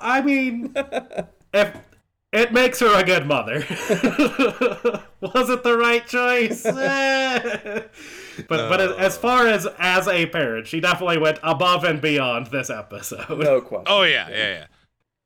I 0.01 0.21
mean, 0.21 0.73
if 1.53 1.77
it 2.33 2.53
makes 2.53 2.81
her 2.81 2.95
a 2.99 3.05
good 3.05 3.27
mother, 3.27 3.59
was 5.21 5.51
it 5.51 5.63
the 5.63 5.77
right 5.79 6.07
choice? 6.07 6.65
But 8.47 8.69
but 8.69 8.81
as 9.01 9.19
far 9.19 9.49
as 9.49 9.67
as 9.81 10.07
a 10.07 10.27
parent, 10.27 10.69
she 10.69 10.79
definitely 10.79 11.19
went 11.19 11.41
above 11.43 11.83
and 11.83 12.01
beyond 12.01 12.47
this 12.47 12.71
episode. 12.71 13.29
no 13.31 13.61
question. 13.61 13.87
Oh 13.89 14.03
yeah, 14.03 14.29
yeah, 14.29 14.37
yeah. 14.37 14.67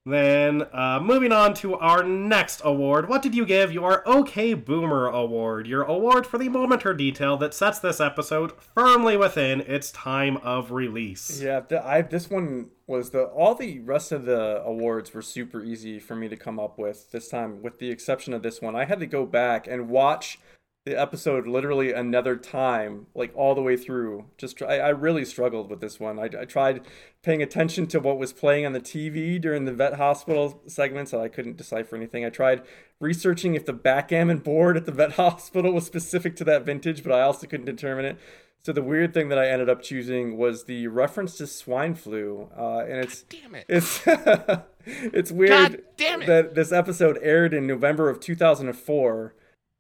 Then, 0.05 0.66
uh, 0.72 0.98
moving 1.00 1.30
on 1.30 1.55
to 1.55 1.76
our 1.76 2.03
next 2.03 2.61
award. 2.64 3.09
What 3.09 3.22
did 3.22 3.36
you 3.36 3.46
give 3.46 3.72
your 3.72 4.07
OK 4.09 4.55
Boomer 4.55 5.07
award? 5.07 5.68
Your 5.68 5.82
award 5.82 6.26
for 6.26 6.38
the 6.38 6.48
moment 6.48 6.84
or 6.84 6.92
detail 6.92 7.36
that 7.36 7.55
sets 7.55 7.78
this 7.78 8.00
episode 8.00 8.53
firmly 8.74 9.16
within 9.16 9.61
its 9.61 9.92
time 9.92 10.38
of 10.38 10.72
release. 10.72 11.40
Yeah, 11.40 11.61
I 11.84 12.03
this 12.03 12.28
one 12.28 12.70
was 12.88 13.11
the 13.11 13.24
all 13.26 13.55
the 13.55 13.78
rest 13.78 14.11
of 14.11 14.24
the 14.24 14.61
awards 14.64 15.14
were 15.14 15.22
super 15.22 15.62
easy 15.62 16.00
for 16.00 16.16
me 16.16 16.28
to 16.28 16.36
come 16.36 16.59
up 16.59 16.78
with 16.78 17.12
this 17.12 17.28
time, 17.28 17.62
with 17.62 17.78
the 17.78 17.90
exception 17.90 18.34
of 18.34 18.42
this 18.42 18.61
one. 18.61 18.74
I 18.74 18.86
had 18.86 18.98
to 19.00 19.07
go 19.07 19.24
back 19.24 19.68
and 19.68 19.88
watch 19.88 20.40
the 20.84 21.00
episode 21.00 21.46
literally 21.46 21.92
another 21.92 22.36
time, 22.36 23.06
like 23.14 23.30
all 23.36 23.54
the 23.54 23.62
way 23.62 23.76
through. 23.76 24.24
Just 24.36 24.58
try, 24.58 24.78
I 24.78 24.88
really 24.88 25.24
struggled 25.24 25.70
with 25.70 25.80
this 25.80 26.00
one. 26.00 26.18
I, 26.18 26.24
I 26.40 26.44
tried 26.44 26.82
paying 27.22 27.40
attention 27.40 27.86
to 27.88 28.00
what 28.00 28.18
was 28.18 28.32
playing 28.32 28.66
on 28.66 28.72
the 28.72 28.80
TV 28.80 29.40
during 29.40 29.64
the 29.64 29.72
vet 29.72 29.94
hospital 29.94 30.60
segments, 30.66 31.12
and 31.12 31.22
I 31.22 31.28
couldn't 31.28 31.56
decipher 31.56 31.94
anything. 31.94 32.24
I 32.24 32.30
tried 32.30 32.62
researching 32.98 33.54
if 33.54 33.64
the 33.64 33.72
backgammon 33.72 34.38
board 34.38 34.76
at 34.76 34.86
the 34.86 34.92
vet 34.92 35.12
hospital 35.16 35.72
was 35.72 35.86
specific 35.86 36.34
to 36.36 36.44
that 36.44 36.64
vintage, 36.64 37.04
but 37.04 37.12
I 37.12 37.22
also 37.22 37.46
couldn't 37.46 37.66
determine 37.66 38.04
it. 38.04 38.18
So 38.64 38.72
the 38.72 38.82
weird 38.82 39.12
thing 39.12 39.28
that 39.28 39.38
I 39.38 39.48
ended 39.48 39.68
up 39.68 39.82
choosing 39.82 40.36
was 40.36 40.64
the 40.64 40.86
reference 40.86 41.36
to 41.38 41.48
swine 41.48 41.94
flu, 41.96 42.48
uh, 42.56 42.78
and 42.78 42.98
it's 42.98 43.22
Damn 43.24 43.54
it. 43.56 43.66
it's 43.68 44.00
it's 44.86 45.32
weird 45.32 45.82
damn 45.96 46.22
it. 46.22 46.26
that 46.26 46.54
this 46.54 46.70
episode 46.70 47.18
aired 47.22 47.54
in 47.54 47.66
November 47.66 48.08
of 48.08 48.20
2004, 48.20 49.34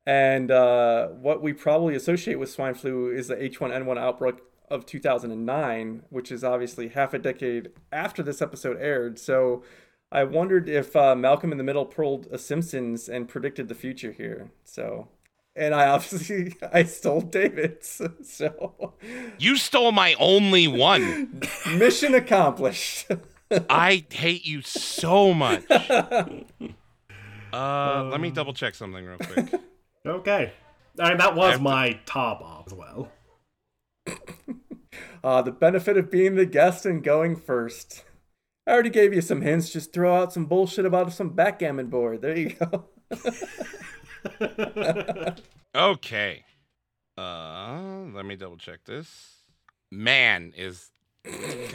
and 0.06 0.50
uh, 0.50 1.08
what 1.08 1.42
we 1.42 1.52
probably 1.52 1.94
associate 1.94 2.38
with 2.38 2.50
swine 2.50 2.74
flu 2.74 3.10
is 3.10 3.28
the 3.28 3.36
H1N1 3.36 3.98
outbreak 3.98 4.36
of 4.70 4.86
2009, 4.86 6.02
which 6.10 6.32
is 6.32 6.42
obviously 6.42 6.88
half 6.88 7.14
a 7.14 7.18
decade 7.18 7.70
after 7.92 8.22
this 8.22 8.42
episode 8.42 8.78
aired. 8.80 9.18
So 9.18 9.62
I 10.10 10.24
wondered 10.24 10.68
if 10.68 10.96
uh, 10.96 11.14
Malcolm 11.14 11.52
in 11.52 11.58
the 11.58 11.64
Middle 11.64 11.84
pulled 11.86 12.26
a 12.32 12.38
Simpsons 12.38 13.08
and 13.08 13.28
predicted 13.28 13.68
the 13.68 13.74
future 13.74 14.12
here. 14.12 14.50
So. 14.64 15.08
And 15.54 15.74
I 15.74 15.86
obviously 15.88 16.54
I 16.72 16.84
stole 16.84 17.20
David's, 17.20 18.00
so 18.22 18.94
You 19.38 19.56
stole 19.56 19.92
my 19.92 20.14
only 20.18 20.66
one. 20.66 21.42
mission 21.76 22.14
accomplished. 22.14 23.06
I 23.68 24.06
hate 24.10 24.46
you 24.46 24.62
so 24.62 25.34
much. 25.34 25.64
Uh, 27.52 28.04
let 28.10 28.20
me 28.20 28.30
double 28.30 28.54
check 28.54 28.74
something 28.74 29.04
real 29.04 29.18
quick. 29.18 29.60
Okay. 30.06 30.52
I 30.98 31.08
mean, 31.10 31.18
that 31.18 31.34
was 31.34 31.52
have 31.52 31.58
to- 31.58 31.62
my 31.64 32.00
top 32.06 32.40
op 32.42 32.66
as 32.68 32.74
well. 32.74 33.12
Uh, 35.24 35.40
the 35.40 35.52
benefit 35.52 35.96
of 35.96 36.10
being 36.10 36.34
the 36.34 36.44
guest 36.44 36.84
and 36.84 37.04
going 37.04 37.36
first. 37.36 38.02
I 38.66 38.72
already 38.72 38.90
gave 38.90 39.14
you 39.14 39.20
some 39.20 39.42
hints. 39.42 39.70
Just 39.70 39.92
throw 39.92 40.16
out 40.16 40.32
some 40.32 40.46
bullshit 40.46 40.84
about 40.84 41.12
some 41.12 41.30
backgammon 41.30 41.86
board. 41.86 42.22
There 42.22 42.36
you 42.36 42.54
go. 42.54 42.86
Okay. 45.74 46.44
Uh, 47.16 48.02
let 48.12 48.26
me 48.26 48.36
double 48.36 48.58
check 48.58 48.84
this. 48.84 49.36
Man 49.90 50.52
is 50.56 50.90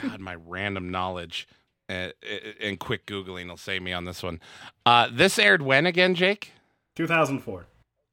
God, 0.02 0.20
my 0.20 0.36
random 0.36 0.90
knowledge 0.90 1.48
uh, 1.90 2.10
and 2.62 2.80
quick 2.80 3.08
googling 3.08 3.48
will 3.50 3.58
save 3.58 3.82
me 3.82 3.92
on 3.94 4.06
this 4.06 4.22
one. 4.22 4.40
Uh, 4.86 5.08
this 5.12 5.40
aired 5.40 5.64
when 5.64 5.88
again, 5.88 6.14
Jake? 6.14 6.52
2004. 6.96 7.66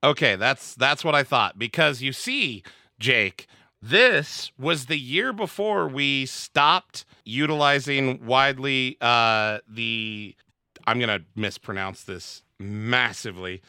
Okay, 0.05 0.37
that's 0.37 0.75
that's 0.75 1.03
what 1.03 1.15
I 1.15 1.23
thought 1.23 1.59
because 1.59 2.03
you 2.03 2.13
see, 2.13 2.63
Jake, 3.01 3.47
this 3.81 4.53
was 4.59 4.85
the 4.85 4.99
year 4.99 5.33
before 5.33 5.89
we 5.89 6.27
stopped 6.27 7.07
utilizing 7.25 8.27
widely 8.27 8.99
uh 9.01 9.61
the 9.67 10.35
I'm 10.87 10.99
to 11.01 11.25
mispronounce 11.35 12.05
this 12.05 12.43
massively. 12.61 13.63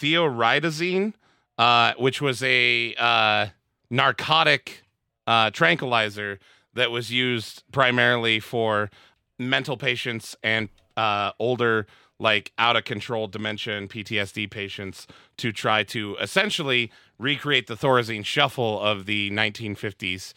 Thioridazine, 0.00 1.14
uh 1.58 1.94
which 1.98 2.22
was 2.22 2.44
a 2.44 2.94
uh 2.96 3.46
narcotic 3.90 4.84
uh 5.26 5.50
tranquilizer 5.50 6.38
that 6.74 6.92
was 6.92 7.10
used 7.10 7.64
primarily 7.72 8.38
for 8.38 8.88
mental 9.36 9.76
patients 9.76 10.36
and 10.44 10.68
uh 10.96 11.32
older 11.40 11.88
like 12.18 12.52
out 12.58 12.76
of 12.76 12.84
control 12.84 13.26
dementia 13.28 13.76
and 13.76 13.90
PTSD 13.90 14.50
patients 14.50 15.06
to 15.36 15.52
try 15.52 15.82
to 15.84 16.16
essentially 16.20 16.90
recreate 17.18 17.66
the 17.66 17.76
Thorazine 17.76 18.24
shuffle 18.24 18.80
of 18.80 19.06
the 19.06 19.30
1950s. 19.30 20.32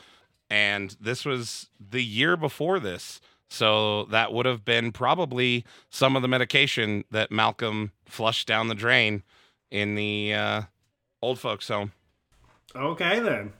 And 0.49 0.95
this 0.99 1.25
was 1.25 1.69
the 1.79 2.03
year 2.03 2.35
before 2.35 2.79
this. 2.79 3.21
So 3.49 4.05
that 4.05 4.31
would 4.31 4.45
have 4.45 4.63
been 4.63 4.91
probably 4.91 5.65
some 5.89 6.15
of 6.15 6.21
the 6.21 6.27
medication 6.27 7.03
that 7.11 7.31
Malcolm 7.31 7.91
flushed 8.05 8.47
down 8.47 8.67
the 8.67 8.75
drain 8.75 9.23
in 9.71 9.95
the 9.95 10.33
uh, 10.33 10.61
old 11.21 11.39
folks' 11.39 11.67
home. 11.67 11.91
Okay 12.75 13.19
then. 13.19 13.53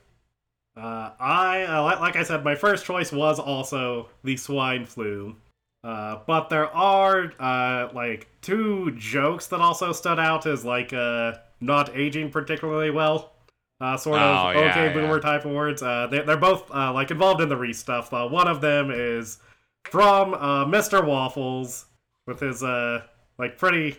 Uh, 0.76 1.10
I 1.18 1.64
uh, 1.64 1.82
like 2.00 2.16
I 2.16 2.22
said, 2.22 2.44
my 2.44 2.54
first 2.54 2.86
choice 2.86 3.10
was 3.12 3.38
also 3.40 4.08
the 4.22 4.36
swine 4.36 4.86
flu, 4.86 5.36
uh, 5.84 6.18
but 6.26 6.48
there 6.48 6.68
are 6.74 7.32
uh, 7.38 7.88
like 7.94 8.28
two 8.42 8.92
jokes 8.92 9.46
that 9.48 9.60
also 9.60 9.92
stood 9.92 10.18
out 10.18 10.46
as 10.46 10.64
like 10.64 10.92
uh, 10.92 11.32
not 11.60 11.96
aging 11.96 12.30
particularly 12.30 12.90
well. 12.90 13.32
Uh, 13.80 13.96
sort 13.96 14.18
of 14.18 14.46
Oh, 14.46 14.50
yeah, 14.50 14.70
okay 14.70 14.86
yeah. 14.86 14.92
boomer 14.92 15.20
type 15.20 15.46
of 15.46 15.52
words. 15.52 15.82
Uh, 15.82 16.06
they, 16.06 16.20
they're 16.20 16.36
both 16.36 16.70
uh, 16.70 16.92
like 16.92 17.10
involved 17.10 17.40
in 17.40 17.48
the 17.48 17.56
Reese 17.56 17.78
stuff. 17.78 18.12
One 18.12 18.46
of 18.46 18.60
them 18.60 18.90
is 18.90 19.38
from 19.84 20.34
uh, 20.34 20.66
Mr. 20.66 21.02
Waffles 21.02 21.86
with 22.26 22.40
his 22.40 22.62
uh, 22.62 23.02
like 23.38 23.56
pretty 23.56 23.96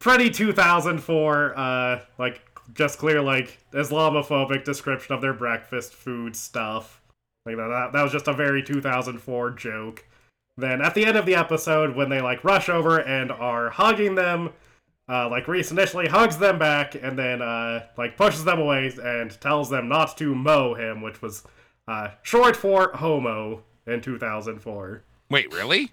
pretty 0.00 0.30
2004 0.30 1.56
uh 1.56 2.00
like 2.18 2.42
just 2.74 2.98
clear 2.98 3.22
like 3.22 3.58
islamophobic 3.72 4.64
description 4.64 5.14
of 5.14 5.20
their 5.20 5.32
breakfast 5.32 5.94
food 5.94 6.34
stuff 6.34 7.00
like 7.46 7.56
that, 7.56 7.90
that 7.92 8.02
was 8.02 8.10
just 8.12 8.26
a 8.28 8.32
very 8.32 8.62
2004 8.64 9.50
joke 9.52 10.04
then 10.56 10.80
at 10.82 10.94
the 10.94 11.04
end 11.06 11.16
of 11.16 11.26
the 11.26 11.34
episode, 11.34 11.96
when 11.96 12.08
they 12.10 12.20
like 12.20 12.44
rush 12.44 12.68
over 12.68 12.98
and 12.98 13.30
are 13.32 13.70
hugging 13.70 14.14
them, 14.14 14.50
uh, 15.08 15.28
like 15.28 15.48
Reese 15.48 15.70
initially 15.70 16.08
hugs 16.08 16.38
them 16.38 16.58
back 16.58 16.94
and 16.94 17.18
then 17.18 17.42
uh, 17.42 17.86
like 17.96 18.16
pushes 18.16 18.44
them 18.44 18.60
away 18.60 18.92
and 19.02 19.38
tells 19.40 19.70
them 19.70 19.88
not 19.88 20.16
to 20.18 20.34
mow 20.34 20.74
him, 20.74 21.00
which 21.02 21.20
was 21.22 21.42
uh, 21.88 22.08
short 22.22 22.54
for 22.56 22.92
homo 22.94 23.62
in 23.86 24.00
2004. 24.00 25.02
Wait, 25.30 25.52
really? 25.52 25.90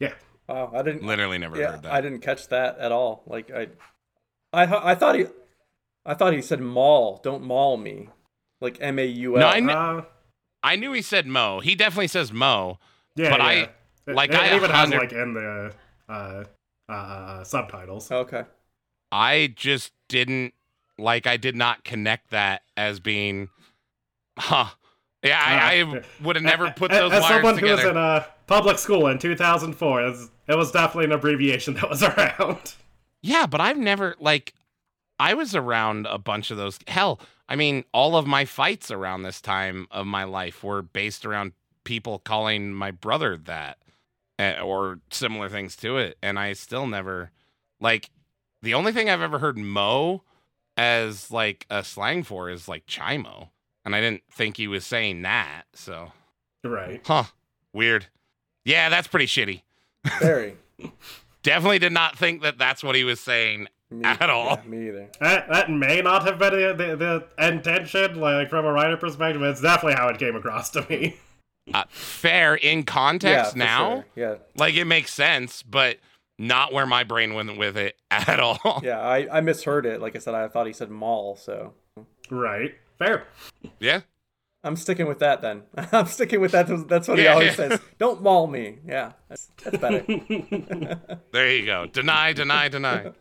Yeah. 0.00 0.14
Wow, 0.48 0.70
I 0.74 0.82
didn't. 0.82 1.02
Literally 1.04 1.38
never 1.38 1.58
Yeah, 1.58 1.72
heard 1.72 1.82
that. 1.82 1.92
I 1.92 2.00
didn't 2.00 2.20
catch 2.20 2.48
that 2.48 2.78
at 2.78 2.92
all. 2.92 3.22
Like 3.26 3.50
I, 3.50 3.68
I, 4.52 4.92
I 4.92 4.94
thought 4.94 5.16
he, 5.16 5.26
I 6.04 6.14
thought 6.14 6.32
he 6.32 6.40
said 6.40 6.60
maul. 6.60 7.20
Don't 7.24 7.42
maul 7.42 7.76
me, 7.76 8.08
like 8.60 8.78
M 8.80 8.98
A 9.00 9.04
U 9.04 9.36
L. 9.36 9.40
No, 9.40 9.48
I 9.48 9.60
kn- 9.60 9.70
Uh, 9.70 10.02
I 10.62 10.76
knew 10.76 10.92
he 10.92 11.02
said 11.02 11.26
Mo. 11.26 11.60
He 11.60 11.74
definitely 11.74 12.06
says 12.08 12.32
Mo. 12.32 12.78
yeah, 13.16 13.30
But 13.30 13.40
yeah. 13.40 13.46
I- 13.46 13.52
It- 13.54 13.72
like, 14.06 14.30
it, 14.30 14.36
I 14.36 14.54
even 14.56 14.70
has 14.70 14.90
like 14.90 15.12
in 15.12 15.34
the 15.34 15.72
uh, 16.08 16.44
uh, 16.88 17.44
subtitles. 17.44 18.10
Okay. 18.10 18.44
I 19.12 19.52
just 19.56 19.92
didn't 20.08 20.54
like. 20.98 21.26
I 21.26 21.36
did 21.36 21.56
not 21.56 21.84
connect 21.84 22.30
that 22.30 22.62
as 22.76 23.00
being, 23.00 23.48
huh? 24.38 24.66
Yeah, 25.22 25.40
I, 25.44 25.80
Uh, 25.80 25.86
I 25.96 26.02
would 26.22 26.36
have 26.36 26.44
never 26.44 26.70
put 26.70 26.90
As- 26.92 26.98
those 26.98 27.12
As 27.12 27.22
wires 27.22 27.34
someone 27.34 27.58
who 27.58 27.66
was 27.66 27.84
in 27.84 27.96
a 27.96 28.26
public 28.46 28.78
school 28.78 29.06
in 29.08 29.18
2004, 29.18 30.02
it 30.02 30.10
was, 30.10 30.30
it 30.48 30.56
was 30.56 30.70
definitely 30.70 31.06
an 31.06 31.12
abbreviation 31.12 31.74
that 31.74 31.88
was 31.88 32.02
around. 32.04 32.74
Yeah, 33.22 33.46
but 33.46 33.60
I've 33.60 33.78
never 33.78 34.14
like 34.20 34.54
I 35.18 35.34
was 35.34 35.54
around 35.54 36.06
a 36.06 36.18
bunch 36.18 36.50
of 36.50 36.56
those. 36.56 36.78
Hell, 36.86 37.18
I 37.48 37.56
mean, 37.56 37.84
all 37.92 38.16
of 38.16 38.26
my 38.26 38.44
fights 38.44 38.90
around 38.90 39.22
this 39.22 39.40
time 39.40 39.88
of 39.90 40.06
my 40.06 40.24
life 40.24 40.62
were 40.62 40.82
based 40.82 41.24
around 41.24 41.52
people 41.84 42.18
calling 42.18 42.72
my 42.72 42.90
brother 42.90 43.36
that 43.36 43.78
Eh, 44.38 44.60
or 44.60 44.98
similar 45.10 45.48
things 45.48 45.76
to 45.76 45.96
it, 45.96 46.18
and 46.22 46.38
I 46.38 46.52
still 46.52 46.86
never 46.86 47.30
like 47.80 48.10
the 48.60 48.74
only 48.74 48.92
thing 48.92 49.08
I've 49.08 49.22
ever 49.22 49.38
heard 49.38 49.56
mo 49.56 50.24
as 50.76 51.30
like 51.30 51.64
a 51.70 51.82
slang 51.82 52.22
for 52.22 52.50
is 52.50 52.68
like 52.68 52.84
chimo, 52.86 53.48
and 53.84 53.96
I 53.96 54.00
didn't 54.02 54.24
think 54.30 54.58
he 54.58 54.68
was 54.68 54.84
saying 54.84 55.22
that. 55.22 55.62
So, 55.72 56.12
Right. 56.62 57.00
huh? 57.06 57.24
Weird. 57.72 58.08
Yeah, 58.66 58.90
that's 58.90 59.08
pretty 59.08 59.24
shitty. 59.26 59.62
Very. 60.20 60.56
Definitely 61.42 61.78
did 61.78 61.92
not 61.92 62.18
think 62.18 62.42
that 62.42 62.58
that's 62.58 62.82
what 62.84 62.94
he 62.94 63.04
was 63.04 63.20
saying 63.20 63.68
Me, 63.90 64.04
At 64.04 64.28
all. 64.28 64.60
yeah, 64.64 64.68
me 64.68 64.88
either. 64.88 65.08
That, 65.20 65.48
that 65.48 65.70
may 65.70 66.02
not 66.02 66.26
have 66.26 66.38
been 66.38 66.52
the, 66.52 66.74
the, 66.74 66.96
the 67.38 67.46
intention, 67.48 68.20
like 68.20 68.50
from 68.50 68.64
a 68.66 68.72
writer 68.72 68.96
perspective. 68.98 69.40
It's 69.42 69.60
definitely 69.62 69.94
how 69.94 70.08
it 70.08 70.18
came 70.18 70.36
across 70.36 70.68
to 70.70 70.84
me. 70.90 71.16
Uh, 71.74 71.84
fair 71.88 72.54
in 72.54 72.84
context 72.84 73.52
for 73.52 73.58
now. 73.58 73.90
sure. 73.94 74.04
Yeah. 74.14 74.34
Like 74.56 74.74
it 74.74 74.84
makes 74.84 75.12
sense, 75.12 75.62
but 75.62 75.98
not 76.38 76.72
where 76.72 76.86
my 76.86 77.02
brain 77.04 77.34
went 77.34 77.56
with 77.58 77.76
it 77.76 77.96
at 78.10 78.38
all. 78.40 78.80
Yeah. 78.84 79.00
I, 79.00 79.38
I 79.38 79.40
misheard 79.40 79.86
it. 79.86 80.00
Like 80.00 80.14
I 80.16 80.18
said, 80.20 80.34
I 80.34 80.48
thought 80.48 80.66
he 80.66 80.72
said 80.72 80.90
maul. 80.90 81.36
So 81.36 81.74
Right. 82.30 82.74
Fair. 82.98 83.24
yeah. 83.78 84.00
I'm 84.64 84.74
sticking 84.76 85.06
with 85.06 85.20
that 85.20 85.42
then. 85.42 85.62
I'm 85.92 86.06
sticking 86.06 86.40
with 86.40 86.52
that. 86.52 86.66
That's 86.88 87.06
what 87.06 87.18
he 87.18 87.26
always 87.28 87.50
yeah. 87.58 87.68
says. 87.68 87.80
Don't 87.98 88.22
maul 88.22 88.46
me. 88.48 88.78
Yeah. 88.86 89.12
That's, 89.28 89.48
that's 89.62 89.78
better. 89.78 90.04
There 91.32 91.50
you 91.54 91.66
go. 91.66 91.86
Deny, 91.86 92.32
deny, 92.32 92.68
deny. 92.68 93.12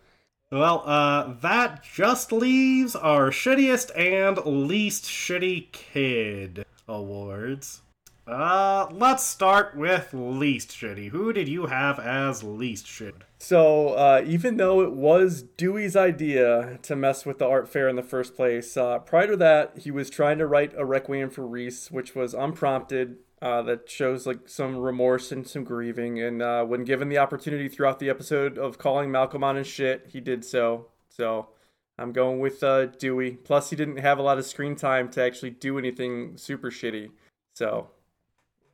Well, 0.52 0.84
uh, 0.86 1.34
that 1.42 1.84
just 1.84 2.32
leaves 2.32 2.96
our 2.96 3.30
shittiest 3.30 3.92
and 4.00 4.38
least 4.68 5.04
shitty 5.06 5.72
kid 5.72 6.66
awards. 6.88 7.82
Uh, 8.28 8.88
let's 8.92 9.24
start 9.24 9.76
with 9.76 10.10
least 10.12 10.72
shitty. 10.72 11.10
Who 11.10 11.32
did 11.32 11.48
you 11.48 11.68
have 11.68 12.00
as 12.00 12.44
least 12.44 12.88
shitty? 12.88 13.22
So, 13.38 13.90
uh, 13.90 14.24
even 14.26 14.58
though 14.58 14.82
it 14.82 14.94
was 14.94 15.44
Dewey's 15.44 15.96
idea 15.96 16.80
to 16.82 16.96
mess 16.96 17.26
with 17.26 17.38
the 17.38 17.48
art 17.48 17.70
fair 17.70 17.88
in 17.88 17.96
the 17.96 18.02
first 18.02 18.36
place, 18.36 18.76
uh, 18.76 18.98
prior 19.00 19.28
to 19.28 19.38
that, 19.38 19.78
he 19.78 19.92
was 19.92 20.10
trying 20.10 20.40
to 20.40 20.48
write 20.48 20.74
a 20.76 20.86
requiem 20.86 21.30
for 21.30 21.46
Reese, 21.46 21.92
which 21.92 22.16
was 22.16 22.34
unprompted. 22.34 23.18
Uh, 23.42 23.62
that 23.62 23.88
shows 23.88 24.26
like 24.26 24.48
some 24.48 24.76
remorse 24.78 25.32
and 25.32 25.46
some 25.46 25.64
grieving. 25.64 26.20
And 26.20 26.42
uh, 26.42 26.64
when 26.64 26.84
given 26.84 27.10
the 27.10 27.20
opportunity 27.20 27.68
throughout 27.68 28.00
the 28.00 28.10
episode 28.10 28.58
of 28.58 28.80
calling 28.80 29.12
Malcolm 29.12 29.44
on 29.44 29.58
his 29.58 29.68
shit, 29.68 30.08
he 30.12 30.20
did 30.20 30.44
so. 30.44 30.88
So, 31.10 31.50
I'm 32.00 32.12
going 32.12 32.40
with 32.40 32.64
uh, 32.64 32.88
Dewey. 32.88 33.32
Plus, 33.32 33.70
he 33.70 33.76
didn't 33.76 33.98
have 33.98 34.18
a 34.18 34.24
lot 34.24 34.40
of 34.40 34.46
screen 34.46 34.76
time 34.76 35.10
to 35.12 35.22
actually 35.22 35.52
do 35.52 35.78
anything 35.78 36.38
super 36.38 36.72
shitty. 36.72 37.12
So, 37.54 37.92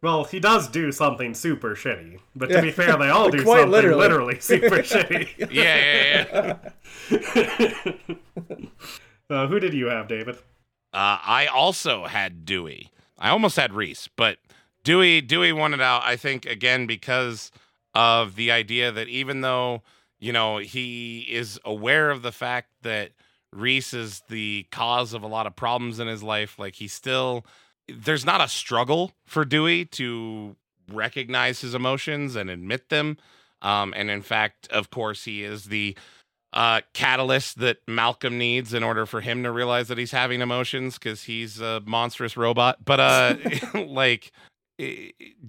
Well, 0.01 0.23
he 0.23 0.39
does 0.39 0.67
do 0.67 0.91
something 0.91 1.33
super 1.35 1.75
shitty, 1.75 2.19
but 2.35 2.47
to 2.49 2.55
Yeah. 2.55 2.61
be 2.61 2.71
fair, 2.71 2.97
they 2.97 3.09
all 3.09 3.29
do 3.31 3.43
Quite 3.43 3.59
something 3.61 3.71
literally. 3.71 3.99
literally, 3.99 4.39
super 4.39 4.77
shitty. 4.83 5.51
Yeah, 5.51 6.57
yeah, 7.11 7.49
yeah. 7.89 8.15
Uh, 9.29 9.47
who 9.47 9.61
did 9.61 9.73
you 9.73 9.85
have, 9.85 10.09
David? 10.09 10.35
Uh, 10.93 11.17
I 11.23 11.47
also 11.47 12.05
had 12.05 12.43
Dewey. 12.45 12.91
I 13.17 13.29
almost 13.29 13.55
had 13.55 13.71
Reese, 13.73 14.09
but 14.17 14.39
Dewey 14.83 15.21
Dewey 15.21 15.53
won 15.53 15.73
it 15.73 15.79
out. 15.79 16.01
I 16.03 16.17
think 16.17 16.45
again 16.45 16.85
because 16.85 17.49
of 17.95 18.35
the 18.35 18.51
idea 18.51 18.91
that 18.91 19.07
even 19.07 19.39
though 19.39 19.83
you 20.19 20.33
know 20.33 20.57
he 20.57 21.21
is 21.29 21.57
aware 21.63 22.09
of 22.09 22.23
the 22.23 22.33
fact 22.33 22.71
that 22.81 23.11
Reese 23.53 23.93
is 23.93 24.21
the 24.27 24.65
cause 24.69 25.13
of 25.13 25.23
a 25.23 25.27
lot 25.27 25.47
of 25.47 25.55
problems 25.55 25.99
in 26.01 26.07
his 26.09 26.21
life, 26.23 26.59
like 26.59 26.75
he 26.75 26.89
still 26.89 27.45
there's 27.97 28.25
not 28.25 28.41
a 28.41 28.47
struggle 28.47 29.13
for 29.25 29.45
Dewey 29.45 29.85
to 29.85 30.55
recognize 30.91 31.61
his 31.61 31.73
emotions 31.73 32.35
and 32.35 32.49
admit 32.49 32.89
them. 32.89 33.17
Um, 33.61 33.93
and 33.95 34.09
in 34.09 34.21
fact, 34.21 34.67
of 34.71 34.89
course, 34.89 35.23
he 35.25 35.43
is 35.43 35.65
the 35.65 35.95
uh, 36.53 36.81
catalyst 36.93 37.59
that 37.59 37.77
Malcolm 37.87 38.37
needs 38.37 38.73
in 38.73 38.83
order 38.83 39.05
for 39.05 39.21
him 39.21 39.43
to 39.43 39.51
realize 39.51 39.87
that 39.87 39.97
he's 39.97 40.11
having 40.11 40.41
emotions 40.41 40.97
because 40.97 41.23
he's 41.23 41.61
a 41.61 41.81
monstrous 41.85 42.35
robot. 42.35 42.83
But 42.83 42.99
uh, 42.99 43.35
like 43.73 44.31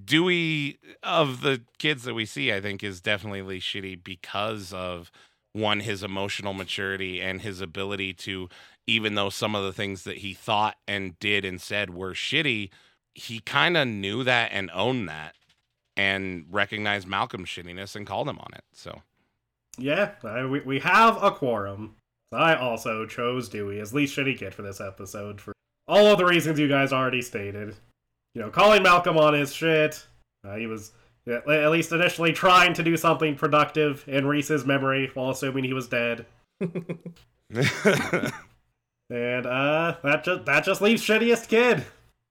Dewey 0.04 0.78
of 1.02 1.40
the 1.40 1.62
kids 1.78 2.04
that 2.04 2.14
we 2.14 2.26
see, 2.26 2.52
I 2.52 2.60
think 2.60 2.84
is 2.84 3.00
definitely 3.00 3.60
shitty 3.60 4.02
because 4.02 4.72
of 4.72 5.10
one 5.54 5.80
his 5.80 6.02
emotional 6.02 6.54
maturity 6.54 7.20
and 7.20 7.40
his 7.40 7.60
ability 7.60 8.14
to, 8.14 8.48
even 8.86 9.14
though 9.14 9.30
some 9.30 9.54
of 9.54 9.64
the 9.64 9.72
things 9.72 10.04
that 10.04 10.18
he 10.18 10.34
thought 10.34 10.76
and 10.88 11.18
did 11.18 11.44
and 11.44 11.60
said 11.60 11.90
were 11.94 12.12
shitty, 12.12 12.70
he 13.14 13.40
kind 13.40 13.76
of 13.76 13.86
knew 13.88 14.24
that 14.24 14.50
and 14.52 14.70
owned 14.72 15.08
that 15.08 15.34
and 15.96 16.46
recognized 16.50 17.06
Malcolm's 17.06 17.48
shittiness 17.48 17.94
and 17.94 18.06
called 18.06 18.28
him 18.28 18.38
on 18.38 18.50
it. 18.54 18.64
So. 18.72 19.02
Yeah, 19.78 20.12
I, 20.24 20.44
we, 20.44 20.60
we 20.60 20.78
have 20.80 21.22
a 21.22 21.30
quorum. 21.30 21.96
I 22.32 22.54
also 22.54 23.06
chose 23.06 23.48
Dewey 23.48 23.80
as 23.80 23.92
least 23.92 24.16
shitty 24.16 24.38
kid 24.38 24.54
for 24.54 24.62
this 24.62 24.80
episode 24.80 25.40
for 25.40 25.52
all 25.86 26.06
of 26.06 26.18
the 26.18 26.24
reasons 26.24 26.58
you 26.58 26.68
guys 26.68 26.92
already 26.92 27.22
stated. 27.22 27.76
You 28.34 28.42
know, 28.42 28.50
calling 28.50 28.82
Malcolm 28.82 29.18
on 29.18 29.34
his 29.34 29.52
shit. 29.52 30.06
Uh, 30.46 30.56
he 30.56 30.66
was 30.66 30.92
at 31.26 31.46
least 31.46 31.92
initially 31.92 32.32
trying 32.32 32.74
to 32.74 32.82
do 32.82 32.96
something 32.96 33.36
productive 33.36 34.04
in 34.08 34.26
Reese's 34.26 34.64
memory 34.64 35.10
while 35.14 35.30
assuming 35.30 35.64
he 35.64 35.74
was 35.74 35.88
dead. 35.88 36.26
And 39.12 39.44
uh, 39.44 39.96
that 40.02 40.24
just 40.24 40.46
that 40.46 40.64
just 40.64 40.80
leaves 40.80 41.04
shittiest 41.04 41.48
kid. 41.48 41.84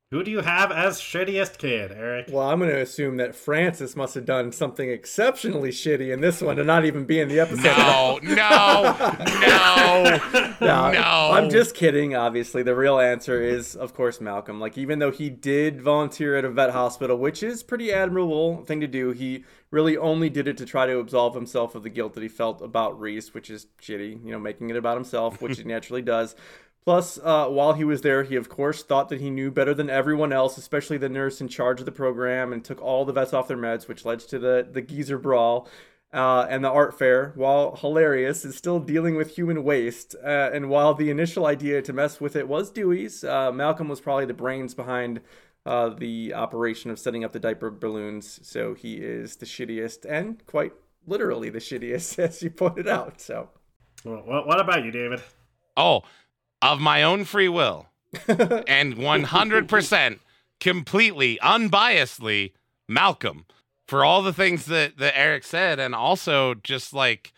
Who 0.09 0.23
do 0.23 0.31
you 0.31 0.41
have 0.41 0.73
as 0.73 0.99
shittiest 0.99 1.57
kid, 1.57 1.93
Eric? 1.93 2.27
Well, 2.29 2.49
I'm 2.49 2.59
going 2.59 2.69
to 2.69 2.81
assume 2.81 3.15
that 3.17 3.33
Francis 3.33 3.95
must 3.95 4.13
have 4.15 4.25
done 4.25 4.51
something 4.51 4.89
exceptionally 4.89 5.69
shitty 5.69 6.11
in 6.11 6.19
this 6.19 6.41
one 6.41 6.57
to 6.57 6.65
not 6.65 6.83
even 6.83 7.05
be 7.05 7.21
in 7.21 7.29
the 7.29 7.39
episode. 7.39 7.63
No, 7.63 8.19
no, 8.21 8.95
no, 9.39 10.19
No, 10.59 10.91
no. 10.91 11.31
I'm 11.31 11.49
just 11.49 11.75
kidding. 11.75 12.13
Obviously, 12.13 12.61
the 12.61 12.75
real 12.75 12.99
answer 12.99 13.41
is, 13.41 13.73
of 13.73 13.93
course, 13.93 14.19
Malcolm. 14.19 14.59
Like, 14.59 14.77
even 14.77 14.99
though 14.99 15.11
he 15.11 15.29
did 15.29 15.81
volunteer 15.81 16.35
at 16.35 16.43
a 16.43 16.49
vet 16.49 16.71
hospital, 16.71 17.15
which 17.15 17.41
is 17.41 17.63
pretty 17.63 17.93
admirable 17.93 18.65
thing 18.65 18.81
to 18.81 18.87
do, 18.87 19.11
he 19.11 19.45
really 19.69 19.95
only 19.95 20.29
did 20.29 20.45
it 20.45 20.57
to 20.57 20.65
try 20.65 20.87
to 20.87 20.97
absolve 20.99 21.35
himself 21.35 21.73
of 21.73 21.83
the 21.83 21.89
guilt 21.89 22.15
that 22.15 22.21
he 22.23 22.27
felt 22.27 22.61
about 22.61 22.99
Reese, 22.99 23.33
which 23.33 23.49
is 23.49 23.67
shitty. 23.81 24.25
You 24.25 24.31
know, 24.31 24.39
making 24.39 24.71
it 24.71 24.75
about 24.75 24.97
himself, 24.97 25.41
which 25.41 25.57
he 25.57 25.63
naturally 25.65 26.01
does. 26.01 26.35
Plus, 26.83 27.19
uh, 27.23 27.47
while 27.47 27.73
he 27.73 27.83
was 27.83 28.01
there, 28.01 28.23
he 28.23 28.35
of 28.35 28.49
course 28.49 28.83
thought 28.83 29.09
that 29.09 29.21
he 29.21 29.29
knew 29.29 29.51
better 29.51 29.73
than 29.73 29.89
everyone 29.89 30.33
else, 30.33 30.57
especially 30.57 30.97
the 30.97 31.09
nurse 31.09 31.39
in 31.39 31.47
charge 31.47 31.79
of 31.79 31.85
the 31.85 31.91
program, 31.91 32.51
and 32.51 32.65
took 32.65 32.81
all 32.81 33.05
the 33.05 33.13
vets 33.13 33.33
off 33.33 33.47
their 33.47 33.57
meds, 33.57 33.87
which 33.87 34.05
led 34.05 34.19
to 34.19 34.39
the 34.39 34.67
the 34.69 34.81
geezer 34.81 35.17
brawl. 35.17 35.67
Uh, 36.13 36.45
and 36.49 36.61
the 36.61 36.69
art 36.69 36.97
fair, 36.97 37.31
while 37.35 37.77
hilarious, 37.77 38.43
is 38.43 38.57
still 38.57 38.79
dealing 38.79 39.15
with 39.15 39.35
human 39.35 39.63
waste. 39.63 40.13
Uh, 40.21 40.49
and 40.51 40.69
while 40.69 40.93
the 40.93 41.09
initial 41.09 41.45
idea 41.45 41.81
to 41.81 41.93
mess 41.93 42.19
with 42.19 42.35
it 42.35 42.49
was 42.49 42.69
Dewey's, 42.69 43.23
uh, 43.23 43.49
Malcolm 43.49 43.87
was 43.87 44.01
probably 44.01 44.25
the 44.25 44.33
brains 44.33 44.73
behind 44.73 45.21
uh, 45.65 45.87
the 45.89 46.33
operation 46.33 46.91
of 46.91 46.99
setting 46.99 47.23
up 47.23 47.31
the 47.31 47.39
diaper 47.39 47.71
balloons. 47.71 48.41
So 48.43 48.73
he 48.73 48.95
is 48.95 49.37
the 49.37 49.45
shittiest, 49.45 50.05
and 50.09 50.45
quite 50.47 50.73
literally 51.07 51.49
the 51.49 51.59
shittiest, 51.59 52.19
as 52.19 52.41
you 52.41 52.49
pointed 52.49 52.89
out. 52.89 53.21
So 53.21 53.47
Well, 54.03 54.23
what, 54.25 54.47
what 54.47 54.59
about 54.59 54.83
you, 54.83 54.91
David? 54.91 55.21
Oh, 55.77 56.01
of 56.61 56.79
my 56.79 57.03
own 57.03 57.25
free 57.25 57.49
will 57.49 57.88
and 58.27 58.95
100% 58.95 60.19
completely 60.59 61.39
unbiasedly 61.41 62.53
Malcolm 62.88 63.45
for 63.88 64.05
all 64.05 64.21
the 64.21 64.33
things 64.33 64.65
that 64.67 64.97
that 64.97 65.17
Eric 65.17 65.43
said, 65.43 65.79
and 65.79 65.93
also 65.93 66.53
just 66.53 66.93
like 66.93 67.33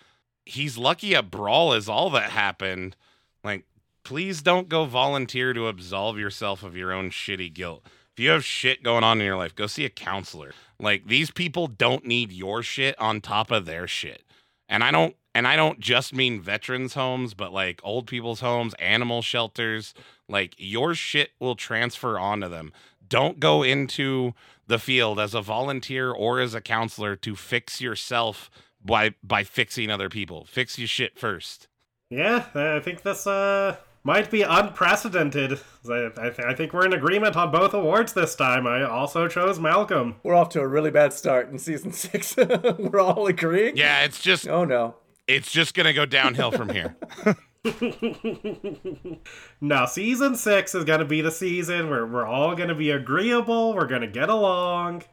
he's 0.45 0.77
lucky 0.77 1.13
a 1.13 1.23
brawl 1.23 1.73
is 1.73 1.89
all 1.89 2.09
that 2.11 2.31
happened. 2.31 2.95
Like, 3.43 3.65
please 4.03 4.41
don't 4.41 4.69
go 4.69 4.85
volunteer 4.85 5.53
to 5.53 5.67
absolve 5.67 6.19
yourself 6.19 6.63
of 6.63 6.75
your 6.75 6.91
own 6.91 7.09
shitty 7.09 7.53
guilt. 7.53 7.83
If 8.15 8.23
you 8.23 8.29
have 8.29 8.45
shit 8.45 8.83
going 8.83 9.03
on 9.03 9.19
in 9.19 9.25
your 9.25 9.37
life, 9.37 9.55
go 9.55 9.65
see 9.65 9.85
a 9.85 9.89
counselor. 9.89 10.53
Like 10.79 11.07
these 11.07 11.31
people 11.31 11.67
don't 11.67 12.05
need 12.05 12.31
your 12.31 12.61
shit 12.61 12.99
on 12.99 13.21
top 13.21 13.49
of 13.49 13.65
their 13.65 13.87
shit. 13.87 14.23
And 14.69 14.83
I 14.83 14.91
don't 14.91 15.15
and 15.35 15.47
I 15.47 15.55
don't 15.55 15.79
just 15.79 16.13
mean 16.13 16.41
veterans 16.41 16.93
homes, 16.93 17.33
but 17.33 17.51
like 17.51 17.81
old 17.83 18.07
people's 18.07 18.41
homes, 18.41 18.73
animal 18.75 19.21
shelters, 19.21 19.93
like 20.29 20.55
your 20.57 20.93
shit 20.93 21.31
will 21.39 21.55
transfer 21.55 22.19
onto 22.19 22.49
them. 22.49 22.71
Don't 23.07 23.39
go 23.39 23.63
into 23.63 24.33
the 24.67 24.79
field 24.79 25.19
as 25.19 25.33
a 25.33 25.41
volunteer 25.41 26.11
or 26.11 26.39
as 26.39 26.53
a 26.53 26.61
counselor 26.61 27.15
to 27.17 27.35
fix 27.35 27.81
yourself 27.81 28.49
by 28.83 29.15
by 29.23 29.43
fixing 29.43 29.89
other 29.89 30.09
people. 30.09 30.45
Fix 30.45 30.77
your 30.77 30.87
shit 30.87 31.17
first. 31.17 31.67
Yeah, 32.09 32.45
I 32.53 32.79
think 32.79 33.01
this 33.01 33.25
uh 33.25 33.77
might 34.03 34.29
be 34.29 34.41
unprecedented. 34.41 35.59
I, 35.89 36.09
I, 36.17 36.29
th- 36.29 36.39
I, 36.39 36.53
think 36.53 36.73
we're 36.73 36.85
in 36.85 36.91
agreement 36.91 37.37
on 37.37 37.51
both 37.51 37.73
awards 37.73 38.11
this 38.11 38.35
time. 38.35 38.67
I 38.67 38.83
also 38.83 39.29
chose 39.29 39.59
Malcolm. 39.59 40.15
We're 40.23 40.35
off 40.35 40.49
to 40.49 40.59
a 40.59 40.67
really 40.67 40.91
bad 40.91 41.13
start 41.13 41.49
in 41.49 41.57
season 41.57 41.91
six. 41.93 42.35
we're 42.35 42.99
all 42.99 43.27
agreeing. 43.27 43.77
Yeah, 43.77 44.03
it's 44.03 44.21
just. 44.21 44.47
Oh 44.47 44.65
no. 44.65 44.95
It's 45.27 45.51
just 45.51 45.73
gonna 45.73 45.93
go 45.93 46.05
downhill 46.05 46.51
from 46.51 46.69
here. 46.69 46.95
now, 49.61 49.85
season 49.85 50.35
six 50.35 50.75
is 50.75 50.83
gonna 50.83 51.05
be 51.05 51.21
the 51.21 51.31
season 51.31 51.89
where 51.89 52.05
we're 52.05 52.25
all 52.25 52.55
gonna 52.55 52.75
be 52.75 52.91
agreeable. 52.91 53.73
We're 53.73 53.87
gonna 53.87 54.07
get 54.07 54.29
along. 54.29 55.03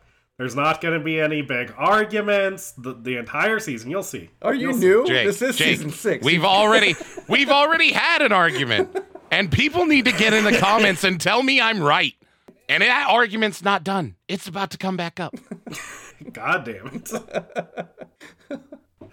There's 0.40 0.56
not 0.56 0.80
going 0.80 0.98
to 0.98 1.04
be 1.04 1.20
any 1.20 1.42
big 1.42 1.74
arguments 1.76 2.72
the, 2.72 2.94
the 2.94 3.18
entire 3.18 3.58
season. 3.58 3.90
You'll 3.90 4.02
see. 4.02 4.30
Are 4.40 4.54
you 4.54 4.70
You'll 4.70 4.78
new? 4.78 5.06
Jake, 5.06 5.26
this 5.26 5.42
is 5.42 5.54
Jake, 5.54 5.76
season 5.76 5.90
six. 5.90 6.24
We've 6.24 6.46
already 6.46 6.96
we've 7.28 7.50
already 7.50 7.92
had 7.92 8.22
an 8.22 8.32
argument, 8.32 9.04
and 9.30 9.52
people 9.52 9.84
need 9.84 10.06
to 10.06 10.12
get 10.12 10.32
in 10.32 10.44
the 10.44 10.56
comments 10.56 11.04
and 11.04 11.20
tell 11.20 11.42
me 11.42 11.60
I'm 11.60 11.82
right. 11.82 12.14
And 12.70 12.82
that 12.82 13.08
argument's 13.10 13.62
not 13.62 13.84
done. 13.84 14.16
It's 14.28 14.48
about 14.48 14.70
to 14.70 14.78
come 14.78 14.96
back 14.96 15.20
up. 15.20 15.34
God 16.32 16.64
damn 16.64 16.86
it. 16.86 17.12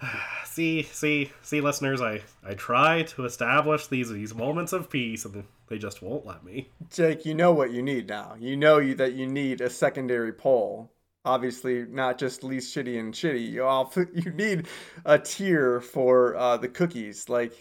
see, 0.58 0.82
see, 0.82 1.32
see, 1.42 1.60
listeners, 1.60 2.00
I, 2.00 2.20
I 2.44 2.54
try 2.54 3.02
to 3.02 3.24
establish 3.24 3.86
these 3.86 4.10
these 4.10 4.34
moments 4.34 4.72
of 4.72 4.90
peace, 4.90 5.24
and 5.24 5.44
they 5.68 5.78
just 5.78 6.02
won't 6.02 6.26
let 6.26 6.44
me. 6.44 6.70
Jake, 6.90 7.24
you 7.24 7.34
know 7.34 7.52
what 7.52 7.70
you 7.70 7.80
need 7.80 8.08
now. 8.08 8.34
You 8.38 8.56
know 8.56 8.78
you 8.78 8.96
that 8.96 9.12
you 9.12 9.26
need 9.26 9.60
a 9.60 9.70
secondary 9.70 10.32
poll 10.32 10.90
obviously 11.24 11.84
not 11.90 12.16
just 12.16 12.42
least 12.42 12.74
shitty 12.74 12.98
and 12.98 13.12
shitty. 13.12 13.50
You 13.50 13.64
all 13.64 13.92
you 14.14 14.30
need 14.32 14.66
a 15.04 15.18
tier 15.18 15.80
for 15.80 16.36
uh, 16.36 16.56
the 16.56 16.68
cookies. 16.68 17.28
Like 17.28 17.52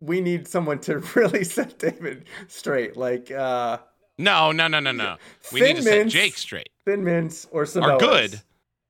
we 0.00 0.20
need 0.20 0.46
someone 0.46 0.80
to 0.80 0.98
really 1.14 1.44
set 1.44 1.78
David 1.78 2.26
straight. 2.48 2.96
Like 2.96 3.30
uh, 3.30 3.78
no, 4.18 4.52
no, 4.52 4.68
no, 4.68 4.80
no, 4.80 4.92
no. 4.92 5.16
We 5.52 5.60
need 5.60 5.76
to 5.76 5.82
set 5.82 6.08
Jake 6.08 6.36
straight. 6.36 6.68
Thin 6.84 7.04
mints 7.04 7.46
or 7.50 7.64
Samoas. 7.64 7.94
Are 7.94 7.98
good. 7.98 8.40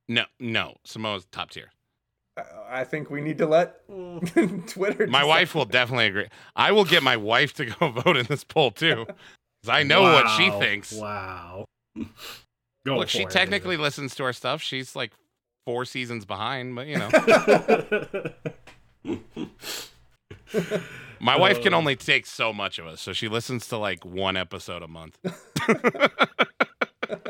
No, 0.08 0.24
no. 0.40 0.74
Samoa's 0.84 1.24
top 1.30 1.50
tier. 1.50 1.70
I 2.68 2.82
think 2.84 3.10
we 3.10 3.20
need 3.20 3.38
to 3.38 3.46
let 3.46 3.86
Twitter. 4.66 5.06
My 5.06 5.24
wife 5.24 5.54
will 5.54 5.64
definitely 5.64 6.06
agree. 6.06 6.26
I 6.56 6.72
will 6.72 6.84
get 6.84 7.02
my 7.02 7.16
wife 7.16 7.54
to 7.54 7.66
go 7.66 7.90
vote 8.04 8.16
in 8.16 8.26
this 8.26 8.44
poll 8.44 8.70
too, 8.72 9.06
because 9.62 9.68
I 9.68 9.82
know 9.84 10.02
wow. 10.02 10.14
what 10.14 10.28
she 10.36 10.50
thinks. 10.50 10.92
Wow. 10.92 11.66
Go 12.84 12.98
Look, 12.98 13.08
she 13.08 13.22
it, 13.22 13.30
technically 13.30 13.76
David. 13.76 13.84
listens 13.84 14.14
to 14.16 14.24
our 14.24 14.32
stuff. 14.32 14.60
She's 14.60 14.96
like 14.96 15.12
four 15.64 15.84
seasons 15.84 16.24
behind, 16.24 16.74
but 16.74 16.86
you 16.86 16.98
know. 16.98 17.10
My 21.20 21.38
wife 21.38 21.62
can 21.62 21.72
uh. 21.72 21.78
only 21.78 21.96
take 21.96 22.26
so 22.26 22.52
much 22.52 22.78
of 22.78 22.86
us, 22.86 23.00
so 23.00 23.12
she 23.12 23.28
listens 23.28 23.68
to 23.68 23.78
like 23.78 24.04
one 24.04 24.36
episode 24.36 24.82
a 24.82 24.88
month. 24.88 25.18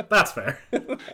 That's 0.09 0.33
fair. 0.33 0.59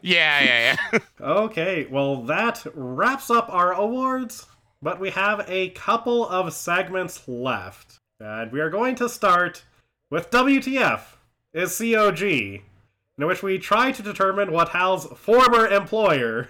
Yeah, 0.03 0.43
yeah, 0.43 0.77
yeah. 0.93 0.99
okay, 1.21 1.87
well, 1.91 2.23
that 2.25 2.65
wraps 2.75 3.31
up 3.31 3.49
our 3.51 3.73
awards, 3.73 4.47
but 4.83 5.01
we 5.01 5.11
have 5.11 5.45
a 5.49 5.71
couple 5.71 6.27
of 6.29 6.53
segments 6.53 7.27
left. 7.29 7.99
And 8.19 8.53
we 8.53 8.61
are 8.61 8.71
going 8.71 8.95
to 8.97 9.09
start 9.09 9.65
with 10.11 10.31
WTF 10.31 11.01
is 11.53 11.79
COG, 11.79 12.23
in 12.23 12.63
which 13.17 13.43
we 13.43 13.59
try 13.59 13.93
to 13.93 14.03
determine 14.03 14.53
what 14.53 14.71
Hal's 14.71 15.07
former 15.07 15.67
employer, 15.67 16.49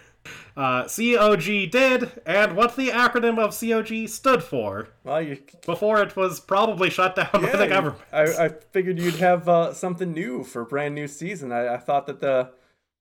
uh, 0.57 0.85
COG, 0.85 1.71
did 1.71 2.13
and 2.27 2.57
what 2.57 2.77
the 2.77 2.89
acronym 2.89 3.39
of 3.39 3.59
COG 3.59 4.09
stood 4.09 4.43
for. 4.43 4.89
Well, 5.05 5.23
you... 5.23 5.39
Before 5.65 6.03
it 6.03 6.17
was 6.17 6.41
probably 6.41 6.91
shut 6.91 7.17
down 7.17 7.29
yeah, 7.35 7.53
by 7.53 7.57
the 7.57 7.69
government. 7.69 8.03
I, 8.13 8.23
I 8.23 8.49
figured 8.49 8.99
you'd 8.99 9.17
have 9.17 9.49
uh, 9.49 9.73
something 9.73 10.13
new 10.13 10.45
for 10.45 10.63
a 10.63 10.67
brand 10.67 10.95
new 10.95 11.09
season. 11.09 11.53
I, 11.53 11.75
I 11.75 11.79
thought 11.79 12.07
that 12.07 12.21
the 12.21 12.51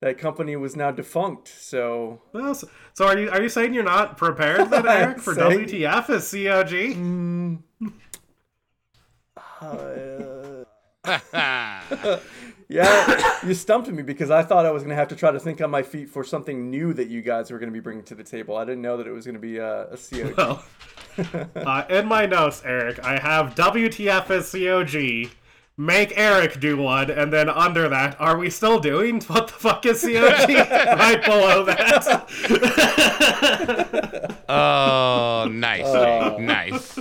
that 0.02 0.18
company 0.18 0.56
was 0.56 0.76
now 0.76 0.92
defunct. 0.92 1.50
So, 1.50 2.22
well, 2.32 2.56
so, 2.56 2.70
so, 2.94 3.06
are 3.06 3.18
you 3.18 3.30
are 3.30 3.42
you 3.42 3.50
saying 3.50 3.74
you're 3.74 3.84
not 3.84 4.18
prepared 4.18 4.70
then, 4.70 4.88
Eric, 4.88 5.20
for 5.20 5.36
saying... 5.36 5.68
WTF 5.68 6.10
as 6.10 6.32
COG? 6.32 6.72
Mm. 6.96 7.64
Uh, 9.62 10.64
yeah, 12.70 13.46
you 13.46 13.56
stumped 13.56 13.90
me 13.90 14.04
because 14.04 14.30
I 14.30 14.44
thought 14.44 14.64
I 14.64 14.70
was 14.70 14.84
going 14.84 14.92
to 14.92 14.96
have 14.96 15.08
to 15.08 15.16
try 15.16 15.32
to 15.32 15.40
think 15.40 15.60
on 15.60 15.72
my 15.72 15.82
feet 15.82 16.08
for 16.08 16.24
something 16.24 16.70
new 16.70 16.94
that 16.94 17.08
you 17.08 17.24
guys 17.24 17.50
were 17.50 17.58
going 17.58 17.70
to 17.70 17.74
be 17.74 17.80
bringing 17.80 18.04
to 18.06 18.14
the 18.14 18.24
table. 18.24 18.56
I 18.56 18.64
didn't 18.64 18.84
know 18.84 18.96
that 18.98 19.08
it 19.08 19.12
was 19.12 19.26
going 19.26 19.34
to 19.34 19.42
be 19.42 19.58
a, 19.58 19.88
a 19.88 19.98
COG. 19.98 20.38
Well, 20.38 20.64
uh, 21.56 21.86
in 21.90 22.06
my 22.06 22.28
notes, 22.28 22.62
Eric, 22.64 23.04
I 23.04 23.18
have 23.20 23.56
WTF 23.56 24.30
as 24.30 24.52
COG. 24.52 25.32
Make 25.78 26.14
Eric 26.16 26.60
do 26.60 26.78
one, 26.78 27.10
and 27.10 27.34
then 27.34 27.50
under 27.50 27.90
that, 27.90 28.20
are 28.22 28.38
we 28.38 28.52
still 28.52 28.80
doing 28.80 29.20
what 29.22 29.48
the 29.48 29.54
fuck 29.54 29.84
is 29.88 30.02
COG? 30.02 30.12
right 30.50 31.24
below 31.26 31.64
that. 31.64 32.06
oh, 34.50 35.48
nice, 35.50 35.86
uh, 35.86 36.38
nice. 36.38 37.00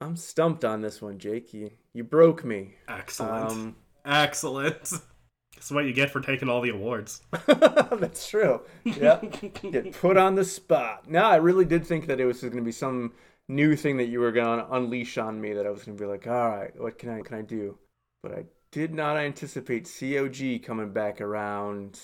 I'm 0.00 0.14
stumped 0.14 0.64
on 0.64 0.80
this 0.80 1.02
one, 1.02 1.18
Jake. 1.18 1.52
You, 1.52 1.72
you 1.92 2.04
broke 2.04 2.44
me. 2.44 2.74
Excellent. 2.86 3.50
Um, 3.50 3.76
Excellent. 4.04 4.92
That's 5.54 5.70
what 5.70 5.84
you 5.84 5.92
get 5.92 6.10
for 6.10 6.20
taking 6.20 6.48
all 6.48 6.60
the 6.60 6.70
awards. 6.70 7.22
That's 7.46 8.28
true. 8.28 8.62
Yeah. 8.84 9.20
get 9.70 9.92
put 9.92 10.16
on 10.16 10.34
the 10.34 10.44
spot. 10.44 11.08
No, 11.08 11.22
I 11.22 11.36
really 11.36 11.64
did 11.64 11.86
think 11.86 12.06
that 12.08 12.18
it 12.18 12.24
was 12.24 12.40
going 12.40 12.56
to 12.56 12.62
be 12.62 12.72
some 12.72 13.12
new 13.48 13.76
thing 13.76 13.96
that 13.98 14.08
you 14.08 14.18
were 14.18 14.32
going 14.32 14.58
to 14.58 14.74
unleash 14.74 15.18
on 15.18 15.40
me 15.40 15.52
that 15.52 15.66
I 15.66 15.70
was 15.70 15.84
going 15.84 15.96
to 15.96 16.02
be 16.02 16.08
like, 16.08 16.26
all 16.26 16.48
right, 16.48 16.72
what 16.80 16.98
can 16.98 17.10
I 17.10 17.20
can 17.20 17.36
I 17.36 17.42
do? 17.42 17.78
But 18.24 18.32
I 18.32 18.44
did 18.72 18.94
not 18.94 19.16
anticipate 19.16 19.88
COG 19.98 20.64
coming 20.64 20.92
back 20.92 21.20
around. 21.20 22.00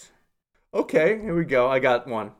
Okay, 0.73 1.21
here 1.21 1.35
we 1.35 1.45
go. 1.45 1.69
I 1.69 1.79
got 1.79 2.07
one. 2.07 2.33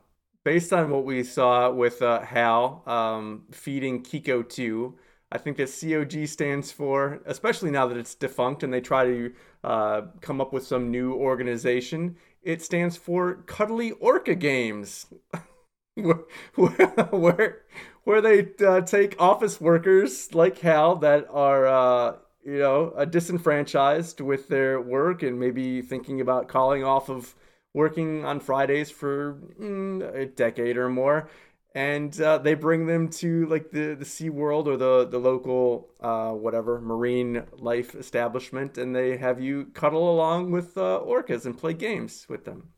Based 0.45 0.71
on 0.71 0.89
what 0.89 1.03
we 1.03 1.23
saw 1.23 1.69
with 1.71 2.01
uh, 2.01 2.21
Hal 2.21 2.83
um, 2.85 3.43
feeding 3.51 4.03
Kiko 4.03 4.47
2, 4.47 4.95
I 5.31 5.37
think 5.37 5.57
that 5.57 5.69
COG 5.69 6.27
stands 6.27 6.71
for, 6.71 7.21
especially 7.25 7.71
now 7.71 7.87
that 7.87 7.97
it's 7.97 8.15
defunct 8.15 8.63
and 8.63 8.73
they 8.73 8.81
try 8.81 9.05
to 9.05 9.33
uh, 9.63 10.01
come 10.21 10.39
up 10.41 10.53
with 10.53 10.65
some 10.65 10.91
new 10.91 11.13
organization, 11.13 12.15
it 12.43 12.61
stands 12.61 12.97
for 12.97 13.35
Cuddly 13.45 13.91
Orca 13.91 14.35
Games, 14.35 15.07
where, 15.95 16.15
where, 17.11 17.61
where 18.03 18.21
they 18.21 18.47
uh, 18.65 18.81
take 18.81 19.19
office 19.19 19.59
workers 19.59 20.33
like 20.33 20.59
Hal 20.59 20.95
that 20.97 21.27
are, 21.29 21.67
uh, 21.67 22.15
you 22.45 22.59
know, 22.59 23.05
disenfranchised 23.09 24.21
with 24.21 24.47
their 24.47 24.79
work 24.79 25.23
and 25.23 25.39
maybe 25.39 25.81
thinking 25.81 26.21
about 26.21 26.47
calling 26.47 26.83
off 26.83 27.09
of 27.09 27.35
working 27.73 28.25
on 28.25 28.39
Fridays 28.39 28.89
for 28.89 29.39
mm, 29.59 30.01
a 30.15 30.25
decade 30.25 30.77
or 30.77 30.89
more 30.89 31.29
and 31.75 32.19
uh, 32.19 32.37
they 32.39 32.55
bring 32.55 32.87
them 32.87 33.09
to 33.09 33.45
like 33.45 33.71
the 33.71 33.95
the 33.95 34.05
Sea 34.05 34.29
World 34.29 34.67
or 34.67 34.77
the 34.77 35.07
the 35.07 35.19
local 35.19 35.89
uh, 35.99 36.31
whatever 36.31 36.81
marine 36.81 37.43
life 37.53 37.95
establishment, 37.95 38.77
and 38.77 38.95
they 38.95 39.17
have 39.17 39.39
you 39.39 39.65
cuddle 39.73 40.11
along 40.11 40.51
with 40.51 40.77
uh, 40.77 40.99
orcas 41.05 41.45
and 41.45 41.57
play 41.57 41.73
games 41.73 42.25
with 42.27 42.45
them, 42.45 42.69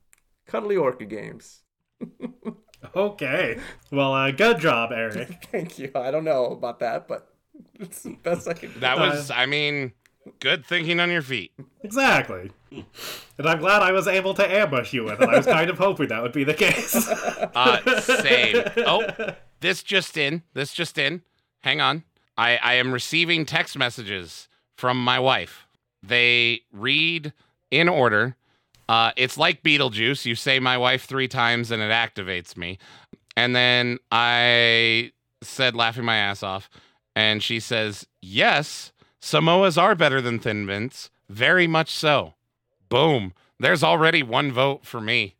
cuddly 0.45 0.75
orca 0.75 1.05
games. 1.05 1.61
okay, 2.95 3.59
well, 3.91 4.13
uh, 4.13 4.31
good 4.31 4.59
job, 4.59 4.91
Eric. 4.91 5.47
Thank 5.51 5.79
you. 5.79 5.91
I 5.95 6.11
don't 6.11 6.25
know 6.25 6.47
about 6.47 6.79
that, 6.79 7.07
but 7.07 7.33
it's 7.79 8.03
the 8.03 8.17
best 8.21 8.47
I 8.47 8.53
can. 8.53 8.77
That 8.79 8.97
was, 8.97 9.31
I 9.31 9.45
mean, 9.45 9.93
good 10.39 10.65
thinking 10.65 10.99
on 10.99 11.11
your 11.11 11.21
feet. 11.21 11.51
Exactly. 11.83 12.51
And 12.71 13.47
I'm 13.47 13.59
glad 13.59 13.81
I 13.81 13.91
was 13.91 14.07
able 14.07 14.33
to 14.35 14.49
ambush 14.49 14.93
you 14.93 15.03
with 15.03 15.21
it. 15.21 15.27
I 15.27 15.37
was 15.37 15.45
kind 15.45 15.69
of 15.69 15.77
hoping 15.77 16.07
that 16.07 16.21
would 16.21 16.31
be 16.31 16.43
the 16.43 16.53
case. 16.53 17.07
uh, 17.55 17.99
same. 18.01 18.63
Oh, 18.77 19.05
this 19.59 19.83
just 19.83 20.17
in. 20.17 20.43
This 20.53 20.73
just 20.73 20.97
in. 20.97 21.21
Hang 21.61 21.81
on. 21.81 22.03
I, 22.37 22.57
I 22.57 22.73
am 22.75 22.91
receiving 22.91 23.45
text 23.45 23.77
messages 23.77 24.47
from 24.77 25.03
my 25.03 25.19
wife. 25.19 25.67
They 26.01 26.61
read 26.71 27.33
in 27.69 27.89
order. 27.89 28.35
Uh, 28.87 29.11
it's 29.15 29.37
like 29.37 29.63
Beetlejuice. 29.63 30.25
You 30.25 30.35
say 30.35 30.59
my 30.59 30.77
wife 30.77 31.05
three 31.05 31.27
times 31.27 31.71
and 31.71 31.81
it 31.81 31.91
activates 31.91 32.57
me. 32.57 32.77
And 33.37 33.55
then 33.55 33.99
I 34.11 35.11
said, 35.41 35.75
laughing 35.75 36.05
my 36.05 36.17
ass 36.17 36.43
off, 36.43 36.69
and 37.15 37.41
she 37.41 37.59
says, 37.59 38.05
Yes, 38.21 38.91
Samoas 39.21 39.77
are 39.81 39.95
better 39.95 40.21
than 40.21 40.39
Thin 40.39 40.65
Mints. 40.65 41.09
Very 41.29 41.67
much 41.67 41.91
so. 41.93 42.33
Boom. 42.89 43.33
There's 43.59 43.83
already 43.83 44.23
one 44.23 44.51
vote 44.51 44.85
for 44.85 44.99
me. 44.99 45.35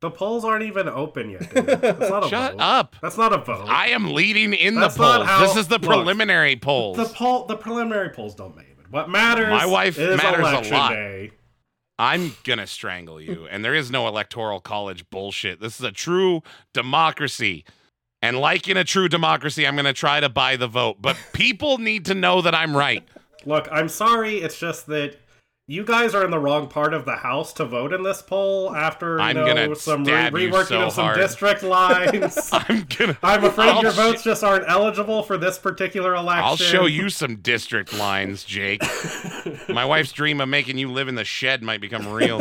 The 0.00 0.10
polls 0.10 0.44
aren't 0.44 0.62
even 0.64 0.88
open 0.88 1.30
yet. 1.30 1.52
Dude. 1.54 1.66
That's 1.80 2.10
not 2.10 2.26
a 2.26 2.28
Shut 2.28 2.52
vote. 2.52 2.60
up. 2.60 2.96
That's 3.00 3.16
not 3.16 3.32
a 3.32 3.38
vote. 3.38 3.66
I 3.68 3.88
am 3.88 4.12
leading 4.12 4.52
in 4.52 4.74
That's 4.74 4.94
the 4.96 5.02
not 5.02 5.16
polls. 5.16 5.28
how- 5.28 5.40
this 5.46 5.56
is 5.56 5.68
the 5.68 5.78
look, 5.78 5.82
preliminary 5.84 6.56
polls. 6.56 6.98
the 6.98 7.06
poll, 7.06 7.46
the 7.46 7.56
preliminary 7.56 8.10
polls 8.10 8.34
don't 8.34 8.54
matter. 8.54 8.68
What 8.90 9.08
matters? 9.08 9.48
My 9.48 9.66
wife 9.66 9.98
is 9.98 10.16
matters 10.18 10.46
a 10.46 10.50
election 10.50 10.76
lot. 10.76 10.90
day. 10.90 11.30
I'm 11.98 12.36
gonna 12.44 12.66
strangle 12.66 13.20
you. 13.20 13.48
And 13.50 13.64
there 13.64 13.74
is 13.74 13.90
no 13.90 14.06
electoral 14.06 14.60
college 14.60 15.08
bullshit. 15.08 15.60
This 15.60 15.80
is 15.80 15.84
a 15.84 15.90
true 15.90 16.42
democracy. 16.74 17.64
And 18.22 18.38
like 18.38 18.68
in 18.68 18.76
a 18.76 18.84
true 18.84 19.08
democracy, 19.08 19.66
I'm 19.66 19.76
gonna 19.76 19.92
try 19.92 20.20
to 20.20 20.28
buy 20.28 20.56
the 20.56 20.68
vote. 20.68 20.96
But 21.00 21.16
people 21.32 21.78
need 21.78 22.06
to 22.06 22.14
know 22.14 22.40
that 22.42 22.54
I'm 22.54 22.76
right. 22.76 23.04
Look, 23.44 23.68
I'm 23.70 23.88
sorry. 23.88 24.38
It's 24.38 24.58
just 24.58 24.86
that 24.86 25.16
you 25.68 25.84
guys 25.84 26.14
are 26.14 26.24
in 26.24 26.30
the 26.30 26.38
wrong 26.38 26.68
part 26.68 26.94
of 26.94 27.04
the 27.04 27.16
house 27.16 27.52
to 27.54 27.64
vote 27.64 27.92
in 27.92 28.04
this 28.04 28.22
poll 28.22 28.72
after 28.74 29.16
you 29.16 29.20
I'm 29.22 29.34
know 29.36 29.46
gonna 29.46 29.74
some 29.74 30.04
re- 30.04 30.24
you 30.26 30.50
reworking 30.50 30.66
so 30.68 30.80
of 30.82 30.92
some 30.92 31.04
hard. 31.06 31.18
district 31.18 31.62
lines. 31.64 32.48
I'm 32.52 32.86
gonna 32.96 33.18
I'm 33.22 33.44
afraid 33.44 33.70
I'll 33.70 33.82
your 33.82 33.90
sh- 33.92 33.96
votes 33.96 34.22
just 34.22 34.44
aren't 34.44 34.64
eligible 34.68 35.22
for 35.24 35.36
this 35.36 35.58
particular 35.58 36.14
election. 36.14 36.44
I'll 36.44 36.56
show 36.56 36.86
you 36.86 37.08
some 37.10 37.36
district 37.36 37.92
lines, 37.92 38.44
Jake. 38.44 38.80
My 39.68 39.84
wife's 39.84 40.12
dream 40.12 40.40
of 40.40 40.48
making 40.48 40.78
you 40.78 40.90
live 40.90 41.08
in 41.08 41.16
the 41.16 41.24
shed 41.24 41.62
might 41.64 41.80
become 41.80 42.06
real. 42.08 42.38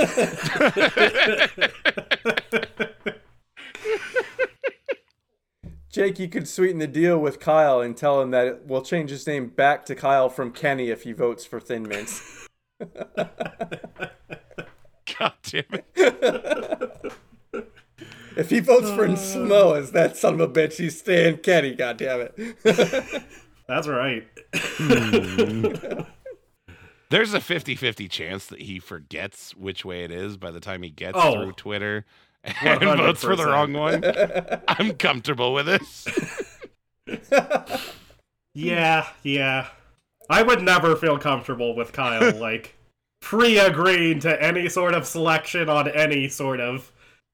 Jake, 5.96 6.20
you 6.20 6.28
could 6.28 6.46
sweeten 6.46 6.80
the 6.80 6.88
deal 6.88 7.18
with 7.18 7.40
Kyle 7.40 7.80
and 7.80 7.96
tell 7.96 8.22
him 8.22 8.32
that 8.32 8.66
we'll 8.66 8.82
change 8.82 9.12
his 9.12 9.26
name 9.26 9.48
back 9.48 9.86
to 9.86 9.96
Kyle 9.96 10.28
from 10.28 10.52
Kenny 10.52 10.90
if 10.90 11.04
he 11.04 11.14
votes 11.14 11.46
for 11.46 11.58
Thin 11.62 11.88
Mints. 11.88 12.50
God 13.16 13.30
damn 15.44 15.64
it. 15.72 15.86
If 18.36 18.50
he 18.50 18.60
votes 18.60 18.90
for 18.92 19.06
uh. 19.06 19.12
Samoas, 19.16 19.94
that 19.94 20.18
son 20.18 20.34
of 20.34 20.42
a 20.42 20.48
bitch, 20.50 20.76
he's 20.76 21.00
staying 21.00 21.38
Kenny, 21.38 21.74
God 21.74 21.96
damn 21.96 22.20
it. 22.20 22.36
That's 23.66 23.88
right. 23.88 24.28
There's 27.10 27.34
a 27.34 27.40
50 27.40 27.76
50 27.76 28.10
chance 28.10 28.48
that 28.48 28.64
he 28.64 28.80
forgets 28.80 29.56
which 29.56 29.86
way 29.86 30.04
it 30.04 30.12
is 30.12 30.36
by 30.36 30.52
the 30.52 30.60
time 30.60 30.84
he 30.84 30.90
gets 30.90 31.18
Oh. 31.18 31.32
through 31.32 31.54
Twitter 31.54 32.04
and 32.46 33.00
votes 33.00 33.24
for 33.24 33.36
the 33.36 33.46
wrong 33.46 33.74
one. 33.74 34.04
I'm 34.68 34.94
comfortable 34.94 35.54
with 35.54 35.66
this. 35.66 36.08
Yeah, 38.56 39.08
yeah. 39.22 39.68
I 40.30 40.42
would 40.42 40.64
never 40.64 40.96
feel 40.96 41.20
comfortable 41.20 41.76
with 41.76 41.92
Kyle 41.92 42.34
like 42.40 42.76
pre-agreeing 43.22 44.22
to 44.22 44.42
any 44.42 44.70
sort 44.70 44.96
of 44.96 45.06
selection 45.06 45.70
on 45.70 45.90
any 45.90 46.30
sort 46.30 46.60
of 46.60 46.92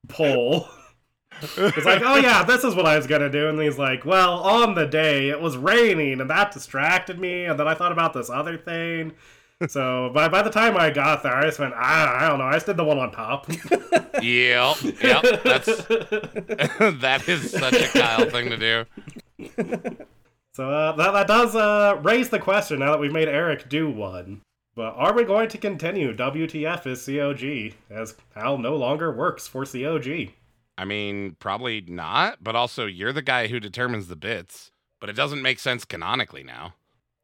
poll. 0.10 0.68
It's 1.58 1.86
like, 1.86 2.04
oh 2.04 2.18
yeah, 2.18 2.44
this 2.44 2.64
is 2.64 2.76
what 2.76 2.86
I 2.86 2.98
was 2.98 3.08
gonna 3.08 3.30
do, 3.30 3.48
and 3.48 3.60
he's 3.60 3.80
like, 3.80 4.06
well, 4.06 4.34
on 4.42 4.76
the 4.76 4.86
day 4.86 5.30
it 5.30 5.42
was 5.42 5.58
raining, 5.58 6.22
and 6.22 6.30
that 6.30 6.52
distracted 6.52 7.18
me, 7.18 7.46
and 7.46 7.60
then 7.60 7.68
I 7.68 7.74
thought 7.74 7.94
about 7.94 8.14
this 8.14 8.30
other 8.30 8.58
thing. 8.60 9.14
So 9.68 10.12
by 10.14 10.28
by 10.28 10.42
the 10.42 10.50
time 10.50 10.78
I 10.78 10.90
got 10.90 11.24
there, 11.24 11.36
I 11.36 11.46
just 11.46 11.60
went, 11.60 11.74
I, 11.74 12.26
I 12.26 12.30
don't 12.30 12.40
know, 12.40 12.46
I 12.46 12.54
just 12.54 12.66
did 12.66 12.78
the 12.78 12.84
one 12.84 12.98
on 12.98 13.12
top. 13.12 13.48
Yep. 14.22 14.76
Yep. 15.02 15.44
That's 15.44 15.66
that 15.88 17.24
is 17.28 17.50
such 17.52 17.74
a 17.74 17.88
Kyle 17.88 18.30
thing 18.30 18.50
to 18.50 18.58
do. 18.58 18.86
So 20.54 20.70
uh, 20.70 20.92
that 20.98 21.12
that 21.14 21.28
does 21.28 21.56
uh, 21.56 22.00
raise 22.04 22.30
the 22.30 22.38
question 22.38 22.80
now 22.80 22.92
that 22.92 23.00
we've 23.00 23.12
made 23.12 23.30
Eric 23.30 23.70
do 23.70 23.90
one. 23.90 24.42
But 24.76 24.94
are 24.96 25.14
we 25.14 25.24
going 25.24 25.50
to 25.50 25.58
continue 25.58 26.16
WTF 26.16 26.86
is 26.88 27.06
COG 27.06 27.74
as 27.90 28.16
Hal 28.36 28.58
no 28.58 28.76
longer 28.76 29.12
works 29.12 29.48
for 29.48 29.66
COG? 29.66 30.34
I 30.78 30.86
mean, 30.86 31.36
probably 31.40 31.82
not, 31.82 32.44
but 32.44 32.56
also 32.56 32.86
you're 32.86 33.14
the 33.14 33.22
guy 33.22 33.48
who 33.48 33.60
determines 33.60 34.08
the 34.08 34.16
bits, 34.16 34.72
but 35.00 35.10
it 35.10 35.16
doesn't 35.16 35.42
make 35.42 35.60
sense 35.60 35.84
canonically 35.86 36.44
now. 36.44 36.74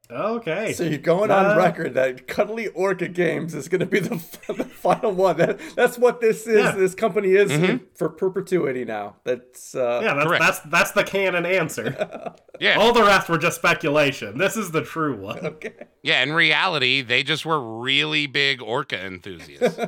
Okay. 0.10 0.72
So 0.72 0.84
you're 0.84 1.00
going 1.00 1.32
Uh, 1.32 1.36
on 1.36 1.58
record 1.58 1.94
that 1.96 2.28
Cuddly 2.28 2.68
Orca 2.68 3.10
Games 3.10 3.54
is 3.54 3.68
going 3.68 3.82
to 3.82 3.86
be 3.86 4.00
the, 4.00 4.16
the 4.54 4.64
final 4.64 5.12
one. 5.12 5.36
That 5.38 5.60
that's 5.76 5.98
what 5.98 6.22
this 6.22 6.48
is. 6.48 6.64
Yeah. 6.64 6.72
This 6.72 6.96
company 6.96 7.32
is 7.34 7.52
Mhm. 7.52 7.82
for 7.94 8.08
perpetuity 8.08 8.86
now. 8.86 9.18
That's 9.26 9.76
uh, 9.76 10.00
yeah, 10.02 10.14
that's, 10.14 10.40
that's 10.40 10.60
that's 10.62 10.92
the 10.92 11.04
canon 11.04 11.46
answer. 11.46 12.36
Yeah. 12.60 12.80
All 12.80 12.92
the 12.92 13.04
rest 13.04 13.30
were 13.30 13.38
just 13.38 13.58
speculation. 13.58 14.40
This 14.40 14.58
is 14.58 14.72
the 14.72 14.82
true 14.82 15.16
one. 15.16 15.38
okay. 15.46 15.74
Yeah, 16.02 16.24
in 16.24 16.34
reality, 16.34 17.04
they 17.04 17.22
just 17.22 17.46
were 17.46 17.60
really 17.62 18.26
big 18.26 18.64
orca 18.64 19.00
enthusiasts. 19.06 19.80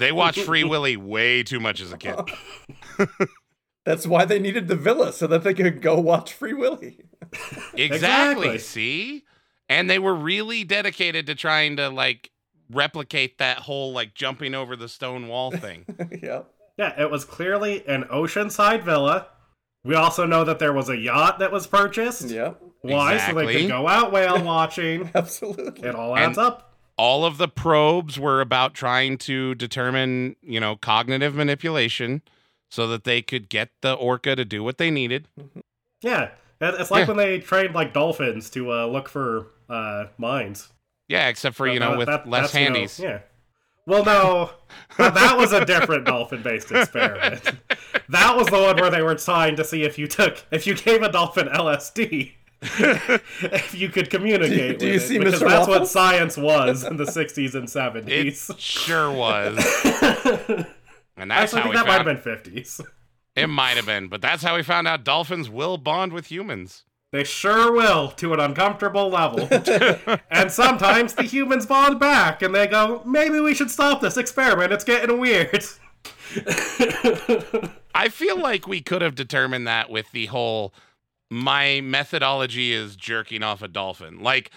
they 0.00 0.10
watched 0.10 0.40
Free 0.40 0.64
Willy 0.64 0.96
way 0.96 1.44
too 1.44 1.60
much 1.60 1.80
as 1.80 1.92
a 1.92 1.96
kid. 1.96 2.16
That's 3.84 4.06
why 4.08 4.24
they 4.24 4.38
needed 4.40 4.66
the 4.66 4.74
villa 4.74 5.12
so 5.12 5.28
that 5.28 5.44
they 5.44 5.54
could 5.54 5.82
go 5.82 6.00
watch 6.00 6.32
Free 6.32 6.52
Willy. 6.54 6.98
Exactly. 7.74 7.84
Exactly. 7.84 8.58
See? 8.58 9.24
And 9.68 9.88
they 9.88 9.98
were 9.98 10.14
really 10.14 10.64
dedicated 10.64 11.26
to 11.26 11.34
trying 11.34 11.76
to 11.76 11.88
like 11.88 12.30
replicate 12.70 13.38
that 13.38 13.58
whole 13.58 13.92
like 13.92 14.14
jumping 14.14 14.54
over 14.54 14.76
the 14.76 14.88
stone 14.88 15.28
wall 15.28 15.50
thing. 15.56 15.84
yeah. 16.22 16.42
Yeah, 16.76 17.00
it 17.00 17.10
was 17.10 17.24
clearly 17.24 17.86
an 17.86 18.02
oceanside 18.04 18.82
villa. 18.82 19.28
We 19.84 19.94
also 19.94 20.26
know 20.26 20.44
that 20.44 20.58
there 20.58 20.72
was 20.72 20.88
a 20.88 20.96
yacht 20.96 21.38
that 21.38 21.52
was 21.52 21.66
purchased. 21.66 22.28
Yeah. 22.30 22.54
Why? 22.80 23.18
So 23.18 23.34
they 23.34 23.60
could 23.62 23.68
go 23.68 23.86
out 23.86 24.10
whale 24.12 24.42
watching. 24.44 25.10
Absolutely. 25.14 25.88
It 25.88 25.94
all 25.94 26.14
And- 26.16 26.24
adds 26.24 26.38
up. 26.38 26.70
All 26.96 27.24
of 27.24 27.38
the 27.38 27.48
probes 27.48 28.20
were 28.20 28.40
about 28.40 28.72
trying 28.74 29.18
to 29.18 29.56
determine, 29.56 30.36
you 30.42 30.60
know, 30.60 30.76
cognitive 30.76 31.34
manipulation 31.34 32.22
so 32.70 32.86
that 32.86 33.02
they 33.02 33.20
could 33.20 33.48
get 33.48 33.70
the 33.80 33.94
orca 33.94 34.36
to 34.36 34.44
do 34.44 34.62
what 34.62 34.78
they 34.78 34.92
needed. 34.92 35.26
Mm-hmm. 35.38 35.60
Yeah, 36.02 36.22
it- 36.22 36.34
it's 36.70 36.90
like 36.90 37.00
Yeah. 37.02 37.06
when 37.08 37.16
they 37.16 37.38
trained 37.40 37.74
like 37.74 37.92
dolphins 37.92 38.50
to 38.50 38.72
uh, 38.72 38.86
look 38.86 39.08
for 39.08 39.48
uh, 39.68 40.06
mines. 40.18 40.68
Yeah, 41.08 41.28
except 41.28 41.56
for, 41.56 41.66
you 41.66 41.80
know, 41.80 41.90
That- 41.90 41.98
with 41.98 42.06
that- 42.08 42.28
less 42.28 42.42
that's, 42.52 42.54
you 42.54 42.60
know, 42.60 42.64
handies. 42.74 42.98
yeah. 43.00 43.18
Well, 43.86 44.02
no, 44.04 44.50
that 44.96 45.12
that 45.12 45.36
was 45.36 45.52
a 45.52 45.62
different 45.66 46.06
dolphin-based 46.06 46.72
experiment. 46.72 47.42
That 48.08 48.34
was 48.34 48.46
the 48.46 48.58
one 48.58 48.76
where 48.76 48.90
they 48.90 49.02
were 49.02 49.14
trying 49.14 49.56
to 49.56 49.64
see 49.64 49.82
if 49.82 49.98
you 49.98 50.06
took 50.06 50.42
if 50.50 50.66
you 50.66 50.74
gave 50.74 51.02
a 51.02 51.12
dolphin 51.12 51.48
LSD, 51.48 52.32
if 52.62 53.74
you 53.74 53.90
could 53.90 54.08
communicate. 54.08 54.78
Do- 54.78 54.86
do 54.86 54.86
with 54.86 54.94
you 54.94 54.94
it, 54.94 55.00
see 55.00 55.18
because 55.18 55.34
Mr. 55.34 55.48
that's 55.48 55.68
what 55.68 55.86
science 55.86 56.38
was 56.38 56.82
in 56.84 56.96
the 56.96 57.04
'60s 57.18 57.54
and 57.54 57.68
70s. 57.68 58.08
It 58.08 58.26
'70s. 58.28 58.58
sure 58.58 59.10
was. 59.12 59.56
And 61.16 61.30
that's 61.30 61.54
Actually, 61.54 61.60
I 61.60 61.62
how 61.62 61.62
think 61.62 61.66
we 61.68 61.76
that 61.76 61.86
might 61.86 62.06
have 62.06 62.24
been 62.24 62.54
'50s. 62.54 62.80
It 63.36 63.48
might 63.48 63.76
have 63.76 63.86
been, 63.86 64.08
but 64.08 64.22
that's 64.22 64.42
how 64.42 64.56
we 64.56 64.62
found 64.62 64.86
out 64.88 65.04
dolphins 65.04 65.50
will 65.50 65.76
bond 65.76 66.12
with 66.12 66.30
humans. 66.30 66.84
They 67.12 67.24
sure 67.24 67.72
will 67.72 68.08
to 68.12 68.34
an 68.34 68.40
uncomfortable 68.40 69.08
level. 69.08 69.46
and 70.30 70.50
sometimes 70.50 71.14
the 71.14 71.22
humans 71.22 71.64
bond 71.64 72.00
back 72.00 72.42
and 72.42 72.52
they 72.52 72.66
go, 72.66 73.02
maybe 73.04 73.38
we 73.38 73.54
should 73.54 73.70
stop 73.70 74.00
this 74.00 74.16
experiment. 74.16 74.72
It's 74.72 74.82
getting 74.82 75.20
weird. 75.20 75.64
I 77.94 78.08
feel 78.08 78.36
like 78.40 78.66
we 78.66 78.80
could 78.80 79.00
have 79.00 79.14
determined 79.14 79.68
that 79.68 79.90
with 79.90 80.10
the 80.10 80.26
whole 80.26 80.74
my 81.30 81.80
methodology 81.80 82.72
is 82.72 82.96
jerking 82.96 83.42
off 83.42 83.62
a 83.62 83.68
dolphin. 83.68 84.20
Like 84.20 84.50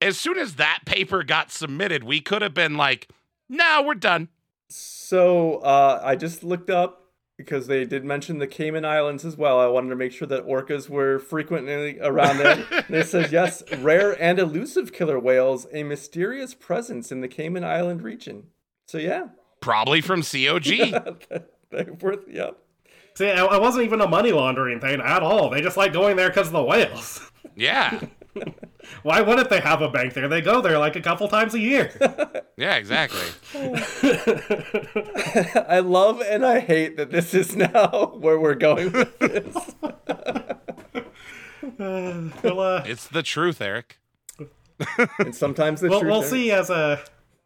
as 0.00 0.18
soon 0.18 0.36
as 0.38 0.56
that 0.56 0.80
paper 0.84 1.22
got 1.22 1.50
submitted, 1.50 2.04
we 2.04 2.20
could 2.20 2.42
have 2.42 2.54
been 2.54 2.76
like, 2.76 3.08
"No, 3.48 3.82
we're 3.86 3.94
done." 3.94 4.28
So 4.68 5.58
uh, 5.58 6.00
I 6.02 6.16
just 6.16 6.42
looked 6.42 6.70
up 6.70 7.01
because 7.42 7.66
they 7.66 7.84
did 7.84 8.04
mention 8.04 8.38
the 8.38 8.46
Cayman 8.46 8.84
Islands 8.84 9.24
as 9.24 9.36
well. 9.36 9.58
I 9.60 9.66
wanted 9.66 9.90
to 9.90 9.96
make 9.96 10.12
sure 10.12 10.28
that 10.28 10.46
orcas 10.46 10.88
were 10.88 11.18
frequently 11.18 11.98
around 12.00 12.38
there. 12.38 12.64
and 12.70 12.96
it 12.96 13.08
says 13.08 13.32
yes, 13.32 13.62
rare 13.78 14.20
and 14.22 14.38
elusive 14.38 14.92
killer 14.92 15.18
whales, 15.18 15.66
a 15.72 15.82
mysterious 15.82 16.54
presence 16.54 17.10
in 17.12 17.20
the 17.20 17.28
Cayman 17.28 17.64
Island 17.64 18.02
region. 18.02 18.44
So 18.86 18.98
yeah, 18.98 19.26
Probably 19.60 20.00
from 20.00 20.22
COG. 20.22 20.64
they're 21.70 21.92
worth 22.00 22.24
yeah. 22.28 22.50
See, 23.14 23.26
it 23.26 23.38
it 23.38 23.60
wasn't 23.60 23.84
even 23.84 24.00
a 24.00 24.08
money 24.08 24.32
laundering 24.32 24.80
thing 24.80 25.00
at 25.00 25.22
all. 25.22 25.50
They 25.50 25.60
just 25.60 25.76
like 25.76 25.92
going 25.92 26.16
there 26.16 26.28
because 26.28 26.48
of 26.48 26.52
the 26.52 26.62
whales. 26.62 27.30
yeah. 27.54 28.00
Why 29.02 29.20
wouldn't 29.20 29.48
they 29.50 29.60
have 29.60 29.80
a 29.82 29.88
bank 29.88 30.14
there? 30.14 30.28
They 30.28 30.40
go 30.40 30.60
there 30.60 30.78
like 30.78 30.96
a 30.96 31.00
couple 31.00 31.28
times 31.28 31.54
a 31.54 31.60
year. 31.60 31.92
Yeah, 32.58 32.74
exactly. 32.76 33.26
I 35.68 35.80
love 35.80 36.20
and 36.20 36.44
I 36.44 36.60
hate 36.60 36.98
that 36.98 37.10
this 37.10 37.32
is 37.32 37.56
now 37.56 38.12
where 38.20 38.38
we're 38.38 38.54
going 38.54 38.92
with 38.92 39.18
this. 39.18 39.56
Well, 41.78 42.60
uh, 42.60 42.82
It's 42.86 43.08
the 43.08 43.22
truth, 43.22 43.60
Eric. 43.62 43.98
and 45.18 45.34
sometimes 45.34 45.80
the 45.80 45.88
we'll, 45.88 46.00
truth 46.00 46.10
we'll 46.12 46.22
is- 46.22 46.30
see 46.30 46.52
as 46.52 46.70
uh, 46.70 47.00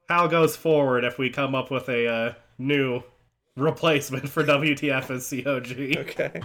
how 0.09 0.27
goes 0.27 0.57
forward 0.57 1.05
if 1.05 1.19
we 1.19 1.31
come 1.31 1.55
up 1.55 1.71
with 1.71 1.89
a 1.89 2.07
uh, 2.09 2.35
new 2.59 3.03
replacement 3.57 4.29
for 4.29 4.43
WTF 4.43 5.11
as 5.11 5.31
COG. 5.31 5.71
Okay. 5.99 6.43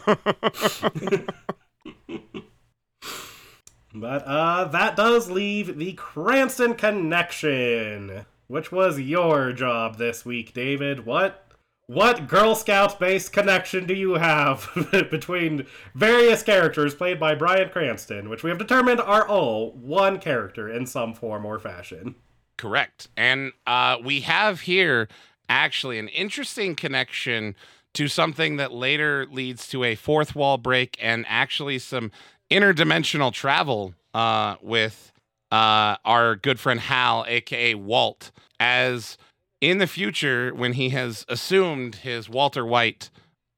But 3.94 4.24
uh, 4.26 4.66
that 4.66 4.96
does 4.96 5.30
leave 5.30 5.78
the 5.78 5.94
Cranston 5.94 6.76
connection, 6.76 8.26
which 8.48 8.72
was 8.72 9.00
your 9.00 9.52
job 9.52 9.98
this 9.98 10.26
week, 10.26 10.54
David. 10.54 11.06
What 11.06 11.48
what 11.88 12.30
Girl 12.30 12.56
Scout 12.56 13.00
based 13.02 13.34
connection 13.34 13.86
do 13.86 13.94
you 13.94 14.14
have 14.14 14.70
between 15.12 15.66
various 15.94 16.42
characters 16.42 16.96
played 16.96 17.20
by 17.20 17.36
Bryan 17.36 17.70
Cranston, 17.70 18.30
which 18.30 18.44
we 18.44 18.50
have 18.50 18.60
determined 18.60 19.02
are 19.02 19.28
all 19.28 19.74
one 19.74 20.18
character 20.20 20.70
in 20.70 20.86
some 20.86 21.14
form 21.14 21.46
or 21.46 21.60
fashion? 21.60 22.16
Correct. 22.58 23.10
And 23.18 23.52
uh, 23.68 23.98
we 24.02 24.22
have 24.22 24.62
here 24.62 25.10
actually 25.50 26.00
an 26.00 26.08
interesting 26.08 26.76
connection 26.76 27.56
to 27.94 28.08
something 28.08 28.56
that 28.56 28.72
later 28.72 29.28
leads 29.30 29.68
to 29.68 29.84
a 29.84 29.96
fourth 29.96 30.34
wall 30.34 30.58
break 30.58 30.98
and 31.02 31.26
actually 31.28 31.78
some 31.78 32.10
interdimensional 32.52 33.32
travel 33.32 33.95
uh, 34.14 34.57
with 34.61 35.11
uh, 35.52 35.95
our 36.06 36.36
good 36.36 36.60
friend 36.60 36.80
Hal, 36.80 37.26
aka 37.28 37.73
Walt, 37.76 38.32
as 38.60 39.18
in 39.61 39.78
the 39.78 39.88
future, 39.88 40.53
when 40.53 40.73
he 40.73 40.90
has 40.90 41.26
assumed 41.30 41.95
his 41.95 42.30
Walter 42.30 42.65
White 42.65 43.10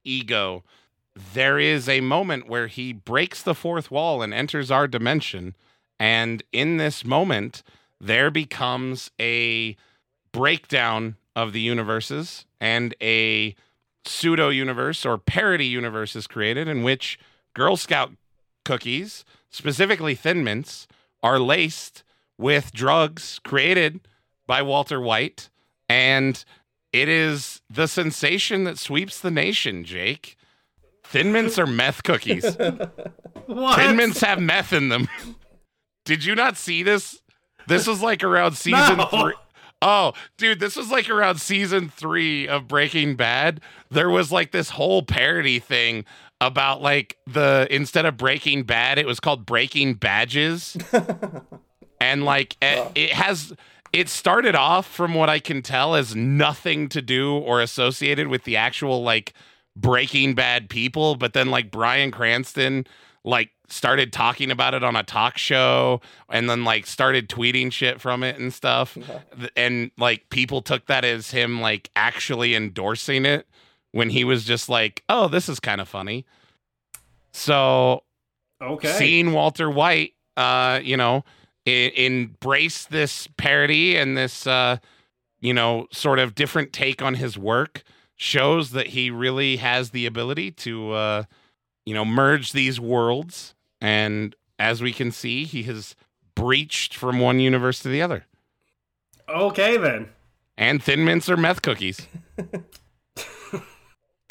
ego, 0.04 0.62
there 1.32 1.58
is 1.58 1.88
a 1.88 2.00
moment 2.00 2.48
where 2.48 2.66
he 2.66 2.92
breaks 2.92 3.42
the 3.42 3.54
fourth 3.54 3.90
wall 3.90 4.22
and 4.22 4.34
enters 4.34 4.70
our 4.70 4.86
dimension. 4.86 5.54
And 5.98 6.42
in 6.52 6.76
this 6.76 7.04
moment, 7.04 7.62
there 8.00 8.30
becomes 8.30 9.10
a 9.20 9.76
breakdown 10.32 11.16
of 11.36 11.52
the 11.52 11.60
universes 11.60 12.44
and 12.60 12.94
a 13.00 13.54
pseudo 14.04 14.50
universe 14.50 15.06
or 15.06 15.16
parody 15.16 15.66
universe 15.66 16.14
is 16.14 16.26
created 16.26 16.68
in 16.68 16.82
which 16.82 17.18
Girl 17.54 17.76
Scout 17.76 18.12
cookies, 18.64 19.24
specifically 19.50 20.14
Thin 20.14 20.42
Mints, 20.44 20.86
are 21.22 21.38
laced 21.38 22.02
with 22.38 22.72
drugs 22.72 23.40
created 23.44 24.00
by 24.46 24.62
Walter 24.62 25.00
White. 25.00 25.48
And 25.88 26.42
it 26.92 27.08
is 27.08 27.60
the 27.70 27.86
sensation 27.86 28.64
that 28.64 28.78
sweeps 28.78 29.20
the 29.20 29.30
nation, 29.30 29.84
Jake. 29.84 30.36
Thin 31.04 31.32
Mints 31.32 31.58
are 31.58 31.66
meth 31.66 32.02
cookies. 32.02 32.56
What? 33.46 33.76
Thin 33.76 33.96
Mints 33.96 34.22
have 34.22 34.40
meth 34.40 34.72
in 34.72 34.88
them. 34.88 35.06
Did 36.06 36.24
you 36.24 36.34
not 36.34 36.56
see 36.56 36.82
this? 36.82 37.20
This 37.68 37.86
was 37.86 38.00
like 38.00 38.24
around 38.24 38.52
season 38.56 38.96
No. 38.96 39.04
three. 39.06 39.34
Oh, 39.82 40.14
dude, 40.38 40.60
this 40.60 40.76
was 40.76 40.90
like 40.90 41.10
around 41.10 41.42
season 41.42 41.90
three 41.90 42.48
of 42.48 42.66
Breaking 42.66 43.16
Bad. 43.16 43.60
There 43.90 44.08
was 44.08 44.32
like 44.32 44.50
this 44.50 44.70
whole 44.70 45.02
parody 45.02 45.58
thing 45.58 46.06
about 46.40 46.82
like 46.82 47.16
the 47.26 47.66
instead 47.70 48.06
of 48.06 48.16
Breaking 48.16 48.64
Bad, 48.64 48.98
it 48.98 49.06
was 49.06 49.20
called 49.20 49.46
Breaking 49.46 49.94
Badges. 49.94 50.76
and 52.00 52.24
like 52.24 52.56
it, 52.60 52.92
it 52.94 53.12
has 53.12 53.52
it 53.92 54.08
started 54.08 54.54
off 54.54 54.86
from 54.86 55.14
what 55.14 55.28
I 55.28 55.38
can 55.38 55.62
tell 55.62 55.94
as 55.94 56.16
nothing 56.16 56.88
to 56.90 57.00
do 57.00 57.36
or 57.38 57.60
associated 57.60 58.28
with 58.28 58.44
the 58.44 58.56
actual 58.56 59.02
like 59.02 59.32
Breaking 59.76 60.34
Bad 60.34 60.68
people, 60.68 61.16
but 61.16 61.32
then 61.32 61.50
like 61.50 61.70
Bryan 61.70 62.10
Cranston 62.10 62.86
like 63.24 63.50
started 63.68 64.12
talking 64.12 64.50
about 64.50 64.74
it 64.74 64.84
on 64.84 64.94
a 64.94 65.02
talk 65.02 65.38
show 65.38 66.00
and 66.28 66.50
then 66.50 66.64
like 66.64 66.86
started 66.86 67.28
tweeting 67.28 67.72
shit 67.72 68.00
from 68.00 68.22
it 68.22 68.38
and 68.38 68.52
stuff. 68.52 68.98
Th- 69.38 69.50
and 69.56 69.90
like 69.96 70.28
people 70.28 70.60
took 70.60 70.86
that 70.86 71.04
as 71.04 71.30
him 71.30 71.60
like 71.60 71.90
actually 71.96 72.54
endorsing 72.54 73.24
it 73.24 73.46
when 73.94 74.10
he 74.10 74.24
was 74.24 74.44
just 74.44 74.68
like 74.68 75.02
oh 75.08 75.28
this 75.28 75.48
is 75.48 75.58
kind 75.60 75.80
of 75.80 75.88
funny 75.88 76.24
so 77.32 78.02
Okay. 78.62 78.92
seeing 78.92 79.32
Walter 79.32 79.68
White, 79.68 80.14
uh, 80.36 80.80
you 80.82 80.96
know, 80.96 81.24
I- 81.66 81.92
embrace 81.96 82.84
this 82.86 83.26
parody 83.36 83.96
and 83.96 84.16
this, 84.16 84.46
uh, 84.46 84.78
you 85.40 85.52
know, 85.52 85.86
sort 85.90 86.18
of 86.18 86.34
different 86.34 86.72
take 86.72 87.02
on 87.02 87.14
his 87.14 87.36
work 87.36 87.82
shows 88.16 88.70
that 88.70 88.88
he 88.88 89.10
really 89.10 89.56
has 89.56 89.90
the 89.90 90.06
ability 90.06 90.52
to, 90.52 90.92
uh, 90.92 91.22
you 91.84 91.92
know, 91.92 92.04
merge 92.04 92.52
these 92.52 92.80
worlds. 92.80 93.54
And 93.80 94.34
as 94.58 94.80
we 94.80 94.92
can 94.92 95.10
see, 95.10 95.44
he 95.44 95.64
has 95.64 95.96
breached 96.34 96.94
from 96.94 97.18
one 97.18 97.40
universe 97.40 97.80
to 97.80 97.88
the 97.88 98.00
other. 98.00 98.24
Okay 99.28 99.76
then. 99.76 100.08
And 100.56 100.82
Thin 100.82 101.04
Mints 101.04 101.28
are 101.28 101.36
meth 101.36 101.60
cookies. 101.62 102.06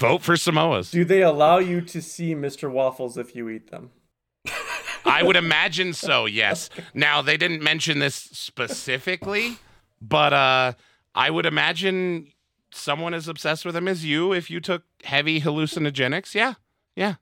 Vote 0.03 0.21
for 0.21 0.33
Samoas. 0.33 0.91
Do 0.91 1.05
they 1.05 1.21
allow 1.21 1.59
you 1.59 1.79
to 1.79 2.01
see 2.01 2.35
Mr. 2.35 2.69
Waffles 2.69 3.17
if 3.17 3.37
you 3.37 3.47
eat 3.47 3.71
them? 3.71 3.91
I 5.05 5.23
would 5.23 5.37
imagine 5.37 5.93
so, 5.93 6.25
yes. 6.41 6.69
Now 6.93 7.21
they 7.21 7.37
didn't 7.37 7.63
mention 7.63 7.99
this 7.99 8.15
specifically, 8.15 9.55
but 10.01 10.33
uh 10.33 10.73
I 11.15 11.29
would 11.29 11.45
imagine 11.45 12.27
someone 12.73 13.13
as 13.13 13.29
obsessed 13.29 13.63
with 13.63 13.75
them 13.75 13.87
as 13.87 14.03
you 14.03 14.33
if 14.33 14.49
you 14.51 14.59
took 14.59 14.83
heavy 15.05 15.39
hallucinogenics. 15.39 16.35
Yeah. 16.35 16.55
Yeah. 16.97 17.15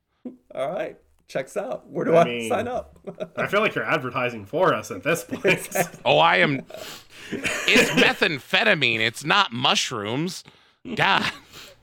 All 0.56 0.72
right. 0.72 0.98
Checks 1.28 1.56
out. 1.56 1.88
Where 1.88 2.04
do 2.06 2.16
I 2.16 2.22
I, 2.22 2.26
mean- 2.26 2.50
sign 2.50 2.68
up? 2.68 2.98
I 3.38 3.46
feel 3.46 3.60
like 3.62 3.76
you're 3.76 3.86
advertising 3.86 4.44
for 4.46 4.74
us 4.74 4.90
at 4.90 5.04
this 5.04 5.24
point. 5.24 5.70
Oh, 6.04 6.18
I 6.18 6.38
am 6.38 6.62
It's 7.32 7.92
methamphetamine. 7.92 9.02
It's 9.02 9.24
not 9.24 9.54
mushrooms. 9.54 10.44
God. 10.96 11.32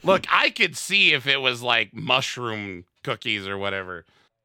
Look, 0.02 0.26
I 0.30 0.50
could 0.50 0.76
see 0.76 1.12
if 1.12 1.26
it 1.26 1.40
was 1.40 1.62
like 1.62 1.94
mushroom 1.94 2.84
cookies 3.02 3.46
or 3.46 3.58
whatever. 3.58 4.04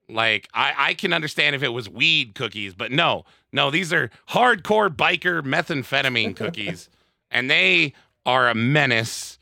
Like 0.10 0.50
I, 0.54 0.74
I 0.78 0.94
can 0.94 1.14
understand 1.14 1.56
if 1.56 1.64
it 1.64 1.70
was 1.70 1.90
weed 1.90 2.36
cookies, 2.36 2.74
but 2.74 2.92
no, 2.92 3.26
no, 3.52 3.72
these 3.72 3.94
are 3.94 4.10
hardcore 4.30 4.90
biker 4.94 5.42
methamphetamine 5.42 6.36
cookies. 6.36 6.90
and 7.32 7.50
they 7.50 7.94
are 8.26 8.50
a 8.50 8.56
menace. 8.56 9.38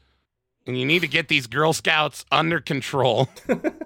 And 0.68 0.78
you 0.78 0.86
need 0.86 1.02
to 1.02 1.08
get 1.08 1.28
these 1.28 1.48
Girl 1.48 1.74
Scouts 1.74 2.24
under 2.32 2.60
control. 2.60 3.30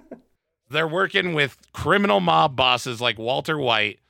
They're 0.70 0.86
working 0.86 1.32
with 1.32 1.56
criminal 1.72 2.20
mob 2.20 2.54
bosses 2.56 3.00
like 3.00 3.18
Walter 3.18 3.58
White 3.58 4.00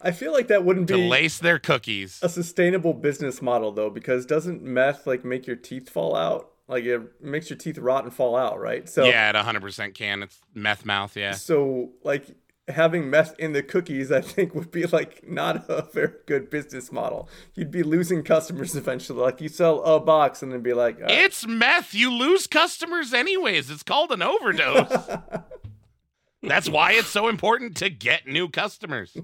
I 0.00 0.12
feel 0.12 0.32
like 0.32 0.48
that 0.48 0.64
wouldn't 0.64 0.88
to 0.88 0.94
be 0.96 1.08
lace 1.08 1.38
their 1.38 1.58
cookies. 1.58 2.20
a 2.22 2.28
sustainable 2.28 2.94
business 2.94 3.40
model 3.40 3.72
though, 3.72 3.90
because 3.90 4.26
doesn't 4.26 4.62
meth 4.62 5.06
like 5.06 5.24
make 5.24 5.46
your 5.46 5.56
teeth 5.56 5.88
fall 5.88 6.14
out? 6.14 6.50
Like 6.68 6.84
it 6.84 7.22
makes 7.22 7.48
your 7.48 7.56
teeth 7.58 7.78
rot 7.78 8.04
and 8.04 8.12
fall 8.12 8.36
out, 8.36 8.60
right? 8.60 8.88
So 8.88 9.04
yeah, 9.04 9.30
it 9.30 9.36
100% 9.36 9.94
can. 9.94 10.22
It's 10.24 10.38
meth 10.54 10.84
mouth, 10.84 11.16
yeah. 11.16 11.32
so 11.32 11.90
like 12.02 12.26
having 12.68 13.08
meth 13.08 13.38
in 13.38 13.52
the 13.52 13.62
cookies, 13.62 14.10
I 14.10 14.20
think 14.20 14.54
would 14.54 14.70
be 14.70 14.86
like 14.86 15.28
not 15.28 15.64
a 15.68 15.82
very 15.92 16.12
good 16.26 16.50
business 16.50 16.90
model. 16.90 17.28
You'd 17.54 17.70
be 17.70 17.82
losing 17.82 18.22
customers 18.22 18.74
eventually. 18.76 19.20
Like 19.20 19.40
you 19.40 19.48
sell 19.48 19.82
a 19.82 20.00
box 20.00 20.42
and 20.42 20.52
then 20.52 20.62
be 20.62 20.72
like, 20.72 21.00
uh, 21.00 21.06
It's 21.08 21.46
meth. 21.46 21.94
You 21.94 22.12
lose 22.12 22.46
customers 22.46 23.12
anyways. 23.12 23.70
It's 23.70 23.82
called 23.82 24.12
an 24.12 24.22
overdose. 24.22 24.90
That's 26.42 26.68
why 26.68 26.92
it's 26.92 27.08
so 27.08 27.28
important 27.28 27.76
to 27.78 27.90
get 27.90 28.26
new 28.26 28.48
customers. 28.48 29.16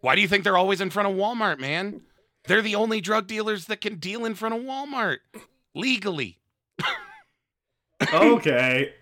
Why 0.00 0.16
do 0.16 0.20
you 0.22 0.28
think 0.28 0.44
they're 0.44 0.56
always 0.56 0.80
in 0.80 0.90
front 0.90 1.08
of 1.08 1.14
Walmart, 1.14 1.60
man? 1.60 2.02
They're 2.46 2.62
the 2.62 2.74
only 2.74 3.00
drug 3.00 3.26
dealers 3.26 3.66
that 3.66 3.80
can 3.80 3.96
deal 3.96 4.24
in 4.24 4.34
front 4.34 4.54
of 4.54 4.62
Walmart 4.62 5.18
legally. 5.74 6.40
Okay. 8.12 8.92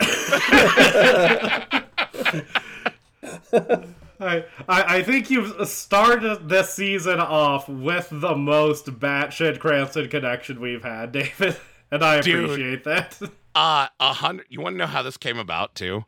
I, 3.52 3.84
I 4.20 4.44
I 4.68 5.02
think 5.02 5.30
you've 5.30 5.68
started 5.68 6.48
this 6.48 6.72
season 6.74 7.20
off 7.20 7.68
with 7.68 8.08
the 8.10 8.34
most 8.34 8.86
batshit 8.86 9.58
Cranston 9.58 10.08
connection 10.08 10.60
we've 10.60 10.82
had, 10.84 11.12
David, 11.12 11.56
and 11.90 12.02
I 12.02 12.20
Dude. 12.20 12.44
appreciate 12.44 12.84
that. 12.84 13.20
Uh, 13.54 13.88
a 14.00 14.12
hundred. 14.12 14.46
You 14.48 14.60
want 14.60 14.74
to 14.74 14.78
know 14.78 14.86
how 14.86 15.02
this 15.02 15.16
came 15.16 15.38
about 15.38 15.74
too? 15.74 16.04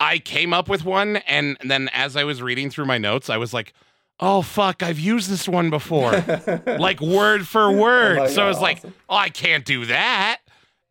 I 0.00 0.18
came 0.18 0.52
up 0.52 0.68
with 0.68 0.84
one, 0.84 1.16
and 1.16 1.56
then 1.64 1.88
as 1.92 2.16
I 2.16 2.24
was 2.24 2.42
reading 2.42 2.70
through 2.70 2.86
my 2.86 2.98
notes, 2.98 3.30
I 3.30 3.36
was 3.36 3.52
like, 3.54 3.72
"Oh 4.20 4.42
fuck, 4.42 4.82
I've 4.82 4.98
used 4.98 5.30
this 5.30 5.48
one 5.48 5.70
before." 5.70 6.12
like 6.66 7.00
word 7.00 7.48
for 7.48 7.72
word. 7.72 8.18
Oh 8.18 8.22
my 8.22 8.28
so 8.28 8.44
I 8.44 8.48
was 8.48 8.58
God, 8.58 8.62
like, 8.62 8.82
oh, 9.08 9.16
I 9.16 9.28
can't 9.30 9.64
do 9.64 9.86
that. 9.86 10.40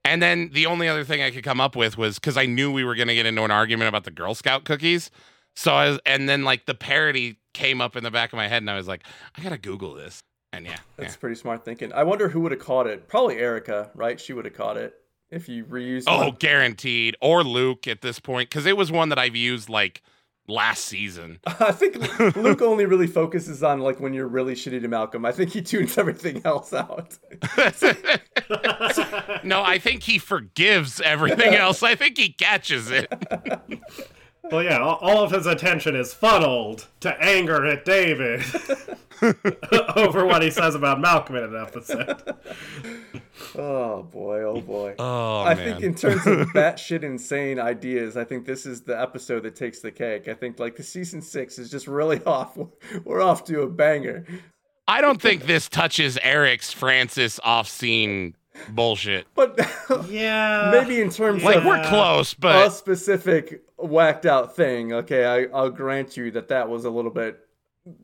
And 0.07 0.21
then 0.21 0.51
the 0.53 0.65
only 0.65 0.88
other 0.88 1.03
thing 1.03 1.21
I 1.21 1.31
could 1.31 1.43
come 1.43 1.59
up 1.59 1.75
with 1.75 1.97
was 1.97 2.15
because 2.15 2.38
I 2.38 2.45
knew 2.45 2.71
we 2.71 2.84
were 2.84 2.95
going 2.95 3.09
to 3.09 3.15
get 3.15 3.25
into 3.25 3.43
an 3.43 3.51
argument 3.51 3.89
about 3.89 4.05
the 4.05 4.11
Girl 4.11 4.34
Scout 4.34 4.63
cookies. 4.63 5.11
So 5.55 5.73
I 5.73 5.89
was, 5.89 5.99
and 6.05 6.29
then 6.29 6.43
like 6.43 6.65
the 6.65 6.75
parody 6.75 7.39
came 7.53 7.81
up 7.81 7.95
in 7.95 8.03
the 8.03 8.11
back 8.11 8.31
of 8.31 8.38
my 8.38 8.47
head, 8.47 8.61
and 8.61 8.69
I 8.69 8.75
was 8.75 8.88
like, 8.88 9.03
I 9.35 9.41
gotta 9.41 9.57
Google 9.57 9.95
this. 9.95 10.21
And 10.53 10.65
yeah, 10.65 10.77
That's 10.95 11.15
yeah. 11.15 11.19
pretty 11.19 11.35
smart 11.35 11.65
thinking. 11.65 11.91
I 11.93 12.03
wonder 12.03 12.29
who 12.29 12.41
would 12.41 12.51
have 12.51 12.61
caught 12.61 12.88
it. 12.88 13.07
Probably 13.07 13.38
Erica, 13.38 13.91
right? 13.95 14.19
She 14.19 14.34
would 14.34 14.45
have 14.45 14.53
caught 14.53 14.77
it 14.77 14.93
if 15.29 15.49
you 15.49 15.65
reused. 15.65 16.03
oh, 16.07 16.27
one. 16.27 16.35
guaranteed. 16.39 17.17
Or 17.21 17.43
Luke 17.43 17.88
at 17.88 18.01
this 18.01 18.19
point, 18.19 18.49
because 18.49 18.65
it 18.65 18.77
was 18.77 18.91
one 18.91 19.09
that 19.09 19.19
I've 19.19 19.35
used 19.35 19.67
like 19.67 20.01
last 20.48 20.86
season. 20.86 21.40
I 21.45 21.72
think 21.72 22.36
Luke 22.36 22.61
only 22.61 22.86
really 22.86 23.07
focuses 23.07 23.64
on 23.64 23.80
like 23.82 23.99
when 23.99 24.14
you're 24.14 24.28
really 24.28 24.56
shitty 24.56 24.82
to 24.82 24.88
Malcolm. 24.88 25.26
I 25.26 25.32
think 25.32 25.52
he 25.52 25.61
tunes 25.61 25.98
everything 25.98 26.41
else 26.45 26.74
out. 26.74 27.18
no, 29.44 29.61
I 29.61 29.80
think 29.80 30.03
he 30.03 30.18
forgives 30.18 31.02
everything 31.02 31.53
else. 31.56 31.84
I 31.84 31.95
think 31.95 32.18
he 32.18 32.30
catches 32.30 32.90
it. 32.90 33.11
Well, 34.52 34.64
yeah, 34.64 34.78
all- 34.80 34.95
all 35.02 35.24
of 35.24 35.32
his 35.32 35.45
attention 35.45 35.95
is 35.95 36.14
funneled 36.14 36.88
to 37.02 37.15
anger 37.22 37.65
at 37.65 37.84
David 37.86 38.44
over 39.95 40.26
what 40.26 40.41
he 40.41 40.49
says 40.52 40.76
about 40.76 40.99
Malcolm 41.02 41.36
in 41.36 41.44
an 41.44 41.56
episode. 41.56 42.22
Oh 43.56 44.03
boy, 44.03 44.41
oh 44.44 44.61
boy. 44.61 44.95
Oh 44.99 45.41
I 45.41 45.56
man. 45.56 45.65
think 45.65 45.84
in 45.84 45.95
terms 45.95 46.26
of 46.28 46.48
batshit 46.53 47.03
insane 47.03 47.60
ideas, 47.60 48.18
I 48.18 48.24
think 48.24 48.45
this 48.45 48.65
is 48.65 48.82
the 48.82 48.99
episode 48.99 49.44
that 49.44 49.56
takes 49.56 49.80
the 49.80 49.91
cake. 49.91 50.28
I 50.28 50.34
think 50.34 50.60
like 50.60 50.76
the 50.76 50.84
season 50.84 51.22
six 51.22 51.57
is 51.60 51.69
just 51.69 51.88
really 51.88 52.24
off. 52.26 52.57
We're 53.03 53.22
off 53.22 53.44
to 53.45 53.61
a 53.61 53.68
banger. 53.68 54.26
I 54.88 55.02
don't 55.02 55.22
think 55.22 55.45
this 55.45 55.68
touches 55.68 56.18
Eric's 56.22 56.72
Francis 56.72 57.40
off 57.44 57.68
scene 57.68 58.36
bullshit. 58.69 59.28
But 59.36 59.60
Yeah. 60.10 60.69
maybe 60.74 61.02
in 61.02 61.10
terms 61.10 61.44
Like 61.44 61.57
of 61.57 61.65
we're 61.65 61.78
Yeah. 61.78 61.90
close, 61.90 62.34
a 62.34 62.40
but 62.40 62.69
specific 62.69 63.64
whacked 63.78 64.26
out 64.26 64.56
thing, 64.56 64.94
okay, 64.94 65.26
I, 65.26 65.56
I'll 65.56 65.70
grant 65.70 66.18
you 66.18 66.32
that 66.32 66.49
that 66.49 66.70
was 66.70 66.86
a 66.86 66.90
little 66.90 67.12
bit, 67.12 67.40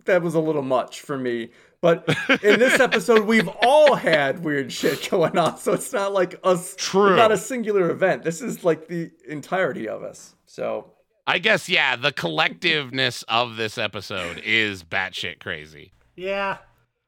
that 0.06 0.22
was 0.22 0.36
a 0.36 0.40
little 0.40 0.62
much 0.62 1.02
for 1.02 1.18
me. 1.18 1.52
But 1.82 2.08
in 2.44 2.60
this 2.60 2.80
episode, 2.80 3.26
we've 3.26 3.50
all 3.62 3.96
had 3.96 4.44
weird 4.44 4.72
shit 4.72 5.10
going 5.12 5.38
on, 5.38 5.58
so 5.58 5.74
it's 5.74 5.92
not 5.92 6.14
like 6.14 6.40
us, 6.44 6.76
True. 6.78 7.16
not 7.16 7.32
a 7.32 7.38
singular 7.38 7.90
event. 7.90 8.24
This 8.24 8.42
is 8.42 8.64
like 8.64 8.88
the 8.88 9.12
entirety 9.28 9.90
of 9.90 10.04
us. 10.04 10.36
So 10.46 10.94
I 11.26 11.40
guess 11.40 11.70
yeah, 11.70 11.96
the 11.96 12.12
collectiveness 12.12 13.24
of 13.28 13.56
this 13.56 13.78
episode 13.78 14.42
is 14.46 14.84
batshit 14.84 15.40
crazy. 15.40 15.92
Yeah. 16.16 16.58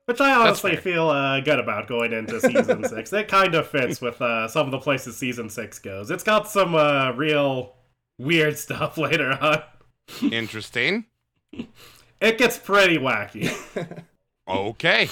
Which 0.06 0.22
I 0.22 0.34
honestly 0.36 0.76
feel 0.76 1.10
uh, 1.10 1.40
good 1.40 1.60
about 1.60 1.88
going 1.88 2.14
into 2.14 2.40
season 2.40 2.84
six. 2.88 3.12
It 3.12 3.28
kind 3.28 3.56
of 3.56 3.68
fits 3.68 4.02
with 4.02 4.22
uh, 4.22 4.48
some 4.48 4.68
of 4.68 4.72
the 4.72 4.80
places 4.80 5.18
season 5.18 5.50
six 5.50 5.80
goes. 5.80 6.12
It's 6.12 6.24
got 6.24 6.48
some 6.48 6.76
uh, 6.76 7.12
real 7.14 7.75
weird 8.18 8.58
stuff 8.58 8.98
later 8.98 9.38
on. 9.42 9.64
Interesting. 10.32 11.06
It 12.22 12.38
gets 12.38 12.58
pretty 12.58 12.98
wacky. 12.98 13.52
Okay. 14.48 15.10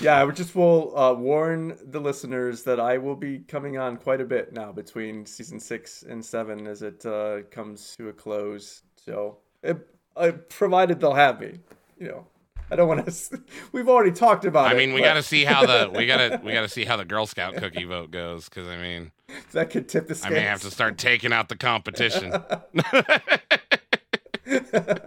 yeah, 0.00 0.16
I 0.18 0.24
would 0.24 0.34
just 0.34 0.54
will 0.54 0.96
uh, 0.98 1.12
warn 1.12 1.76
the 1.90 2.00
listeners 2.00 2.62
that 2.62 2.80
I 2.80 2.96
will 2.96 3.14
be 3.14 3.40
coming 3.40 3.76
on 3.76 3.98
quite 3.98 4.22
a 4.22 4.24
bit 4.24 4.54
now 4.54 4.72
between 4.72 5.26
season 5.26 5.60
six 5.60 6.02
and 6.02 6.24
seven 6.24 6.66
as 6.66 6.80
it 6.80 7.04
uh, 7.04 7.42
comes 7.50 7.94
to 7.98 8.08
a 8.08 8.14
close. 8.14 8.82
So, 8.96 9.36
it, 9.62 9.76
uh, 10.16 10.32
provided 10.48 11.00
they'll 11.00 11.12
have 11.12 11.38
me, 11.38 11.58
you 11.98 12.08
know. 12.08 12.26
I 12.70 12.76
don't 12.76 12.88
want 12.88 13.06
to. 13.06 13.42
We've 13.72 13.88
already 13.88 14.12
talked 14.12 14.44
about 14.44 14.66
I 14.66 14.72
it. 14.72 14.74
I 14.74 14.76
mean, 14.78 14.92
we 14.92 15.00
but 15.00 15.06
got 15.06 15.14
to 15.14 15.22
see 15.22 15.44
how 15.44 15.64
the 15.64 15.90
we 15.94 16.06
got 16.06 16.16
to 16.16 16.40
we 16.44 16.52
got 16.52 16.62
to 16.62 16.68
see 16.68 16.84
how 16.84 16.96
the 16.96 17.04
Girl 17.04 17.26
Scout 17.26 17.54
cookie 17.56 17.84
vote 17.84 18.10
goes 18.10 18.48
cuz 18.48 18.66
I 18.66 18.76
mean, 18.76 19.12
that 19.52 19.70
could 19.70 19.88
tip 19.88 20.08
the 20.08 20.20
I 20.24 20.30
may 20.30 20.40
have 20.40 20.62
to 20.62 20.70
start 20.70 20.98
taking 20.98 21.32
out 21.32 21.48
the 21.48 21.56
competition. 21.56 22.30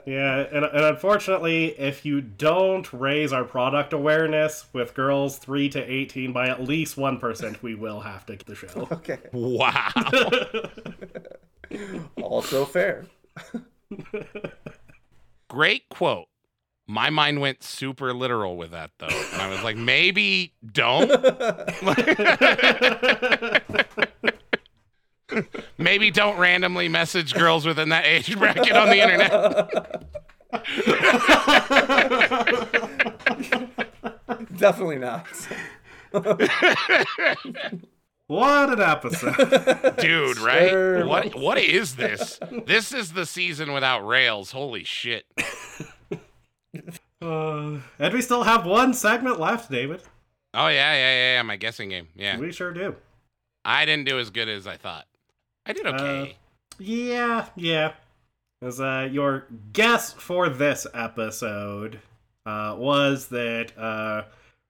yeah, 0.05 0.45
and, 0.51 0.65
and 0.65 0.85
unfortunately, 0.85 1.67
if 1.79 2.05
you 2.05 2.21
don't 2.21 2.91
raise 2.93 3.33
our 3.33 3.43
product 3.43 3.93
awareness 3.93 4.65
with 4.73 4.93
girls 4.93 5.37
3 5.37 5.69
to 5.69 5.79
18 5.79 6.33
by 6.33 6.49
at 6.49 6.61
least 6.63 6.97
1%, 6.97 7.61
we 7.61 7.75
will 7.75 8.01
have 8.01 8.25
to 8.25 8.35
get 8.35 8.45
the 8.45 8.55
show. 8.55 8.87
Okay. 8.91 9.19
wow. 9.31 9.91
Also 12.21 12.65
fair. 12.65 13.05
Great 15.47 15.87
quote. 15.89 16.28
My 16.89 17.11
mind 17.11 17.39
went 17.39 17.61
super 17.61 18.15
literal 18.15 18.57
with 18.57 18.71
that 18.71 18.89
though. 18.97 19.05
And 19.05 19.39
I 19.39 19.47
was 19.47 19.61
like, 19.61 19.77
maybe 19.77 20.53
don't. 20.65 21.07
maybe 25.77 26.09
don't 26.09 26.39
randomly 26.39 26.89
message 26.89 27.35
girls 27.35 27.67
within 27.67 27.89
that 27.89 28.07
age 28.07 28.35
bracket 28.35 28.71
on 28.71 28.89
the 28.89 29.01
internet. 29.03 29.29
Definitely 34.57 34.97
not. 34.97 35.27
what 38.25 38.73
an 38.73 38.81
episode. 38.81 39.95
Dude, 39.99 40.39
right? 40.39 40.69
Sure. 40.71 41.05
What 41.05 41.35
what 41.35 41.59
is 41.59 41.97
this? 41.97 42.39
This 42.65 42.91
is 42.91 43.13
the 43.13 43.27
season 43.27 43.73
without 43.73 43.99
rails. 44.07 44.49
Holy 44.49 44.83
shit. 44.83 45.27
Uh, 47.21 47.79
and 47.99 48.13
we 48.13 48.21
still 48.21 48.43
have 48.43 48.65
one 48.65 48.93
segment 48.93 49.41
left, 49.41 49.69
David. 49.69 50.01
Oh 50.53 50.67
yeah, 50.67 50.93
yeah, 50.93 51.13
yeah, 51.13 51.33
yeah. 51.35 51.41
My 51.41 51.57
guessing 51.57 51.89
game. 51.89 52.07
Yeah. 52.15 52.37
We 52.37 52.53
sure 52.53 52.71
do. 52.71 52.95
I 53.65 53.85
didn't 53.85 54.05
do 54.05 54.17
as 54.19 54.29
good 54.29 54.47
as 54.47 54.65
I 54.65 54.77
thought. 54.77 55.05
I 55.65 55.73
did 55.73 55.85
okay. 55.85 56.37
Yeah, 56.77 57.47
yeah. 57.57 57.91
As 58.61 58.79
uh, 58.79 59.09
your 59.11 59.47
guess 59.73 60.13
for 60.13 60.47
this 60.47 60.87
episode 60.93 61.99
uh, 62.45 62.75
was 62.77 63.27
that 63.27 63.77
uh, 63.77 64.23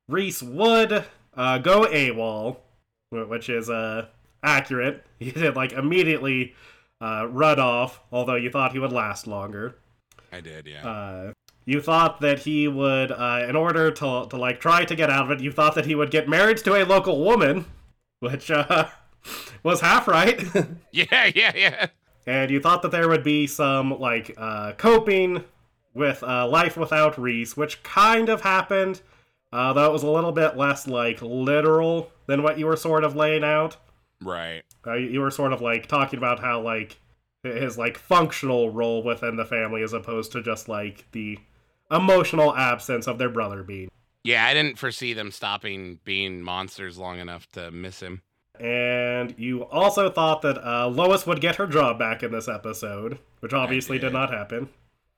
Reese 0.07 0.41
would 0.41 1.05
uh, 1.35 1.57
go 1.59 1.81
AWOL, 1.85 2.57
wh- 3.11 3.29
which 3.29 3.47
is 3.49 3.69
uh, 3.69 4.07
accurate. 4.43 5.05
He 5.19 5.31
did 5.31 5.55
like 5.55 5.71
immediately 5.73 6.55
uh, 6.99 7.27
run 7.29 7.59
off, 7.59 7.99
although 8.11 8.35
you 8.35 8.49
thought 8.49 8.71
he 8.71 8.79
would 8.79 8.91
last 8.91 9.27
longer. 9.27 9.75
I 10.31 10.41
did, 10.41 10.65
yeah. 10.65 10.87
Uh, 10.87 11.33
you 11.65 11.81
thought 11.81 12.21
that 12.21 12.39
he 12.39 12.67
would, 12.67 13.11
uh, 13.11 13.45
in 13.47 13.55
order 13.55 13.91
to 13.91 14.27
to 14.29 14.37
like 14.37 14.59
try 14.59 14.85
to 14.85 14.95
get 14.95 15.09
out 15.09 15.25
of 15.25 15.31
it, 15.31 15.43
you 15.43 15.51
thought 15.51 15.75
that 15.75 15.85
he 15.85 15.95
would 15.95 16.11
get 16.11 16.27
married 16.27 16.57
to 16.57 16.75
a 16.75 16.83
local 16.85 17.23
woman, 17.23 17.65
which 18.19 18.49
uh, 18.49 18.87
was 19.63 19.81
half 19.81 20.07
right. 20.07 20.43
yeah, 20.91 21.31
yeah, 21.35 21.51
yeah. 21.55 21.87
and 22.25 22.51
you 22.51 22.59
thought 22.59 22.81
that 22.81 22.91
there 22.91 23.07
would 23.07 23.23
be 23.23 23.47
some 23.47 23.99
like 23.99 24.33
uh, 24.37 24.73
coping 24.73 25.43
with 25.93 26.23
uh, 26.23 26.47
life 26.47 26.77
without 26.77 27.17
Reese, 27.17 27.57
which 27.57 27.83
kind 27.83 28.29
of 28.29 28.41
happened, 28.41 29.01
uh, 29.51 29.73
though 29.73 29.85
it 29.85 29.93
was 29.93 30.03
a 30.03 30.09
little 30.09 30.31
bit 30.31 30.57
less 30.57 30.87
like 30.87 31.21
literal 31.21 32.11
than 32.27 32.43
what 32.43 32.57
you 32.57 32.65
were 32.65 32.77
sort 32.77 33.03
of 33.03 33.15
laying 33.15 33.43
out. 33.43 33.77
Right. 34.21 34.63
Uh, 34.85 34.93
you 34.93 35.07
you 35.07 35.19
were 35.21 35.31
sort 35.31 35.53
of 35.53 35.61
like 35.61 35.87
talking 35.87 36.17
about 36.17 36.39
how 36.39 36.61
like 36.61 36.97
his 37.43 37.77
like 37.77 37.97
functional 37.97 38.69
role 38.69 39.03
within 39.03 39.35
the 39.35 39.45
family 39.45 39.81
as 39.81 39.93
opposed 39.93 40.31
to 40.33 40.41
just 40.41 40.67
like 40.67 41.05
the 41.11 41.37
emotional 41.91 42.55
absence 42.55 43.07
of 43.07 43.17
their 43.17 43.29
brother 43.29 43.63
being. 43.63 43.89
Yeah, 44.23 44.45
I 44.45 44.53
didn't 44.53 44.77
foresee 44.77 45.13
them 45.13 45.31
stopping 45.31 45.99
being 46.03 46.41
monsters 46.41 46.97
long 46.97 47.19
enough 47.19 47.49
to 47.53 47.71
miss 47.71 48.01
him. 48.01 48.21
And 48.59 49.33
you 49.37 49.63
also 49.65 50.09
thought 50.09 50.41
that 50.41 50.57
uh, 50.57 50.87
Lois 50.89 51.25
would 51.25 51.39
get 51.39 51.55
her 51.55 51.67
job 51.67 51.97
back 51.97 52.23
in 52.23 52.31
this 52.31 52.49
episode, 52.49 53.19
which 53.39 53.53
obviously 53.53 53.97
did 53.97 54.07
did. 54.07 54.13
not 54.13 54.31
happen. 54.33 54.69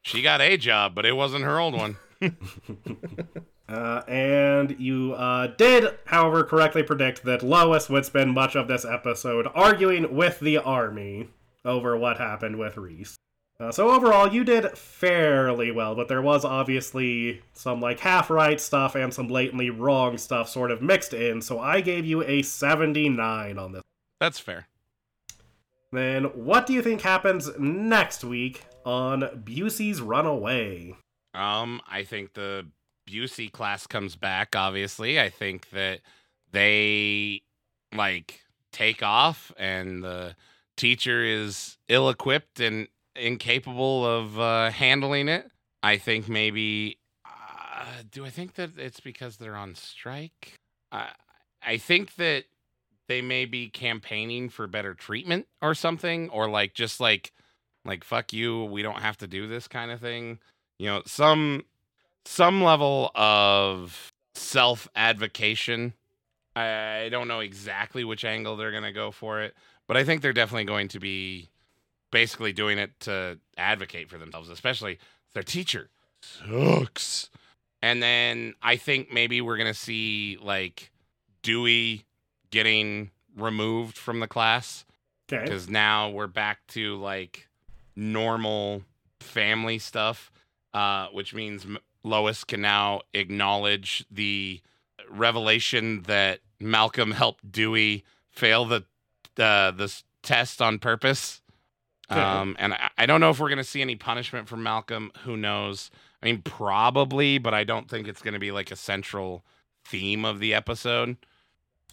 She 0.04 0.22
got 0.22 0.42
a 0.42 0.58
job, 0.58 0.94
but 0.94 1.06
it 1.06 1.14
wasn't 1.14 1.46
her 1.46 1.60
old 1.60 1.74
one. 1.74 1.98
Uh, 3.72 4.02
and 4.06 4.76
you 4.80 5.14
uh, 5.14 5.48
did, 5.56 5.98
however, 6.06 6.44
correctly 6.44 6.84
predict 6.84 7.24
that 7.24 7.42
Lois 7.42 7.90
would 7.90 8.06
spend 8.06 8.34
much 8.34 8.54
of 8.54 8.68
this 8.68 8.84
episode 8.84 9.48
arguing 9.56 10.14
with 10.14 10.42
the 10.42 10.58
army 10.58 11.30
over 11.64 11.96
what 11.96 12.18
happened 12.18 12.60
with 12.60 12.76
Reese. 12.76 13.16
Uh, 13.62 13.72
so 13.72 13.92
overall, 13.92 14.28
you 14.28 14.44
did 14.44 14.76
fairly 14.76 15.70
well, 15.70 15.94
but 15.94 16.08
there 16.08 16.22
was 16.22 16.44
obviously 16.44 17.44
some 17.54 17.80
like 17.80 18.00
half 18.00 18.32
right 18.32 18.60
stuff 18.60 18.96
and 18.96 19.14
some 19.14 19.28
blatantly 19.28 19.70
wrong 19.70 20.18
stuff 20.18 20.50
sort 20.50 20.72
of 20.72 20.82
mixed 20.82 21.14
in. 21.14 21.40
So 21.44 21.60
I 21.60 21.80
gave 21.82 22.04
you 22.04 22.24
a 22.24 22.42
79 22.42 23.60
on 23.60 23.72
this. 23.74 23.84
That's 24.20 24.40
fair. 24.40 24.68
Then 25.92 26.24
what 26.24 26.66
do 26.66 26.74
you 26.74 26.82
think 26.82 27.02
happens 27.02 27.52
next 27.60 28.24
week 28.24 28.66
on 28.84 29.22
Busey's 29.44 30.02
Runaway? 30.02 30.96
Um, 31.36 31.82
I 31.88 32.04
think 32.04 32.34
the 32.34 32.66
Busey 33.08 33.52
class 33.52 33.86
comes 33.86 34.16
back, 34.16 34.56
obviously. 34.56 35.20
I 35.20 35.30
think 35.30 35.70
that 35.70 36.00
they 36.52 37.44
like 37.94 38.42
take 38.72 39.04
off 39.04 39.52
and 39.56 40.04
the 40.04 40.36
teacher 40.78 41.24
is 41.24 41.78
ill 41.90 42.10
equipped 42.10 42.60
and 42.60 42.88
incapable 43.16 44.06
of 44.06 44.40
uh, 44.40 44.72
handling 44.72 45.28
it. 45.28 45.50
I 45.84 45.98
think 45.98 46.30
maybe 46.30 46.98
uh, 47.26 48.04
do 48.12 48.26
I 48.26 48.30
think 48.30 48.56
that 48.56 48.78
it's 48.78 49.00
because 49.00 49.38
they're 49.38 49.56
on 49.56 49.76
strike? 49.76 50.56
I 50.92 51.10
I 51.64 51.78
think 51.78 52.16
that 52.16 52.46
they 53.08 53.22
may 53.22 53.46
be 53.46 53.70
campaigning 53.70 54.50
for 54.50 54.68
better 54.68 54.94
treatment 54.94 55.48
or 55.62 55.74
something 55.74 56.30
or 56.30 56.50
like 56.50 56.74
just 56.74 57.00
like 57.00 57.34
like 57.84 58.04
fuck 58.04 58.32
you, 58.32 58.66
we 58.66 58.82
don't 58.82 59.00
have 59.00 59.18
to 59.18 59.28
do 59.28 59.48
this 59.48 59.68
kind 59.68 59.92
of 59.92 60.00
thing 60.00 60.40
you 60.82 60.88
know 60.88 61.04
some 61.06 61.64
some 62.26 62.64
level 62.64 63.12
of 63.14 64.12
self 64.34 64.88
advocation 64.96 65.94
i 66.56 67.08
don't 67.12 67.28
know 67.28 67.40
exactly 67.40 68.04
which 68.04 68.26
angle 68.26 68.56
they're 68.56 68.72
to 68.82 68.92
go 68.92 69.12
for 69.12 69.42
it 69.42 69.54
but 69.88 69.96
i 69.96 70.04
think 70.04 70.22
they're 70.22 70.34
definitely 70.34 70.64
going 70.64 70.88
to 70.88 71.00
be 71.00 71.50
basically 72.12 72.54
doing 72.54 72.78
it 72.78 72.92
to 73.02 73.40
advocate 73.58 74.10
for 74.10 74.18
themselves, 74.18 74.50
especially 74.50 75.00
their 75.34 75.44
teacher 75.44 75.90
sucks. 76.22 77.30
And 77.82 78.02
then 78.02 78.54
I 78.62 78.76
think 78.78 79.12
maybe 79.12 79.42
we're 79.42 79.58
gonna 79.58 79.74
see 79.74 80.38
like 80.42 80.92
Dewey 81.42 82.06
getting 82.52 83.12
removed 83.36 83.98
from 83.98 84.20
the 84.20 84.28
class 84.28 84.86
Okay. 85.32 85.44
because 85.44 85.70
now 85.70 86.10
we're 86.10 86.28
back 86.28 86.60
to 86.68 86.98
like 86.98 87.48
normal 87.96 88.84
family 89.22 89.80
stuff, 89.80 90.32
uh, 90.74 91.08
which 91.08 91.34
means 91.34 91.66
Lois 92.04 92.44
can 92.44 92.62
now 92.62 93.02
acknowledge 93.14 94.06
the 94.12 94.60
revelation 95.10 96.02
that 96.04 96.40
Malcolm 96.60 97.12
helped 97.12 97.52
Dewey 97.52 98.04
fail 98.30 98.66
the 98.66 98.84
uh, 99.40 99.72
this 99.72 100.04
test 100.22 100.62
on 100.62 100.78
purpose. 100.80 101.41
Um, 102.12 102.56
and 102.60 102.74
I, 102.74 102.90
I 102.98 103.06
don't 103.06 103.22
know 103.22 103.30
if 103.30 103.40
we're 103.40 103.50
gonna 103.50 103.64
see 103.64 103.82
any 103.82 103.96
punishment 103.96 104.48
from 104.48 104.64
Malcolm. 104.64 105.12
Who 105.24 105.38
knows? 105.38 105.92
I 106.22 106.26
mean, 106.26 106.42
probably, 106.42 107.38
but 107.38 107.54
I 107.54 107.64
don't 107.64 107.90
think 107.90 108.08
it's 108.08 108.22
gonna 108.22 108.40
be 108.40 108.52
like 108.52 108.72
a 108.72 108.76
central 108.76 109.44
theme 109.86 110.26
of 110.26 110.40
the 110.40 110.54
episode. 110.54 111.18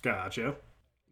Gotcha. 0.03 0.57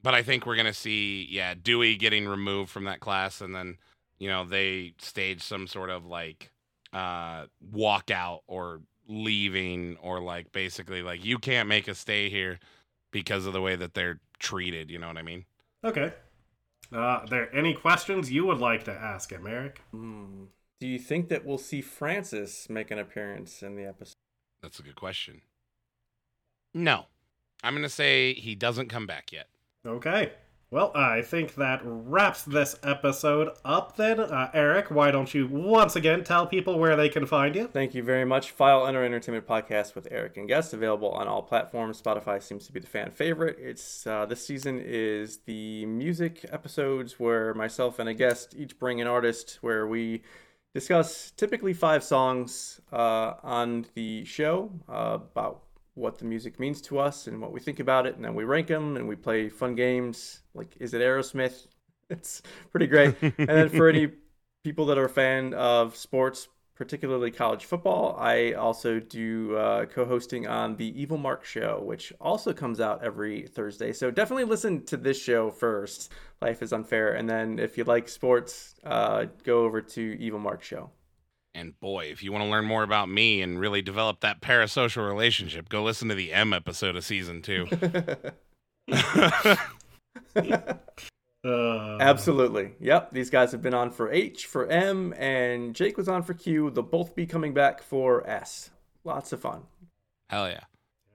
But 0.03 0.15
I 0.15 0.23
think 0.23 0.47
we're 0.47 0.57
gonna 0.57 0.73
see, 0.73 1.27
yeah, 1.31 1.55
Dewey 1.61 1.97
getting 1.97 2.27
removed 2.27 2.71
from 2.71 2.85
that 2.85 3.01
class, 3.01 3.41
and 3.41 3.55
then 3.55 3.79
you 4.19 4.29
know 4.29 4.45
they 4.45 4.95
stage 4.99 5.43
some 5.43 5.67
sort 5.67 5.91
of 5.91 6.07
like 6.07 6.51
uh 6.93 7.47
walkout 7.75 8.41
or 8.47 8.81
leaving, 9.09 9.97
or 10.03 10.21
like 10.21 10.53
basically 10.53 11.03
like 11.03 11.25
you 11.25 11.39
can't 11.39 11.69
make 11.69 11.89
a 11.89 11.95
stay 11.95 12.29
here 12.29 12.59
because 13.11 13.47
of 13.47 13.53
the 13.53 13.61
way 13.61 13.77
that 13.77 13.95
they're 13.95 14.21
treated. 14.39 14.91
You 14.91 14.99
know 14.99 15.09
what 15.09 15.17
I 15.17 15.23
mean? 15.23 15.45
Okay. 15.85 16.13
Uh, 16.93 16.97
are 16.99 17.27
there 17.27 17.55
any 17.55 17.75
questions 17.75 18.31
you 18.31 18.47
would 18.47 18.59
like 18.59 18.85
to 18.85 18.93
ask 18.93 19.31
him, 19.31 19.47
Eric? 19.47 19.83
Hmm. 19.91 20.45
Do 20.81 20.87
you 20.87 20.99
think 20.99 21.29
that 21.29 21.45
we'll 21.45 21.59
see 21.59 21.81
Francis 21.81 22.69
make 22.69 22.91
an 22.91 22.99
appearance 22.99 23.63
in 23.63 23.77
the 23.77 23.87
episode? 23.87 24.15
That's 24.63 24.79
a 24.79 24.83
good 24.83 24.97
question. 24.97 25.43
No, 26.75 27.07
I'm 27.65 27.75
gonna 27.75 27.89
say 27.89 28.35
he 28.35 28.55
doesn't 28.55 28.89
come 28.89 29.07
back 29.07 29.33
yet. 29.33 29.49
Okay. 29.87 30.33
Well, 30.69 30.91
I 30.97 31.23
think 31.23 31.55
that 31.55 31.81
wraps 31.85 32.43
this 32.43 32.75
episode 32.83 33.51
up 33.65 33.97
then. 33.97 34.19
Uh, 34.19 34.51
Eric, 34.53 34.91
why 34.91 35.13
don't 35.13 35.33
you 35.33 35.47
once 35.47 35.95
again 35.95 36.25
tell 36.25 36.45
people 36.45 36.77
where 36.77 36.97
they 36.97 37.09
can 37.09 37.25
find 37.25 37.55
you? 37.55 37.69
Thank 37.69 37.95
you 37.95 38.03
very 38.03 38.25
much. 38.25 38.51
File 38.51 38.83
Under 38.83 39.05
Entertainment 39.05 39.47
podcast 39.47 39.95
with 39.95 40.09
Eric 40.11 40.37
and 40.37 40.49
guests 40.49 40.73
available 40.73 41.11
on 41.11 41.29
all 41.29 41.41
platforms. 41.41 42.03
Spotify 42.03 42.43
seems 42.43 42.67
to 42.67 42.73
be 42.73 42.81
the 42.81 42.87
fan 42.89 43.13
favorite. 43.13 43.59
It's 43.61 44.09
uh, 44.09 44.27
this 44.27 44.45
season 44.45 44.83
is 44.85 45.39
the 45.47 45.87
music 45.87 46.45
episodes 46.51 47.21
where 47.21 47.55
myself 47.55 48.01
and 48.01 48.09
a 48.09 48.15
guest 48.15 48.53
each 48.59 48.77
bring 48.77 49.01
an 49.01 49.07
artist 49.07 49.59
where 49.61 49.87
we 49.87 50.25
discuss 50.75 51.31
typically 51.31 51.75
five 51.75 52.03
songs 52.03 52.81
uh, 52.93 53.35
on 53.45 53.87
the 53.95 54.25
show 54.25 54.73
uh, 54.89 55.19
about 55.33 55.63
what 55.97 56.19
the 56.19 56.25
music 56.25 56.61
means 56.61 56.81
to 56.83 56.99
us 56.99 57.27
and 57.27 57.41
what 57.41 57.53
we 57.53 57.59
think 57.59 57.81
about 57.81 58.07
it, 58.07 58.15
and 58.17 58.25
then 58.25 58.35
we 58.35 58.45
rank 58.45 58.69
them 58.69 58.97
and 58.97 59.09
we 59.09 59.17
play 59.17 59.49
fun 59.49 59.75
games 59.75 60.43
like 60.55 60.77
is 60.79 60.95
it 60.95 61.01
Aerosmith? 61.01 61.67
It's 62.09 62.41
pretty 62.71 62.87
great. 62.87 63.17
and 63.21 63.49
then 63.49 63.69
for 63.69 63.89
any 63.89 64.13
people 64.63 64.87
that 64.87 64.97
are 64.97 65.07
a 65.07 65.09
fan 65.09 65.55
of 65.55 65.97
sports, 65.97 66.47
particularly 66.77 67.33
college 67.33 67.65
football, 67.65 68.17
I 68.17 68.53
also 68.53 69.01
do 69.01 69.57
uh, 69.57 69.87
co-hosting 69.87 70.47
on 70.47 70.77
the 70.77 71.01
Evil 71.01 71.19
Mark 71.19 71.45
Show, 71.45 71.83
which 71.83 72.13
also 72.21 72.53
comes 72.53 72.79
out 72.79 73.03
every 73.03 73.49
Thursday. 73.49 73.93
So 73.93 74.13
definitely 74.13 74.45
listen 74.45 74.85
to 74.85 74.97
this 74.97 75.21
show 75.21 75.51
first. 75.51 76.13
Life 76.41 76.63
is 76.63 76.73
unfair, 76.73 77.15
and 77.15 77.29
then 77.29 77.59
if 77.59 77.77
you 77.77 77.83
like 77.83 78.09
sports, 78.09 78.77
uh, 78.85 79.27
go 79.43 79.65
over 79.65 79.81
to 79.81 80.17
Evil 80.21 80.39
Mark 80.39 80.63
Show. 80.63 80.91
And 81.57 81.79
boy, 81.81 82.07
if 82.13 82.23
you 82.23 82.33
want 82.33 82.45
to 82.45 82.51
learn 82.51 82.67
more 82.67 82.83
about 82.83 83.09
me 83.09 83.41
and 83.41 83.59
really 83.59 83.81
develop 83.81 84.21
that 84.21 84.43
parasocial 84.43 85.07
relationship, 85.09 85.71
go 85.71 85.83
listen 85.83 86.09
to 86.11 86.15
the 86.15 86.33
M 86.33 86.53
episode 86.53 86.97
of 86.97 87.05
season 87.05 87.43
two. 87.43 87.67
Uh, 91.45 91.97
Absolutely. 92.01 92.73
Yep. 92.81 93.13
These 93.13 93.31
guys 93.31 93.53
have 93.53 93.63
been 93.63 93.75
on 93.75 93.93
for 93.93 94.11
H, 94.11 94.47
for 94.47 94.67
M, 94.67 95.15
and 95.17 95.77
Jake 95.77 95.97
was 95.97 96.09
on 96.09 96.25
for 96.25 96.35
Q. 96.35 96.71
They'll 96.71 96.83
both 96.83 97.15
be 97.15 97.25
coming 97.25 97.55
back 97.55 97.83
for 97.83 98.29
S. 98.29 98.71
Lots 99.05 99.33
of 99.33 99.41
fun. 99.41 99.63
Hell 100.29 100.49
yeah. 100.49 100.65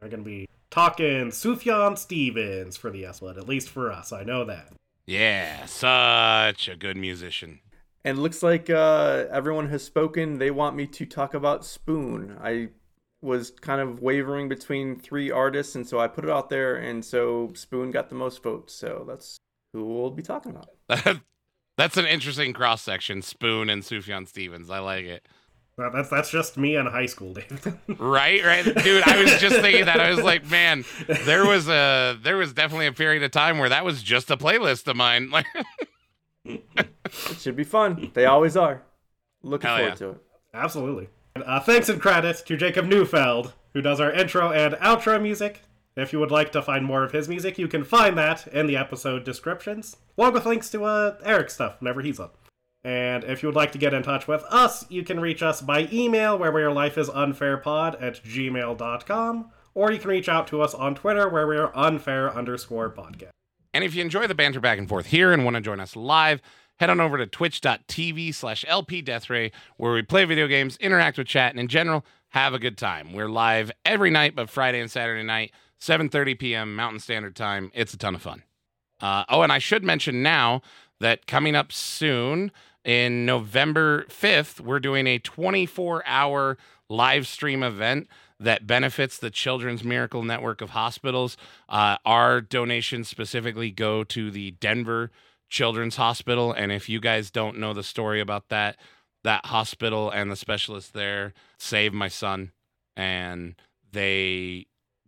We're 0.02 0.08
going 0.08 0.24
to 0.24 0.30
be 0.30 0.48
talking 0.70 1.32
Sufjan 1.32 1.98
Stevens 1.98 2.78
for 2.78 2.90
the 2.90 3.04
S1, 3.04 3.38
at 3.38 3.46
least 3.46 3.68
for 3.68 3.92
us. 3.92 4.14
I 4.14 4.24
know 4.24 4.46
that. 4.46 4.70
Yeah, 5.06 5.66
such 5.66 6.70
a 6.70 6.78
good 6.78 6.96
musician. 6.96 7.60
And 8.04 8.20
looks 8.20 8.42
like 8.42 8.70
uh, 8.70 9.26
everyone 9.32 9.70
has 9.70 9.84
spoken. 9.84 10.40
They 10.40 10.52
want 10.52 10.76
me 10.76 10.88
to 10.88 11.06
talk 11.06 11.34
about 11.34 11.66
Spoon. 11.66 12.38
I 12.42 12.70
was 13.22 13.52
kind 13.52 13.80
of 13.80 14.02
wavering 14.02 14.50
between 14.50 15.00
three 15.00 15.30
artists, 15.30 15.76
and 15.76 15.88
so 15.88 16.00
I 16.00 16.08
put 16.08 16.24
it 16.24 16.32
out 16.32 16.50
there, 16.50 16.76
and 16.76 17.06
so 17.06 17.52
Spoon 17.54 17.92
got 17.92 18.10
the 18.10 18.16
most 18.16 18.42
votes. 18.42 18.74
So 18.74 19.06
that's 19.08 19.38
who 19.74 19.86
we'll 19.86 20.10
be 20.10 20.24
talking 20.24 20.52
about. 20.52 21.20
That's 21.78 21.98
an 21.98 22.06
interesting 22.06 22.54
cross 22.54 22.82
section, 22.82 23.22
Spoon 23.22 23.70
and 23.70 23.82
Sufjan 23.82 24.28
Stevens. 24.28 24.70
I 24.70 24.80
like 24.80 25.06
it. 25.06 25.28
Well, 25.78 25.90
that's 25.92 26.10
that's 26.10 26.30
just 26.30 26.58
me 26.58 26.76
in 26.76 26.86
high 26.86 27.06
school, 27.06 27.34
Dave. 27.34 27.80
Right, 27.98 28.44
right, 28.44 28.64
dude. 28.64 29.04
I 29.04 29.24
was 29.24 29.40
just 29.40 29.56
thinking 29.62 29.86
that. 29.86 30.00
I 30.00 30.12
was 30.12 30.22
like, 30.22 30.48
man, 30.50 30.84
there 31.08 31.46
was 31.46 31.70
a 31.70 32.20
there 32.22 32.38
was 32.38 32.54
definitely 32.54 32.88
a 32.88 32.92
period 32.92 33.24
of 33.24 33.32
time 33.32 33.58
where 33.58 33.70
that 33.70 33.86
was 33.86 34.04
just 34.04 34.30
a 34.30 34.38
playlist 34.38 34.88
of 34.88 34.96
mine. 34.96 35.32
Like, 35.32 35.48
It 37.30 37.40
should 37.40 37.56
be 37.56 37.64
fun. 37.64 38.12
They 38.14 38.26
always 38.26 38.56
are. 38.58 38.84
Looking 39.44 39.68
Hell 39.68 39.78
forward 39.78 39.90
yeah. 39.90 39.96
to 39.96 40.10
it. 40.12 40.24
Absolutely. 40.54 41.10
Uh, 41.36 41.60
thanks 41.60 41.90
and 41.90 42.02
credit 42.02 42.44
to 42.46 42.58
Jacob 42.58 42.86
Neufeld, 42.86 43.54
who 43.74 43.82
does 43.82 44.00
our 44.00 44.12
intro 44.12 44.52
and 44.52 44.76
outro 44.76 45.22
music. 45.22 45.62
If 45.96 46.14
you 46.14 46.20
would 46.20 46.32
like 46.32 46.52
to 46.54 46.62
find 46.62 46.86
more 46.86 47.04
of 47.04 47.12
his 47.12 47.28
music, 47.28 47.58
you 47.58 47.68
can 47.68 47.84
find 47.84 48.18
that 48.18 48.48
in 48.48 48.68
the 48.68 48.78
episode 48.78 49.24
descriptions, 49.24 49.98
along 50.18 50.34
with 50.34 50.46
links 50.46 50.70
to 50.70 50.86
uh, 50.86 51.18
Eric's 51.24 51.54
stuff 51.54 51.80
whenever 51.80 52.02
he's 52.02 52.20
up. 52.20 52.38
And 52.84 53.24
if 53.24 53.44
you 53.44 53.48
would 53.48 53.56
like 53.56 53.72
to 53.74 53.78
get 53.78 53.94
in 53.94 54.02
touch 54.02 54.28
with 54.28 54.44
us, 54.50 54.90
you 54.90 55.04
can 55.04 55.20
reach 55.20 55.44
us 55.44 55.62
by 55.62 55.88
email, 55.92 56.38
where 56.38 56.52
we 56.52 56.64
are 56.64 56.72
lifeisunfairpod 56.72 58.02
at 58.02 58.24
gmail.com, 58.24 59.52
or 59.74 59.92
you 59.92 60.00
can 60.00 60.10
reach 60.10 60.30
out 60.30 60.48
to 60.48 60.62
us 60.62 60.74
on 60.74 60.96
Twitter, 60.96 61.30
where 61.30 61.46
we 61.46 61.58
are 61.58 61.76
unfair 61.76 62.34
underscore 62.34 62.90
podcast. 62.90 63.30
And 63.74 63.84
if 63.84 63.94
you 63.96 64.02
enjoy 64.02 64.28
the 64.28 64.36
banter 64.36 64.60
back 64.60 64.80
and 64.80 64.90
forth 64.90 65.08
here 65.08 65.32
and 65.32 65.46
want 65.46 65.56
to 65.56 65.62
join 65.62 65.80
us 65.80 65.96
live, 65.96 66.42
head 66.82 66.90
on 66.90 67.00
over 67.00 67.16
to 67.16 67.28
twitch.tv 67.28 68.34
slash 68.34 68.66
lpdeathray, 68.68 69.52
where 69.78 69.94
we 69.94 70.02
play 70.02 70.26
video 70.26 70.48
games, 70.48 70.78
interact 70.78 71.16
with 71.16 71.28
chat, 71.28 71.52
and 71.52 71.60
in 71.60 71.68
general, 71.68 72.04
have 72.30 72.56
a 72.56 72.60
good 72.60 72.76
time. 72.76 73.14
We're 73.14 73.30
live 73.30 73.72
every 73.86 74.10
night, 74.10 74.36
but 74.36 74.50
Friday 74.50 74.80
and 74.82 74.90
Saturday 74.90 75.22
night, 75.22 75.52
7.30 75.80 76.40
p.m. 76.40 76.76
Mountain 76.76 77.00
Standard 77.00 77.36
Time. 77.36 77.72
It's 77.76 77.94
a 77.94 78.00
ton 78.00 78.16
of 78.16 78.24
fun. 78.24 78.42
Uh, 79.00 79.26
oh, 79.30 79.44
and 79.44 79.52
I 79.52 79.60
should 79.60 79.84
mention 79.84 80.24
now 80.24 80.64
that 81.00 81.28
coming 81.28 81.56
up 81.56 81.72
soon 81.72 82.52
in 82.84 83.28
November 83.28 84.06
5th, 84.06 84.60
we're 84.60 84.80
doing 84.80 85.06
a 85.06 85.20
24 85.20 86.02
hour 86.08 86.58
live 86.90 87.28
stream 87.28 87.62
event 87.62 88.08
that 88.40 88.66
benefits 88.66 89.20
the 89.20 89.30
Children's 89.30 89.84
Miracle 89.84 90.24
Network 90.24 90.62
of 90.62 90.72
Hospitals. 90.72 91.38
Uh, 91.70 91.98
our 92.08 92.42
donations 92.42 93.08
specifically 93.08 93.70
go 93.70 94.04
to 94.04 94.32
the 94.32 94.50
Denver 94.50 95.12
Children's 95.52 95.98
Hospital. 95.98 96.52
And 96.52 96.72
if 96.72 96.90
you 96.90 97.00
guys 97.00 97.30
don't 97.30 97.60
know 97.60 97.74
the 97.74 97.84
story 97.84 98.20
about 98.20 98.50
that, 98.50 98.78
that 99.24 99.46
hospital 99.46 100.10
and 100.10 100.32
the 100.32 100.36
specialist 100.36 100.94
there 100.94 101.34
saved 101.60 101.94
my 101.94 102.08
son, 102.08 102.52
and 102.98 103.56
they 103.92 104.66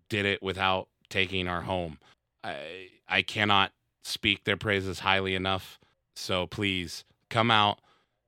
did 0.09 0.25
it 0.27 0.43
without 0.43 0.89
taking 1.09 1.47
our 1.47 1.61
home. 1.61 1.97
I 2.43 2.89
I 3.07 3.21
cannot 3.21 3.71
speak 4.03 4.43
their 4.43 4.57
praises 4.57 4.99
highly 4.99 5.33
enough. 5.33 5.79
So 6.15 6.45
please 6.45 7.05
come 7.29 7.49
out. 7.49 7.79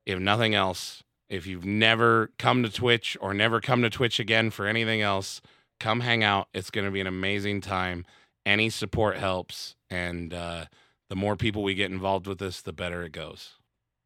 If 0.04 0.18
nothing 0.18 0.54
else, 0.54 1.02
if 1.28 1.46
you've 1.46 1.64
never 1.64 2.30
come 2.38 2.62
to 2.62 2.70
Twitch 2.70 3.16
or 3.20 3.34
never 3.34 3.60
come 3.60 3.82
to 3.82 3.90
Twitch 3.90 4.18
again 4.18 4.50
for 4.50 4.66
anything 4.66 5.02
else, 5.02 5.40
come 5.78 6.00
hang 6.00 6.24
out. 6.24 6.48
It's 6.54 6.70
going 6.70 6.86
to 6.86 6.90
be 6.90 7.00
an 7.00 7.06
amazing 7.06 7.60
time. 7.60 8.06
Any 8.44 8.70
support 8.70 9.16
helps, 9.16 9.74
and 9.90 10.32
uh, 10.32 10.66
the 11.08 11.16
more 11.16 11.36
people 11.36 11.62
we 11.62 11.74
get 11.74 11.90
involved 11.90 12.26
with 12.26 12.38
this, 12.38 12.60
the 12.60 12.72
better 12.72 13.02
it 13.02 13.12
goes. 13.12 13.54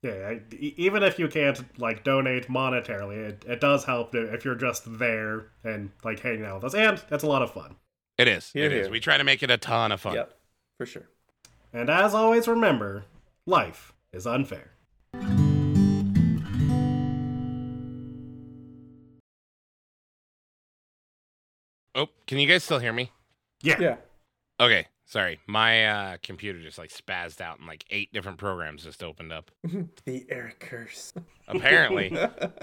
Yeah, 0.02 0.12
I, 0.12 0.40
even 0.59 1.02
if 1.02 1.18
you 1.18 1.28
can't 1.28 1.78
like 1.78 2.05
donate 2.05 2.48
monetarily, 2.48 3.16
it, 3.16 3.44
it 3.47 3.60
does 3.60 3.85
help 3.85 4.14
if 4.14 4.44
you're 4.44 4.55
just 4.55 4.98
there 4.98 5.48
and 5.62 5.90
like 6.05 6.20
hanging 6.20 6.44
out 6.44 6.62
with 6.62 6.72
us, 6.72 6.74
and 6.74 7.02
it's 7.10 7.22
a 7.22 7.27
lot 7.27 7.43
of 7.43 7.52
fun. 7.52 7.77
It 8.16 8.27
is. 8.27 8.51
Here, 8.52 8.64
it 8.64 8.72
is. 8.72 8.86
here. 8.86 8.93
We 8.93 9.01
try 9.01 9.18
to 9.18 9.24
make 9.24 9.43
it 9.43 9.51
a 9.51 9.59
ton 9.59 9.93
of 9.93 10.01
fun. 10.01 10.14
Yep, 10.14 10.35
for 10.78 10.86
sure. 10.86 11.09
And 11.72 11.90
as 11.90 12.14
always, 12.14 12.48
remember, 12.48 13.05
life 13.47 13.93
is 14.12 14.27
unfair. 14.27 14.70
Oh, 21.94 22.09
can 22.27 22.39
you 22.39 22.47
guys 22.47 22.64
still 22.64 22.78
hear 22.78 22.93
me? 22.93 23.10
Yeah. 23.62 23.77
Yeah. 23.81 23.97
Okay. 24.59 24.86
Sorry, 25.11 25.41
my 25.49 25.87
uh, 25.87 26.16
computer 26.23 26.61
just 26.61 26.78
like 26.78 26.91
spazzed 26.91 27.41
out 27.41 27.59
and 27.59 27.66
like 27.66 27.85
eight 27.91 28.12
different 28.12 28.39
programs 28.39 28.85
just 28.85 29.03
opened 29.03 29.32
up. 29.32 29.51
the 30.05 30.24
Eric 30.28 30.61
curse. 30.61 31.12
Apparently, 31.49 32.11